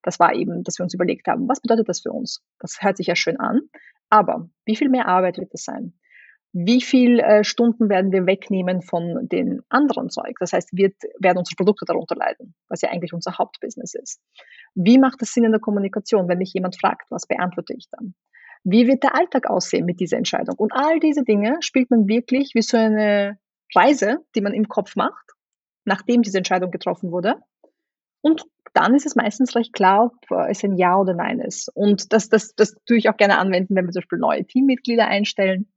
Das 0.02 0.18
war 0.18 0.34
eben, 0.34 0.64
dass 0.64 0.78
wir 0.78 0.84
uns 0.84 0.94
überlegt 0.94 1.28
haben, 1.28 1.48
was 1.48 1.60
bedeutet 1.60 1.88
das 1.88 2.00
für 2.00 2.10
uns? 2.10 2.42
Das 2.58 2.78
hört 2.80 2.96
sich 2.96 3.06
ja 3.06 3.14
schön 3.14 3.38
an, 3.38 3.60
aber 4.10 4.48
wie 4.64 4.76
viel 4.76 4.88
mehr 4.88 5.06
Arbeit 5.06 5.38
wird 5.38 5.54
das 5.54 5.64
sein? 5.64 5.94
wie 6.56 6.80
viel 6.80 7.18
äh, 7.18 7.42
Stunden 7.42 7.88
werden 7.90 8.12
wir 8.12 8.26
wegnehmen 8.26 8.80
von 8.80 9.28
den 9.28 9.62
anderen 9.68 10.08
Zeug? 10.08 10.36
Das 10.38 10.52
heißt, 10.52 10.70
wird, 10.72 10.94
werden 11.18 11.38
unsere 11.38 11.56
Produkte 11.56 11.84
darunter 11.84 12.14
leiden, 12.14 12.54
was 12.68 12.80
ja 12.80 12.90
eigentlich 12.90 13.12
unser 13.12 13.36
Hauptbusiness 13.36 13.94
ist. 13.94 14.20
Wie 14.76 14.98
macht 14.98 15.20
es 15.20 15.32
Sinn 15.32 15.42
in 15.42 15.50
der 15.50 15.60
Kommunikation, 15.60 16.28
wenn 16.28 16.38
mich 16.38 16.54
jemand 16.54 16.78
fragt, 16.78 17.10
was 17.10 17.26
beantworte 17.26 17.74
ich 17.76 17.88
dann? 17.90 18.14
Wie 18.62 18.86
wird 18.86 19.02
der 19.02 19.16
Alltag 19.16 19.50
aussehen 19.50 19.84
mit 19.84 19.98
dieser 19.98 20.16
Entscheidung? 20.16 20.54
Und 20.56 20.72
all 20.72 21.00
diese 21.00 21.24
Dinge 21.24 21.56
spielt 21.60 21.90
man 21.90 22.06
wirklich 22.06 22.52
wie 22.54 22.62
so 22.62 22.76
eine 22.76 23.36
Reise, 23.74 24.18
die 24.34 24.40
man 24.40 24.54
im 24.54 24.68
Kopf 24.68 24.96
macht, 24.96 25.32
nachdem 25.84 26.22
diese 26.22 26.38
Entscheidung 26.38 26.70
getroffen 26.70 27.10
wurde. 27.10 27.36
Und 28.20 28.44
dann 28.72 28.94
ist 28.94 29.06
es 29.06 29.14
meistens 29.14 29.54
recht 29.54 29.72
klar, 29.72 30.06
ob 30.06 30.48
es 30.48 30.64
ein 30.64 30.76
Ja 30.76 30.96
oder 30.96 31.14
Nein 31.14 31.40
ist. 31.40 31.68
Und 31.74 32.12
das, 32.12 32.28
das, 32.28 32.54
das 32.54 32.74
tue 32.86 32.96
ich 32.96 33.08
auch 33.08 33.16
gerne 33.16 33.38
anwenden, 33.38 33.76
wenn 33.76 33.86
wir 33.86 33.92
zum 33.92 34.00
Beispiel 34.00 34.18
neue 34.18 34.44
Teammitglieder 34.44 35.06
einstellen 35.06 35.68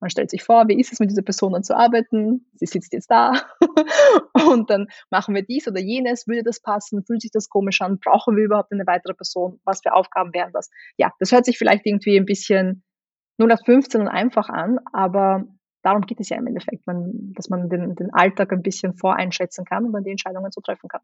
man 0.00 0.10
stellt 0.10 0.30
sich 0.30 0.42
vor, 0.42 0.68
wie 0.68 0.78
ist 0.78 0.92
es 0.92 1.00
mit 1.00 1.10
dieser 1.10 1.22
Person 1.22 1.52
dann 1.52 1.62
zu 1.62 1.74
arbeiten? 1.74 2.46
Sie 2.54 2.66
sitzt 2.66 2.92
jetzt 2.92 3.10
da 3.10 3.32
und 4.50 4.68
dann 4.68 4.88
machen 5.10 5.34
wir 5.34 5.42
dies 5.42 5.66
oder 5.66 5.80
jenes. 5.80 6.26
Würde 6.26 6.42
das 6.42 6.60
passen? 6.60 7.04
Fühlt 7.04 7.22
sich 7.22 7.30
das 7.30 7.48
komisch 7.48 7.80
an? 7.80 7.98
Brauchen 7.98 8.36
wir 8.36 8.44
überhaupt 8.44 8.72
eine 8.72 8.86
weitere 8.86 9.14
Person? 9.14 9.58
Was 9.64 9.80
für 9.82 9.94
Aufgaben 9.94 10.34
wären 10.34 10.52
das? 10.52 10.70
Ja, 10.98 11.12
das 11.18 11.32
hört 11.32 11.46
sich 11.46 11.56
vielleicht 11.56 11.86
irgendwie 11.86 12.18
ein 12.18 12.26
bisschen 12.26 12.84
0815 13.38 14.02
und 14.02 14.08
einfach 14.08 14.48
an, 14.48 14.78
aber 14.92 15.44
darum 15.86 16.02
geht 16.02 16.20
es 16.20 16.28
ja 16.28 16.36
im 16.36 16.46
Endeffekt, 16.46 16.86
man, 16.86 17.32
dass 17.34 17.48
man 17.48 17.68
den, 17.68 17.94
den 17.94 18.12
Alltag 18.12 18.52
ein 18.52 18.62
bisschen 18.62 18.94
voreinschätzen 18.94 19.64
kann 19.64 19.86
und 19.86 19.92
dann 19.92 20.04
die 20.04 20.10
Entscheidungen 20.10 20.50
so 20.50 20.60
treffen 20.60 20.88
kann. 20.88 21.00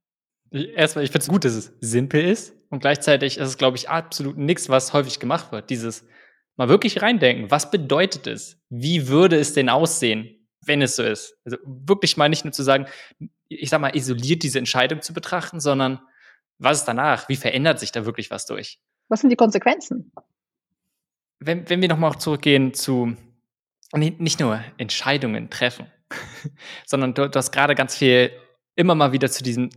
Erstmal, 0.50 1.04
ich 1.04 1.10
finde 1.10 1.22
es 1.22 1.28
gut, 1.28 1.44
dass 1.44 1.54
es 1.54 1.72
simpel 1.80 2.22
ist 2.22 2.54
und 2.68 2.80
gleichzeitig 2.80 3.38
ist 3.38 3.48
es, 3.48 3.58
glaube 3.58 3.76
ich, 3.76 3.88
absolut 3.88 4.36
nichts, 4.36 4.68
was 4.68 4.92
häufig 4.92 5.20
gemacht 5.20 5.52
wird. 5.52 5.70
Dieses, 5.70 6.04
mal 6.56 6.68
wirklich 6.68 7.00
reindenken. 7.00 7.50
Was 7.50 7.70
bedeutet 7.70 8.26
es? 8.26 8.60
Wie 8.68 9.08
würde 9.08 9.36
es 9.36 9.54
denn 9.54 9.68
aussehen, 9.68 10.46
wenn 10.60 10.82
es 10.82 10.96
so 10.96 11.02
ist? 11.02 11.38
Also 11.44 11.58
wirklich 11.64 12.16
mal 12.16 12.28
nicht 12.28 12.44
nur 12.44 12.52
zu 12.52 12.62
sagen, 12.62 12.86
ich 13.48 13.70
sag 13.70 13.80
mal, 13.80 13.96
isoliert 13.96 14.42
diese 14.42 14.58
Entscheidung 14.58 15.00
zu 15.00 15.14
betrachten, 15.14 15.60
sondern 15.60 16.00
was 16.58 16.78
ist 16.78 16.84
danach? 16.86 17.28
Wie 17.28 17.36
verändert 17.36 17.80
sich 17.80 17.92
da 17.92 18.04
wirklich 18.04 18.30
was 18.30 18.46
durch? 18.46 18.80
Was 19.08 19.20
sind 19.20 19.30
die 19.30 19.36
Konsequenzen? 19.36 20.12
Wenn, 21.38 21.68
wenn 21.68 21.80
wir 21.80 21.88
nochmal 21.88 22.18
zurückgehen 22.18 22.74
zu 22.74 23.16
nicht 24.00 24.40
nur 24.40 24.62
Entscheidungen 24.78 25.50
treffen, 25.50 25.86
sondern 26.86 27.14
du, 27.14 27.28
du 27.28 27.36
hast 27.38 27.52
gerade 27.52 27.74
ganz 27.74 27.96
viel 27.96 28.32
immer 28.74 28.94
mal 28.94 29.12
wieder 29.12 29.30
zu 29.30 29.42
diesem, 29.42 29.70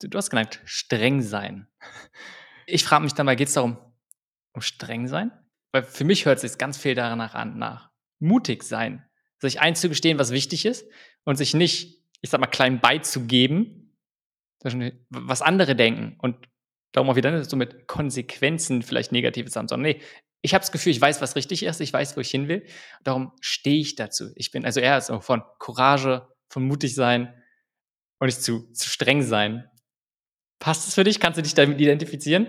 du 0.00 0.18
hast 0.18 0.30
genannt, 0.30 0.60
streng 0.64 1.22
sein. 1.22 1.68
Ich 2.66 2.84
frage 2.84 3.04
mich 3.04 3.14
dann 3.14 3.26
mal, 3.26 3.36
geht 3.36 3.48
es 3.48 3.54
darum, 3.54 3.78
um 4.52 4.60
streng 4.60 5.06
sein? 5.06 5.30
Weil 5.72 5.84
für 5.84 6.04
mich 6.04 6.24
hört 6.24 6.40
sich 6.40 6.58
ganz 6.58 6.78
viel 6.78 6.94
danach 6.94 7.34
an, 7.34 7.58
nach 7.58 7.90
mutig 8.18 8.64
sein, 8.64 9.04
sich 9.38 9.60
einzugestehen, 9.60 10.18
was 10.18 10.30
wichtig 10.30 10.64
ist 10.64 10.86
und 11.24 11.36
sich 11.36 11.54
nicht, 11.54 12.02
ich 12.22 12.30
sag 12.30 12.40
mal, 12.40 12.46
klein 12.46 12.80
beizugeben, 12.80 13.96
was 15.10 15.42
andere 15.42 15.76
denken 15.76 16.16
und 16.18 16.48
darum 16.92 17.10
auch 17.10 17.16
wieder 17.16 17.44
so 17.44 17.56
mit 17.56 17.86
Konsequenzen 17.86 18.82
vielleicht 18.82 19.12
Negatives 19.12 19.54
haben, 19.54 19.68
sondern 19.68 19.92
nee, 19.92 20.02
ich 20.46 20.54
habe 20.54 20.62
das 20.62 20.70
Gefühl, 20.70 20.92
ich 20.92 21.00
weiß, 21.00 21.20
was 21.20 21.34
richtig 21.34 21.64
ist, 21.64 21.80
ich 21.80 21.92
weiß, 21.92 22.16
wo 22.16 22.20
ich 22.20 22.30
hin 22.30 22.46
will, 22.46 22.64
darum 23.02 23.32
stehe 23.40 23.80
ich 23.80 23.96
dazu. 23.96 24.30
Ich 24.36 24.52
bin 24.52 24.64
also 24.64 24.78
eher 24.78 25.00
so 25.00 25.20
von 25.20 25.42
Courage, 25.58 26.28
von 26.48 26.64
mutig 26.64 26.94
sein 26.94 27.34
und 28.20 28.26
nicht 28.26 28.40
zu, 28.40 28.72
zu 28.72 28.88
streng 28.88 29.22
sein. 29.22 29.68
Passt 30.60 30.86
es 30.86 30.94
für 30.94 31.02
dich? 31.02 31.18
Kannst 31.18 31.36
du 31.36 31.42
dich 31.42 31.54
damit 31.54 31.80
identifizieren? 31.80 32.46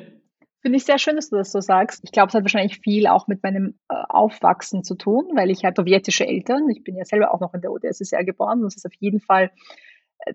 Finde 0.62 0.78
ich 0.78 0.86
sehr 0.86 1.00
schön, 1.00 1.16
dass 1.16 1.30
du 1.30 1.38
das 1.38 1.52
so 1.52 1.60
sagst. 1.60 2.04
Ich 2.04 2.12
glaube, 2.12 2.30
es 2.30 2.36
hat 2.36 2.43
wahrscheinlich 2.43 2.80
viel 2.82 3.08
auch 3.08 3.28
mit 3.28 3.41
meinem 3.41 3.80
äh, 3.89 3.95
Aufwachsen 4.10 4.84
zu 4.84 4.93
tun, 4.93 5.32
weil 5.34 5.50
ich 5.50 5.66
habe 5.66 5.74
sowjetische 5.76 6.28
Eltern. 6.28 6.70
Ich 6.70 6.84
bin 6.84 6.95
ja 6.95 7.04
selber 7.04 7.34
auch 7.34 7.39
noch 7.39 7.56
in 7.56 7.62
der 7.62 7.72
UdSSR 7.72 8.24
geboren. 8.24 8.62
Das 8.62 8.76
ist 8.76 8.86
auf 8.86 8.93
jeden 9.00 9.22
Fall, 9.22 9.50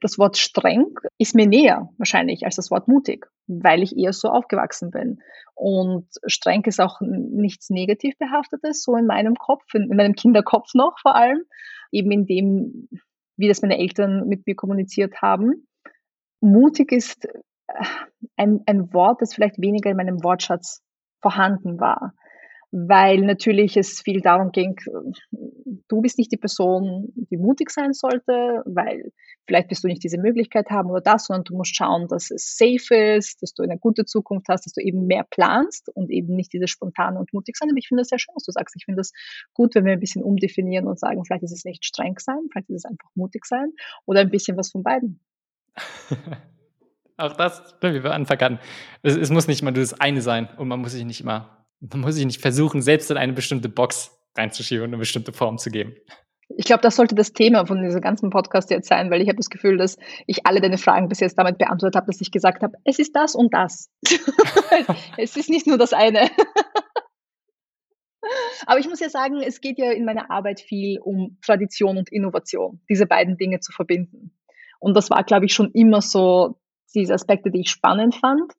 das 0.01 0.19
Wort 0.19 0.37
streng 0.37 0.87
ist 1.19 1.35
mir 1.35 1.47
näher 1.47 1.89
wahrscheinlich 1.99 2.45
als 2.45 2.57
das 2.57 2.71
Wort 2.71 2.89
mutig, 2.89 3.27
weil 3.47 3.83
ich 3.83 3.97
eher 3.97 4.13
so 4.13 4.29
aufgewachsen 4.29 4.91
bin. 4.91 5.21
Und 5.55 6.09
streng 6.27 6.65
ist 6.65 6.81
auch 6.81 7.01
nichts 7.01 7.71
negativ 7.71 8.17
behaftetes, 8.19 8.83
so 8.83 8.97
in 8.97 9.07
meinem 9.07 9.35
Kopf, 9.35 9.63
in, 9.75 9.91
in 9.91 9.97
meinem 9.97 10.15
Kinderkopf 10.15 10.75
noch 10.75 10.99
vor 11.01 11.15
allem, 11.15 11.43
eben 11.91 12.11
in 12.11 12.27
dem, 12.27 12.89
wie 13.37 13.49
das 13.49 13.63
meine 13.63 13.79
Eltern 13.79 14.27
mit 14.29 14.47
mir 14.47 14.55
kommuniziert 14.55 15.21
haben. 15.21 15.69
Mutig 16.41 16.93
ist 16.93 17.29
ein, 18.37 18.63
ein 18.67 18.93
Wort, 18.93 19.21
das 19.21 19.35
vielleicht 19.35 19.61
weniger 19.61 19.91
in 19.91 19.97
meinem 19.97 20.23
Wortschatz 20.23 20.83
vorhanden 21.21 21.79
war. 21.81 22.15
Weil 22.75 23.21
natürlich 23.21 23.77
es 23.77 24.01
viel 24.01 24.23
darum 24.23 24.51
ging, 24.51 24.77
du 25.89 26.01
bist 26.01 26.17
nicht 26.17 26.33
die 26.33 26.39
Person, 26.39 27.13
die 27.31 27.37
mutig 27.37 27.71
sein 27.71 27.93
sollte, 27.93 28.63
weil 28.65 29.13
vielleicht 29.47 29.71
wirst 29.71 29.85
du 29.85 29.89
nicht 29.89 30.03
diese 30.03 30.19
Möglichkeit 30.19 30.71
haben 30.71 30.91
oder 30.91 31.03
das, 31.03 31.27
sondern 31.27 31.45
du 31.45 31.55
musst 31.55 31.77
schauen, 31.77 32.09
dass 32.09 32.31
es 32.31 32.57
safe 32.57 32.95
ist, 33.17 33.43
dass 33.43 33.53
du 33.53 33.63
eine 33.63 33.79
gute 33.79 34.07
Zukunft 34.07 34.47
hast, 34.49 34.65
dass 34.65 34.73
du 34.73 34.81
eben 34.81 35.07
mehr 35.07 35.25
planst 35.29 35.91
und 35.95 36.11
eben 36.11 36.35
nicht 36.35 36.53
dieses 36.55 36.71
spontane 36.71 37.19
und 37.19 37.33
mutig 37.35 37.57
sein. 37.59 37.69
Aber 37.69 37.79
ich 37.79 37.89
finde 37.89 38.01
das 38.01 38.09
sehr 38.09 38.19
schön, 38.19 38.35
was 38.35 38.45
du 38.45 38.53
sagst. 38.53 38.75
Ich 38.75 38.87
finde 38.87 39.01
das 39.01 39.13
gut, 39.53 39.75
wenn 39.75 39.85
wir 39.85 39.93
ein 39.93 40.01
bisschen 40.01 40.23
umdefinieren 40.23 40.87
und 40.87 40.99
sagen, 40.99 41.25
vielleicht 41.27 41.43
ist 41.43 41.53
es 41.53 41.65
nicht 41.65 41.85
streng 41.85 42.19
sein, 42.19 42.41
vielleicht 42.51 42.71
ist 42.71 42.85
es 42.85 42.91
einfach 42.91 43.11
mutig 43.15 43.45
sein 43.45 43.73
oder 44.07 44.21
ein 44.21 44.31
bisschen 44.31 44.57
was 44.57 44.71
von 44.71 44.83
beiden. 44.83 45.21
Auch 47.19 47.35
das, 47.35 47.75
wir 47.81 48.13
Anfang 48.13 48.41
hatten. 48.41 48.59
Es, 49.03 49.17
es, 49.17 49.31
muss 49.31 49.47
nicht 49.47 49.63
immer 49.63 49.73
das 49.73 49.99
eine 50.01 50.23
sein 50.23 50.49
und 50.57 50.69
man 50.69 50.81
muss 50.81 50.93
sich 50.93 51.05
nicht 51.05 51.21
immer, 51.21 51.62
man 51.91 52.01
muss 52.01 52.15
sich 52.15 52.25
nicht 52.25 52.41
versuchen, 52.41 52.81
selbst 52.81 53.11
in 53.11 53.17
eine 53.17 53.33
bestimmte 53.33 53.69
Box 53.69 54.17
reinzuschieben 54.37 54.85
und 54.85 54.91
eine 54.91 54.99
bestimmte 54.99 55.33
Form 55.33 55.59
zu 55.59 55.71
geben. 55.71 55.95
Ich 56.57 56.67
glaube, 56.67 56.83
das 56.83 56.97
sollte 56.97 57.15
das 57.15 57.33
Thema 57.33 57.67
von 57.67 57.83
diesem 57.83 58.01
ganzen 58.03 58.31
Podcast 58.31 58.71
jetzt 58.71 58.89
sein, 58.89 59.11
weil 59.11 59.23
ich 59.23 59.29
habe 59.29 59.37
das 59.37 59.49
Gefühl, 59.49 59.79
dass 59.79 59.97
ich 60.27 60.47
alle 60.47 60.61
deine 60.61 60.77
Fragen 60.79 61.09
bis 61.09 61.21
jetzt 61.21 61.39
damit 61.39 61.59
beantwortet 61.59 61.97
habe, 61.97 62.07
dass 62.07 62.21
ich 62.21 62.31
gesagt 62.31 62.63
habe, 62.63 62.77
es 62.85 62.99
ist 62.99 63.17
das 63.17 63.35
und 63.35 63.55
das. 63.55 63.91
es 65.17 65.37
ist 65.37 65.49
nicht 65.49 65.67
nur 65.67 65.79
das 65.79 65.93
eine. 65.93 66.31
Aber 68.67 68.79
ich 68.79 68.89
muss 68.89 69.01
ja 69.01 69.09
sagen, 69.09 69.43
es 69.43 69.61
geht 69.61 69.79
ja 69.79 69.91
in 69.93 70.05
meiner 70.05 70.31
Arbeit 70.31 70.61
viel 70.61 71.01
um 71.01 71.39
Tradition 71.45 71.97
und 71.97 72.13
Innovation, 72.13 72.81
diese 72.89 73.07
beiden 73.07 73.37
Dinge 73.37 73.61
zu 73.61 73.73
verbinden. 73.73 74.37
Und 74.79 74.95
das 74.95 75.11
war, 75.11 75.25
glaube 75.25 75.47
ich, 75.47 75.55
schon 75.55 75.73
immer 75.73 76.03
so 76.03 76.61
diese 76.95 77.15
Aspekte, 77.15 77.51
die 77.51 77.63
ich 77.63 77.71
spannend 77.71 78.15
fand 78.17 78.53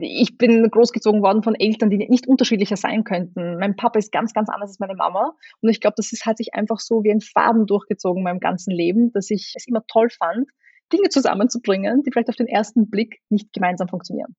ich 0.00 0.38
bin 0.38 0.70
großgezogen 0.70 1.20
worden 1.20 1.42
von 1.42 1.54
Eltern, 1.54 1.90
die 1.90 1.98
nicht 2.08 2.26
unterschiedlicher 2.26 2.76
sein 2.76 3.04
könnten. 3.04 3.58
Mein 3.58 3.76
Papa 3.76 3.98
ist 3.98 4.12
ganz, 4.12 4.32
ganz 4.32 4.48
anders 4.48 4.70
als 4.70 4.78
meine 4.78 4.94
Mama. 4.94 5.34
Und 5.60 5.68
ich 5.68 5.80
glaube, 5.80 5.94
das 5.96 6.12
ist, 6.12 6.24
hat 6.24 6.38
sich 6.38 6.54
einfach 6.54 6.78
so 6.78 7.02
wie 7.04 7.10
ein 7.10 7.20
Faden 7.20 7.66
durchgezogen 7.66 8.18
in 8.20 8.24
meinem 8.24 8.40
ganzen 8.40 8.70
Leben, 8.70 9.12
dass 9.12 9.28
ich 9.30 9.52
es 9.56 9.66
immer 9.66 9.82
toll 9.86 10.08
fand, 10.08 10.48
Dinge 10.90 11.10
zusammenzubringen, 11.10 12.02
die 12.02 12.10
vielleicht 12.10 12.30
auf 12.30 12.36
den 12.36 12.46
ersten 12.46 12.88
Blick 12.88 13.20
nicht 13.28 13.52
gemeinsam 13.52 13.88
funktionieren. 13.88 14.34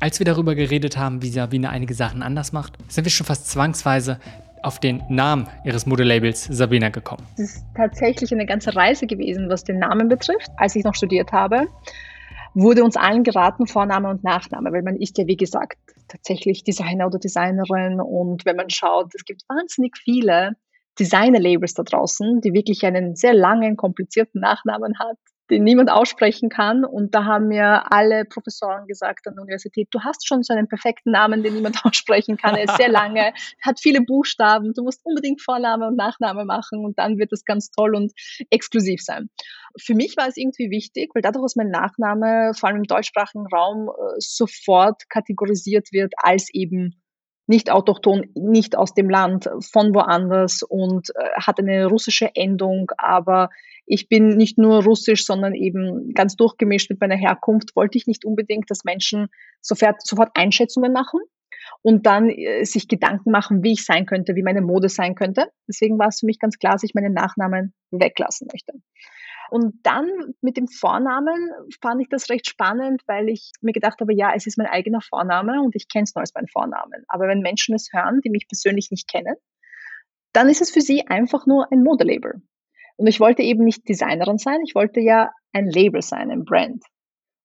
Als 0.00 0.18
wir 0.18 0.26
darüber 0.26 0.56
geredet 0.56 0.96
haben, 0.96 1.22
wie 1.22 1.28
Sabine 1.28 1.70
einige 1.70 1.94
Sachen 1.94 2.22
anders 2.22 2.52
macht, 2.52 2.74
sind 2.88 3.04
wir 3.04 3.12
schon 3.12 3.26
fast 3.26 3.48
zwangsweise 3.48 4.18
auf 4.62 4.80
den 4.80 5.02
Namen 5.08 5.46
ihres 5.64 5.86
Modelabels 5.86 6.44
Sabina 6.44 6.88
gekommen. 6.88 7.22
Es 7.34 7.56
ist 7.56 7.64
tatsächlich 7.76 8.32
eine 8.32 8.46
ganze 8.46 8.74
Reise 8.74 9.06
gewesen, 9.06 9.48
was 9.48 9.62
den 9.62 9.78
Namen 9.78 10.08
betrifft, 10.08 10.50
als 10.56 10.74
ich 10.74 10.82
noch 10.82 10.94
studiert 10.96 11.30
habe 11.30 11.68
wurde 12.54 12.84
uns 12.84 12.96
allen 12.96 13.24
geraten, 13.24 13.66
Vorname 13.66 14.08
und 14.08 14.24
Nachname, 14.24 14.72
weil 14.72 14.82
man 14.82 14.96
ist 14.96 15.18
ja, 15.18 15.26
wie 15.26 15.36
gesagt, 15.36 15.78
tatsächlich 16.08 16.64
Designer 16.64 17.06
oder 17.06 17.18
Designerin. 17.18 18.00
Und 18.00 18.44
wenn 18.44 18.56
man 18.56 18.70
schaut, 18.70 19.12
es 19.14 19.24
gibt 19.24 19.42
wahnsinnig 19.48 19.96
viele 19.98 20.52
Designer-Labels 20.98 21.74
da 21.74 21.82
draußen, 21.82 22.40
die 22.40 22.52
wirklich 22.52 22.84
einen 22.86 23.16
sehr 23.16 23.34
langen, 23.34 23.76
komplizierten 23.76 24.40
Nachnamen 24.40 24.98
hat, 24.98 25.18
den 25.50 25.64
niemand 25.64 25.90
aussprechen 25.90 26.48
kann. 26.48 26.84
Und 26.84 27.14
da 27.14 27.24
haben 27.24 27.48
mir 27.48 27.92
alle 27.92 28.24
Professoren 28.24 28.86
gesagt 28.86 29.26
an 29.26 29.34
der 29.34 29.42
Universität, 29.42 29.88
du 29.90 30.00
hast 30.00 30.26
schon 30.26 30.42
so 30.42 30.54
einen 30.54 30.68
perfekten 30.68 31.10
Namen, 31.10 31.42
den 31.42 31.54
niemand 31.54 31.76
aussprechen 31.84 32.36
kann. 32.36 32.56
Er 32.56 32.64
ist 32.64 32.76
sehr 32.76 32.88
lange, 32.88 33.32
hat 33.62 33.80
viele 33.80 34.00
Buchstaben. 34.00 34.72
Du 34.74 34.82
musst 34.82 35.00
unbedingt 35.04 35.42
Vorname 35.42 35.86
und 35.86 35.96
Nachname 35.96 36.44
machen 36.44 36.84
und 36.84 36.98
dann 36.98 37.18
wird 37.18 37.32
es 37.32 37.44
ganz 37.44 37.70
toll 37.70 37.94
und 37.94 38.12
exklusiv 38.50 39.02
sein. 39.02 39.28
Für 39.78 39.94
mich 39.94 40.16
war 40.16 40.28
es 40.28 40.36
irgendwie 40.36 40.70
wichtig, 40.70 41.10
weil 41.14 41.22
dadurch, 41.22 41.44
dass 41.44 41.56
mein 41.56 41.70
Nachname 41.70 42.52
vor 42.54 42.68
allem 42.68 42.78
im 42.78 42.84
deutschsprachigen 42.84 43.46
Raum 43.46 43.88
äh, 43.88 44.14
sofort 44.18 45.08
kategorisiert 45.10 45.92
wird 45.92 46.14
als 46.16 46.48
eben 46.54 47.00
nicht 47.46 47.70
autochton, 47.70 48.30
nicht 48.34 48.76
aus 48.76 48.94
dem 48.94 49.10
Land, 49.10 49.50
von 49.60 49.94
woanders 49.94 50.62
und 50.62 51.10
äh, 51.10 51.40
hat 51.40 51.58
eine 51.58 51.86
russische 51.86 52.34
Endung, 52.34 52.90
aber 52.96 53.50
ich 53.86 54.08
bin 54.08 54.36
nicht 54.36 54.58
nur 54.58 54.82
russisch, 54.82 55.26
sondern 55.26 55.54
eben 55.54 56.12
ganz 56.14 56.36
durchgemischt 56.36 56.90
mit 56.90 57.00
meiner 57.00 57.16
Herkunft, 57.16 57.76
wollte 57.76 57.98
ich 57.98 58.06
nicht 58.06 58.24
unbedingt, 58.24 58.70
dass 58.70 58.84
Menschen 58.84 59.28
sofort, 59.60 60.06
sofort 60.06 60.30
Einschätzungen 60.34 60.92
machen 60.92 61.20
und 61.82 62.06
dann 62.06 62.30
äh, 62.30 62.64
sich 62.64 62.88
Gedanken 62.88 63.30
machen, 63.30 63.62
wie 63.62 63.72
ich 63.72 63.84
sein 63.84 64.06
könnte, 64.06 64.36
wie 64.36 64.42
meine 64.42 64.62
Mode 64.62 64.88
sein 64.88 65.14
könnte. 65.14 65.48
Deswegen 65.68 65.98
war 65.98 66.08
es 66.08 66.20
für 66.20 66.26
mich 66.26 66.38
ganz 66.38 66.58
klar, 66.58 66.72
dass 66.72 66.82
ich 66.82 66.94
meinen 66.94 67.12
Nachnamen 67.12 67.74
weglassen 67.90 68.48
möchte. 68.52 68.72
Und 69.50 69.74
dann 69.82 70.08
mit 70.40 70.56
dem 70.56 70.68
Vornamen 70.68 71.50
fand 71.82 72.00
ich 72.00 72.08
das 72.08 72.30
recht 72.30 72.48
spannend, 72.48 73.02
weil 73.06 73.28
ich 73.28 73.52
mir 73.60 73.72
gedacht 73.72 74.00
habe, 74.00 74.14
ja, 74.14 74.32
es 74.34 74.46
ist 74.46 74.58
mein 74.58 74.66
eigener 74.66 75.00
Vorname 75.00 75.60
und 75.62 75.76
ich 75.76 75.88
kenne 75.88 76.04
es 76.04 76.14
nur 76.14 76.22
als 76.22 76.34
meinen 76.34 76.48
Vornamen. 76.48 77.04
Aber 77.08 77.28
wenn 77.28 77.40
Menschen 77.40 77.74
es 77.74 77.90
hören, 77.92 78.20
die 78.24 78.30
mich 78.30 78.48
persönlich 78.48 78.90
nicht 78.90 79.08
kennen, 79.08 79.36
dann 80.32 80.48
ist 80.48 80.62
es 80.62 80.70
für 80.70 80.80
sie 80.80 81.06
einfach 81.06 81.46
nur 81.46 81.70
ein 81.70 81.82
Modelabel. 81.82 82.42
Und 82.96 83.06
ich 83.06 83.20
wollte 83.20 83.42
eben 83.42 83.64
nicht 83.64 83.88
Designerin 83.88 84.38
sein, 84.38 84.60
ich 84.64 84.74
wollte 84.74 85.00
ja 85.00 85.30
ein 85.52 85.66
Label 85.66 86.02
sein, 86.02 86.30
ein 86.30 86.44
Brand. 86.44 86.82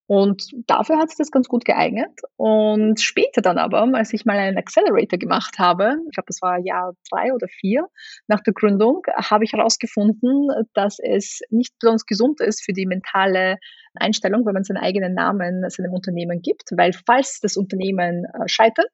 Und 0.09 0.49
dafür 0.65 0.97
hat 0.97 1.09
sich 1.09 1.19
das 1.19 1.29
ganz 1.29 1.47
gut 1.47 1.65
geeignet. 1.65 2.09
Und 2.35 2.99
später 2.99 3.43
dann 3.43 3.59
aber, 3.59 3.87
als 3.93 4.11
ich 4.11 4.25
mal 4.25 4.39
einen 4.39 4.57
Accelerator 4.57 5.19
gemacht 5.19 5.59
habe, 5.59 5.97
ich 6.07 6.15
glaube, 6.15 6.25
das 6.25 6.41
war 6.41 6.57
Jahr 6.57 6.93
drei 7.11 7.31
oder 7.31 7.47
vier 7.47 7.85
nach 8.27 8.39
der 8.39 8.53
Gründung, 8.53 9.03
habe 9.15 9.43
ich 9.43 9.53
herausgefunden, 9.53 10.47
dass 10.73 10.97
es 10.97 11.41
nicht 11.51 11.75
besonders 11.79 12.07
gesund 12.07 12.41
ist 12.41 12.65
für 12.65 12.73
die 12.73 12.87
mentale 12.87 13.57
Einstellung, 13.93 14.47
wenn 14.47 14.55
man 14.55 14.63
seinen 14.63 14.77
eigenen 14.77 15.13
Namen 15.13 15.63
seinem 15.69 15.93
Unternehmen 15.93 16.41
gibt, 16.41 16.71
weil 16.75 16.91
falls 17.05 17.39
das 17.39 17.55
Unternehmen 17.55 18.25
äh, 18.25 18.47
scheitert, 18.47 18.89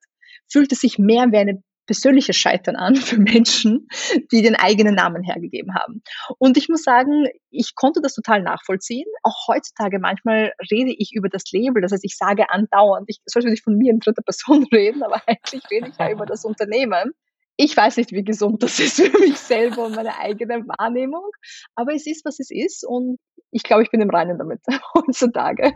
fühlt 0.51 0.73
es 0.73 0.81
sich 0.81 0.99
mehr 0.99 1.31
wie 1.31 1.37
eine 1.37 1.63
persönliches 1.85 2.35
Scheitern 2.35 2.75
an 2.75 2.95
für 2.95 3.17
Menschen, 3.17 3.87
die 4.31 4.41
den 4.41 4.55
eigenen 4.55 4.95
Namen 4.95 5.23
hergegeben 5.23 5.75
haben. 5.75 6.01
Und 6.37 6.57
ich 6.57 6.69
muss 6.69 6.83
sagen, 6.83 7.27
ich 7.51 7.75
konnte 7.75 8.01
das 8.01 8.13
total 8.13 8.41
nachvollziehen. 8.41 9.07
Auch 9.23 9.47
heutzutage 9.47 9.99
manchmal 9.99 10.53
rede 10.71 10.93
ich 10.97 11.11
über 11.13 11.29
das 11.29 11.43
Label, 11.51 11.81
das 11.81 11.91
heißt, 11.91 12.05
ich 12.05 12.17
sage 12.17 12.49
andauernd, 12.49 13.05
ich 13.07 13.19
sollte 13.25 13.49
nicht 13.49 13.63
von 13.63 13.77
mir 13.77 13.91
in 13.91 13.99
dritter 13.99 14.23
Person 14.23 14.65
reden, 14.73 15.03
aber 15.03 15.21
eigentlich 15.27 15.63
rede 15.71 15.89
ich 15.89 15.97
ja 15.97 16.11
über 16.11 16.25
das 16.25 16.45
Unternehmen. 16.45 17.11
Ich 17.57 17.75
weiß 17.77 17.97
nicht, 17.97 18.11
wie 18.11 18.23
gesund 18.23 18.63
das 18.63 18.79
ist 18.79 19.01
für 19.01 19.17
mich 19.19 19.37
selber 19.37 19.85
und 19.85 19.95
meine 19.95 20.17
eigene 20.19 20.65
Wahrnehmung, 20.67 21.29
aber 21.75 21.93
es 21.93 22.05
ist, 22.05 22.25
was 22.25 22.39
es 22.39 22.51
ist 22.51 22.85
und 22.85 23.17
ich 23.51 23.63
glaube, 23.63 23.83
ich 23.83 23.91
bin 23.91 24.01
im 24.01 24.09
Reinen 24.09 24.37
damit 24.37 24.59
heutzutage. 24.93 25.73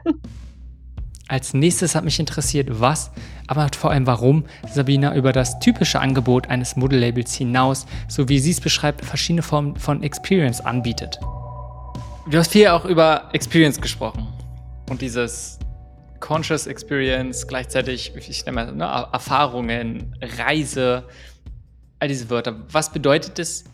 Als 1.29 1.53
nächstes 1.53 1.93
hat 1.93 2.03
mich 2.03 2.19
interessiert, 2.19 2.67
was, 2.71 3.11
aber 3.45 3.69
vor 3.77 3.91
allem 3.91 4.07
warum 4.07 4.45
Sabina 4.67 5.15
über 5.15 5.31
das 5.31 5.59
typische 5.59 5.99
Angebot 5.99 6.49
eines 6.49 6.75
Modellabels 6.75 7.35
hinaus, 7.35 7.85
so 8.07 8.27
wie 8.29 8.39
sie 8.39 8.49
es 8.49 8.59
beschreibt, 8.59 9.05
verschiedene 9.05 9.43
Formen 9.43 9.75
von 9.75 10.01
Experience 10.01 10.59
anbietet. 10.59 11.19
Du 12.31 12.35
hast 12.35 12.51
viel 12.51 12.67
auch 12.69 12.83
über 12.83 13.29
Experience 13.33 13.79
gesprochen 13.79 14.27
und 14.89 15.03
dieses 15.03 15.59
Conscious 16.19 16.65
Experience, 16.65 17.47
gleichzeitig, 17.47 18.11
ich 18.15 18.43
nenne 18.47 18.55
mal, 18.55 18.73
ne, 18.73 19.07
Erfahrungen, 19.13 20.15
Reise, 20.39 21.03
all 21.99 22.07
diese 22.07 22.31
Wörter. 22.31 22.55
Was 22.71 22.91
bedeutet 22.91 23.37
es 23.37 23.65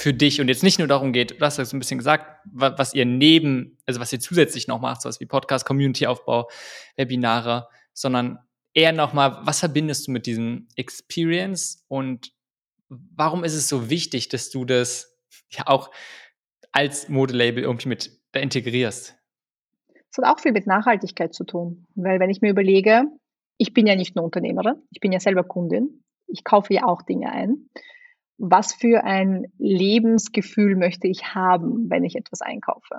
für 0.00 0.14
dich 0.14 0.40
und 0.40 0.48
jetzt 0.48 0.62
nicht 0.62 0.78
nur 0.78 0.88
darum 0.88 1.12
geht, 1.12 1.38
du 1.38 1.44
hast 1.44 1.58
ja 1.58 1.64
so 1.66 1.76
ein 1.76 1.78
bisschen 1.78 1.98
gesagt, 1.98 2.24
was 2.54 2.94
ihr 2.94 3.04
neben, 3.04 3.76
also 3.84 4.00
was 4.00 4.10
ihr 4.14 4.18
zusätzlich 4.18 4.66
noch 4.66 4.80
macht, 4.80 5.02
sowas 5.02 5.20
wie 5.20 5.26
Podcast, 5.26 5.66
Community-Aufbau, 5.66 6.48
Webinare, 6.96 7.68
sondern 7.92 8.38
eher 8.72 8.92
nochmal, 8.92 9.40
was 9.42 9.60
verbindest 9.60 10.06
du 10.06 10.12
mit 10.12 10.24
diesem 10.24 10.68
Experience 10.74 11.84
und 11.88 12.32
warum 12.88 13.44
ist 13.44 13.52
es 13.52 13.68
so 13.68 13.90
wichtig, 13.90 14.30
dass 14.30 14.48
du 14.48 14.64
das 14.64 15.18
ja 15.50 15.66
auch 15.66 15.90
als 16.72 17.10
Modelabel 17.10 17.62
irgendwie 17.62 17.90
mit 17.90 18.22
da 18.32 18.40
integrierst? 18.40 19.18
Es 20.10 20.16
hat 20.16 20.24
auch 20.24 20.40
viel 20.40 20.52
mit 20.52 20.66
Nachhaltigkeit 20.66 21.34
zu 21.34 21.44
tun, 21.44 21.86
weil 21.94 22.20
wenn 22.20 22.30
ich 22.30 22.40
mir 22.40 22.50
überlege, 22.50 23.04
ich 23.58 23.74
bin 23.74 23.86
ja 23.86 23.96
nicht 23.96 24.16
nur 24.16 24.24
Unternehmerin, 24.24 24.76
ich 24.92 25.00
bin 25.00 25.12
ja 25.12 25.20
selber 25.20 25.44
Kundin, 25.44 26.04
ich 26.26 26.42
kaufe 26.42 26.72
ja 26.72 26.86
auch 26.86 27.02
Dinge 27.02 27.30
ein 27.30 27.68
was 28.40 28.72
für 28.72 29.04
ein 29.04 29.52
Lebensgefühl 29.58 30.74
möchte 30.74 31.06
ich 31.06 31.34
haben, 31.34 31.90
wenn 31.90 32.04
ich 32.04 32.16
etwas 32.16 32.40
einkaufe? 32.40 32.98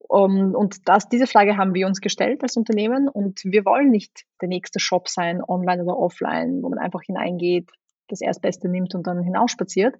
Um, 0.00 0.56
und 0.56 0.88
das, 0.88 1.08
diese 1.08 1.28
Frage 1.28 1.56
haben 1.56 1.72
wir 1.72 1.86
uns 1.86 2.00
gestellt 2.00 2.42
als 2.42 2.56
Unternehmen 2.56 3.08
und 3.08 3.44
wir 3.44 3.64
wollen 3.64 3.90
nicht 3.90 4.24
der 4.40 4.48
nächste 4.48 4.80
Shop 4.80 5.08
sein, 5.08 5.40
online 5.40 5.84
oder 5.84 5.96
offline, 5.96 6.62
wo 6.62 6.68
man 6.68 6.80
einfach 6.80 7.02
hineingeht, 7.02 7.70
das 8.08 8.20
Erstbeste 8.20 8.68
nimmt 8.68 8.92
und 8.96 9.06
dann 9.06 9.22
hinausspaziert. 9.22 9.94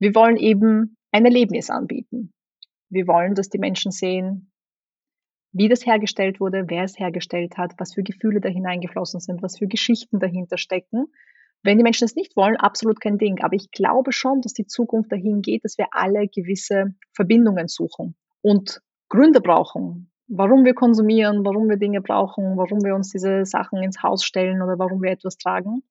Wir 0.00 0.16
wollen 0.16 0.36
eben 0.36 0.96
ein 1.12 1.24
Erlebnis 1.24 1.70
anbieten. 1.70 2.32
Wir 2.88 3.06
wollen, 3.06 3.36
dass 3.36 3.50
die 3.50 3.58
Menschen 3.58 3.92
sehen, 3.92 4.50
wie 5.52 5.68
das 5.68 5.86
hergestellt 5.86 6.40
wurde, 6.40 6.64
wer 6.66 6.82
es 6.82 6.98
hergestellt 6.98 7.56
hat, 7.56 7.74
was 7.78 7.94
für 7.94 8.02
Gefühle 8.02 8.40
da 8.40 8.48
hineingeflossen 8.48 9.20
sind, 9.20 9.42
was 9.42 9.58
für 9.58 9.68
Geschichten 9.68 10.18
dahinter 10.18 10.58
stecken 10.58 11.06
wenn 11.62 11.78
die 11.78 11.84
Menschen 11.84 12.04
es 12.04 12.16
nicht 12.16 12.36
wollen, 12.36 12.56
absolut 12.56 13.00
kein 13.00 13.18
Ding. 13.18 13.42
Aber 13.42 13.54
ich 13.54 13.70
glaube 13.70 14.12
schon, 14.12 14.40
dass 14.40 14.52
die 14.52 14.66
Zukunft 14.66 15.12
dahin 15.12 15.42
geht, 15.42 15.64
dass 15.64 15.78
wir 15.78 15.86
alle 15.92 16.28
gewisse 16.28 16.94
Verbindungen 17.14 17.68
suchen 17.68 18.14
und 18.42 18.80
Gründe 19.08 19.40
brauchen, 19.40 20.10
warum 20.28 20.64
wir 20.64 20.74
konsumieren, 20.74 21.44
warum 21.44 21.68
wir 21.68 21.76
Dinge 21.76 22.00
brauchen, 22.00 22.56
warum 22.56 22.82
wir 22.82 22.94
uns 22.94 23.10
diese 23.10 23.44
Sachen 23.44 23.82
ins 23.82 24.02
Haus 24.02 24.24
stellen 24.24 24.62
oder 24.62 24.78
warum 24.78 25.02
wir 25.02 25.10
etwas 25.10 25.36
tragen. 25.36 25.82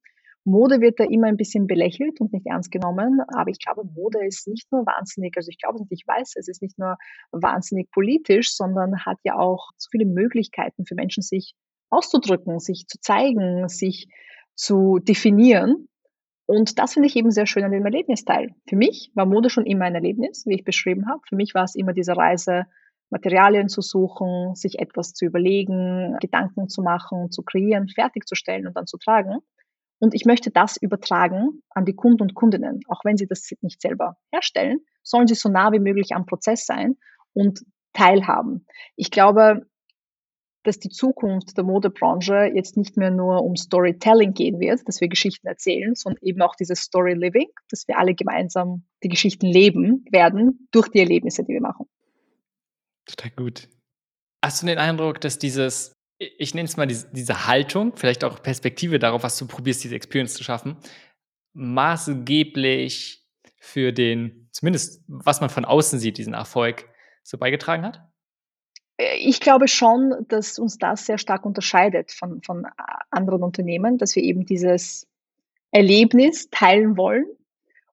Mode 0.43 0.81
wird 0.81 0.99
da 0.99 1.03
immer 1.03 1.27
ein 1.27 1.37
bisschen 1.37 1.67
belächelt 1.67 2.19
und 2.19 2.33
nicht 2.33 2.47
ernst 2.47 2.71
genommen, 2.71 3.21
aber 3.27 3.51
ich 3.51 3.59
glaube, 3.59 3.83
Mode 3.83 4.25
ist 4.25 4.47
nicht 4.47 4.71
nur 4.71 4.87
wahnsinnig, 4.87 5.37
also 5.37 5.49
ich 5.49 5.59
glaube 5.59 5.79
nicht, 5.79 5.91
ich 5.91 6.03
weiß, 6.07 6.33
es 6.35 6.47
ist 6.47 6.63
nicht 6.63 6.79
nur 6.79 6.97
wahnsinnig 7.31 7.91
politisch, 7.91 8.55
sondern 8.55 9.05
hat 9.05 9.19
ja 9.23 9.37
auch 9.37 9.69
so 9.77 9.89
viele 9.91 10.07
Möglichkeiten 10.07 10.87
für 10.87 10.95
Menschen, 10.95 11.21
sich 11.21 11.53
auszudrücken, 11.91 12.59
sich 12.59 12.87
zu 12.87 12.99
zeigen, 12.99 13.67
sich 13.69 14.07
zu 14.61 14.99
definieren. 14.99 15.87
Und 16.45 16.77
das 16.77 16.93
finde 16.93 17.07
ich 17.07 17.15
eben 17.15 17.31
sehr 17.31 17.47
schön 17.47 17.63
an 17.63 17.71
dem 17.71 17.83
Erlebnisteil. 17.83 18.53
Für 18.69 18.75
mich 18.75 19.11
war 19.15 19.25
Mode 19.25 19.49
schon 19.49 19.65
immer 19.65 19.85
ein 19.85 19.95
Erlebnis, 19.95 20.45
wie 20.45 20.53
ich 20.53 20.63
beschrieben 20.63 21.09
habe. 21.09 21.21
Für 21.27 21.35
mich 21.35 21.55
war 21.55 21.63
es 21.63 21.73
immer 21.73 21.93
diese 21.93 22.15
Reise, 22.15 22.65
Materialien 23.09 23.69
zu 23.69 23.81
suchen, 23.81 24.53
sich 24.53 24.79
etwas 24.79 25.13
zu 25.13 25.25
überlegen, 25.25 26.15
Gedanken 26.21 26.69
zu 26.69 26.83
machen, 26.83 27.31
zu 27.31 27.41
kreieren, 27.41 27.87
fertigzustellen 27.89 28.67
und 28.67 28.77
dann 28.77 28.85
zu 28.85 28.97
tragen. 28.97 29.39
Und 29.99 30.13
ich 30.13 30.25
möchte 30.25 30.51
das 30.51 30.77
übertragen 30.77 31.63
an 31.71 31.85
die 31.85 31.95
Kunden 31.95 32.21
und 32.21 32.35
Kundinnen, 32.35 32.81
auch 32.87 33.03
wenn 33.03 33.17
sie 33.17 33.27
das 33.27 33.49
nicht 33.61 33.81
selber 33.81 34.17
herstellen, 34.31 34.79
sollen 35.01 35.27
sie 35.27 35.35
so 35.35 35.49
nah 35.49 35.71
wie 35.71 35.79
möglich 35.79 36.13
am 36.13 36.25
Prozess 36.25 36.65
sein 36.65 36.97
und 37.33 37.61
teilhaben. 37.93 38.67
Ich 38.95 39.09
glaube, 39.09 39.65
dass 40.63 40.79
die 40.79 40.89
Zukunft 40.89 41.57
der 41.57 41.63
Modebranche 41.63 42.51
jetzt 42.53 42.77
nicht 42.77 42.97
mehr 42.97 43.11
nur 43.11 43.43
um 43.43 43.55
Storytelling 43.55 44.33
gehen 44.33 44.59
wird, 44.59 44.87
dass 44.87 45.01
wir 45.01 45.07
Geschichten 45.07 45.47
erzählen, 45.47 45.95
sondern 45.95 46.23
eben 46.23 46.41
auch 46.41 46.55
dieses 46.55 46.81
Story 46.81 47.13
Living, 47.13 47.47
dass 47.69 47.87
wir 47.87 47.97
alle 47.97 48.13
gemeinsam 48.13 48.83
die 49.03 49.09
Geschichten 49.09 49.47
leben 49.47 50.05
werden 50.11 50.67
durch 50.71 50.89
die 50.89 50.99
Erlebnisse, 50.99 51.43
die 51.43 51.53
wir 51.53 51.61
machen. 51.61 51.87
Total 53.05 53.31
gut. 53.31 53.69
Hast 54.43 54.61
du 54.61 54.67
den 54.67 54.77
Eindruck, 54.77 55.19
dass 55.21 55.39
dieses, 55.39 55.93
ich 56.19 56.53
nenne 56.53 56.67
es 56.67 56.77
mal 56.77 56.87
diese, 56.87 57.47
Haltung, 57.47 57.95
vielleicht 57.95 58.23
auch 58.23 58.41
Perspektive 58.41 58.99
darauf, 58.99 59.23
was 59.23 59.37
du 59.37 59.47
probierst, 59.47 59.83
diese 59.83 59.95
Experience 59.95 60.35
zu 60.35 60.43
schaffen, 60.43 60.77
maßgeblich 61.53 63.25
für 63.57 63.91
den, 63.91 64.47
zumindest 64.51 65.03
was 65.07 65.41
man 65.41 65.49
von 65.49 65.65
außen 65.65 65.99
sieht, 65.99 66.17
diesen 66.17 66.33
Erfolg 66.33 66.87
so 67.23 67.37
beigetragen 67.37 67.83
hat? 67.83 68.10
Ich 69.17 69.39
glaube 69.39 69.67
schon, 69.67 70.25
dass 70.27 70.59
uns 70.59 70.77
das 70.77 71.05
sehr 71.05 71.17
stark 71.17 71.45
unterscheidet 71.45 72.11
von, 72.11 72.41
von 72.43 72.67
anderen 73.09 73.43
Unternehmen, 73.43 73.97
dass 73.97 74.15
wir 74.15 74.23
eben 74.23 74.45
dieses 74.45 75.07
Erlebnis 75.71 76.49
teilen 76.49 76.97
wollen 76.97 77.25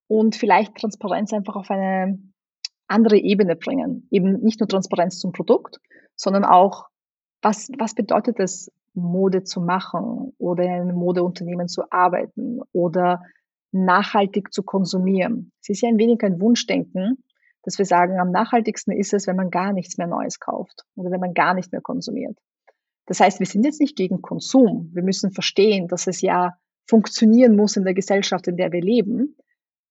und 0.09 0.37
vielleicht 0.37 0.75
Transparenz 0.77 1.33
einfach 1.33 1.57
auf 1.57 1.71
eine 1.71 2.19
andere 2.89 3.19
Ebene 3.19 3.57
bringen. 3.57 4.09
Eben 4.11 4.41
nicht 4.41 4.61
nur 4.61 4.69
Transparenz 4.69 5.19
zum 5.19 5.33
Produkt, 5.33 5.79
sondern 6.17 6.45
auch, 6.45 6.87
was, 7.43 7.71
was 7.79 7.95
bedeutet 7.95 8.41
es, 8.41 8.71
Mode 8.95 9.45
zu 9.45 9.61
machen 9.61 10.33
oder 10.39 10.65
in 10.65 10.71
einem 10.71 10.97
Modeunternehmen 10.97 11.69
zu 11.69 11.83
arbeiten 11.93 12.61
oder 12.73 13.23
nachhaltig 13.71 14.53
zu 14.53 14.63
konsumieren. 14.63 15.53
Es 15.61 15.69
ist 15.69 15.83
ja 15.83 15.89
ein 15.89 15.99
wenig 15.99 16.23
ein 16.23 16.41
Wunschdenken, 16.41 17.23
dass 17.63 17.79
wir 17.79 17.85
sagen, 17.85 18.21
am 18.21 18.31
nachhaltigsten 18.31 18.97
ist 18.97 19.13
es, 19.13 19.27
wenn 19.27 19.37
man 19.37 19.51
gar 19.51 19.73
nichts 19.73 19.99
mehr 19.99 20.07
Neues 20.07 20.41
kauft 20.41 20.85
oder 20.97 21.11
wenn 21.11 21.21
man 21.21 21.35
gar 21.35 21.55
nicht 21.55 21.73
mehr 21.73 21.81
konsumiert. 21.81 22.39
Das 23.07 23.21
heißt, 23.21 23.41
wir 23.41 23.47
sind 23.47 23.65
jetzt 23.65 23.81
nicht 23.81 23.97
gegen 23.97 24.23
Konsum. 24.23 24.91
Wir 24.93 25.03
müssen 25.03 25.31
verstehen, 25.31 25.89
dass 25.89 26.07
es 26.07 26.21
ja 26.21 26.55
funktionieren 26.87 27.57
muss 27.57 27.77
in 27.77 27.85
der 27.85 27.95
Gesellschaft, 27.95 28.47
in 28.49 28.57
der 28.57 28.73
wir 28.73 28.83
leben. 28.83 29.37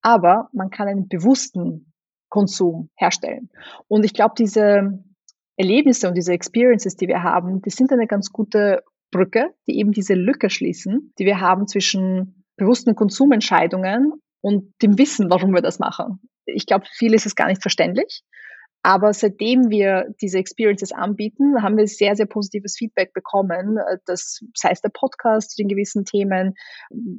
Aber 0.02 0.50
man 0.54 0.70
kann 0.70 0.88
einen 0.88 1.08
bewussten 1.08 1.92
Konsum 2.30 2.90
herstellen. 2.96 3.50
Und 3.88 4.06
ich 4.06 4.14
glaube, 4.14 4.36
diese 4.38 5.04
Erlebnisse 5.56 6.08
und 6.08 6.16
diese 6.16 6.34
Experiences, 6.34 6.96
die 6.96 7.08
wir 7.08 7.24
haben, 7.24 7.62
die 7.62 7.72
sind 7.72 7.92
eine 7.92 8.08
ganz 8.08 8.32
gute 8.32 8.84
Brücke, 9.12 9.54
die 9.68 9.80
eben 9.80 9.92
diese 9.92 10.14
Lücke 10.14 10.50
schließen, 10.50 11.14
die 11.18 11.26
wir 11.26 11.42
haben 11.42 11.68
zwischen 11.68 12.44
bewussten 12.56 12.96
Konsumentscheidungen 12.96 14.14
und 14.42 14.74
dem 14.82 14.98
Wissen, 14.98 15.30
warum 15.30 15.54
wir 15.54 15.62
das 15.62 15.80
machen 15.80 16.20
ich 16.48 16.66
glaube, 16.66 16.86
viel 16.92 17.14
ist 17.14 17.26
es 17.26 17.36
gar 17.36 17.48
nicht 17.48 17.62
verständlich. 17.62 18.24
Aber 18.84 19.12
seitdem 19.12 19.70
wir 19.70 20.14
diese 20.22 20.38
Experiences 20.38 20.94
anbieten, 20.94 21.62
haben 21.62 21.76
wir 21.76 21.88
sehr, 21.88 22.16
sehr 22.16 22.26
positives 22.26 22.78
Feedback 22.78 23.12
bekommen. 23.12 23.78
Das 24.06 24.40
sei 24.56 24.70
es 24.72 24.82
der 24.82 24.92
Podcast 24.94 25.52
zu 25.52 25.58
den 25.58 25.68
gewissen 25.68 26.06
Themen. 26.06 26.54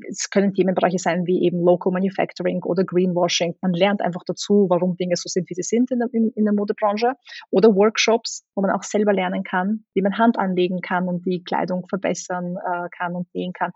Es 0.09 0.31
können 0.31 0.55
Themenbereiche 0.55 0.99
sein 0.99 1.27
wie 1.27 1.43
eben 1.43 1.61
Local 1.61 1.93
Manufacturing 1.93 2.63
oder 2.63 2.85
Greenwashing. 2.85 3.55
Man 3.61 3.75
lernt 3.75 4.01
einfach 4.01 4.23
dazu, 4.25 4.67
warum 4.71 4.97
Dinge 4.97 5.17
so 5.17 5.29
sind, 5.29 5.51
wie 5.51 5.55
sie 5.55 5.63
sind 5.63 5.91
in 5.91 5.99
der, 5.99 6.09
in 6.13 6.45
der 6.45 6.55
Modebranche. 6.55 7.13
Oder 7.51 7.75
Workshops, 7.75 8.47
wo 8.55 8.63
man 8.63 8.71
auch 8.71 8.83
selber 8.83 9.13
lernen 9.13 9.43
kann, 9.43 9.85
wie 9.93 10.01
man 10.01 10.17
Hand 10.17 10.39
anlegen 10.39 10.81
kann 10.81 11.07
und 11.07 11.27
die 11.27 11.43
Kleidung 11.45 11.87
verbessern 11.89 12.57
äh, 12.57 12.89
kann 12.97 13.15
und 13.15 13.27
nähen 13.35 13.53
kann. 13.53 13.73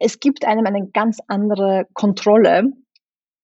Es 0.00 0.18
gibt 0.18 0.44
einem 0.44 0.66
eine 0.66 0.88
ganz 0.92 1.20
andere 1.28 1.86
Kontrolle 1.94 2.72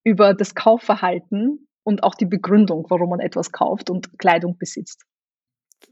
über 0.09 0.34
das 0.34 0.54
Kaufverhalten 0.54 1.68
und 1.84 2.02
auch 2.02 2.14
die 2.14 2.26
Begründung, 2.26 2.86
warum 2.88 3.11
man 3.11 3.20
etwas 3.20 3.52
kauft 3.52 3.90
und 3.90 4.18
Kleidung 4.18 4.56
besitzt. 4.59 5.04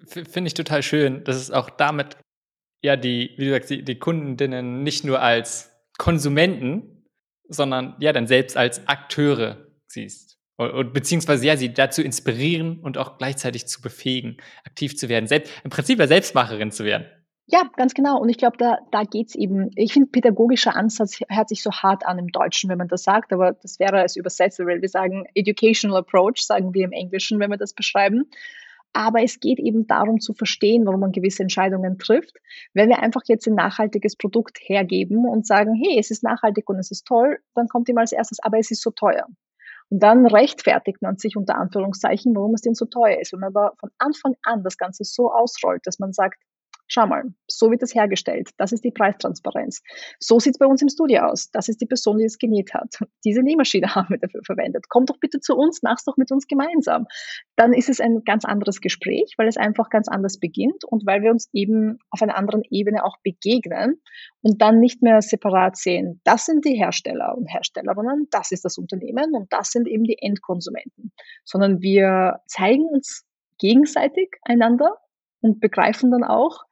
Finde 0.06 0.48
ich 0.48 0.54
total 0.54 0.82
schön, 0.82 1.22
dass 1.24 1.36
es 1.36 1.50
auch 1.50 1.70
damit 1.70 2.16
ja 2.82 2.96
die, 2.96 3.34
wie 3.36 3.44
du 3.46 3.50
sagst, 3.52 3.70
die, 3.70 3.84
die 3.84 3.98
Kundinnen 3.98 4.82
nicht 4.82 5.04
nur 5.04 5.20
als 5.20 5.70
Konsumenten, 5.98 7.04
sondern 7.48 7.94
ja 8.00 8.12
dann 8.12 8.26
selbst 8.26 8.56
als 8.56 8.88
Akteure 8.88 9.66
siehst. 9.86 10.38
Und, 10.56 10.94
beziehungsweise 10.94 11.46
ja, 11.46 11.56
sie 11.56 11.74
dazu 11.74 12.02
inspirieren 12.02 12.80
und 12.80 12.96
auch 12.96 13.18
gleichzeitig 13.18 13.66
zu 13.66 13.82
befähigen, 13.82 14.38
aktiv 14.64 14.96
zu 14.96 15.08
werden, 15.10 15.26
selbst, 15.26 15.52
im 15.64 15.70
Prinzip 15.70 15.98
ja 15.98 16.06
Selbstmacherin 16.06 16.70
zu 16.70 16.84
werden. 16.84 17.06
Ja, 17.48 17.70
ganz 17.76 17.94
genau. 17.94 18.20
Und 18.20 18.28
ich 18.28 18.38
glaube, 18.38 18.56
da, 18.56 18.78
da 18.90 19.04
geht's 19.04 19.36
eben, 19.36 19.70
ich 19.76 19.92
finde, 19.92 20.10
pädagogischer 20.10 20.74
Ansatz 20.74 21.20
hört 21.28 21.48
sich 21.48 21.62
so 21.62 21.70
hart 21.70 22.04
an 22.04 22.18
im 22.18 22.28
Deutschen, 22.28 22.68
wenn 22.68 22.78
man 22.78 22.88
das 22.88 23.04
sagt, 23.04 23.32
aber 23.32 23.52
das 23.52 23.78
wäre 23.78 24.02
es 24.04 24.16
übersetzt, 24.16 24.58
weil 24.58 24.82
wir 24.82 24.88
sagen 24.88 25.26
Educational 25.34 25.98
Approach, 25.98 26.38
sagen 26.44 26.74
wir 26.74 26.84
im 26.84 26.90
Englischen, 26.92 27.38
wenn 27.38 27.50
wir 27.50 27.56
das 27.56 27.72
beschreiben. 27.72 28.24
Aber 28.92 29.22
es 29.22 29.38
geht 29.38 29.60
eben 29.60 29.86
darum 29.86 30.18
zu 30.20 30.32
verstehen, 30.34 30.86
warum 30.86 31.00
man 31.00 31.12
gewisse 31.12 31.42
Entscheidungen 31.42 31.98
trifft. 31.98 32.36
Wenn 32.74 32.88
wir 32.88 33.00
einfach 33.00 33.20
jetzt 33.26 33.46
ein 33.46 33.54
nachhaltiges 33.54 34.16
Produkt 34.16 34.58
hergeben 34.60 35.24
und 35.26 35.46
sagen, 35.46 35.74
hey, 35.74 35.98
es 36.00 36.10
ist 36.10 36.24
nachhaltig 36.24 36.68
und 36.68 36.78
es 36.78 36.90
ist 36.90 37.06
toll, 37.06 37.38
dann 37.54 37.68
kommt 37.68 37.88
ihm 37.88 37.98
als 37.98 38.10
erstes, 38.10 38.40
aber 38.40 38.58
es 38.58 38.70
ist 38.72 38.82
so 38.82 38.90
teuer. 38.90 39.26
Und 39.90 40.02
dann 40.02 40.26
rechtfertigt 40.26 41.00
man 41.00 41.18
sich 41.18 41.36
unter 41.36 41.56
Anführungszeichen, 41.56 42.34
warum 42.34 42.54
es 42.54 42.62
denn 42.62 42.74
so 42.74 42.86
teuer 42.86 43.20
ist. 43.20 43.32
Wenn 43.32 43.40
man 43.40 43.54
aber 43.54 43.74
von 43.78 43.90
Anfang 43.98 44.34
an 44.42 44.64
das 44.64 44.78
Ganze 44.78 45.04
so 45.04 45.30
ausrollt, 45.30 45.82
dass 45.86 46.00
man 46.00 46.12
sagt, 46.12 46.42
Schau 46.88 47.06
mal, 47.06 47.24
so 47.48 47.70
wird 47.70 47.82
das 47.82 47.94
hergestellt. 47.94 48.50
Das 48.58 48.72
ist 48.72 48.84
die 48.84 48.92
Preistransparenz. 48.92 49.82
So 50.20 50.38
sieht 50.38 50.54
es 50.54 50.58
bei 50.58 50.66
uns 50.66 50.82
im 50.82 50.88
Studio 50.88 51.22
aus. 51.22 51.50
Das 51.50 51.68
ist 51.68 51.80
die 51.80 51.86
Person, 51.86 52.18
die 52.18 52.24
es 52.24 52.38
genäht 52.38 52.74
hat. 52.74 52.98
Diese 53.24 53.42
Nähmaschine 53.42 53.86
haben 53.94 54.10
wir 54.10 54.18
dafür 54.18 54.42
verwendet. 54.44 54.86
Komm 54.88 55.06
doch 55.06 55.18
bitte 55.18 55.40
zu 55.40 55.56
uns, 55.56 55.82
mach's 55.82 56.04
doch 56.04 56.16
mit 56.16 56.30
uns 56.30 56.46
gemeinsam. 56.46 57.06
Dann 57.56 57.72
ist 57.72 57.88
es 57.88 58.00
ein 58.00 58.22
ganz 58.24 58.44
anderes 58.44 58.80
Gespräch, 58.80 59.34
weil 59.36 59.48
es 59.48 59.56
einfach 59.56 59.90
ganz 59.90 60.08
anders 60.08 60.38
beginnt 60.38 60.84
und 60.84 61.06
weil 61.06 61.22
wir 61.22 61.30
uns 61.30 61.48
eben 61.52 61.98
auf 62.10 62.22
einer 62.22 62.36
anderen 62.36 62.62
Ebene 62.70 63.04
auch 63.04 63.16
begegnen 63.22 64.00
und 64.42 64.62
dann 64.62 64.78
nicht 64.78 65.02
mehr 65.02 65.22
separat 65.22 65.76
sehen. 65.76 66.20
Das 66.24 66.44
sind 66.44 66.64
die 66.64 66.76
Hersteller 66.76 67.36
und 67.36 67.46
Herstellerinnen, 67.46 68.28
das 68.30 68.52
ist 68.52 68.64
das 68.64 68.78
Unternehmen 68.78 69.34
und 69.34 69.52
das 69.52 69.70
sind 69.70 69.88
eben 69.88 70.04
die 70.04 70.18
Endkonsumenten, 70.20 71.12
sondern 71.44 71.80
wir 71.80 72.40
zeigen 72.46 72.84
uns 72.84 73.24
gegenseitig 73.58 74.36
einander 74.42 74.96
und 75.40 75.60
begreifen 75.60 76.10
dann 76.10 76.24
auch, 76.24 76.65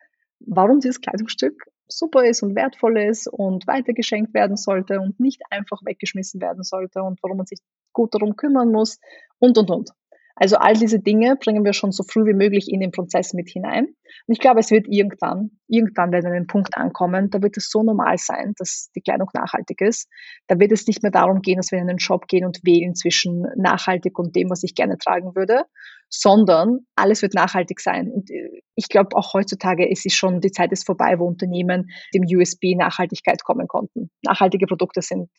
warum 0.46 0.80
dieses 0.80 1.00
Kleidungsstück 1.00 1.70
super 1.88 2.24
ist 2.24 2.42
und 2.42 2.54
wertvoll 2.54 2.98
ist 2.98 3.28
und 3.28 3.66
weitergeschenkt 3.66 4.34
werden 4.34 4.56
sollte 4.56 5.00
und 5.00 5.20
nicht 5.20 5.42
einfach 5.50 5.80
weggeschmissen 5.84 6.40
werden 6.40 6.62
sollte 6.62 7.02
und 7.02 7.22
warum 7.22 7.38
man 7.38 7.46
sich 7.46 7.60
gut 7.92 8.14
darum 8.14 8.36
kümmern 8.36 8.72
muss 8.72 8.98
und, 9.38 9.58
und, 9.58 9.70
und. 9.70 9.90
Also 10.36 10.56
all 10.56 10.74
diese 10.74 10.98
Dinge 10.98 11.36
bringen 11.36 11.64
wir 11.64 11.72
schon 11.72 11.92
so 11.92 12.02
früh 12.02 12.26
wie 12.26 12.34
möglich 12.34 12.68
in 12.68 12.80
den 12.80 12.90
Prozess 12.90 13.34
mit 13.34 13.48
hinein. 13.48 13.84
Und 13.84 14.32
ich 14.32 14.40
glaube, 14.40 14.60
es 14.60 14.70
wird 14.70 14.86
irgendwann, 14.88 15.50
irgendwann 15.68 16.10
werden 16.10 16.24
wir 16.24 16.32
an 16.32 16.42
den 16.42 16.46
Punkt 16.48 16.76
ankommen, 16.76 17.30
da 17.30 17.40
wird 17.40 17.56
es 17.56 17.70
so 17.70 17.82
normal 17.84 18.18
sein, 18.18 18.54
dass 18.58 18.90
die 18.96 19.00
Kleidung 19.00 19.28
nachhaltig 19.32 19.80
ist. 19.80 20.08
Da 20.48 20.58
wird 20.58 20.72
es 20.72 20.86
nicht 20.88 21.02
mehr 21.02 21.12
darum 21.12 21.40
gehen, 21.40 21.58
dass 21.58 21.70
wir 21.70 21.78
in 21.78 21.88
einen 21.88 22.00
Shop 22.00 22.26
gehen 22.26 22.44
und 22.44 22.60
wählen 22.64 22.94
zwischen 22.96 23.46
nachhaltig 23.56 24.18
und 24.18 24.34
dem, 24.34 24.50
was 24.50 24.64
ich 24.64 24.74
gerne 24.74 24.98
tragen 24.98 25.36
würde, 25.36 25.64
sondern 26.10 26.80
alles 26.96 27.22
wird 27.22 27.34
nachhaltig 27.34 27.80
sein. 27.80 28.10
Und 28.10 28.30
äh, 28.30 28.62
ich 28.74 28.88
glaube 28.88 29.16
auch 29.16 29.34
heutzutage 29.34 29.88
ist 29.88 30.04
es 30.04 30.14
schon, 30.14 30.40
die 30.40 30.50
Zeit 30.50 30.72
ist 30.72 30.84
vorbei, 30.84 31.18
wo 31.18 31.26
Unternehmen 31.26 31.90
dem 32.12 32.24
USB 32.24 32.74
Nachhaltigkeit 32.76 33.44
kommen 33.44 33.68
konnten. 33.68 34.10
Nachhaltige 34.22 34.66
Produkte 34.66 35.00
sind 35.00 35.30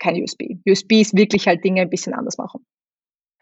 kein 0.00 0.22
USB. 0.22 0.56
USB 0.66 0.92
ist 1.00 1.16
wirklich 1.16 1.46
halt 1.48 1.64
Dinge 1.64 1.82
ein 1.82 1.90
bisschen 1.90 2.14
anders 2.14 2.38
machen. 2.38 2.64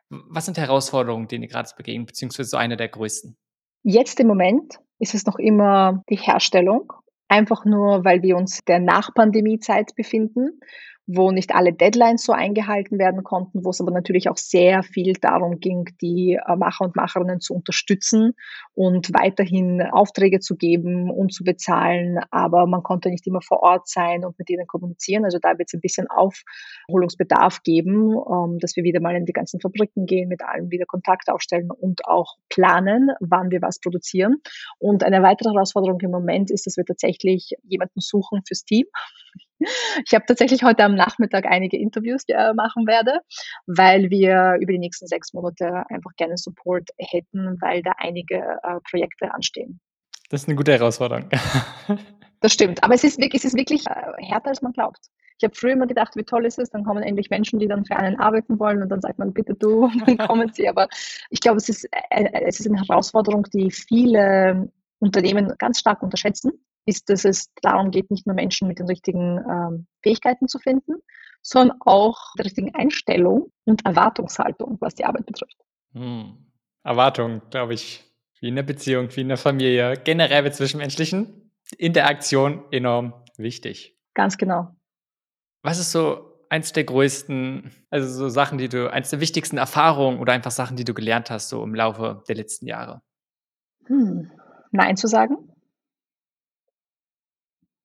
Was 0.09 0.45
sind 0.45 0.59
Herausforderungen, 0.59 1.29
denen 1.29 1.45
ihr 1.45 1.49
gerade 1.49 1.71
begegnet, 1.77 2.07
beziehungsweise 2.07 2.51
so 2.51 2.57
eine 2.57 2.77
der 2.77 2.89
größten? 2.89 3.37
Jetzt 3.83 4.21
im 4.21 4.27
Moment 4.27 4.79
ist 4.99 5.15
es 5.15 5.27
noch 5.27 5.39
immer 5.39 6.03
die 6.09 6.17
Herstellung, 6.17 6.93
einfach 7.29 7.65
nur, 7.65 8.05
weil 8.05 8.23
wir 8.23 8.37
uns 8.37 8.65
der 8.65 8.79
Nachpandemiezeit 8.79 9.95
befinden 9.97 10.61
wo 11.07 11.31
nicht 11.31 11.55
alle 11.55 11.73
Deadlines 11.73 12.25
so 12.25 12.33
eingehalten 12.33 12.99
werden 12.99 13.23
konnten, 13.23 13.65
wo 13.65 13.71
es 13.71 13.81
aber 13.81 13.93
natürlich 13.93 14.29
auch 14.29 14.37
sehr 14.37 14.83
viel 14.83 15.13
darum 15.15 15.61
ging, 15.61 15.89
die 16.01 16.35
äh, 16.35 16.57
Macher 16.57 16.85
und 16.85 16.97
Macherinnen 16.97 17.41
zu 17.41 17.55
unterstützen 17.55 18.35
und 18.75 19.13
weiterhin 19.15 19.83
Aufträge 19.83 20.41
zu 20.41 20.57
geben 20.57 21.11
und 21.11 21.33
zu 21.33 21.45
bezahlen. 21.45 22.19
Aber 22.31 22.67
man 22.67 22.83
konnte 22.83 23.11
nicht 23.11 23.27
immer 23.27 23.41
vor 23.41 23.63
Ort 23.63 23.89
sein 23.89 24.25
und 24.25 24.37
mit 24.39 24.51
ihnen 24.51 24.67
kommunizieren. 24.67 25.25
Also 25.25 25.39
da 25.39 25.59
wird 25.59 25.69
es 25.69 25.75
ein 25.75 25.81
bisschen 25.81 26.09
Aufholungsbedarf 26.09 27.63
geben, 27.63 28.11
ähm, 28.11 28.59
dass 28.59 28.75
wir 28.75 28.83
wieder 28.83 29.01
mal 29.01 29.15
in 29.15 29.27
die 29.27 29.33
ganzen 29.33 29.61
Fabriken 29.61 30.07
gehen, 30.07 30.29
mit 30.29 30.43
allen 30.43 30.73
wieder 30.73 30.87
Kontakt 30.87 31.31
aufstellen 31.31 31.71
und 31.71 32.05
auch 32.07 32.35
planen, 32.49 33.11
wann 33.21 33.53
wir 33.53 33.63
was 33.63 33.79
produzieren. 33.79 34.43
Und 34.79 35.05
eine 35.05 35.23
weitere 35.23 35.51
Herausforderung 35.51 36.01
im 36.01 36.11
Moment 36.11 36.51
ist, 36.51 36.67
dass 36.67 36.77
wir 36.77 36.85
tatsächlich 36.85 37.53
jemanden 37.63 38.01
suchen 38.01 38.43
fürs 38.45 38.65
Team. 38.65 38.87
Ich 39.59 40.15
habe 40.15 40.25
tatsächlich 40.27 40.63
heute 40.63 40.85
am 40.85 40.95
Nachmittag 40.95 41.47
einige 41.47 41.79
Interviews 41.79 42.23
äh, 42.29 42.53
machen 42.55 42.87
werde, 42.87 43.21
weil 43.67 44.11
wir 44.11 44.59
über 44.61 44.73
die 44.73 44.79
nächsten 44.79 45.07
sechs 45.07 45.33
Monate 45.33 45.85
einfach 45.89 46.13
gerne 46.17 46.37
Support 46.37 46.91
hätten, 46.99 47.57
weil 47.61 47.83
da 47.83 47.93
einige 47.99 48.37
äh, 48.37 48.81
Projekte 48.91 49.33
anstehen. 49.33 49.81
Das 50.31 50.43
ist 50.43 50.49
eine 50.49 50.57
gute 50.57 50.73
Herausforderung. 50.73 51.29
das 52.41 52.53
stimmt, 52.53 52.83
aber 52.83 52.95
es 52.95 53.05
ist 53.05 53.19
wirklich, 53.19 53.45
es 53.45 53.53
ist 53.53 53.57
wirklich 53.57 53.87
äh, 53.87 54.25
härter, 54.25 54.51
als 54.51 54.63
man 54.63 54.73
glaubt. 54.73 55.01
Ich 55.39 55.45
habe 55.45 55.55
früher 55.55 55.73
immer 55.73 55.87
gedacht, 55.87 56.17
wie 56.17 56.25
toll 56.25 56.47
ist 56.47 56.59
es, 56.59 56.71
dann 56.71 56.85
kommen 56.85 57.03
endlich 57.03 57.29
Menschen, 57.29 57.59
die 57.59 57.69
dann 57.69 57.85
für 57.85 57.97
einen 57.97 58.19
arbeiten 58.19 58.59
wollen 58.59 58.83
und 58.83 58.89
dann 58.89 59.03
sagt 59.03 59.19
man, 59.19 59.35
bitte 59.35 59.55
du, 59.55 59.85
und 59.85 60.07
dann 60.07 60.19
kommen 60.29 60.51
sie. 60.53 60.69
Aber 60.69 60.89
ich 61.31 61.41
glaube, 61.41 61.59
es 61.59 61.69
ist, 61.69 61.85
äh, 62.11 62.31
es 62.47 62.61
ist 62.61 62.67
eine 62.67 62.81
Herausforderung, 62.81 63.45
die 63.53 63.71
viele 63.71 64.71
Unternehmen 64.99 65.53
ganz 65.59 65.79
stark 65.79 66.03
unterschätzen, 66.03 66.53
ist, 66.87 67.11
dass 67.11 67.25
es 67.25 67.53
darum 67.61 67.91
geht, 67.91 68.11
nicht 68.11 68.27
nur 68.27 68.35
Menschen 68.35 68.69
mit 68.69 68.79
den 68.79 68.87
richtigen 68.87 69.39
ähm, 69.39 69.87
Fähigkeiten 70.03 70.49
zu 70.49 70.59
finden, 70.59 70.95
sondern 71.43 71.77
auch 71.81 72.33
der 72.39 72.47
richtigen 72.47 72.75
Einstellung 72.75 73.53
und 73.65 73.85
Erwartungshaltung, 73.85 74.79
was 74.81 74.95
die 74.95 75.05
Arbeit 75.05 75.27
betrifft. 75.27 75.59
Hm. 75.93 76.47
Erwartung, 76.85 77.43
glaube 77.51 77.75
ich, 77.75 78.05
wie 78.41 78.49
in 78.49 78.57
der 78.57 78.63
Beziehung, 78.63 79.09
wie 79.15 79.23
in 79.23 79.29
der 79.29 79.37
Familie, 79.37 79.95
generell 80.03 80.43
mit 80.43 80.55
zwischenmenschlichen 80.55 81.53
Interaktion 81.77 82.65
enorm 82.71 83.13
wichtig. 83.37 83.99
Ganz 84.15 84.39
genau. 84.39 84.71
Was 85.63 85.81
ist 85.81 85.91
so 85.91 86.47
eins 86.49 86.73
der 86.73 86.85
größten, 86.85 87.73
also 87.91 88.09
so 88.09 88.29
Sachen, 88.29 88.59
die 88.59 88.69
du, 88.69 88.93
eins 88.93 89.11
der 89.11 89.21
wichtigsten 89.21 89.59
Erfahrungen 89.59 90.21
oder 90.21 90.33
einfach 90.33 90.53
Sachen, 90.53 90.77
die 90.77 90.85
du 90.85 90.95
gelernt 90.95 91.31
hast, 91.31 91.49
so 91.49 91.65
im 91.65 91.75
Laufe 91.75 92.23
der 92.29 92.37
letzten 92.37 92.67
Jahre? 92.67 93.03
Hm. 93.87 94.31
Nein 94.71 94.97
zu 94.97 95.09
sagen 95.09 95.56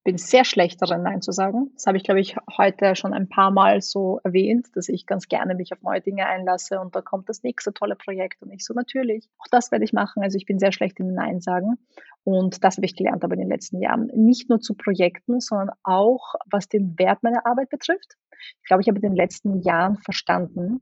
bin 0.03 0.17
sehr 0.17 0.45
schlecht 0.45 0.81
darin, 0.81 1.03
Nein 1.03 1.21
zu 1.21 1.31
sagen. 1.31 1.71
Das 1.75 1.85
habe 1.85 1.97
ich, 1.97 2.03
glaube 2.03 2.19
ich, 2.19 2.35
heute 2.57 2.95
schon 2.95 3.13
ein 3.13 3.29
paar 3.29 3.51
Mal 3.51 3.81
so 3.81 4.19
erwähnt, 4.23 4.67
dass 4.73 4.89
ich 4.89 5.05
ganz 5.05 5.27
gerne 5.27 5.53
mich 5.53 5.71
auf 5.73 5.81
neue 5.81 6.01
Dinge 6.01 6.25
einlasse 6.25 6.79
und 6.79 6.95
da 6.95 7.01
kommt 7.01 7.29
das 7.29 7.43
nächste 7.43 7.73
tolle 7.73 7.95
Projekt 7.95 8.41
und 8.41 8.51
ich 8.51 8.65
so 8.65 8.73
natürlich, 8.73 9.29
auch 9.37 9.47
das 9.51 9.71
werde 9.71 9.85
ich 9.85 9.93
machen. 9.93 10.23
Also 10.23 10.37
ich 10.37 10.45
bin 10.45 10.57
sehr 10.57 10.71
schlecht 10.71 10.99
im 10.99 11.13
Nein 11.13 11.39
sagen 11.39 11.77
und 12.23 12.63
das 12.63 12.77
habe 12.77 12.85
ich 12.85 12.95
gelernt 12.95 13.23
aber 13.23 13.33
in 13.33 13.41
den 13.41 13.49
letzten 13.49 13.79
Jahren. 13.79 14.07
Nicht 14.15 14.49
nur 14.49 14.59
zu 14.59 14.73
Projekten, 14.73 15.39
sondern 15.39 15.71
auch 15.83 16.33
was 16.49 16.67
den 16.67 16.97
Wert 16.97 17.21
meiner 17.21 17.45
Arbeit 17.45 17.69
betrifft. 17.69 18.17
Ich 18.61 18.67
glaube, 18.67 18.81
ich 18.81 18.87
habe 18.87 18.97
in 18.97 19.03
den 19.03 19.15
letzten 19.15 19.61
Jahren 19.61 19.97
verstanden, 19.97 20.81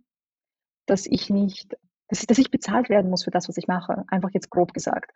dass 0.86 1.06
ich 1.06 1.30
nicht 1.30 1.76
dass, 2.10 2.26
dass 2.26 2.38
ich 2.38 2.52
bezahlt 2.52 2.90
werden 2.90 3.10
muss 3.10 3.24
für 3.24 3.32
das, 3.32 3.48
was 3.48 3.58
ich 3.58 3.68
mache, 3.68 4.04
einfach 4.08 4.30
jetzt 4.34 4.50
grob 4.50 4.74
gesagt. 4.74 5.12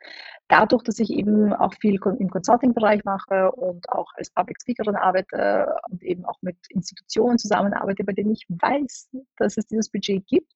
Dadurch, 0.48 0.84
dass 0.84 1.00
ich 1.00 1.10
eben 1.10 1.54
auch 1.54 1.74
viel 1.74 2.00
im 2.20 2.30
Consulting-Bereich 2.30 3.04
mache 3.04 3.52
und 3.52 3.90
auch 3.90 4.12
als 4.16 4.30
Public 4.30 4.62
Speakerin 4.62 4.96
arbeite 4.96 5.76
und 5.90 6.04
eben 6.04 6.26
auch 6.26 6.38
mit 6.42 6.58
Institutionen 6.70 7.38
zusammenarbeite, 7.38 8.04
bei 8.04 8.14
denen 8.14 8.32
ich 8.32 8.46
weiß, 8.48 9.10
dass 9.38 9.58
es 9.58 9.66
dieses 9.66 9.90
Budget 9.90 10.26
gibt, 10.28 10.53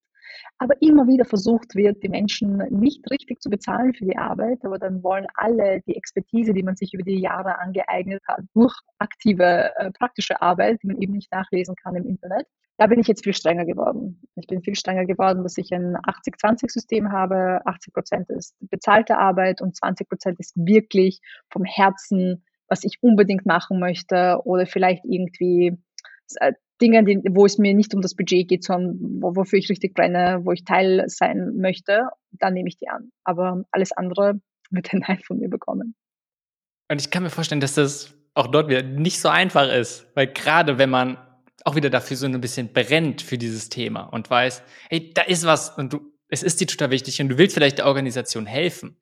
aber 0.58 0.82
immer 0.82 1.08
wieder 1.08 1.26
versucht 1.26 1.76
wird, 1.76 2.02
die 2.04 2.10
Menschen 2.10 2.58
nicht 2.70 3.10
richtig 3.12 3.42
zu 3.42 3.50
bezahlen 3.50 3.94
für 3.94 4.06
die 4.06 4.18
Arbeit, 4.18 4.60
aber 4.64 4.80
dann 4.80 5.04
wollen 5.04 5.28
alle 5.36 5.82
die 5.88 5.96
Expertise, 5.96 6.54
die 6.54 6.64
man 6.64 6.76
sich 6.76 6.94
über 6.94 7.04
die 7.04 7.20
Jahre 7.20 7.60
angeeignet 7.60 8.24
hat, 8.28 8.42
durch 8.54 8.76
aktive 8.98 9.72
äh, 9.76 9.92
praktische 9.92 10.42
Arbeit, 10.42 10.82
die 10.84 10.88
man 10.88 11.02
eben 11.02 11.14
nicht 11.14 11.32
nachlesen 11.32 11.76
kann 11.76 11.96
im 11.96 12.06
Internet, 12.06 12.48
da 12.78 12.86
bin 12.86 13.00
ich 13.00 13.08
jetzt 13.08 13.24
viel 13.24 13.34
strenger 13.34 13.66
geworden. 13.66 14.22
Ich 14.36 14.46
bin 14.46 14.62
viel 14.62 14.76
strenger 14.76 15.06
geworden, 15.06 15.42
dass 15.42 15.58
ich 15.58 15.72
ein 15.74 15.98
80-20-System 15.98 17.12
habe. 17.12 17.62
80 17.66 17.94
Prozent 17.94 18.30
ist 18.30 18.56
bezahlte 18.60 19.18
Arbeit 19.18 19.62
und 19.62 19.76
20 19.76 20.08
Prozent 20.08 20.40
ist 20.40 20.54
wirklich 20.56 21.20
vom 21.50 21.64
Herzen, 21.66 22.44
was 22.68 22.84
ich 22.84 23.00
unbedingt 23.02 23.48
machen 23.48 23.80
möchte 23.80 24.40
oder 24.44 24.68
vielleicht 24.68 25.04
irgendwie 25.06 25.76
Dinge, 26.82 27.06
wo 27.32 27.46
es 27.46 27.58
mir 27.58 27.74
nicht 27.74 27.94
um 27.94 28.02
das 28.02 28.16
Budget 28.16 28.48
geht, 28.48 28.64
sondern 28.64 29.22
wofür 29.22 29.60
ich 29.60 29.70
richtig 29.70 29.94
brenne, 29.94 30.42
wo 30.44 30.52
ich 30.52 30.64
Teil 30.64 31.04
sein 31.08 31.58
möchte, 31.58 32.08
dann 32.32 32.54
nehme 32.54 32.70
ich 32.70 32.78
die 32.78 32.90
an. 32.90 33.12
Aber 33.24 33.64
alles 33.72 33.92
andere 33.92 34.40
wird 34.70 34.94
ein 34.94 35.04
Nein 35.08 35.20
von 35.26 35.40
mir 35.40 35.50
bekommen. 35.50 35.96
Und 36.90 37.02
ich 37.02 37.12
kann 37.12 37.24
mir 37.24 37.30
vorstellen, 37.30 37.62
dass 37.62 37.76
das 37.76 38.14
auch 38.34 38.48
dort 38.48 38.70
wieder 38.70 38.84
nicht 38.84 39.20
so 39.20 39.30
einfach 39.30 39.72
ist, 39.72 40.08
weil 40.14 40.28
gerade 40.28 40.78
wenn 40.78 40.90
man 40.90 41.18
auch 41.66 41.76
wieder 41.76 41.90
dafür 41.90 42.16
so 42.16 42.28
ein 42.28 42.40
bisschen 42.40 42.72
brennt 42.72 43.22
für 43.22 43.38
dieses 43.38 43.70
Thema 43.70 44.04
und 44.04 44.30
weiß, 44.30 44.62
hey, 44.90 45.12
da 45.14 45.24
ist 45.24 45.46
was 45.46 45.72
und 45.78 45.94
du, 45.94 46.14
es 46.30 46.44
ist 46.44 46.62
dir 46.62 46.68
total 46.68 46.92
wichtig 46.92 47.20
und 47.20 47.30
du 47.30 47.38
willst 47.38 47.56
vielleicht 47.56 47.80
der 47.80 47.88
Organisation 47.88 48.46
helfen, 48.46 48.96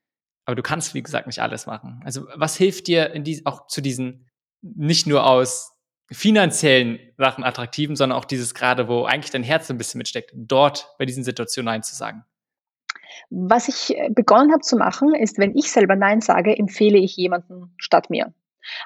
aber 0.45 0.55
du 0.55 0.63
kannst, 0.63 0.93
wie 0.93 1.03
gesagt, 1.03 1.27
nicht 1.27 1.41
alles 1.41 1.65
machen. 1.65 2.01
Also 2.05 2.27
was 2.35 2.55
hilft 2.55 2.87
dir 2.87 3.11
in 3.11 3.23
die, 3.23 3.45
auch 3.45 3.67
zu 3.67 3.81
diesen, 3.81 4.29
nicht 4.61 5.05
nur 5.05 5.27
aus 5.27 5.74
finanziellen 6.11 6.99
Sachen 7.17 7.43
attraktiven, 7.43 7.95
sondern 7.95 8.17
auch 8.17 8.25
dieses 8.25 8.53
gerade, 8.53 8.87
wo 8.87 9.05
eigentlich 9.05 9.31
dein 9.31 9.43
Herz 9.43 9.69
ein 9.69 9.77
bisschen 9.77 9.97
mitsteckt, 9.97 10.31
dort 10.35 10.95
bei 10.99 11.05
diesen 11.05 11.23
Situationen 11.23 11.65
Nein 11.65 11.83
zu 11.83 11.95
sagen? 11.95 12.23
Was 13.29 13.67
ich 13.67 13.95
begonnen 14.11 14.51
habe 14.51 14.61
zu 14.61 14.77
machen, 14.77 15.15
ist, 15.15 15.37
wenn 15.37 15.55
ich 15.55 15.71
selber 15.71 15.95
Nein 15.95 16.21
sage, 16.21 16.57
empfehle 16.57 16.97
ich 16.97 17.15
jemanden 17.15 17.73
statt 17.77 18.09
mir. 18.09 18.33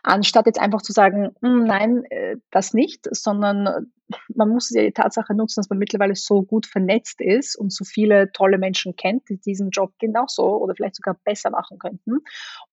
Anstatt 0.03 0.45
jetzt 0.45 0.59
einfach 0.59 0.81
zu 0.81 0.91
sagen, 0.91 1.29
hm, 1.41 1.63
nein, 1.63 2.03
äh, 2.09 2.37
das 2.51 2.73
nicht, 2.73 3.07
sondern 3.11 3.91
man 4.33 4.49
muss 4.49 4.71
ja 4.71 4.81
die 4.81 4.91
Tatsache 4.91 5.35
nutzen, 5.35 5.59
dass 5.59 5.69
man 5.69 5.79
mittlerweile 5.79 6.15
so 6.15 6.41
gut 6.41 6.65
vernetzt 6.65 7.21
ist 7.21 7.55
und 7.55 7.71
so 7.71 7.85
viele 7.85 8.31
tolle 8.31 8.57
Menschen 8.57 8.95
kennt, 8.95 9.29
die 9.29 9.37
diesen 9.37 9.69
Job 9.69 9.93
genauso 9.99 10.57
oder 10.57 10.73
vielleicht 10.75 10.95
sogar 10.95 11.15
besser 11.23 11.51
machen 11.51 11.77
könnten. 11.77 12.19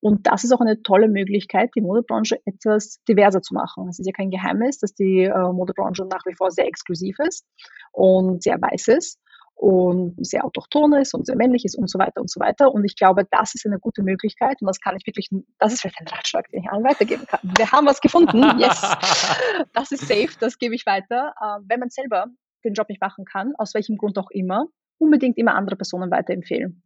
Und 0.01 0.27
das 0.27 0.45
ist 0.45 0.53
auch 0.53 0.61
eine 0.61 0.83
tolle 0.83 1.09
Möglichkeit, 1.09 1.71
die 1.75 1.83
Modebranche 1.83 2.41
etwas 2.47 3.03
diverser 3.05 3.43
zu 3.43 3.55
machen. 3.55 3.89
Es 3.89 3.99
ist 3.99 4.07
ja 4.07 4.13
kein 4.13 4.31
Geheimnis, 4.31 4.79
dass 4.79 4.95
die 4.95 5.25
äh, 5.25 5.53
Modebranche 5.53 6.07
nach 6.07 6.25
wie 6.27 6.35
vor 6.35 6.51
sehr 6.51 6.67
exklusiv 6.67 7.17
ist 7.19 7.47
und 7.93 8.43
sehr 8.43 8.61
weiß 8.61 8.89
ist 8.89 9.21
und 9.57 10.15
sehr 10.25 10.45
autochton 10.45 10.93
ist 10.93 11.15
und 11.15 11.27
sehr 11.27 11.35
männlich 11.35 11.65
ist 11.65 11.77
und 11.77 11.89
so 11.89 11.99
weiter 11.99 12.21
und 12.21 12.31
so 12.31 12.39
weiter. 12.41 12.73
Und 12.73 12.85
ich 12.85 12.95
glaube, 12.95 13.27
das 13.31 13.55
ist 13.55 13.65
eine 13.65 13.79
gute 13.79 14.03
Möglichkeit 14.03 14.61
und 14.61 14.67
das 14.67 14.81
kann 14.81 14.97
ich 14.97 15.07
wirklich, 15.07 15.31
das 15.59 15.73
ist 15.73 15.81
vielleicht 15.81 15.99
ein 16.01 16.07
Ratschlag, 16.07 16.49
den 16.51 16.63
ich 16.63 16.71
allen 16.71 16.85
weitergeben 16.85 17.27
kann. 17.27 17.41
Wir 17.57 17.73
haben 17.73 17.87
was 17.87 18.03
gefunden, 18.03 18.43
yes, 18.59 18.81
das 19.73 19.93
ist 19.93 20.07
safe, 20.07 20.29
das 20.39 20.59
gebe 20.59 20.75
ich 20.75 20.85
weiter. 20.85 21.33
Äh, 21.41 21.63
wenn 21.69 21.81
man 21.81 21.89
selber 21.89 22.27
den 22.65 22.75
Job 22.75 22.91
nicht 22.91 23.01
machen 23.01 23.25
kann, 23.25 23.55
aus 23.57 23.73
welchem 23.73 23.97
Grund 23.97 24.19
auch 24.19 24.31
immer, 24.31 24.67
unbedingt 24.99 25.39
immer 25.39 25.55
andere 25.55 25.77
Personen 25.77 26.11
weiterempfehlen. 26.11 26.83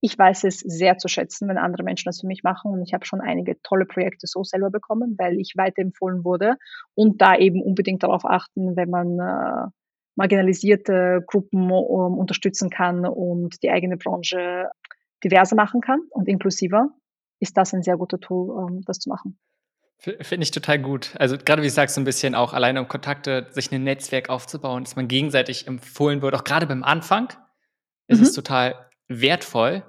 Ich 0.00 0.18
weiß 0.18 0.44
es 0.44 0.60
sehr 0.60 0.96
zu 0.98 1.08
schätzen, 1.08 1.48
wenn 1.48 1.58
andere 1.58 1.82
Menschen 1.82 2.06
das 2.06 2.20
für 2.20 2.26
mich 2.26 2.42
machen 2.42 2.72
und 2.72 2.82
ich 2.82 2.94
habe 2.94 3.04
schon 3.04 3.20
einige 3.20 3.60
tolle 3.62 3.84
Projekte 3.84 4.26
so 4.26 4.44
selber 4.44 4.70
bekommen, 4.70 5.16
weil 5.18 5.38
ich 5.38 5.54
weiterempfohlen 5.56 6.24
wurde 6.24 6.56
und 6.94 7.20
da 7.20 7.36
eben 7.36 7.62
unbedingt 7.62 8.02
darauf 8.02 8.24
achten, 8.24 8.76
wenn 8.76 8.90
man 8.90 9.18
äh, 9.18 9.70
marginalisierte 10.16 11.22
Gruppen 11.26 11.70
um, 11.70 12.18
unterstützen 12.18 12.70
kann 12.70 13.06
und 13.06 13.62
die 13.62 13.70
eigene 13.70 13.96
Branche 13.96 14.68
diverser 15.22 15.56
machen 15.56 15.80
kann 15.80 16.00
und 16.10 16.28
inklusiver, 16.28 16.90
ist 17.40 17.56
das 17.56 17.74
ein 17.74 17.82
sehr 17.82 17.96
guter 17.96 18.20
Tool, 18.20 18.50
um 18.50 18.82
das 18.82 18.98
zu 18.98 19.08
machen. 19.08 19.38
Finde 19.98 20.42
ich 20.42 20.50
total 20.50 20.80
gut. 20.80 21.14
Also 21.18 21.38
gerade 21.38 21.62
wie 21.62 21.66
du 21.66 21.72
sagst, 21.72 21.94
so 21.94 22.00
ein 22.00 22.04
bisschen 22.04 22.34
auch 22.34 22.52
alleine 22.52 22.80
um 22.80 22.88
Kontakte, 22.88 23.46
sich 23.50 23.72
ein 23.72 23.84
Netzwerk 23.84 24.28
aufzubauen, 24.28 24.84
dass 24.84 24.96
man 24.96 25.08
gegenseitig 25.08 25.66
empfohlen 25.66 26.20
wird, 26.20 26.34
auch 26.34 26.44
gerade 26.44 26.66
beim 26.66 26.82
Anfang, 26.82 27.28
ist 28.06 28.18
mhm. 28.18 28.24
es 28.24 28.32
total 28.34 28.90
wertvoll. 29.08 29.82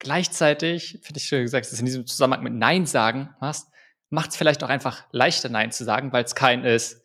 Gleichzeitig, 0.00 0.98
finde 1.02 1.20
ich, 1.20 1.30
wie 1.30 1.42
gesagt, 1.42 1.70
dass 1.70 1.78
in 1.78 1.86
diesem 1.86 2.06
Zusammenhang 2.06 2.42
mit 2.42 2.54
Nein 2.54 2.86
sagen 2.86 3.36
hast, 3.40 3.70
macht 4.10 4.30
es 4.30 4.36
vielleicht 4.36 4.64
auch 4.64 4.68
einfach 4.68 5.04
leichter, 5.12 5.48
Nein 5.48 5.70
zu 5.70 5.84
sagen, 5.84 6.12
weil 6.12 6.24
es 6.24 6.34
kein 6.34 6.64
ist, 6.64 7.04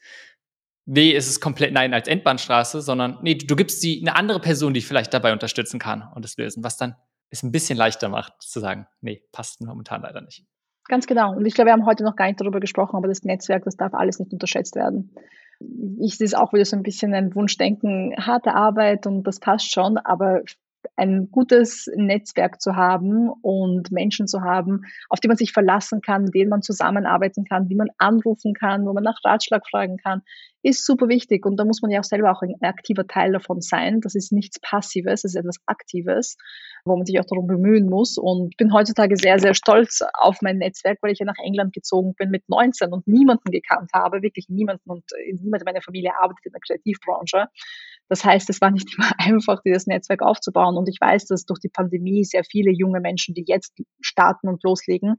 nee, 0.88 1.14
es 1.14 1.27
ist 1.27 1.39
komplett 1.39 1.73
Nein 1.73 1.93
als 1.93 2.07
Endbahnstraße, 2.07 2.81
sondern 2.81 3.19
nee, 3.22 3.35
du 3.35 3.55
gibst 3.55 3.81
sie 3.81 4.01
eine 4.01 4.15
andere 4.15 4.39
Person, 4.39 4.73
die 4.73 4.81
vielleicht 4.81 5.14
dabei 5.14 5.34
unterstützen 5.34 5.80
kann 5.80 6.09
und 6.15 6.26
es 6.26 6.38
lösen, 6.38 6.64
was 6.64 6.77
dann 6.77 6.95
es 7.30 7.43
ein 7.43 7.51
bisschen 7.51 7.77
leichter 7.77 8.09
macht, 8.09 8.41
zu 8.41 8.59
sagen, 8.59 8.88
nee, 9.01 9.22
passt 9.31 9.61
momentan 9.61 10.01
leider 10.01 10.22
nicht. 10.22 10.45
Ganz 10.85 11.05
genau. 11.05 11.35
Und 11.35 11.45
ich 11.45 11.53
glaube, 11.53 11.68
wir 11.68 11.73
haben 11.73 11.85
heute 11.85 12.05
noch 12.05 12.15
gar 12.15 12.27
nicht 12.27 12.39
darüber 12.39 12.61
gesprochen, 12.61 12.95
aber 12.95 13.09
das 13.09 13.23
Netzwerk, 13.23 13.65
das 13.65 13.76
darf 13.76 13.93
alles 13.93 14.19
nicht 14.19 14.31
unterschätzt 14.31 14.76
werden. 14.76 15.14
Ich 15.99 16.18
sehe 16.18 16.26
es 16.26 16.34
auch 16.34 16.53
wieder 16.53 16.64
so 16.64 16.77
ein 16.77 16.84
bisschen 16.84 17.14
ein 17.14 17.35
Wunschdenken, 17.35 18.15
harte 18.18 18.53
Arbeit 18.53 19.05
und 19.05 19.23
das 19.23 19.39
passt 19.39 19.73
schon, 19.73 19.97
aber 19.97 20.41
ein 20.95 21.30
gutes 21.31 21.89
Netzwerk 21.95 22.61
zu 22.61 22.76
haben 22.76 23.30
und 23.41 23.91
Menschen 23.91 24.27
zu 24.27 24.41
haben, 24.41 24.81
auf 25.09 25.19
die 25.19 25.27
man 25.27 25.38
sich 25.38 25.51
verlassen 25.51 26.01
kann, 26.01 26.23
mit 26.23 26.35
denen 26.35 26.49
man 26.49 26.61
zusammenarbeiten 26.61 27.45
kann, 27.45 27.68
die 27.68 27.76
man 27.76 27.89
anrufen 27.97 28.53
kann, 28.53 28.85
wo 28.85 28.93
man 28.93 29.03
nach 29.03 29.19
Ratschlag 29.23 29.68
fragen 29.69 29.97
kann, 29.97 30.22
ist 30.64 30.85
super 30.85 31.07
wichtig. 31.07 31.45
Und 31.45 31.57
da 31.57 31.65
muss 31.65 31.81
man 31.81 31.91
ja 31.91 31.99
auch 31.99 32.03
selber 32.03 32.31
auch 32.31 32.41
ein 32.41 32.55
aktiver 32.61 33.07
Teil 33.07 33.31
davon 33.31 33.61
sein. 33.61 34.01
Das 34.01 34.15
ist 34.15 34.31
nichts 34.31 34.59
Passives, 34.59 35.22
das 35.22 35.34
ist 35.34 35.35
etwas 35.35 35.57
Aktives, 35.65 36.38
wo 36.84 36.95
man 36.95 37.05
sich 37.05 37.19
auch 37.19 37.26
darum 37.26 37.47
bemühen 37.47 37.89
muss. 37.89 38.18
Und 38.18 38.57
bin 38.57 38.73
heutzutage 38.73 39.15
sehr, 39.18 39.39
sehr 39.39 39.53
stolz 39.53 40.03
auf 40.14 40.41
mein 40.41 40.57
Netzwerk, 40.57 40.99
weil 41.01 41.11
ich 41.11 41.19
ja 41.19 41.26
nach 41.26 41.38
England 41.43 41.73
gezogen 41.73 42.15
bin 42.15 42.30
mit 42.30 42.49
19 42.49 42.91
und 42.91 43.07
niemanden 43.07 43.51
gekannt 43.51 43.91
habe, 43.93 44.22
wirklich 44.22 44.49
niemanden 44.49 44.89
und 44.89 45.05
niemand 45.39 45.61
in 45.61 45.65
meiner 45.65 45.81
Familie 45.81 46.11
arbeitet 46.19 46.45
in 46.45 46.51
der 46.51 46.61
Kreativbranche. 46.61 47.47
Das 48.09 48.23
heißt, 48.23 48.49
es 48.49 48.61
war 48.61 48.71
nicht 48.71 48.93
immer 48.97 49.11
einfach, 49.17 49.61
dieses 49.63 49.88
Netzwerk 49.88 50.21
aufzubauen. 50.21 50.77
Und 50.77 50.88
ich 50.89 50.97
weiß, 50.99 51.25
dass 51.25 51.45
durch 51.45 51.59
die 51.59 51.69
Pandemie 51.69 52.23
sehr 52.23 52.43
viele 52.43 52.71
junge 52.71 52.99
Menschen, 52.99 53.34
die 53.34 53.45
jetzt 53.47 53.73
starten 54.01 54.47
und 54.47 54.63
loslegen, 54.63 55.15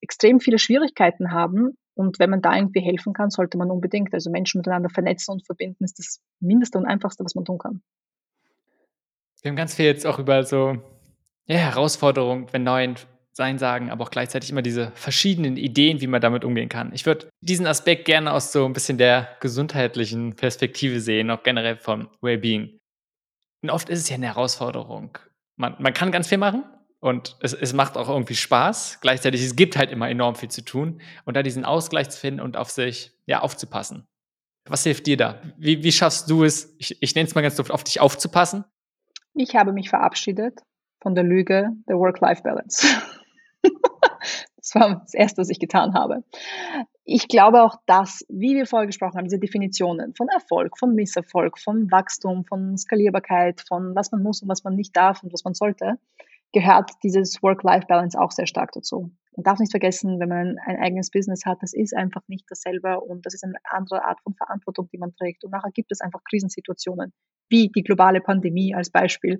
extrem 0.00 0.40
viele 0.40 0.58
Schwierigkeiten 0.58 1.32
haben. 1.32 1.76
Und 1.94 2.18
wenn 2.18 2.30
man 2.30 2.40
da 2.40 2.56
irgendwie 2.56 2.80
helfen 2.80 3.12
kann, 3.12 3.30
sollte 3.30 3.58
man 3.58 3.70
unbedingt, 3.70 4.14
also 4.14 4.30
Menschen 4.30 4.58
miteinander 4.58 4.88
vernetzen 4.88 5.32
und 5.32 5.44
verbinden, 5.44 5.84
ist 5.84 5.98
das 5.98 6.20
Mindeste 6.40 6.78
und 6.78 6.86
Einfachste, 6.86 7.24
was 7.24 7.34
man 7.34 7.44
tun 7.44 7.58
kann. 7.58 7.82
Wir 9.42 9.50
haben 9.50 9.56
ganz 9.56 9.74
viel 9.74 9.86
jetzt 9.86 10.06
auch 10.06 10.18
über 10.18 10.44
so 10.44 10.78
ja, 11.46 11.56
Herausforderungen, 11.56 12.46
wenn 12.52 12.62
neuen 12.62 12.96
Sein 13.32 13.58
sagen, 13.58 13.90
aber 13.90 14.04
auch 14.04 14.10
gleichzeitig 14.10 14.50
immer 14.50 14.62
diese 14.62 14.90
verschiedenen 14.94 15.56
Ideen, 15.56 16.00
wie 16.00 16.08
man 16.08 16.20
damit 16.20 16.44
umgehen 16.44 16.68
kann. 16.68 16.92
Ich 16.92 17.06
würde 17.06 17.28
diesen 17.40 17.66
Aspekt 17.66 18.04
gerne 18.04 18.32
aus 18.32 18.52
so 18.52 18.64
ein 18.64 18.72
bisschen 18.72 18.98
der 18.98 19.36
gesundheitlichen 19.40 20.34
Perspektive 20.34 21.00
sehen, 21.00 21.30
auch 21.30 21.42
generell 21.42 21.76
von 21.76 22.08
Wellbeing. 22.20 22.78
Und 23.62 23.70
oft 23.70 23.88
ist 23.88 24.00
es 24.00 24.08
ja 24.08 24.16
eine 24.16 24.26
Herausforderung. 24.26 25.16
Man, 25.56 25.76
man 25.78 25.92
kann 25.92 26.10
ganz 26.10 26.28
viel 26.28 26.38
machen 26.38 26.64
und 27.00 27.36
es, 27.40 27.54
es 27.54 27.72
macht 27.72 27.96
auch 27.96 28.08
irgendwie 28.08 28.34
Spaß. 28.34 28.98
Gleichzeitig, 29.00 29.42
es 29.42 29.56
gibt 29.56 29.76
halt 29.76 29.90
immer 29.90 30.08
enorm 30.08 30.34
viel 30.34 30.50
zu 30.50 30.64
tun 30.64 31.00
und 31.24 31.36
da 31.36 31.42
diesen 31.42 31.64
Ausgleich 31.64 32.10
zu 32.10 32.18
finden 32.18 32.40
und 32.40 32.56
auf 32.56 32.70
sich 32.70 33.12
ja, 33.26 33.40
aufzupassen. 33.40 34.06
Was 34.68 34.84
hilft 34.84 35.06
dir 35.06 35.16
da? 35.16 35.40
Wie, 35.56 35.82
wie 35.82 35.92
schaffst 35.92 36.30
du 36.30 36.44
es, 36.44 36.74
ich, 36.78 37.02
ich 37.02 37.14
nenne 37.14 37.28
es 37.28 37.34
mal 37.34 37.40
ganz 37.42 37.58
oft, 37.58 37.70
auf 37.70 37.84
dich 37.84 38.00
aufzupassen? 38.00 38.64
Ich 39.34 39.54
habe 39.54 39.72
mich 39.72 39.88
verabschiedet 39.88 40.60
von 41.00 41.14
der 41.14 41.24
Lüge 41.24 41.70
der 41.88 41.96
Work-Life-Balance. 41.96 42.86
das 44.72 44.80
war 44.80 45.00
das 45.00 45.14
Erste, 45.14 45.40
was 45.40 45.50
ich 45.50 45.58
getan 45.58 45.94
habe. 45.94 46.22
Ich 47.04 47.28
glaube 47.28 47.62
auch, 47.62 47.76
dass, 47.86 48.24
wie 48.28 48.54
wir 48.54 48.66
vorher 48.66 48.86
gesprochen 48.86 49.16
haben, 49.16 49.24
diese 49.24 49.38
Definitionen 49.38 50.14
von 50.14 50.28
Erfolg, 50.28 50.78
von 50.78 50.94
Misserfolg, 50.94 51.58
von 51.58 51.90
Wachstum, 51.90 52.44
von 52.44 52.76
Skalierbarkeit, 52.76 53.62
von 53.66 53.94
was 53.94 54.12
man 54.12 54.22
muss 54.22 54.42
und 54.42 54.48
was 54.48 54.62
man 54.62 54.76
nicht 54.76 54.96
darf 54.96 55.22
und 55.22 55.32
was 55.32 55.44
man 55.44 55.54
sollte, 55.54 55.98
gehört 56.52 56.90
dieses 57.02 57.42
Work-Life-Balance 57.42 58.20
auch 58.20 58.30
sehr 58.30 58.46
stark 58.46 58.72
dazu. 58.72 59.10
Man 59.36 59.44
darf 59.44 59.58
nicht 59.58 59.72
vergessen, 59.72 60.18
wenn 60.20 60.28
man 60.28 60.56
ein 60.66 60.76
eigenes 60.76 61.10
Business 61.10 61.46
hat, 61.46 61.58
das 61.62 61.72
ist 61.72 61.96
einfach 61.96 62.22
nicht 62.28 62.44
dasselbe 62.48 63.00
und 63.00 63.24
das 63.24 63.34
ist 63.34 63.44
eine 63.44 63.54
andere 63.64 64.04
Art 64.04 64.20
von 64.22 64.34
Verantwortung, 64.34 64.88
die 64.92 64.98
man 64.98 65.14
trägt. 65.14 65.44
Und 65.44 65.52
nachher 65.52 65.70
gibt 65.70 65.92
es 65.92 66.00
einfach 66.00 66.20
Krisensituationen, 66.28 67.12
wie 67.50 67.68
die 67.68 67.82
globale 67.82 68.20
Pandemie 68.20 68.74
als 68.74 68.90
Beispiel, 68.90 69.38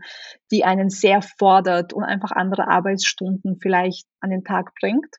die 0.51 0.65
einen 0.65 0.91
sehr 0.91 1.23
fordert 1.23 1.93
und 1.93 2.05
einfach 2.05 2.33
andere 2.33 2.69
Arbeitsstunden 2.69 3.59
vielleicht 3.61 4.07
an 4.21 4.31
den 4.31 4.45
Tag 4.45 4.73
bringt. 4.81 5.17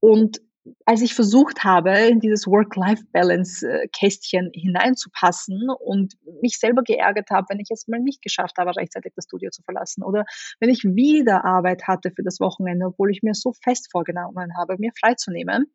Und 0.00 0.40
als 0.84 1.02
ich 1.02 1.14
versucht 1.14 1.64
habe, 1.64 1.92
in 1.92 2.20
dieses 2.20 2.46
Work-Life-Balance-Kästchen 2.46 4.50
hineinzupassen 4.52 5.68
und 5.70 6.14
mich 6.42 6.58
selber 6.58 6.82
geärgert 6.82 7.30
habe, 7.30 7.46
wenn 7.50 7.60
ich 7.60 7.70
es 7.70 7.88
mal 7.88 8.00
nicht 8.00 8.22
geschafft 8.22 8.58
habe, 8.58 8.76
rechtzeitig 8.76 9.12
das 9.14 9.26
Studio 9.26 9.50
zu 9.50 9.62
verlassen 9.62 10.02
oder 10.02 10.24
wenn 10.60 10.70
ich 10.70 10.84
wieder 10.84 11.44
Arbeit 11.44 11.86
hatte 11.86 12.10
für 12.10 12.22
das 12.22 12.40
Wochenende, 12.40 12.86
obwohl 12.86 13.10
ich 13.10 13.22
mir 13.22 13.34
so 13.34 13.52
fest 13.62 13.88
vorgenommen 13.90 14.56
habe, 14.56 14.76
mir 14.78 14.92
freizunehmen, 14.98 15.72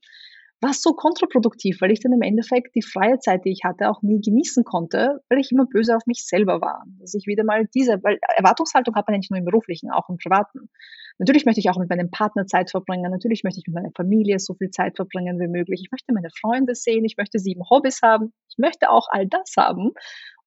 war 0.61 0.73
so 0.73 0.93
kontraproduktiv, 0.93 1.81
weil 1.81 1.91
ich 1.91 1.99
dann 1.99 2.13
im 2.13 2.21
Endeffekt 2.21 2.75
die 2.75 2.83
freie 2.83 3.17
Zeit, 3.19 3.45
die 3.45 3.51
ich 3.51 3.63
hatte, 3.63 3.89
auch 3.89 4.03
nie 4.03 4.21
genießen 4.21 4.63
konnte, 4.63 5.21
weil 5.27 5.39
ich 5.39 5.51
immer 5.51 5.65
böse 5.65 5.95
auf 5.95 6.05
mich 6.05 6.25
selber 6.25 6.61
war. 6.61 6.85
Dass 6.99 7.15
ich 7.15 7.25
wieder 7.25 7.43
mal 7.43 7.67
diese, 7.73 8.03
weil 8.03 8.19
Erwartungshaltung 8.37 8.95
hat 8.95 9.07
man 9.07 9.15
ja 9.15 9.17
nicht 9.19 9.31
nur 9.31 9.39
im 9.39 9.45
beruflichen, 9.45 9.89
auch 9.89 10.07
im 10.09 10.17
privaten. 10.17 10.69
Natürlich 11.17 11.45
möchte 11.45 11.59
ich 11.59 11.69
auch 11.69 11.77
mit 11.77 11.89
meinem 11.89 12.11
Partner 12.11 12.45
Zeit 12.45 12.69
verbringen, 12.69 13.11
natürlich 13.11 13.43
möchte 13.43 13.59
ich 13.59 13.67
mit 13.67 13.75
meiner 13.75 13.91
Familie 13.95 14.39
so 14.39 14.53
viel 14.53 14.69
Zeit 14.69 14.95
verbringen 14.95 15.39
wie 15.39 15.47
möglich. 15.47 15.81
Ich 15.83 15.91
möchte 15.91 16.13
meine 16.13 16.29
Freunde 16.39 16.75
sehen, 16.75 17.05
ich 17.05 17.17
möchte 17.17 17.39
sieben 17.39 17.63
Hobbys 17.69 18.01
haben, 18.03 18.31
ich 18.49 18.57
möchte 18.57 18.89
auch 18.89 19.07
all 19.09 19.27
das 19.27 19.53
haben. 19.57 19.91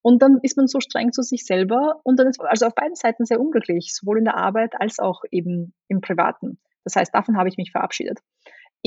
Und 0.00 0.22
dann 0.22 0.38
ist 0.42 0.56
man 0.56 0.66
so 0.66 0.80
streng 0.80 1.12
zu 1.12 1.22
sich 1.22 1.46
selber 1.46 2.00
und 2.04 2.18
dann 2.18 2.28
ist 2.28 2.40
also 2.40 2.66
auf 2.66 2.74
beiden 2.74 2.94
Seiten 2.94 3.24
sehr 3.24 3.40
unglücklich, 3.40 3.94
sowohl 3.94 4.18
in 4.18 4.24
der 4.24 4.36
Arbeit 4.36 4.74
als 4.78 4.98
auch 4.98 5.22
eben 5.30 5.72
im 5.88 6.02
Privaten. 6.02 6.58
Das 6.84 6.94
heißt, 6.94 7.14
davon 7.14 7.38
habe 7.38 7.48
ich 7.48 7.56
mich 7.56 7.72
verabschiedet. 7.72 8.20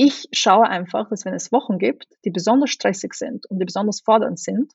Ich 0.00 0.28
schaue 0.30 0.68
einfach, 0.68 1.08
dass 1.08 1.24
wenn 1.24 1.34
es 1.34 1.50
Wochen 1.50 1.78
gibt, 1.78 2.06
die 2.24 2.30
besonders 2.30 2.70
stressig 2.70 3.14
sind 3.14 3.46
und 3.46 3.58
die 3.58 3.64
besonders 3.64 4.00
fordernd 4.00 4.38
sind, 4.38 4.72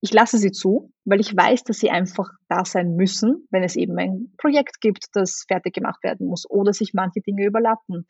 ich 0.00 0.12
lasse 0.12 0.38
sie 0.38 0.52
zu, 0.52 0.92
weil 1.04 1.18
ich 1.18 1.36
weiß, 1.36 1.64
dass 1.64 1.80
sie 1.80 1.90
einfach 1.90 2.30
da 2.48 2.64
sein 2.64 2.94
müssen, 2.94 3.48
wenn 3.50 3.64
es 3.64 3.74
eben 3.74 3.98
ein 3.98 4.32
Projekt 4.38 4.80
gibt, 4.80 5.06
das 5.14 5.44
fertig 5.48 5.74
gemacht 5.74 6.04
werden 6.04 6.28
muss 6.28 6.48
oder 6.48 6.72
sich 6.72 6.94
manche 6.94 7.20
Dinge 7.20 7.44
überlappen. 7.44 8.06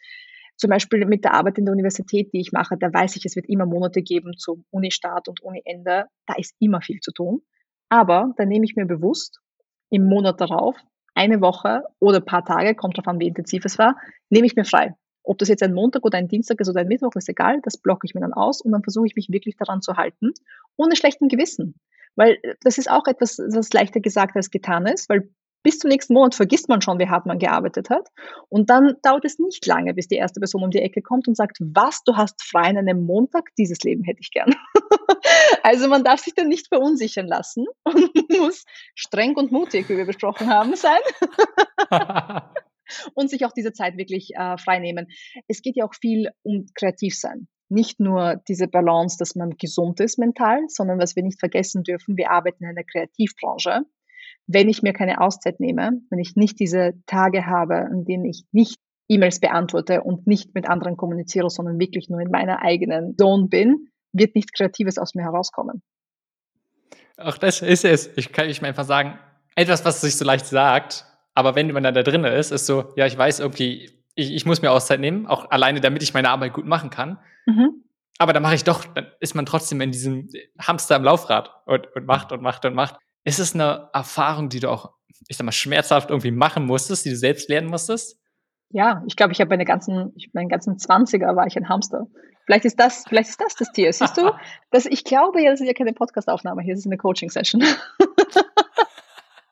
Zum 0.57 0.69
Beispiel 0.69 1.07
mit 1.07 1.25
der 1.25 1.33
Arbeit 1.33 1.57
in 1.57 1.65
der 1.65 1.73
Universität, 1.73 2.31
die 2.35 2.41
ich 2.41 2.53
mache, 2.53 2.77
da 2.79 2.93
weiß 2.93 3.17
ich, 3.17 3.25
es 3.25 3.37
wird 3.37 3.49
immer 3.49 3.65
Monate 3.65 4.03
geben 4.03 4.37
zum 4.37 4.67
Uni-Start 4.71 5.29
und 5.29 5.41
Uni-Ende. 5.41 6.09
Da 6.27 6.35
ist 6.37 6.55
immer 6.59 6.83
viel 6.83 7.01
zu 7.01 7.13
tun. 7.13 7.41
Aber 7.89 8.35
da 8.37 8.45
nehme 8.45 8.67
ich 8.67 8.77
mir 8.77 8.85
bewusst 8.85 9.41
im 9.89 10.07
Monat 10.07 10.43
darauf, 10.43 10.77
eine 11.15 11.41
Woche 11.41 11.85
oder 12.01 12.19
ein 12.19 12.27
paar 12.27 12.45
Tage, 12.45 12.75
kommt 12.75 12.99
darauf 12.99 13.09
an, 13.09 13.19
wie 13.19 13.29
intensiv 13.29 13.65
es 13.65 13.79
war, 13.79 13.97
nehme 14.29 14.47
ich 14.47 14.57
mir 14.57 14.67
frei. 14.67 14.95
Ob 15.25 15.39
das 15.39 15.49
jetzt 15.49 15.63
ein 15.63 15.75
Montag 15.75 16.05
oder 16.05 16.19
ein 16.19 16.29
Dienstag 16.29 16.61
ist 16.61 16.69
oder 16.69 16.83
ein 16.83 16.89
Mittwoch, 16.89 17.17
ist 17.17 17.29
egal, 17.29 17.61
das 17.63 17.79
blocke 17.79 18.07
ich 18.07 18.15
mir 18.15 18.21
dann 18.21 18.35
aus 18.35 18.61
und 18.61 18.73
dann 18.73 18.83
versuche 18.83 19.07
ich 19.07 19.17
mich 19.17 19.31
wirklich 19.31 19.57
daran 19.57 19.83
zu 19.83 19.97
halten, 19.97 20.33
ohne 20.77 20.95
schlechten 20.95 21.29
Gewissen. 21.29 21.75
Weil 22.15 22.39
äh, 22.43 22.55
das 22.63 22.79
ist 22.79 22.91
auch 22.91 23.07
etwas, 23.07 23.37
das 23.37 23.73
leichter 23.73 24.01
gesagt 24.01 24.37
als 24.37 24.51
getan 24.51 24.87
ist, 24.87 25.09
weil 25.09 25.31
bis 25.65 25.79
zum 25.79 25.89
nächsten 25.89 26.13
Monat 26.13 26.35
vergisst 26.35 26.69
man 26.69 26.83
schon, 26.83 26.99
wie 26.99 27.09
hart 27.09 27.25
man 27.25 27.39
gearbeitet 27.39 27.89
hat. 27.89 28.09
Und 28.51 28.69
dann 28.69 28.97
dauert 29.03 29.25
es 29.25 29.39
nicht 29.39 29.65
lange, 29.67 29.95
bis 29.95 30.07
die 30.07 30.17
erste 30.17 30.39
Person 30.39 30.63
um 30.63 30.71
die 30.71 30.81
Ecke 30.81 31.01
kommt 31.01 31.27
und 31.27 31.37
sagt, 31.37 31.57
was, 31.59 32.05
du 32.05 32.17
hast 32.17 32.43
frei 32.45 32.69
an 32.69 32.77
einem 32.77 33.05
Montag? 33.07 33.49
Dieses 33.57 33.79
Leben 33.79 34.05
hätte 34.05 34.21
ich 34.21 34.31
gern. 34.31 34.55
also 35.63 35.89
man 35.89 36.05
darf 36.05 36.21
sich 36.21 36.35
dann 36.35 36.49
nicht 36.49 36.69
verunsichern 36.69 37.27
lassen 37.27 37.65
und 37.85 38.11
muss 38.39 38.67
streng 38.95 39.37
und 39.37 39.53
mutig, 39.53 39.89
wie 39.89 39.97
wir 39.97 40.05
besprochen 40.05 40.51
haben, 40.51 40.77
sein. 40.77 41.01
und 43.15 43.31
sich 43.31 43.45
auch 43.45 43.53
diese 43.53 43.73
Zeit 43.73 43.97
wirklich 43.97 44.31
äh, 44.35 44.57
freinehmen. 44.59 45.07
Es 45.49 45.63
geht 45.63 45.77
ja 45.77 45.85
auch 45.85 45.95
viel 45.95 46.31
um 46.43 46.67
kreativ 46.75 47.17
sein. 47.17 47.49
Nicht 47.69 47.99
nur 47.99 48.43
diese 48.49 48.69
Balance, 48.69 49.17
dass 49.19 49.35
man 49.35 49.51
gesund 49.59 50.01
ist 50.01 50.19
mental, 50.19 50.61
sondern 50.69 50.99
was 50.99 51.17
wir 51.17 51.23
nicht 51.23 51.41
vergessen 51.41 51.83
dürfen, 51.83 52.17
wir 52.17 52.31
arbeiten 52.31 52.65
in 52.65 52.71
einer 52.71 52.85
Kreativbranche. 52.85 53.83
Wenn 54.47 54.69
ich 54.69 54.83
mir 54.83 54.93
keine 54.93 55.21
Auszeit 55.21 55.61
nehme, 55.61 56.01
wenn 56.11 56.19
ich 56.19 56.37
nicht 56.37 56.61
diese 56.61 56.93
Tage 57.07 57.47
habe, 57.47 57.77
an 57.77 58.05
denen 58.05 58.27
ich 58.27 58.45
nicht 58.53 58.79
E-Mails 59.09 59.41
beantworte 59.41 60.03
und 60.03 60.27
nicht 60.27 60.55
mit 60.55 60.69
anderen 60.69 60.97
kommuniziere, 60.97 61.51
sondern 61.51 61.79
wirklich 61.79 62.09
nur 62.09 62.21
in 62.21 62.31
meiner 62.31 62.63
eigenen 62.63 63.17
Zone 63.19 63.49
bin, 63.49 63.89
wird 64.13 64.35
nichts 64.35 64.53
Kreatives 64.53 64.99
aus 64.99 65.15
mir 65.15 65.23
herauskommen. 65.23 65.83
Auch 67.17 67.39
das 67.39 67.63
ist 67.63 67.85
es. 67.85 68.11
Ich 68.17 68.33
kann 68.33 68.49
ich 68.49 68.61
mir 68.61 68.69
einfach 68.69 68.85
sagen, 68.85 69.19
etwas, 69.57 69.85
was 69.85 70.01
sich 70.01 70.17
so 70.17 70.25
leicht 70.25 70.47
sagt, 70.47 71.07
aber 71.35 71.55
wenn 71.55 71.71
man 71.73 71.83
dann 71.83 71.95
da 71.95 72.03
drin 72.03 72.25
ist, 72.25 72.53
ist 72.53 72.67
so, 72.67 72.93
ja, 72.97 73.07
ich 73.07 73.19
weiß 73.19 73.41
irgendwie, 73.41 73.91
ich, 74.15 74.33
ich 74.33 74.47
muss 74.47 74.63
mir 74.63 74.71
Auszeit 74.71 75.01
nehmen, 75.01 75.27
auch 75.27 75.51
alleine, 75.51 75.81
damit 75.81 76.03
ich 76.03 76.15
meine 76.15 76.31
Arbeit 76.31 76.53
gut 76.53 76.67
machen 76.67 76.91
kann. 76.91 77.19
Mhm. 77.47 77.85
Aber 78.19 78.33
dann 78.33 78.43
mache 78.43 78.55
ich 78.55 78.65
doch, 78.65 78.85
dann 78.85 79.09
ist 79.19 79.35
man 79.35 79.45
trotzdem 79.45 79.81
in 79.81 79.91
diesem 79.91 80.29
Hamster 80.61 80.97
im 80.97 81.03
Laufrad 81.03 81.51
und, 81.67 81.89
und 81.97 82.07
macht 82.07 82.31
und 82.31 82.43
macht 82.43 82.65
und 82.65 82.75
macht. 82.75 82.97
Ist 83.25 83.41
es 83.41 83.55
eine 83.55 83.89
Erfahrung, 83.93 84.49
die 84.49 84.61
du 84.61 84.71
auch, 84.71 84.93
ich 85.29 85.37
sag 85.37 85.45
mal, 85.45 85.53
schmerzhaft 85.53 86.11
irgendwie 86.11 86.31
machen 86.31 86.67
musstest, 86.67 87.05
die 87.05 87.11
du 87.11 87.17
selbst 87.17 87.49
lernen 87.49 87.69
musstest? 87.69 88.21
Ja, 88.71 89.03
ich 89.07 89.17
glaube, 89.17 89.33
ich 89.33 89.41
habe 89.41 89.51
meine 89.51 89.65
ganzen, 89.65 90.13
ich, 90.15 90.33
meinen 90.33 90.49
ganzen 90.49 90.79
Zwanziger 90.79 91.35
war 91.35 91.47
ich 91.47 91.57
ein 91.57 91.69
Hamster. 91.69 92.07
Vielleicht 92.45 92.67
ist 92.67 92.79
das, 92.79 93.05
vielleicht 93.09 93.31
ist 93.31 93.41
das 93.41 93.55
das 93.57 93.73
Tier. 93.73 93.93
Siehst 93.93 94.17
du? 94.17 94.31
Das, 94.71 94.87
ich 94.87 95.05
glaube 95.05 95.41
ja, 95.41 95.53
das 95.53 95.61
ist 95.61 95.69
ja 95.69 95.73
keine 95.73 95.93
Podcastaufnahme 95.93 96.61
hier, 96.61 96.75
ist 96.75 96.85
eine 96.85 96.97
Coaching-Session. 96.97 97.63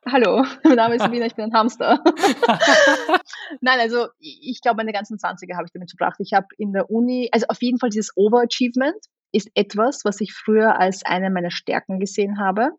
Hallo, 0.04 0.44
mein 0.64 0.76
Name 0.76 0.96
ist 0.96 1.02
Sabina, 1.02 1.26
ich 1.26 1.34
bin 1.34 1.44
ein 1.46 1.54
Hamster. 1.54 2.02
Nein, 3.60 3.78
also 3.78 4.08
ich 4.18 4.60
glaube, 4.60 4.78
meine 4.78 4.92
ganzen 4.92 5.16
20er 5.16 5.54
habe 5.54 5.66
ich 5.66 5.72
damit 5.72 5.90
verbracht. 5.90 6.18
Ich 6.18 6.32
habe 6.32 6.46
in 6.58 6.72
der 6.72 6.90
Uni, 6.90 7.28
also 7.32 7.46
auf 7.48 7.62
jeden 7.62 7.78
Fall 7.78 7.90
dieses 7.90 8.12
Overachievement 8.16 8.96
ist 9.32 9.48
etwas, 9.54 10.04
was 10.04 10.20
ich 10.20 10.32
früher 10.32 10.78
als 10.78 11.04
eine 11.04 11.30
meiner 11.30 11.50
Stärken 11.50 12.00
gesehen 12.00 12.40
habe, 12.40 12.70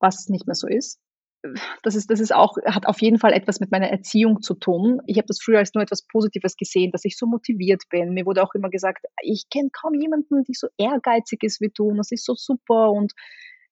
was 0.00 0.28
nicht 0.28 0.46
mehr 0.46 0.54
so 0.54 0.66
ist. 0.66 0.98
Das 1.82 1.94
ist, 1.94 2.08
das 2.08 2.20
ist 2.20 2.32
auch, 2.32 2.56
hat 2.64 2.86
auf 2.86 3.02
jeden 3.02 3.18
Fall 3.18 3.32
etwas 3.32 3.60
mit 3.60 3.70
meiner 3.70 3.90
Erziehung 3.90 4.40
zu 4.42 4.54
tun. 4.54 5.00
Ich 5.06 5.18
habe 5.18 5.26
das 5.26 5.40
früher 5.42 5.58
als 5.58 5.74
nur 5.74 5.82
etwas 5.82 6.06
Positives 6.06 6.56
gesehen, 6.56 6.92
dass 6.92 7.04
ich 7.04 7.18
so 7.18 7.26
motiviert 7.26 7.82
bin. 7.90 8.14
Mir 8.14 8.24
wurde 8.26 8.42
auch 8.42 8.54
immer 8.54 8.70
gesagt, 8.70 9.04
ich 9.22 9.46
kenne 9.50 9.68
kaum 9.72 9.94
jemanden, 9.94 10.44
die 10.44 10.54
so 10.54 10.68
ehrgeizig 10.78 11.42
ist 11.42 11.60
wie 11.60 11.72
du 11.74 11.88
und 11.88 11.98
das 11.98 12.12
ist 12.12 12.24
so 12.24 12.34
super 12.36 12.92
und 12.92 13.12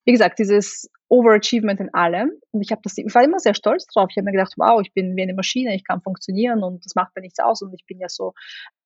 wie 0.05 0.13
gesagt, 0.13 0.39
dieses 0.41 0.91
Overachievement 1.11 1.81
in 1.81 1.93
allem. 1.93 2.31
Und 2.53 2.63
ich 2.63 2.71
habe 2.71 2.81
das, 2.83 2.97
ich 2.97 3.15
war 3.15 3.25
immer 3.25 3.41
sehr 3.41 3.55
stolz 3.55 3.87
drauf. 3.87 4.09
Ich 4.11 4.17
habe 4.17 4.25
mir 4.27 4.33
gedacht, 4.33 4.55
wow, 4.57 4.81
ich 4.81 4.95
bin 4.95 5.17
wie 5.17 5.23
eine 5.23 5.35
Maschine, 5.35 5.75
ich 5.75 5.85
kann 5.85 6.01
funktionieren 6.01 6.63
und 6.63 6.85
das 6.85 6.95
macht 6.95 7.15
mir 7.15 7.23
nichts 7.23 7.41
aus 7.41 7.63
und 7.63 7.75
ich 7.75 7.85
bin 7.87 7.99
ja 7.99 8.09
so 8.09 8.33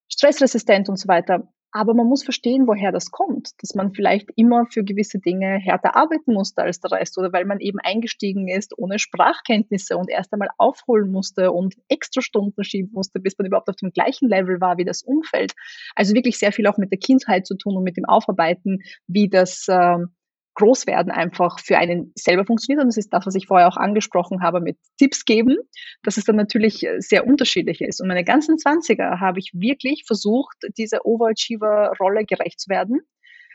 stressresistent 0.09 0.89
und 0.89 0.99
so 0.99 1.07
weiter. 1.07 1.49
Aber 1.77 1.93
man 1.93 2.07
muss 2.07 2.23
verstehen, 2.23 2.69
woher 2.69 2.93
das 2.93 3.11
kommt, 3.11 3.51
dass 3.61 3.75
man 3.75 3.93
vielleicht 3.93 4.31
immer 4.37 4.65
für 4.71 4.85
gewisse 4.85 5.19
Dinge 5.19 5.59
härter 5.59 5.97
arbeiten 5.97 6.33
musste 6.33 6.63
als 6.63 6.79
der 6.81 6.93
Rest 6.93 7.19
oder 7.19 7.33
weil 7.33 7.47
man 7.47 7.59
eben 7.59 7.81
eingestiegen 7.83 8.47
ist 8.47 8.79
ohne 8.79 9.01
Sprachkenntnisse 9.01 9.97
und 9.97 10.09
erst 10.09 10.33
einmal 10.33 10.51
aufholen 10.57 11.11
musste 11.11 11.51
und 11.51 11.75
extra 11.89 12.23
Stunden 12.23 12.63
schieben 12.63 12.93
musste, 12.93 13.19
bis 13.19 13.37
man 13.37 13.49
überhaupt 13.49 13.69
auf 13.69 13.77
dem 13.77 13.91
gleichen 13.91 14.29
Level 14.29 14.61
war 14.61 14.79
wie 14.79 14.85
das 14.85 15.03
Umfeld. 15.03 15.53
Also 15.97 16.15
wirklich 16.15 16.39
sehr 16.39 16.53
viel 16.53 16.69
auch 16.69 16.79
mit 16.79 16.93
der 16.93 17.01
Kindheit 17.01 17.45
zu 17.45 17.57
tun 17.57 17.77
und 17.77 17.83
mit 17.83 17.97
dem 17.97 18.05
Aufarbeiten, 18.05 18.79
wie 19.09 19.29
das 19.29 19.67
ähm, 19.69 20.15
Großwerden 20.55 21.13
einfach 21.13 21.59
für 21.59 21.79
einen 21.79 22.13
selber 22.15 22.45
funktioniert. 22.45 22.83
Und 22.83 22.89
das 22.89 22.97
ist 22.97 23.13
das, 23.13 23.27
was 23.27 23.35
ich 23.35 23.47
vorher 23.47 23.69
auch 23.69 23.77
angesprochen 23.77 24.43
habe 24.43 24.61
mit 24.61 24.79
Tipps 24.99 25.25
geben, 25.25 25.57
dass 26.03 26.17
es 26.17 26.25
dann 26.25 26.37
natürlich 26.37 26.85
äh, 26.85 27.01
sehr 27.01 27.27
unterschiedlich 27.27 27.81
ist. 27.81 28.01
Und 28.01 28.09
meine 28.09 28.25
ganzen 28.25 28.59
Zwanziger 28.59 29.21
habe 29.21 29.39
ich 29.41 29.51
wirklich 29.55 30.05
versucht, 30.07 30.57
dieser 30.79 31.05
Overachiever-Rolle 31.05 32.25
gerecht 32.25 32.61
zu 32.61 32.69
werden. 32.69 33.01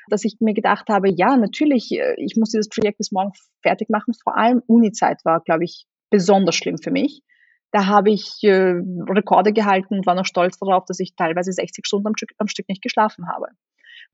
Dass 0.10 0.26
ich 0.26 0.38
mir 0.40 0.54
gedacht 0.54 0.90
habe, 0.90 1.10
ja, 1.10 1.38
natürlich, 1.38 1.92
äh, 1.92 2.16
ich 2.18 2.36
muss 2.36 2.52
dieses 2.52 2.70
Projekt 2.70 2.98
bis 2.98 3.12
morgen 3.12 3.32
fertig 3.62 3.90
machen. 3.90 4.14
Vor 4.24 4.38
allem 4.38 4.62
Uni-Zeit 4.68 5.24
war, 5.24 5.42
glaube 5.42 5.64
ich, 5.66 5.86
besonders 6.10 6.56
schlimm 6.56 6.78
für 6.78 6.92
mich, 6.92 7.22
Da 7.72 7.86
habe 7.86 8.10
ich 8.12 8.40
äh, 8.44 8.82
Rekorde 9.08 9.54
gehalten 9.54 9.96
und 10.00 10.06
war 10.08 10.16
noch 10.16 10.26
stolz 10.26 10.58
darauf, 10.58 10.86
dass 10.86 11.00
ich 11.00 11.16
teilweise 11.16 11.52
60 11.54 11.86
Stunden 11.86 12.08
am 12.08 12.18
Stück, 12.18 12.32
am 12.40 12.48
Stück 12.48 12.68
nicht 12.68 12.82
geschlafen 12.82 13.28
habe. 13.28 13.48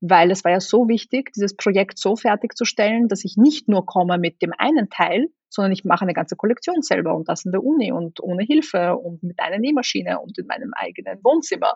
Weil 0.00 0.30
es 0.30 0.44
war 0.44 0.52
ja 0.52 0.60
so 0.60 0.88
wichtig, 0.88 1.32
dieses 1.32 1.56
Projekt 1.56 1.98
so 1.98 2.16
fertigzustellen, 2.16 3.08
dass 3.08 3.24
ich 3.24 3.36
nicht 3.36 3.68
nur 3.68 3.86
komme 3.86 4.18
mit 4.18 4.42
dem 4.42 4.52
einen 4.56 4.90
Teil, 4.90 5.28
sondern 5.48 5.72
ich 5.72 5.84
mache 5.84 6.02
eine 6.02 6.12
ganze 6.12 6.36
Kollektion 6.36 6.82
selber 6.82 7.14
und 7.14 7.28
das 7.28 7.44
in 7.44 7.52
der 7.52 7.64
Uni 7.64 7.92
und 7.92 8.20
ohne 8.22 8.44
Hilfe 8.44 8.96
und 8.96 9.22
mit 9.22 9.40
einer 9.40 9.58
Nähmaschine 9.58 10.20
und 10.20 10.38
in 10.38 10.46
meinem 10.46 10.72
eigenen 10.74 11.22
Wohnzimmer. 11.24 11.74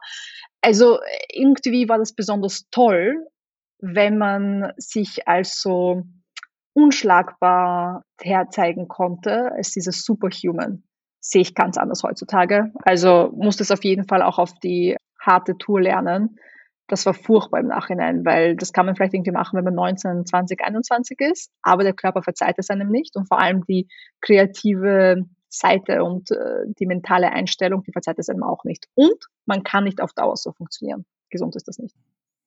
Also 0.60 0.98
irgendwie 1.32 1.88
war 1.88 1.98
das 1.98 2.12
besonders 2.14 2.68
toll, 2.70 3.26
wenn 3.78 4.18
man 4.18 4.72
sich 4.76 5.26
als 5.26 5.60
so 5.60 6.02
unschlagbar 6.74 8.04
herzeigen 8.20 8.86
konnte 8.88 9.50
als 9.52 9.72
dieses 9.72 10.04
Superhuman. 10.04 10.82
Sehe 11.20 11.42
ich 11.42 11.54
ganz 11.54 11.76
anders 11.76 12.02
heutzutage. 12.02 12.72
Also 12.84 13.32
muss 13.36 13.56
das 13.56 13.70
auf 13.70 13.84
jeden 13.84 14.06
Fall 14.06 14.22
auch 14.22 14.38
auf 14.38 14.54
die 14.60 14.96
harte 15.18 15.56
Tour 15.58 15.80
lernen. 15.80 16.38
Das 16.90 17.06
war 17.06 17.14
furchtbar 17.14 17.60
im 17.60 17.68
Nachhinein, 17.68 18.24
weil 18.24 18.56
das 18.56 18.72
kann 18.72 18.84
man 18.84 18.96
vielleicht 18.96 19.14
irgendwie 19.14 19.30
machen, 19.30 19.56
wenn 19.56 19.64
man 19.64 19.74
19, 19.74 20.26
20, 20.26 20.60
21 20.60 21.20
ist, 21.20 21.52
aber 21.62 21.84
der 21.84 21.92
Körper 21.92 22.22
verzeiht 22.22 22.56
es 22.58 22.68
einem 22.68 22.90
nicht 22.90 23.14
und 23.16 23.28
vor 23.28 23.40
allem 23.40 23.64
die 23.64 23.88
kreative 24.20 25.24
Seite 25.48 26.02
und 26.02 26.32
äh, 26.32 26.64
die 26.80 26.86
mentale 26.86 27.30
Einstellung, 27.30 27.84
die 27.84 27.92
verzeiht 27.92 28.18
es 28.18 28.28
einem 28.28 28.42
auch 28.42 28.64
nicht. 28.64 28.88
Und 28.94 29.26
man 29.46 29.62
kann 29.62 29.84
nicht 29.84 30.00
auf 30.00 30.12
Dauer 30.12 30.36
so 30.36 30.52
funktionieren. 30.52 31.06
Gesund 31.30 31.54
ist 31.54 31.68
das 31.68 31.78
nicht. 31.78 31.94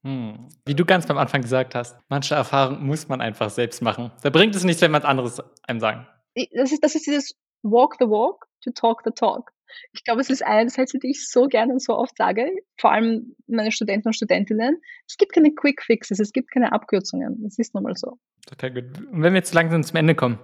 Hm. 0.03 0.49
Wie 0.65 0.75
du 0.75 0.83
ganz 0.83 1.09
am 1.09 1.17
Anfang 1.17 1.41
gesagt 1.41 1.73
hast, 1.73 1.97
manche 2.09 2.35
Erfahrungen 2.35 2.85
muss 2.85 3.07
man 3.07 3.21
einfach 3.21 3.49
selbst 3.49 3.81
machen. 3.81 4.11
Da 4.23 4.29
bringt 4.29 4.55
es 4.55 4.65
nichts, 4.65 4.81
wenn 4.81 4.91
man 4.91 5.03
anderes 5.03 5.41
einem 5.65 5.79
sagen. 5.79 6.05
Das 6.53 6.73
ist, 6.73 6.83
das 6.83 6.95
ist 6.95 7.07
dieses 7.07 7.33
Walk 7.61 7.95
the 7.99 8.05
Walk 8.05 8.45
to 8.61 8.71
Talk 8.71 9.03
the 9.05 9.11
Talk. 9.11 9.52
Ich 9.91 10.03
glaube, 10.03 10.21
es 10.21 10.29
ist 10.29 10.43
eine 10.43 10.69
Sätze, 10.69 10.99
die 10.99 11.11
ich 11.11 11.29
so 11.29 11.47
gerne 11.47 11.73
und 11.73 11.81
so 11.81 11.95
oft 11.95 12.17
sage, 12.17 12.49
vor 12.79 12.91
allem 12.91 13.35
meine 13.47 13.71
Studenten 13.71 14.09
und 14.09 14.13
Studentinnen. 14.13 14.81
Es 15.07 15.17
gibt 15.17 15.33
keine 15.33 15.53
Quick 15.53 15.81
Fixes, 15.83 16.19
es 16.19 16.31
gibt 16.31 16.51
keine 16.51 16.71
Abkürzungen. 16.71 17.43
Das 17.43 17.57
ist 17.57 17.73
nun 17.73 17.83
mal 17.83 17.95
so. 17.95 18.17
Total 18.45 18.71
gut. 18.71 18.85
Und 19.11 19.21
wenn 19.21 19.33
wir 19.33 19.39
jetzt 19.39 19.53
langsam 19.53 19.83
zum 19.83 19.97
Ende 19.97 20.15
kommen, 20.15 20.39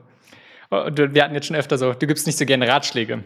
oh, 0.71 0.85
wir 0.95 1.23
hatten 1.23 1.35
jetzt 1.35 1.47
schon 1.47 1.55
öfter 1.55 1.77
so, 1.77 1.93
du 1.93 2.07
gibst 2.07 2.27
nicht 2.27 2.37
so 2.37 2.45
gerne 2.45 2.67
Ratschläge. 2.67 3.23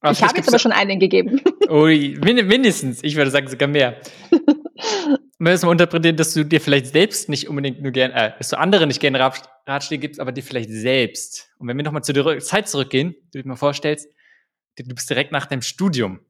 Aber 0.00 0.12
ich 0.12 0.22
habe 0.22 0.36
jetzt 0.36 0.48
aber 0.48 0.58
schon 0.58 0.72
einen 0.72 1.00
gegeben. 1.00 1.40
Ui, 1.68 2.16
mindestens. 2.20 3.02
Ich 3.02 3.16
würde 3.16 3.30
sagen 3.30 3.48
sogar 3.48 3.68
mehr. 3.68 3.96
Man 5.40 5.52
muss 5.52 5.62
mal 5.62 5.72
interpretieren, 5.72 6.16
dass 6.16 6.34
du 6.34 6.44
dir 6.44 6.60
vielleicht 6.60 6.86
selbst 6.86 7.28
nicht 7.28 7.48
unbedingt 7.48 7.80
nur 7.80 7.92
gerne, 7.92 8.14
äh, 8.14 8.32
dass 8.38 8.48
du 8.48 8.58
andere 8.58 8.86
nicht 8.88 9.00
gerne 9.00 9.20
Ratschläge 9.20 10.00
gibst, 10.00 10.20
aber 10.20 10.32
dir 10.32 10.42
vielleicht 10.42 10.70
selbst. 10.70 11.50
Und 11.58 11.68
wenn 11.68 11.76
wir 11.76 11.84
nochmal 11.84 12.02
zu 12.02 12.12
der 12.12 12.38
Zeit 12.40 12.68
zurückgehen, 12.68 13.14
du 13.32 13.40
dir 13.40 13.48
mal 13.48 13.56
vorstellst, 13.56 14.08
du 14.86 14.94
bist 14.94 15.10
direkt 15.10 15.32
nach 15.32 15.46
deinem 15.46 15.62
Studium. 15.62 16.20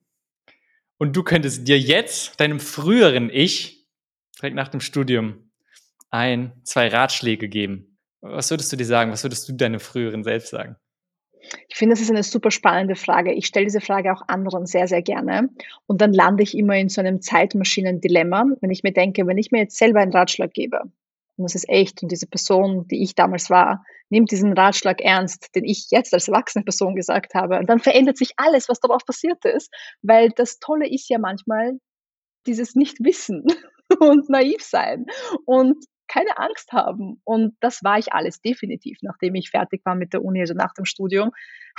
Und 0.98 1.14
du 1.16 1.22
könntest 1.22 1.68
dir 1.68 1.78
jetzt, 1.78 2.40
deinem 2.40 2.60
früheren 2.60 3.30
Ich, 3.30 3.86
direkt 4.38 4.56
nach 4.56 4.68
dem 4.68 4.80
Studium, 4.80 5.50
ein, 6.10 6.52
zwei 6.64 6.88
Ratschläge 6.88 7.48
geben. 7.48 7.98
Was 8.20 8.50
würdest 8.50 8.72
du 8.72 8.76
dir 8.76 8.86
sagen? 8.86 9.12
Was 9.12 9.22
würdest 9.22 9.48
du 9.48 9.52
deinem 9.52 9.80
früheren 9.80 10.24
selbst 10.24 10.50
sagen? 10.50 10.76
Ich 11.68 11.76
finde, 11.76 11.94
das 11.94 12.02
ist 12.02 12.10
eine 12.10 12.22
super 12.22 12.50
spannende 12.50 12.96
Frage. 12.96 13.32
Ich 13.32 13.46
stelle 13.46 13.66
diese 13.66 13.80
Frage 13.80 14.12
auch 14.12 14.22
anderen 14.26 14.66
sehr, 14.66 14.88
sehr 14.88 15.02
gerne. 15.02 15.48
Und 15.86 16.00
dann 16.00 16.12
lande 16.12 16.42
ich 16.42 16.56
immer 16.56 16.76
in 16.76 16.88
so 16.88 17.00
einem 17.00 17.20
Zeitmaschinen-Dilemma, 17.20 18.44
wenn 18.60 18.70
ich 18.70 18.82
mir 18.82 18.92
denke, 18.92 19.26
wenn 19.26 19.38
ich 19.38 19.50
mir 19.52 19.60
jetzt 19.60 19.78
selber 19.78 20.00
einen 20.00 20.12
Ratschlag 20.12 20.52
gebe, 20.52 20.82
und 21.38 21.44
das 21.44 21.54
ist 21.54 21.68
echt, 21.68 22.02
und 22.02 22.10
diese 22.10 22.26
Person, 22.26 22.86
die 22.88 23.02
ich 23.02 23.14
damals 23.14 23.48
war, 23.48 23.84
nimmt 24.10 24.30
diesen 24.30 24.52
Ratschlag 24.52 25.00
ernst, 25.00 25.54
den 25.54 25.64
ich 25.64 25.86
jetzt 25.90 26.12
als 26.12 26.28
erwachsene 26.28 26.64
Person 26.64 26.94
gesagt 26.94 27.34
habe, 27.34 27.58
und 27.58 27.68
dann 27.68 27.78
verändert 27.78 28.16
sich 28.16 28.32
alles, 28.36 28.68
was 28.68 28.80
darauf 28.80 29.04
passiert 29.04 29.44
ist, 29.44 29.72
weil 30.02 30.30
das 30.30 30.58
Tolle 30.58 30.88
ist 30.88 31.08
ja 31.08 31.18
manchmal 31.18 31.78
dieses 32.46 32.74
Nichtwissen 32.74 33.44
und 34.00 34.28
naiv 34.28 34.62
sein. 34.62 35.06
Und 35.44 35.76
keine 36.08 36.38
Angst 36.38 36.72
haben. 36.72 37.20
Und 37.24 37.54
das 37.60 37.84
war 37.84 37.98
ich 37.98 38.12
alles 38.12 38.40
definitiv. 38.40 38.98
Nachdem 39.02 39.34
ich 39.34 39.50
fertig 39.50 39.82
war 39.84 39.94
mit 39.94 40.12
der 40.12 40.24
Uni, 40.24 40.40
also 40.40 40.54
nach 40.54 40.74
dem 40.74 40.84
Studium, 40.84 41.30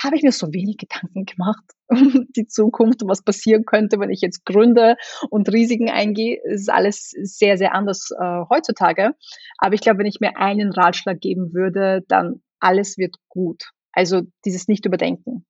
habe 0.02 0.16
ich 0.16 0.24
mir 0.24 0.32
so 0.32 0.54
wenig 0.54 0.78
Gedanken 0.78 1.26
gemacht 1.26 1.64
um 1.88 2.28
die 2.36 2.48
Zukunft 2.48 3.04
und 3.04 3.10
was 3.10 3.24
passieren 3.24 3.66
könnte, 3.66 4.00
wenn 4.00 4.12
ich 4.12 4.22
jetzt 4.22 4.46
gründe 4.46 4.96
und 5.30 5.52
Risiken 5.52 5.90
eingehe. 5.90 6.40
Es 6.46 6.62
ist 6.62 6.70
alles 6.70 7.10
sehr, 7.10 7.58
sehr 7.58 7.74
anders 7.74 8.12
äh, 8.12 8.42
heutzutage. 8.50 9.16
Aber 9.58 9.74
ich 9.74 9.82
glaube, 9.82 10.00
wenn 10.00 10.06
ich 10.06 10.20
mir 10.20 10.38
einen 10.38 10.72
Ratschlag 10.72 11.20
geben 11.20 11.54
würde, 11.54 12.04
dann 12.08 12.42
alles 12.60 12.98
wird 12.98 13.18
gut. 13.28 13.72
Also 13.92 14.22
dieses 14.46 14.68
Nicht-Überdenken 14.68 15.46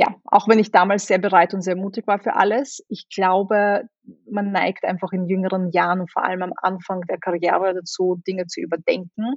ja, 0.00 0.14
auch 0.24 0.48
wenn 0.48 0.58
ich 0.58 0.70
damals 0.70 1.06
sehr 1.06 1.18
bereit 1.18 1.52
und 1.52 1.60
sehr 1.60 1.76
mutig 1.76 2.06
war 2.06 2.18
für 2.18 2.34
alles, 2.34 2.82
ich 2.88 3.10
glaube, 3.10 3.82
man 4.30 4.50
neigt 4.50 4.84
einfach 4.84 5.12
in 5.12 5.26
jüngeren 5.26 5.70
Jahren 5.72 6.00
und 6.00 6.10
vor 6.10 6.24
allem 6.24 6.42
am 6.42 6.54
Anfang 6.56 7.02
der 7.02 7.18
Karriere 7.18 7.74
dazu, 7.74 8.18
Dinge 8.26 8.46
zu 8.46 8.62
überdenken, 8.62 9.34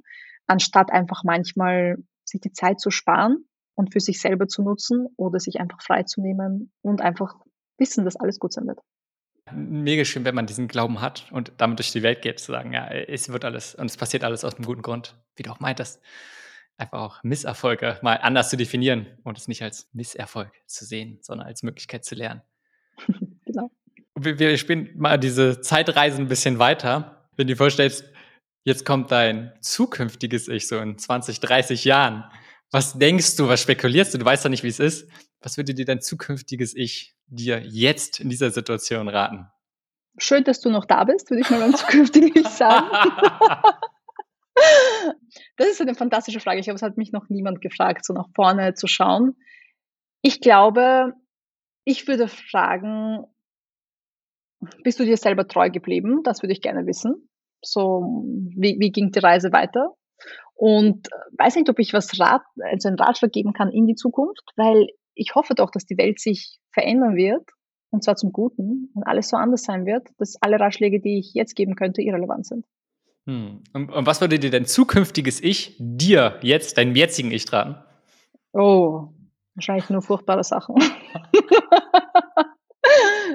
anstatt 0.47 0.89
einfach 0.89 1.23
manchmal 1.25 1.97
sich 2.23 2.39
die 2.39 2.53
Zeit 2.53 2.79
zu 2.79 2.91
sparen 2.91 3.43
und 3.75 3.91
für 3.91 3.99
sich 3.99 4.21
selber 4.21 4.47
zu 4.47 4.63
nutzen 4.63 5.07
oder 5.17 5.37
sich 5.41 5.59
einfach 5.59 5.81
freizunehmen 5.81 6.71
und 6.81 7.01
einfach 7.01 7.35
wissen, 7.77 8.05
dass 8.05 8.15
alles 8.15 8.39
gut 8.39 8.53
sein 8.53 8.65
wird. 8.65 8.79
Mega 9.51 10.05
schön, 10.05 10.23
wenn 10.23 10.35
man 10.35 10.45
diesen 10.45 10.69
Glauben 10.69 11.01
hat 11.01 11.29
und 11.33 11.51
damit 11.57 11.77
durch 11.79 11.91
die 11.91 12.03
Welt 12.03 12.21
geht, 12.21 12.39
zu 12.39 12.53
sagen, 12.53 12.71
ja, 12.71 12.87
es 12.87 13.27
wird 13.27 13.43
alles 13.43 13.75
und 13.75 13.87
es 13.87 13.97
passiert 13.97 14.23
alles 14.23 14.45
aus 14.45 14.55
einem 14.55 14.65
guten 14.65 14.81
Grund, 14.81 15.17
wie 15.35 15.43
du 15.43 15.51
auch 15.51 15.59
meintest 15.59 16.01
einfach 16.77 16.99
auch 16.99 17.23
Misserfolge 17.23 17.99
mal 18.01 18.15
anders 18.15 18.49
zu 18.49 18.57
definieren 18.57 19.07
und 19.23 19.37
es 19.37 19.47
nicht 19.47 19.61
als 19.61 19.89
Misserfolg 19.93 20.51
zu 20.65 20.85
sehen, 20.85 21.19
sondern 21.21 21.47
als 21.47 21.63
Möglichkeit 21.63 22.05
zu 22.05 22.15
lernen. 22.15 22.41
genau. 23.45 23.71
Wir, 24.15 24.39
wir 24.39 24.57
spielen 24.57 24.89
mal 24.95 25.17
diese 25.17 25.61
Zeitreise 25.61 26.17
ein 26.17 26.27
bisschen 26.27 26.59
weiter. 26.59 27.27
Wenn 27.35 27.47
du 27.47 27.53
dir 27.53 27.57
vorstellst, 27.57 28.05
jetzt 28.63 28.85
kommt 28.85 29.11
dein 29.11 29.53
zukünftiges 29.61 30.47
Ich 30.47 30.67
so 30.67 30.79
in 30.79 30.97
20, 30.97 31.39
30 31.39 31.85
Jahren. 31.85 32.25
Was 32.71 32.97
denkst 32.97 33.35
du, 33.35 33.47
was 33.47 33.61
spekulierst 33.61 34.13
du? 34.13 34.17
Du 34.17 34.25
weißt 34.25 34.43
ja 34.43 34.49
nicht, 34.49 34.63
wie 34.63 34.67
es 34.67 34.79
ist. 34.79 35.09
Was 35.41 35.57
würde 35.57 35.73
dir 35.73 35.85
dein 35.85 36.01
zukünftiges 36.01 36.75
Ich 36.75 37.15
dir 37.27 37.59
jetzt 37.59 38.19
in 38.19 38.29
dieser 38.29 38.51
Situation 38.51 39.07
raten? 39.09 39.47
Schön, 40.17 40.43
dass 40.43 40.61
du 40.61 40.69
noch 40.69 40.85
da 40.85 41.03
bist, 41.03 41.29
würde 41.29 41.41
ich 41.41 41.49
mal 41.49 41.59
beim 41.59 41.75
zukünftigen 41.75 42.31
Ich 42.35 42.47
sagen. 42.47 42.87
Das 45.57 45.67
ist 45.67 45.81
eine 45.81 45.95
fantastische 45.95 46.39
Frage. 46.39 46.59
Ich 46.59 46.65
glaube, 46.65 46.75
es 46.75 46.81
hat 46.81 46.97
mich 46.97 47.11
noch 47.11 47.29
niemand 47.29 47.61
gefragt, 47.61 48.05
so 48.05 48.13
nach 48.13 48.27
vorne 48.35 48.73
zu 48.73 48.87
schauen. 48.87 49.35
Ich 50.21 50.41
glaube, 50.41 51.13
ich 51.85 52.07
würde 52.07 52.27
fragen, 52.27 53.25
bist 54.83 54.99
du 54.99 55.05
dir 55.05 55.17
selber 55.17 55.47
treu 55.47 55.69
geblieben? 55.69 56.21
Das 56.23 56.41
würde 56.41 56.53
ich 56.53 56.61
gerne 56.61 56.85
wissen. 56.85 57.29
So, 57.61 58.23
wie, 58.55 58.77
wie 58.79 58.91
ging 58.91 59.11
die 59.11 59.19
Reise 59.19 59.51
weiter? 59.51 59.95
Und 60.55 61.09
weiß 61.37 61.55
nicht, 61.55 61.69
ob 61.69 61.79
ich 61.79 61.93
was 61.93 62.19
Rat, 62.19 62.43
also 62.61 62.87
einen 62.87 62.99
Ratschlag 62.99 63.31
geben 63.31 63.53
kann 63.53 63.71
in 63.71 63.85
die 63.85 63.95
Zukunft, 63.95 64.43
weil 64.55 64.87
ich 65.15 65.35
hoffe 65.35 65.55
doch, 65.55 65.71
dass 65.71 65.85
die 65.85 65.97
Welt 65.97 66.19
sich 66.19 66.59
verändern 66.71 67.15
wird 67.15 67.49
und 67.89 68.03
zwar 68.03 68.15
zum 68.15 68.31
Guten 68.31 68.91
und 68.95 69.03
alles 69.03 69.29
so 69.29 69.37
anders 69.37 69.63
sein 69.63 69.85
wird, 69.85 70.07
dass 70.17 70.37
alle 70.41 70.59
Ratschläge, 70.59 70.99
die 70.99 71.19
ich 71.19 71.33
jetzt 71.33 71.55
geben 71.55 71.75
könnte, 71.75 72.01
irrelevant 72.01 72.45
sind. 72.45 72.65
Hm. 73.25 73.63
Und, 73.73 73.91
und, 73.91 74.05
was 74.05 74.19
würde 74.21 74.37
dir 74.37 74.51
dein 74.51 74.65
zukünftiges 74.65 75.41
Ich 75.41 75.75
dir 75.79 76.39
jetzt, 76.41 76.77
deinem 76.77 76.95
jetzigen 76.95 77.31
Ich 77.31 77.51
raten? 77.53 77.75
Oh, 78.51 79.07
wahrscheinlich 79.55 79.89
nur 79.89 80.01
furchtbare 80.01 80.43
Sachen. 80.43 80.75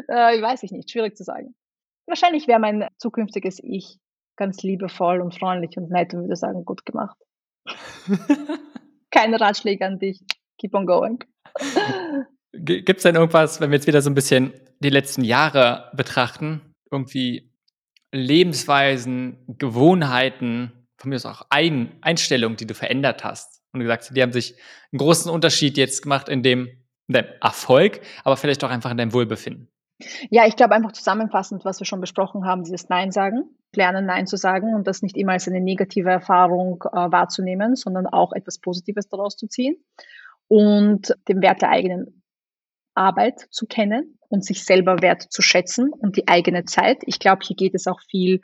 äh, 0.09 0.37
ich 0.37 0.43
weiß 0.43 0.63
ich 0.63 0.73
nicht, 0.73 0.91
schwierig 0.91 1.17
zu 1.17 1.25
sagen. 1.25 1.55
Wahrscheinlich 2.07 2.47
wäre 2.49 2.61
mein 2.61 2.87
zukünftiges 2.99 3.61
Ich 3.63 3.99
ganz 4.37 4.63
liebevoll 4.63 5.21
und 5.21 5.35
freundlich 5.35 5.77
und 5.77 5.91
nett 5.91 6.15
und 6.15 6.23
würde 6.23 6.37
sagen, 6.37 6.65
gut 6.65 6.87
gemacht. 6.87 7.17
Keine 9.11 9.41
Ratschläge 9.41 9.85
an 9.85 9.99
dich. 9.99 10.21
Keep 10.59 10.75
on 10.75 10.87
going. 10.87 11.19
Gibt 12.53 12.99
es 12.99 13.03
denn 13.03 13.17
irgendwas, 13.17 13.61
wenn 13.61 13.71
wir 13.71 13.77
jetzt 13.77 13.87
wieder 13.87 14.01
so 14.01 14.11
ein 14.11 14.15
bisschen 14.15 14.53
die 14.81 14.91
letzten 14.91 15.25
Jahre 15.25 15.91
betrachten, 15.95 16.73
irgendwie 16.91 17.48
Lebensweisen, 18.13 19.45
Gewohnheiten, 19.59 20.73
von 20.97 21.11
mir 21.11 21.17
aus 21.17 21.27
auch 21.27 21.47
Ein 21.51 21.97
Einstellungen, 22.01 22.57
die 22.57 22.67
du 22.67 22.75
verändert 22.75 23.25
hast. 23.25 23.63
Und 23.73 23.81
du 23.81 23.87
sagst, 23.87 24.17
die 24.17 24.23
haben 24.23 24.33
sich 24.33 24.59
einen 24.93 24.99
großen 24.99 25.31
Unterschied 25.31 25.77
jetzt 25.77 26.03
gemacht 26.03 26.29
in 26.29 26.43
dem, 26.43 26.69
in 27.07 27.15
deinem 27.15 27.29
Erfolg, 27.41 28.01
aber 28.25 28.37
vielleicht 28.37 28.65
auch 28.65 28.71
einfach 28.71 28.91
in 28.91 28.97
deinem 28.97 29.13
Wohlbefinden. 29.13 29.71
Ja, 30.31 30.47
ich 30.47 30.57
glaube 30.57 30.75
einfach 30.75 30.93
zusammenfassend, 30.93 31.65
was 31.65 31.81
wir 31.81 31.85
schon 31.85 32.01
besprochen 32.01 32.45
haben, 32.45 32.63
dieses 32.63 32.89
Nein 32.89 33.11
sagen, 33.11 33.51
lernen 33.75 34.07
Nein 34.07 34.27
zu 34.27 34.37
sagen 34.37 34.75
und 34.75 34.87
das 34.87 35.03
nicht 35.03 35.17
immer 35.17 35.33
als 35.33 35.49
eine 35.49 35.61
negative 35.61 36.11
Erfahrung 36.11 36.85
äh, 36.85 37.11
wahrzunehmen, 37.11 37.75
sondern 37.75 38.07
auch 38.07 38.33
etwas 38.33 38.59
Positives 38.59 39.09
daraus 39.09 39.37
zu 39.37 39.49
ziehen 39.49 39.77
und 40.47 41.15
den 41.29 41.43
Wert 41.43 41.63
der 41.63 41.71
eigenen 41.71 42.23
Arbeit 42.95 43.49
zu 43.51 43.67
kennen 43.67 44.18
und 44.29 44.45
sich 44.45 44.65
selber 44.65 45.03
wert 45.03 45.23
zu 45.31 45.43
schätzen 45.43 45.93
und 45.93 46.17
die 46.17 46.29
eigene 46.29 46.65
Zeit. 46.65 46.99
Ich 47.07 47.19
glaube, 47.19 47.41
hier 47.45 47.57
geht 47.57 47.75
es 47.75 47.87
auch 47.87 48.01
viel 48.11 48.41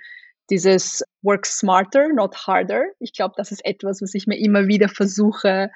dieses 0.50 1.02
Work 1.22 1.46
smarter, 1.46 2.08
not 2.08 2.46
harder. 2.46 2.84
Ich 3.00 3.12
glaube, 3.12 3.34
das 3.36 3.50
ist 3.50 3.64
etwas, 3.64 4.02
was 4.02 4.14
ich 4.14 4.26
mir 4.26 4.38
immer 4.38 4.66
wieder 4.66 4.88
versuche 4.88 5.70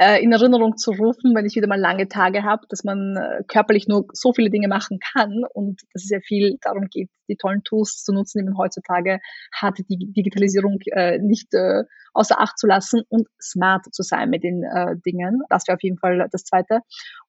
äh, 0.00 0.22
in 0.22 0.32
Erinnerung 0.32 0.78
zu 0.78 0.92
rufen, 0.92 1.34
wenn 1.34 1.44
ich 1.44 1.56
wieder 1.56 1.66
mal 1.66 1.78
lange 1.78 2.08
Tage 2.08 2.42
habe, 2.42 2.62
dass 2.70 2.84
man 2.84 3.16
äh, 3.16 3.44
körperlich 3.46 3.86
nur 3.86 4.06
so 4.14 4.32
viele 4.32 4.48
Dinge 4.48 4.66
machen 4.66 4.98
kann 5.12 5.42
und 5.52 5.82
dass 5.92 6.04
es 6.04 6.10
ja 6.10 6.20
viel 6.20 6.56
darum 6.62 6.86
geht, 6.90 7.10
die 7.28 7.36
tollen 7.36 7.62
Tools 7.64 8.02
zu 8.02 8.14
nutzen, 8.14 8.38
die 8.38 8.44
man 8.44 8.56
heutzutage 8.56 9.20
hat, 9.52 9.76
die 9.76 10.12
Digitalisierung 10.12 10.78
äh, 10.86 11.18
nicht 11.18 11.52
äh, 11.52 11.84
außer 12.14 12.40
Acht 12.40 12.58
zu 12.58 12.66
lassen 12.66 13.02
und 13.10 13.28
smart 13.40 13.94
zu 13.94 14.02
sein 14.02 14.30
mit 14.30 14.42
den 14.42 14.62
äh, 14.62 14.96
Dingen. 15.04 15.42
Das 15.50 15.68
wäre 15.68 15.76
auf 15.76 15.82
jeden 15.82 15.98
Fall 15.98 16.26
das 16.32 16.44
Zweite. 16.44 16.80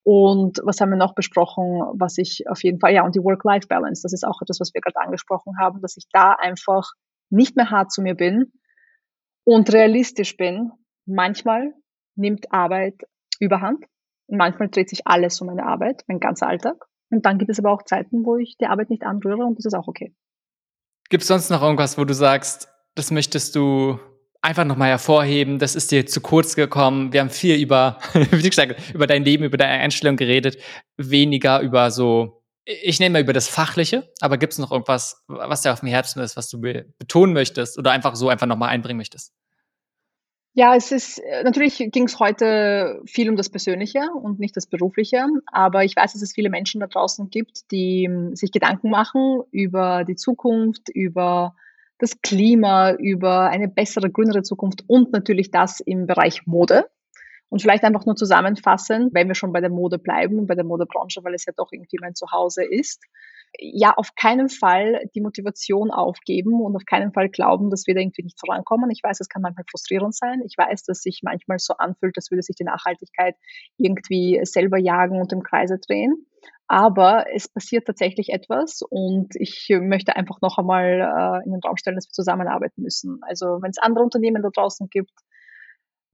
Und 0.03 0.59
was 0.63 0.79
haben 0.79 0.91
wir 0.91 0.97
noch 0.97 1.13
besprochen, 1.13 1.81
was 1.99 2.17
ich 2.17 2.45
auf 2.47 2.63
jeden 2.63 2.79
Fall, 2.79 2.93
ja, 2.93 3.03
und 3.03 3.15
die 3.15 3.23
Work-Life-Balance, 3.23 4.01
das 4.01 4.13
ist 4.13 4.25
auch 4.25 4.41
etwas, 4.41 4.61
was 4.61 4.73
wir 4.73 4.79
gerade 4.79 5.05
angesprochen 5.05 5.57
haben, 5.59 5.81
dass 5.81 5.97
ich 5.97 6.05
da 6.13 6.31
einfach 6.39 6.93
nicht 7.29 7.57
mehr 7.57 7.69
hart 7.69 7.91
zu 7.91 8.01
mir 8.01 8.15
bin 8.15 8.53
und 9.43 9.73
realistisch 9.73 10.37
bin. 10.37 10.71
Manchmal 11.05 11.73
nimmt 12.21 12.51
Arbeit 12.53 12.95
überhand. 13.39 13.85
Manchmal 14.27 14.69
dreht 14.69 14.89
sich 14.89 15.05
alles 15.05 15.41
um 15.41 15.47
meine 15.47 15.65
Arbeit, 15.65 16.03
mein 16.07 16.19
ganzer 16.19 16.47
Alltag. 16.47 16.85
Und 17.09 17.25
dann 17.25 17.37
gibt 17.37 17.51
es 17.51 17.59
aber 17.59 17.71
auch 17.71 17.83
Zeiten, 17.83 18.25
wo 18.25 18.37
ich 18.37 18.55
die 18.57 18.67
Arbeit 18.67 18.89
nicht 18.89 19.03
anrühre 19.03 19.43
und 19.43 19.57
das 19.57 19.65
ist 19.65 19.73
auch 19.73 19.87
okay. 19.87 20.15
Gibt 21.09 21.23
es 21.23 21.27
sonst 21.27 21.49
noch 21.49 21.61
irgendwas, 21.61 21.97
wo 21.97 22.05
du 22.05 22.13
sagst, 22.13 22.69
das 22.95 23.11
möchtest 23.11 23.55
du 23.55 23.99
einfach 24.41 24.63
nochmal 24.63 24.89
hervorheben, 24.89 25.59
das 25.59 25.75
ist 25.75 25.91
dir 25.91 26.05
zu 26.05 26.21
kurz 26.21 26.55
gekommen. 26.55 27.11
Wir 27.11 27.19
haben 27.19 27.29
viel 27.29 27.61
über, 27.61 27.99
wie 28.13 28.49
gesagt, 28.49 28.93
über 28.93 29.07
dein 29.07 29.23
Leben, 29.23 29.43
über 29.43 29.57
deine 29.57 29.83
Einstellung 29.83 30.15
geredet, 30.15 30.57
weniger 30.97 31.59
über 31.59 31.91
so, 31.91 32.43
ich 32.65 32.99
nehme 32.99 33.13
mal 33.13 33.21
über 33.21 33.33
das 33.33 33.49
Fachliche, 33.49 34.09
aber 34.21 34.37
gibt 34.37 34.53
es 34.53 34.59
noch 34.59 34.71
irgendwas, 34.71 35.23
was 35.27 35.61
dir 35.61 35.73
auf 35.73 35.81
dem 35.81 35.89
Herzen 35.89 36.21
ist, 36.21 36.37
was 36.37 36.49
du 36.49 36.61
betonen 36.61 37.33
möchtest 37.33 37.77
oder 37.77 37.91
einfach 37.91 38.15
so 38.15 38.29
einfach 38.29 38.47
nochmal 38.47 38.69
einbringen 38.69 38.97
möchtest? 38.97 39.33
Ja, 40.53 40.75
es 40.75 40.91
ist 40.91 41.19
äh, 41.19 41.43
natürlich 41.43 41.77
ging 41.77 42.05
es 42.05 42.19
heute 42.19 43.01
viel 43.05 43.29
um 43.29 43.37
das 43.37 43.49
Persönliche 43.49 44.01
und 44.11 44.39
nicht 44.39 44.57
das 44.57 44.67
Berufliche, 44.67 45.25
aber 45.45 45.85
ich 45.85 45.95
weiß, 45.95 46.11
dass 46.11 46.21
es 46.21 46.33
viele 46.33 46.49
Menschen 46.49 46.81
da 46.81 46.87
draußen 46.87 47.29
gibt, 47.29 47.71
die 47.71 48.05
hm, 48.05 48.35
sich 48.35 48.51
Gedanken 48.51 48.89
machen 48.89 49.43
über 49.51 50.03
die 50.03 50.17
Zukunft, 50.17 50.89
über 50.89 51.55
das 51.99 52.21
Klima, 52.21 52.91
über 52.93 53.49
eine 53.49 53.69
bessere, 53.69 54.09
grünere 54.09 54.43
Zukunft 54.43 54.83
und 54.87 55.13
natürlich 55.13 55.51
das 55.51 55.79
im 55.79 56.05
Bereich 56.05 56.45
Mode. 56.45 56.89
Und 57.47 57.61
vielleicht 57.61 57.83
einfach 57.83 58.05
nur 58.05 58.15
zusammenfassen, 58.15 59.09
wenn 59.13 59.27
wir 59.27 59.35
schon 59.35 59.53
bei 59.53 59.61
der 59.61 59.69
Mode 59.69 59.99
bleiben, 59.99 60.47
bei 60.47 60.55
der 60.55 60.63
Modebranche, 60.65 61.23
weil 61.23 61.33
es 61.33 61.45
ja 61.45 61.53
doch 61.55 61.71
irgendwie 61.71 61.97
mein 62.01 62.15
Zuhause 62.15 62.63
ist 62.63 63.03
ja 63.59 63.93
auf 63.95 64.15
keinen 64.15 64.49
Fall 64.49 65.01
die 65.15 65.21
Motivation 65.21 65.91
aufgeben 65.91 66.61
und 66.61 66.75
auf 66.75 66.85
keinen 66.85 67.13
Fall 67.13 67.29
glauben, 67.29 67.69
dass 67.69 67.87
wir 67.87 67.95
da 67.95 68.01
irgendwie 68.01 68.23
nicht 68.23 68.39
vorankommen. 68.39 68.89
Ich 68.91 69.01
weiß, 69.03 69.19
es 69.19 69.29
kann 69.29 69.41
manchmal 69.41 69.65
frustrierend 69.69 70.15
sein. 70.15 70.41
Ich 70.45 70.57
weiß, 70.57 70.83
dass 70.83 71.01
sich 71.01 71.21
manchmal 71.23 71.59
so 71.59 71.73
anfühlt, 71.77 72.17
als 72.17 72.31
würde 72.31 72.43
sich 72.43 72.55
die 72.55 72.63
Nachhaltigkeit 72.63 73.35
irgendwie 73.77 74.39
selber 74.43 74.77
jagen 74.77 75.19
und 75.19 75.33
im 75.33 75.43
Kreise 75.43 75.77
drehen. 75.79 76.27
Aber 76.67 77.25
es 77.33 77.49
passiert 77.49 77.85
tatsächlich 77.85 78.29
etwas 78.29 78.81
und 78.89 79.35
ich 79.35 79.67
möchte 79.81 80.15
einfach 80.15 80.39
noch 80.41 80.57
einmal 80.57 80.85
äh, 80.85 81.45
in 81.45 81.51
den 81.51 81.59
Raum 81.59 81.75
stellen, 81.75 81.97
dass 81.97 82.07
wir 82.07 82.13
zusammenarbeiten 82.13 82.81
müssen. 82.81 83.19
Also 83.23 83.59
wenn 83.61 83.71
es 83.71 83.77
andere 83.77 84.05
Unternehmen 84.05 84.41
da 84.41 84.49
draußen 84.49 84.87
gibt, 84.89 85.11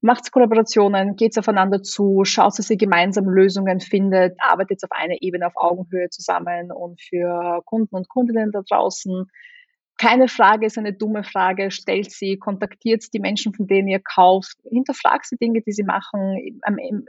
macht 0.00 0.30
Kollaborationen, 0.30 1.16
geht 1.16 1.36
aufeinander 1.38 1.82
zu, 1.82 2.24
schaut, 2.24 2.58
dass 2.58 2.70
ihr 2.70 2.76
gemeinsam 2.76 3.24
Lösungen 3.24 3.80
findet, 3.80 4.36
arbeitet 4.38 4.82
auf 4.84 4.92
einer 4.92 5.16
Ebene 5.20 5.46
auf 5.46 5.56
Augenhöhe 5.56 6.08
zusammen 6.10 6.70
und 6.70 7.00
für 7.02 7.62
Kunden 7.64 7.96
und 7.96 8.08
Kundinnen 8.08 8.52
da 8.52 8.62
draußen. 8.68 9.26
Keine 10.00 10.28
Frage 10.28 10.66
ist 10.66 10.78
eine 10.78 10.92
dumme 10.92 11.24
Frage, 11.24 11.72
stellt 11.72 12.12
sie, 12.12 12.38
kontaktiert 12.38 13.12
die 13.12 13.18
Menschen, 13.18 13.52
von 13.52 13.66
denen 13.66 13.88
ihr 13.88 13.98
kauft, 13.98 14.56
hinterfragt 14.70 15.26
die 15.32 15.36
Dinge, 15.36 15.60
die 15.62 15.72
sie 15.72 15.82
machen. 15.82 16.60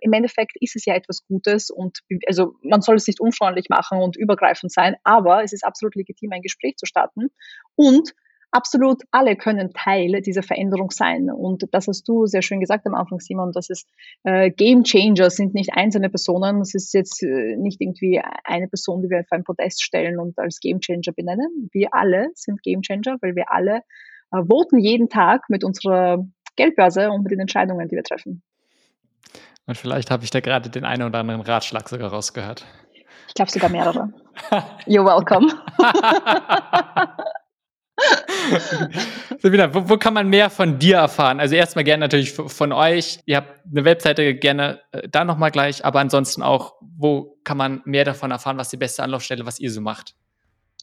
Im 0.02 0.14
Endeffekt 0.14 0.53
ist 0.60 0.76
es 0.76 0.86
ja 0.86 0.95
etwas 0.95 1.24
Gutes 1.28 1.70
und 1.70 1.99
also 2.26 2.56
man 2.64 2.82
soll 2.82 2.95
es 2.95 3.06
nicht 3.06 3.20
unfreundlich 3.20 3.70
machen 3.70 3.99
und 3.99 4.18
übergreifend 4.18 4.72
sein, 4.72 4.95
aber 5.03 5.44
es 5.44 5.53
ist 5.53 5.64
absolut 5.64 5.94
legitim, 5.94 6.32
ein 6.32 6.41
Gespräch 6.41 6.78
zu 6.78 6.88
starten 6.88 7.28
und 7.76 8.16
absolut 8.52 9.04
alle 9.12 9.36
können 9.36 9.74
Teil 9.74 10.22
dieser 10.22 10.44
Veränderung 10.44 10.92
sein. 10.92 11.30
Und 11.30 11.66
das 11.72 11.88
hast 11.88 12.08
du 12.08 12.26
sehr 12.26 12.42
schön 12.42 12.60
gesagt 12.60 12.86
am 12.88 12.96
Anfang, 12.96 13.20
Simon, 13.20 13.52
dass 13.52 13.70
es 13.70 13.86
äh, 14.24 14.52
Game 14.52 14.84
Changer 14.84 15.30
sind 15.30 15.54
nicht 15.54 15.72
einzelne 15.74 16.10
Personen. 16.10 16.62
Es 16.62 16.74
ist 16.74 16.94
jetzt 16.94 17.24
äh, 17.24 17.56
nicht 17.58 17.82
irgendwie 17.82 18.22
eine 18.44 18.68
Person, 18.68 19.02
die 19.02 19.10
wir 19.10 19.20
auf 19.20 19.32
ein 19.32 19.44
Podest 19.44 19.84
stellen 19.84 20.20
und 20.20 20.38
als 20.38 20.60
Game 20.60 20.80
Changer 20.80 21.14
benennen. 21.16 21.70
Wir 21.72 21.90
alle 21.92 22.30
sind 22.36 22.62
Game 22.64 22.82
Changer, 22.82 23.18
weil 23.22 23.36
wir 23.36 23.52
alle 23.52 23.82
äh, 24.32 24.42
voten 24.48 24.80
jeden 24.80 25.10
Tag 25.10 25.50
mit 25.50 25.64
unserer 25.64 26.26
Geldbörse 26.56 27.10
und 27.12 27.24
mit 27.24 27.32
den 27.32 27.40
Entscheidungen, 27.40 27.88
die 27.88 27.96
wir 27.96 28.04
treffen. 28.04 28.42
Und 29.66 29.78
vielleicht 29.78 30.10
habe 30.10 30.24
ich 30.24 30.32
da 30.32 30.40
gerade 30.40 30.70
den 30.70 30.84
einen 30.84 31.04
oder 31.04 31.20
anderen 31.20 31.42
Ratschlag 31.42 31.88
sogar 31.88 32.10
rausgehört. 32.10 32.66
Ich 33.28 33.36
glaube 33.36 33.52
sogar 33.52 33.70
mehrere. 33.70 34.12
You're 34.88 35.06
welcome. 35.06 35.54
Sabina, 39.40 39.74
wo, 39.74 39.90
wo, 39.90 39.98
kann 39.98 40.14
man 40.14 40.28
mehr 40.30 40.50
von 40.50 40.80
dir 40.80 40.98
erfahren? 40.98 41.40
Also 41.40 41.56
erstmal 41.56 41.84
gerne 41.84 42.02
natürlich 42.02 42.32
von 42.34 42.72
euch. 42.72 43.20
Ihr 43.26 43.38
habt 43.38 43.62
eine 43.70 43.86
Webseite 43.86 44.36
gerne 44.36 44.82
äh, 44.92 45.08
da 45.10 45.24
nochmal 45.24 45.52
gleich, 45.52 45.86
aber 45.86 46.00
ansonsten 46.00 46.42
auch, 46.42 46.76
wo 46.82 47.38
kann 47.44 47.58
man 47.58 47.82
mehr 47.86 48.06
davon 48.06 48.32
erfahren, 48.32 48.58
was 48.58 48.70
die 48.70 48.78
beste 48.78 49.04
Anlaufstelle, 49.04 49.46
was 49.46 49.60
ihr 49.60 49.72
so 49.72 49.82
macht? 49.82 50.16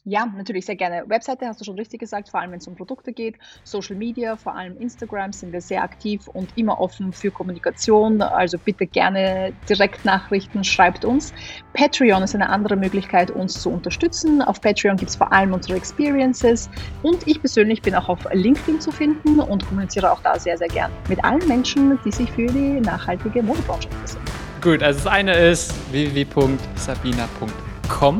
Ja, 0.03 0.25
natürlich 0.25 0.65
sehr 0.65 0.77
gerne. 0.77 1.03
Webseite 1.07 1.47
hast 1.47 1.59
du 1.59 1.65
schon 1.65 1.75
richtig 1.75 1.99
gesagt, 1.99 2.29
vor 2.29 2.39
allem 2.39 2.51
wenn 2.51 2.59
es 2.59 2.67
um 2.67 2.75
Produkte 2.75 3.11
geht. 3.11 3.35
Social 3.63 3.97
Media, 3.97 4.37
vor 4.37 4.55
allem 4.55 4.77
Instagram, 4.77 5.33
sind 5.33 5.51
wir 5.51 5.59
sehr 5.59 5.83
aktiv 5.83 6.29
und 6.29 6.49
immer 6.55 6.79
offen 6.79 7.11
für 7.11 7.29
Kommunikation. 7.29 8.21
Also 8.21 8.57
bitte 8.57 8.87
gerne 8.87 9.51
Direktnachrichten, 9.67 10.63
schreibt 10.63 11.03
uns. 11.03 11.33
Patreon 11.73 12.23
ist 12.23 12.35
eine 12.35 12.47
andere 12.49 12.77
Möglichkeit, 12.77 13.31
uns 13.31 13.61
zu 13.61 13.69
unterstützen. 13.69 14.41
Auf 14.41 14.61
Patreon 14.61 14.95
gibt 14.95 15.09
es 15.09 15.17
vor 15.17 15.33
allem 15.33 15.51
unsere 15.51 15.75
Experiences. 15.75 16.69
Und 17.03 17.27
ich 17.27 17.41
persönlich 17.41 17.81
bin 17.81 17.93
auch 17.93 18.07
auf 18.07 18.19
LinkedIn 18.31 18.79
zu 18.79 18.91
finden 18.91 19.41
und 19.41 19.67
kommuniziere 19.67 20.09
auch 20.09 20.21
da 20.21 20.39
sehr, 20.39 20.57
sehr 20.57 20.69
gern 20.69 20.89
mit 21.09 21.21
allen 21.25 21.45
Menschen, 21.49 21.99
die 22.05 22.11
sich 22.11 22.31
für 22.31 22.47
die 22.47 22.79
nachhaltige 22.79 23.43
Modebranche 23.43 23.89
interessieren. 23.89 24.23
Gut, 24.61 24.81
also 24.81 24.99
das 24.99 25.07
eine 25.07 25.33
ist 25.33 25.73
www.sabina.com. 25.91 28.17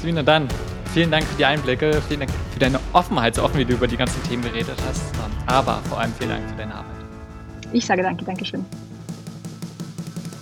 Sabina, 0.00 0.22
dann 0.22 0.48
Vielen 0.92 1.10
Dank 1.10 1.24
für 1.24 1.36
die 1.36 1.44
Einblicke, 1.44 2.02
vielen 2.08 2.20
Dank 2.20 2.30
für 2.52 2.58
deine 2.58 2.80
Offenheit, 2.92 3.34
so 3.36 3.44
offen 3.44 3.58
wie 3.58 3.64
du 3.64 3.74
über 3.74 3.86
die 3.86 3.96
ganzen 3.96 4.20
Themen 4.24 4.42
geredet 4.42 4.76
hast. 4.88 5.02
Aber 5.46 5.80
vor 5.88 6.00
allem 6.00 6.12
vielen 6.14 6.30
Dank 6.30 6.48
für 6.48 6.56
deine 6.56 6.74
Arbeit. 6.74 6.96
Ich 7.72 7.86
sage 7.86 8.02
danke, 8.02 8.24
Dankeschön. 8.24 8.66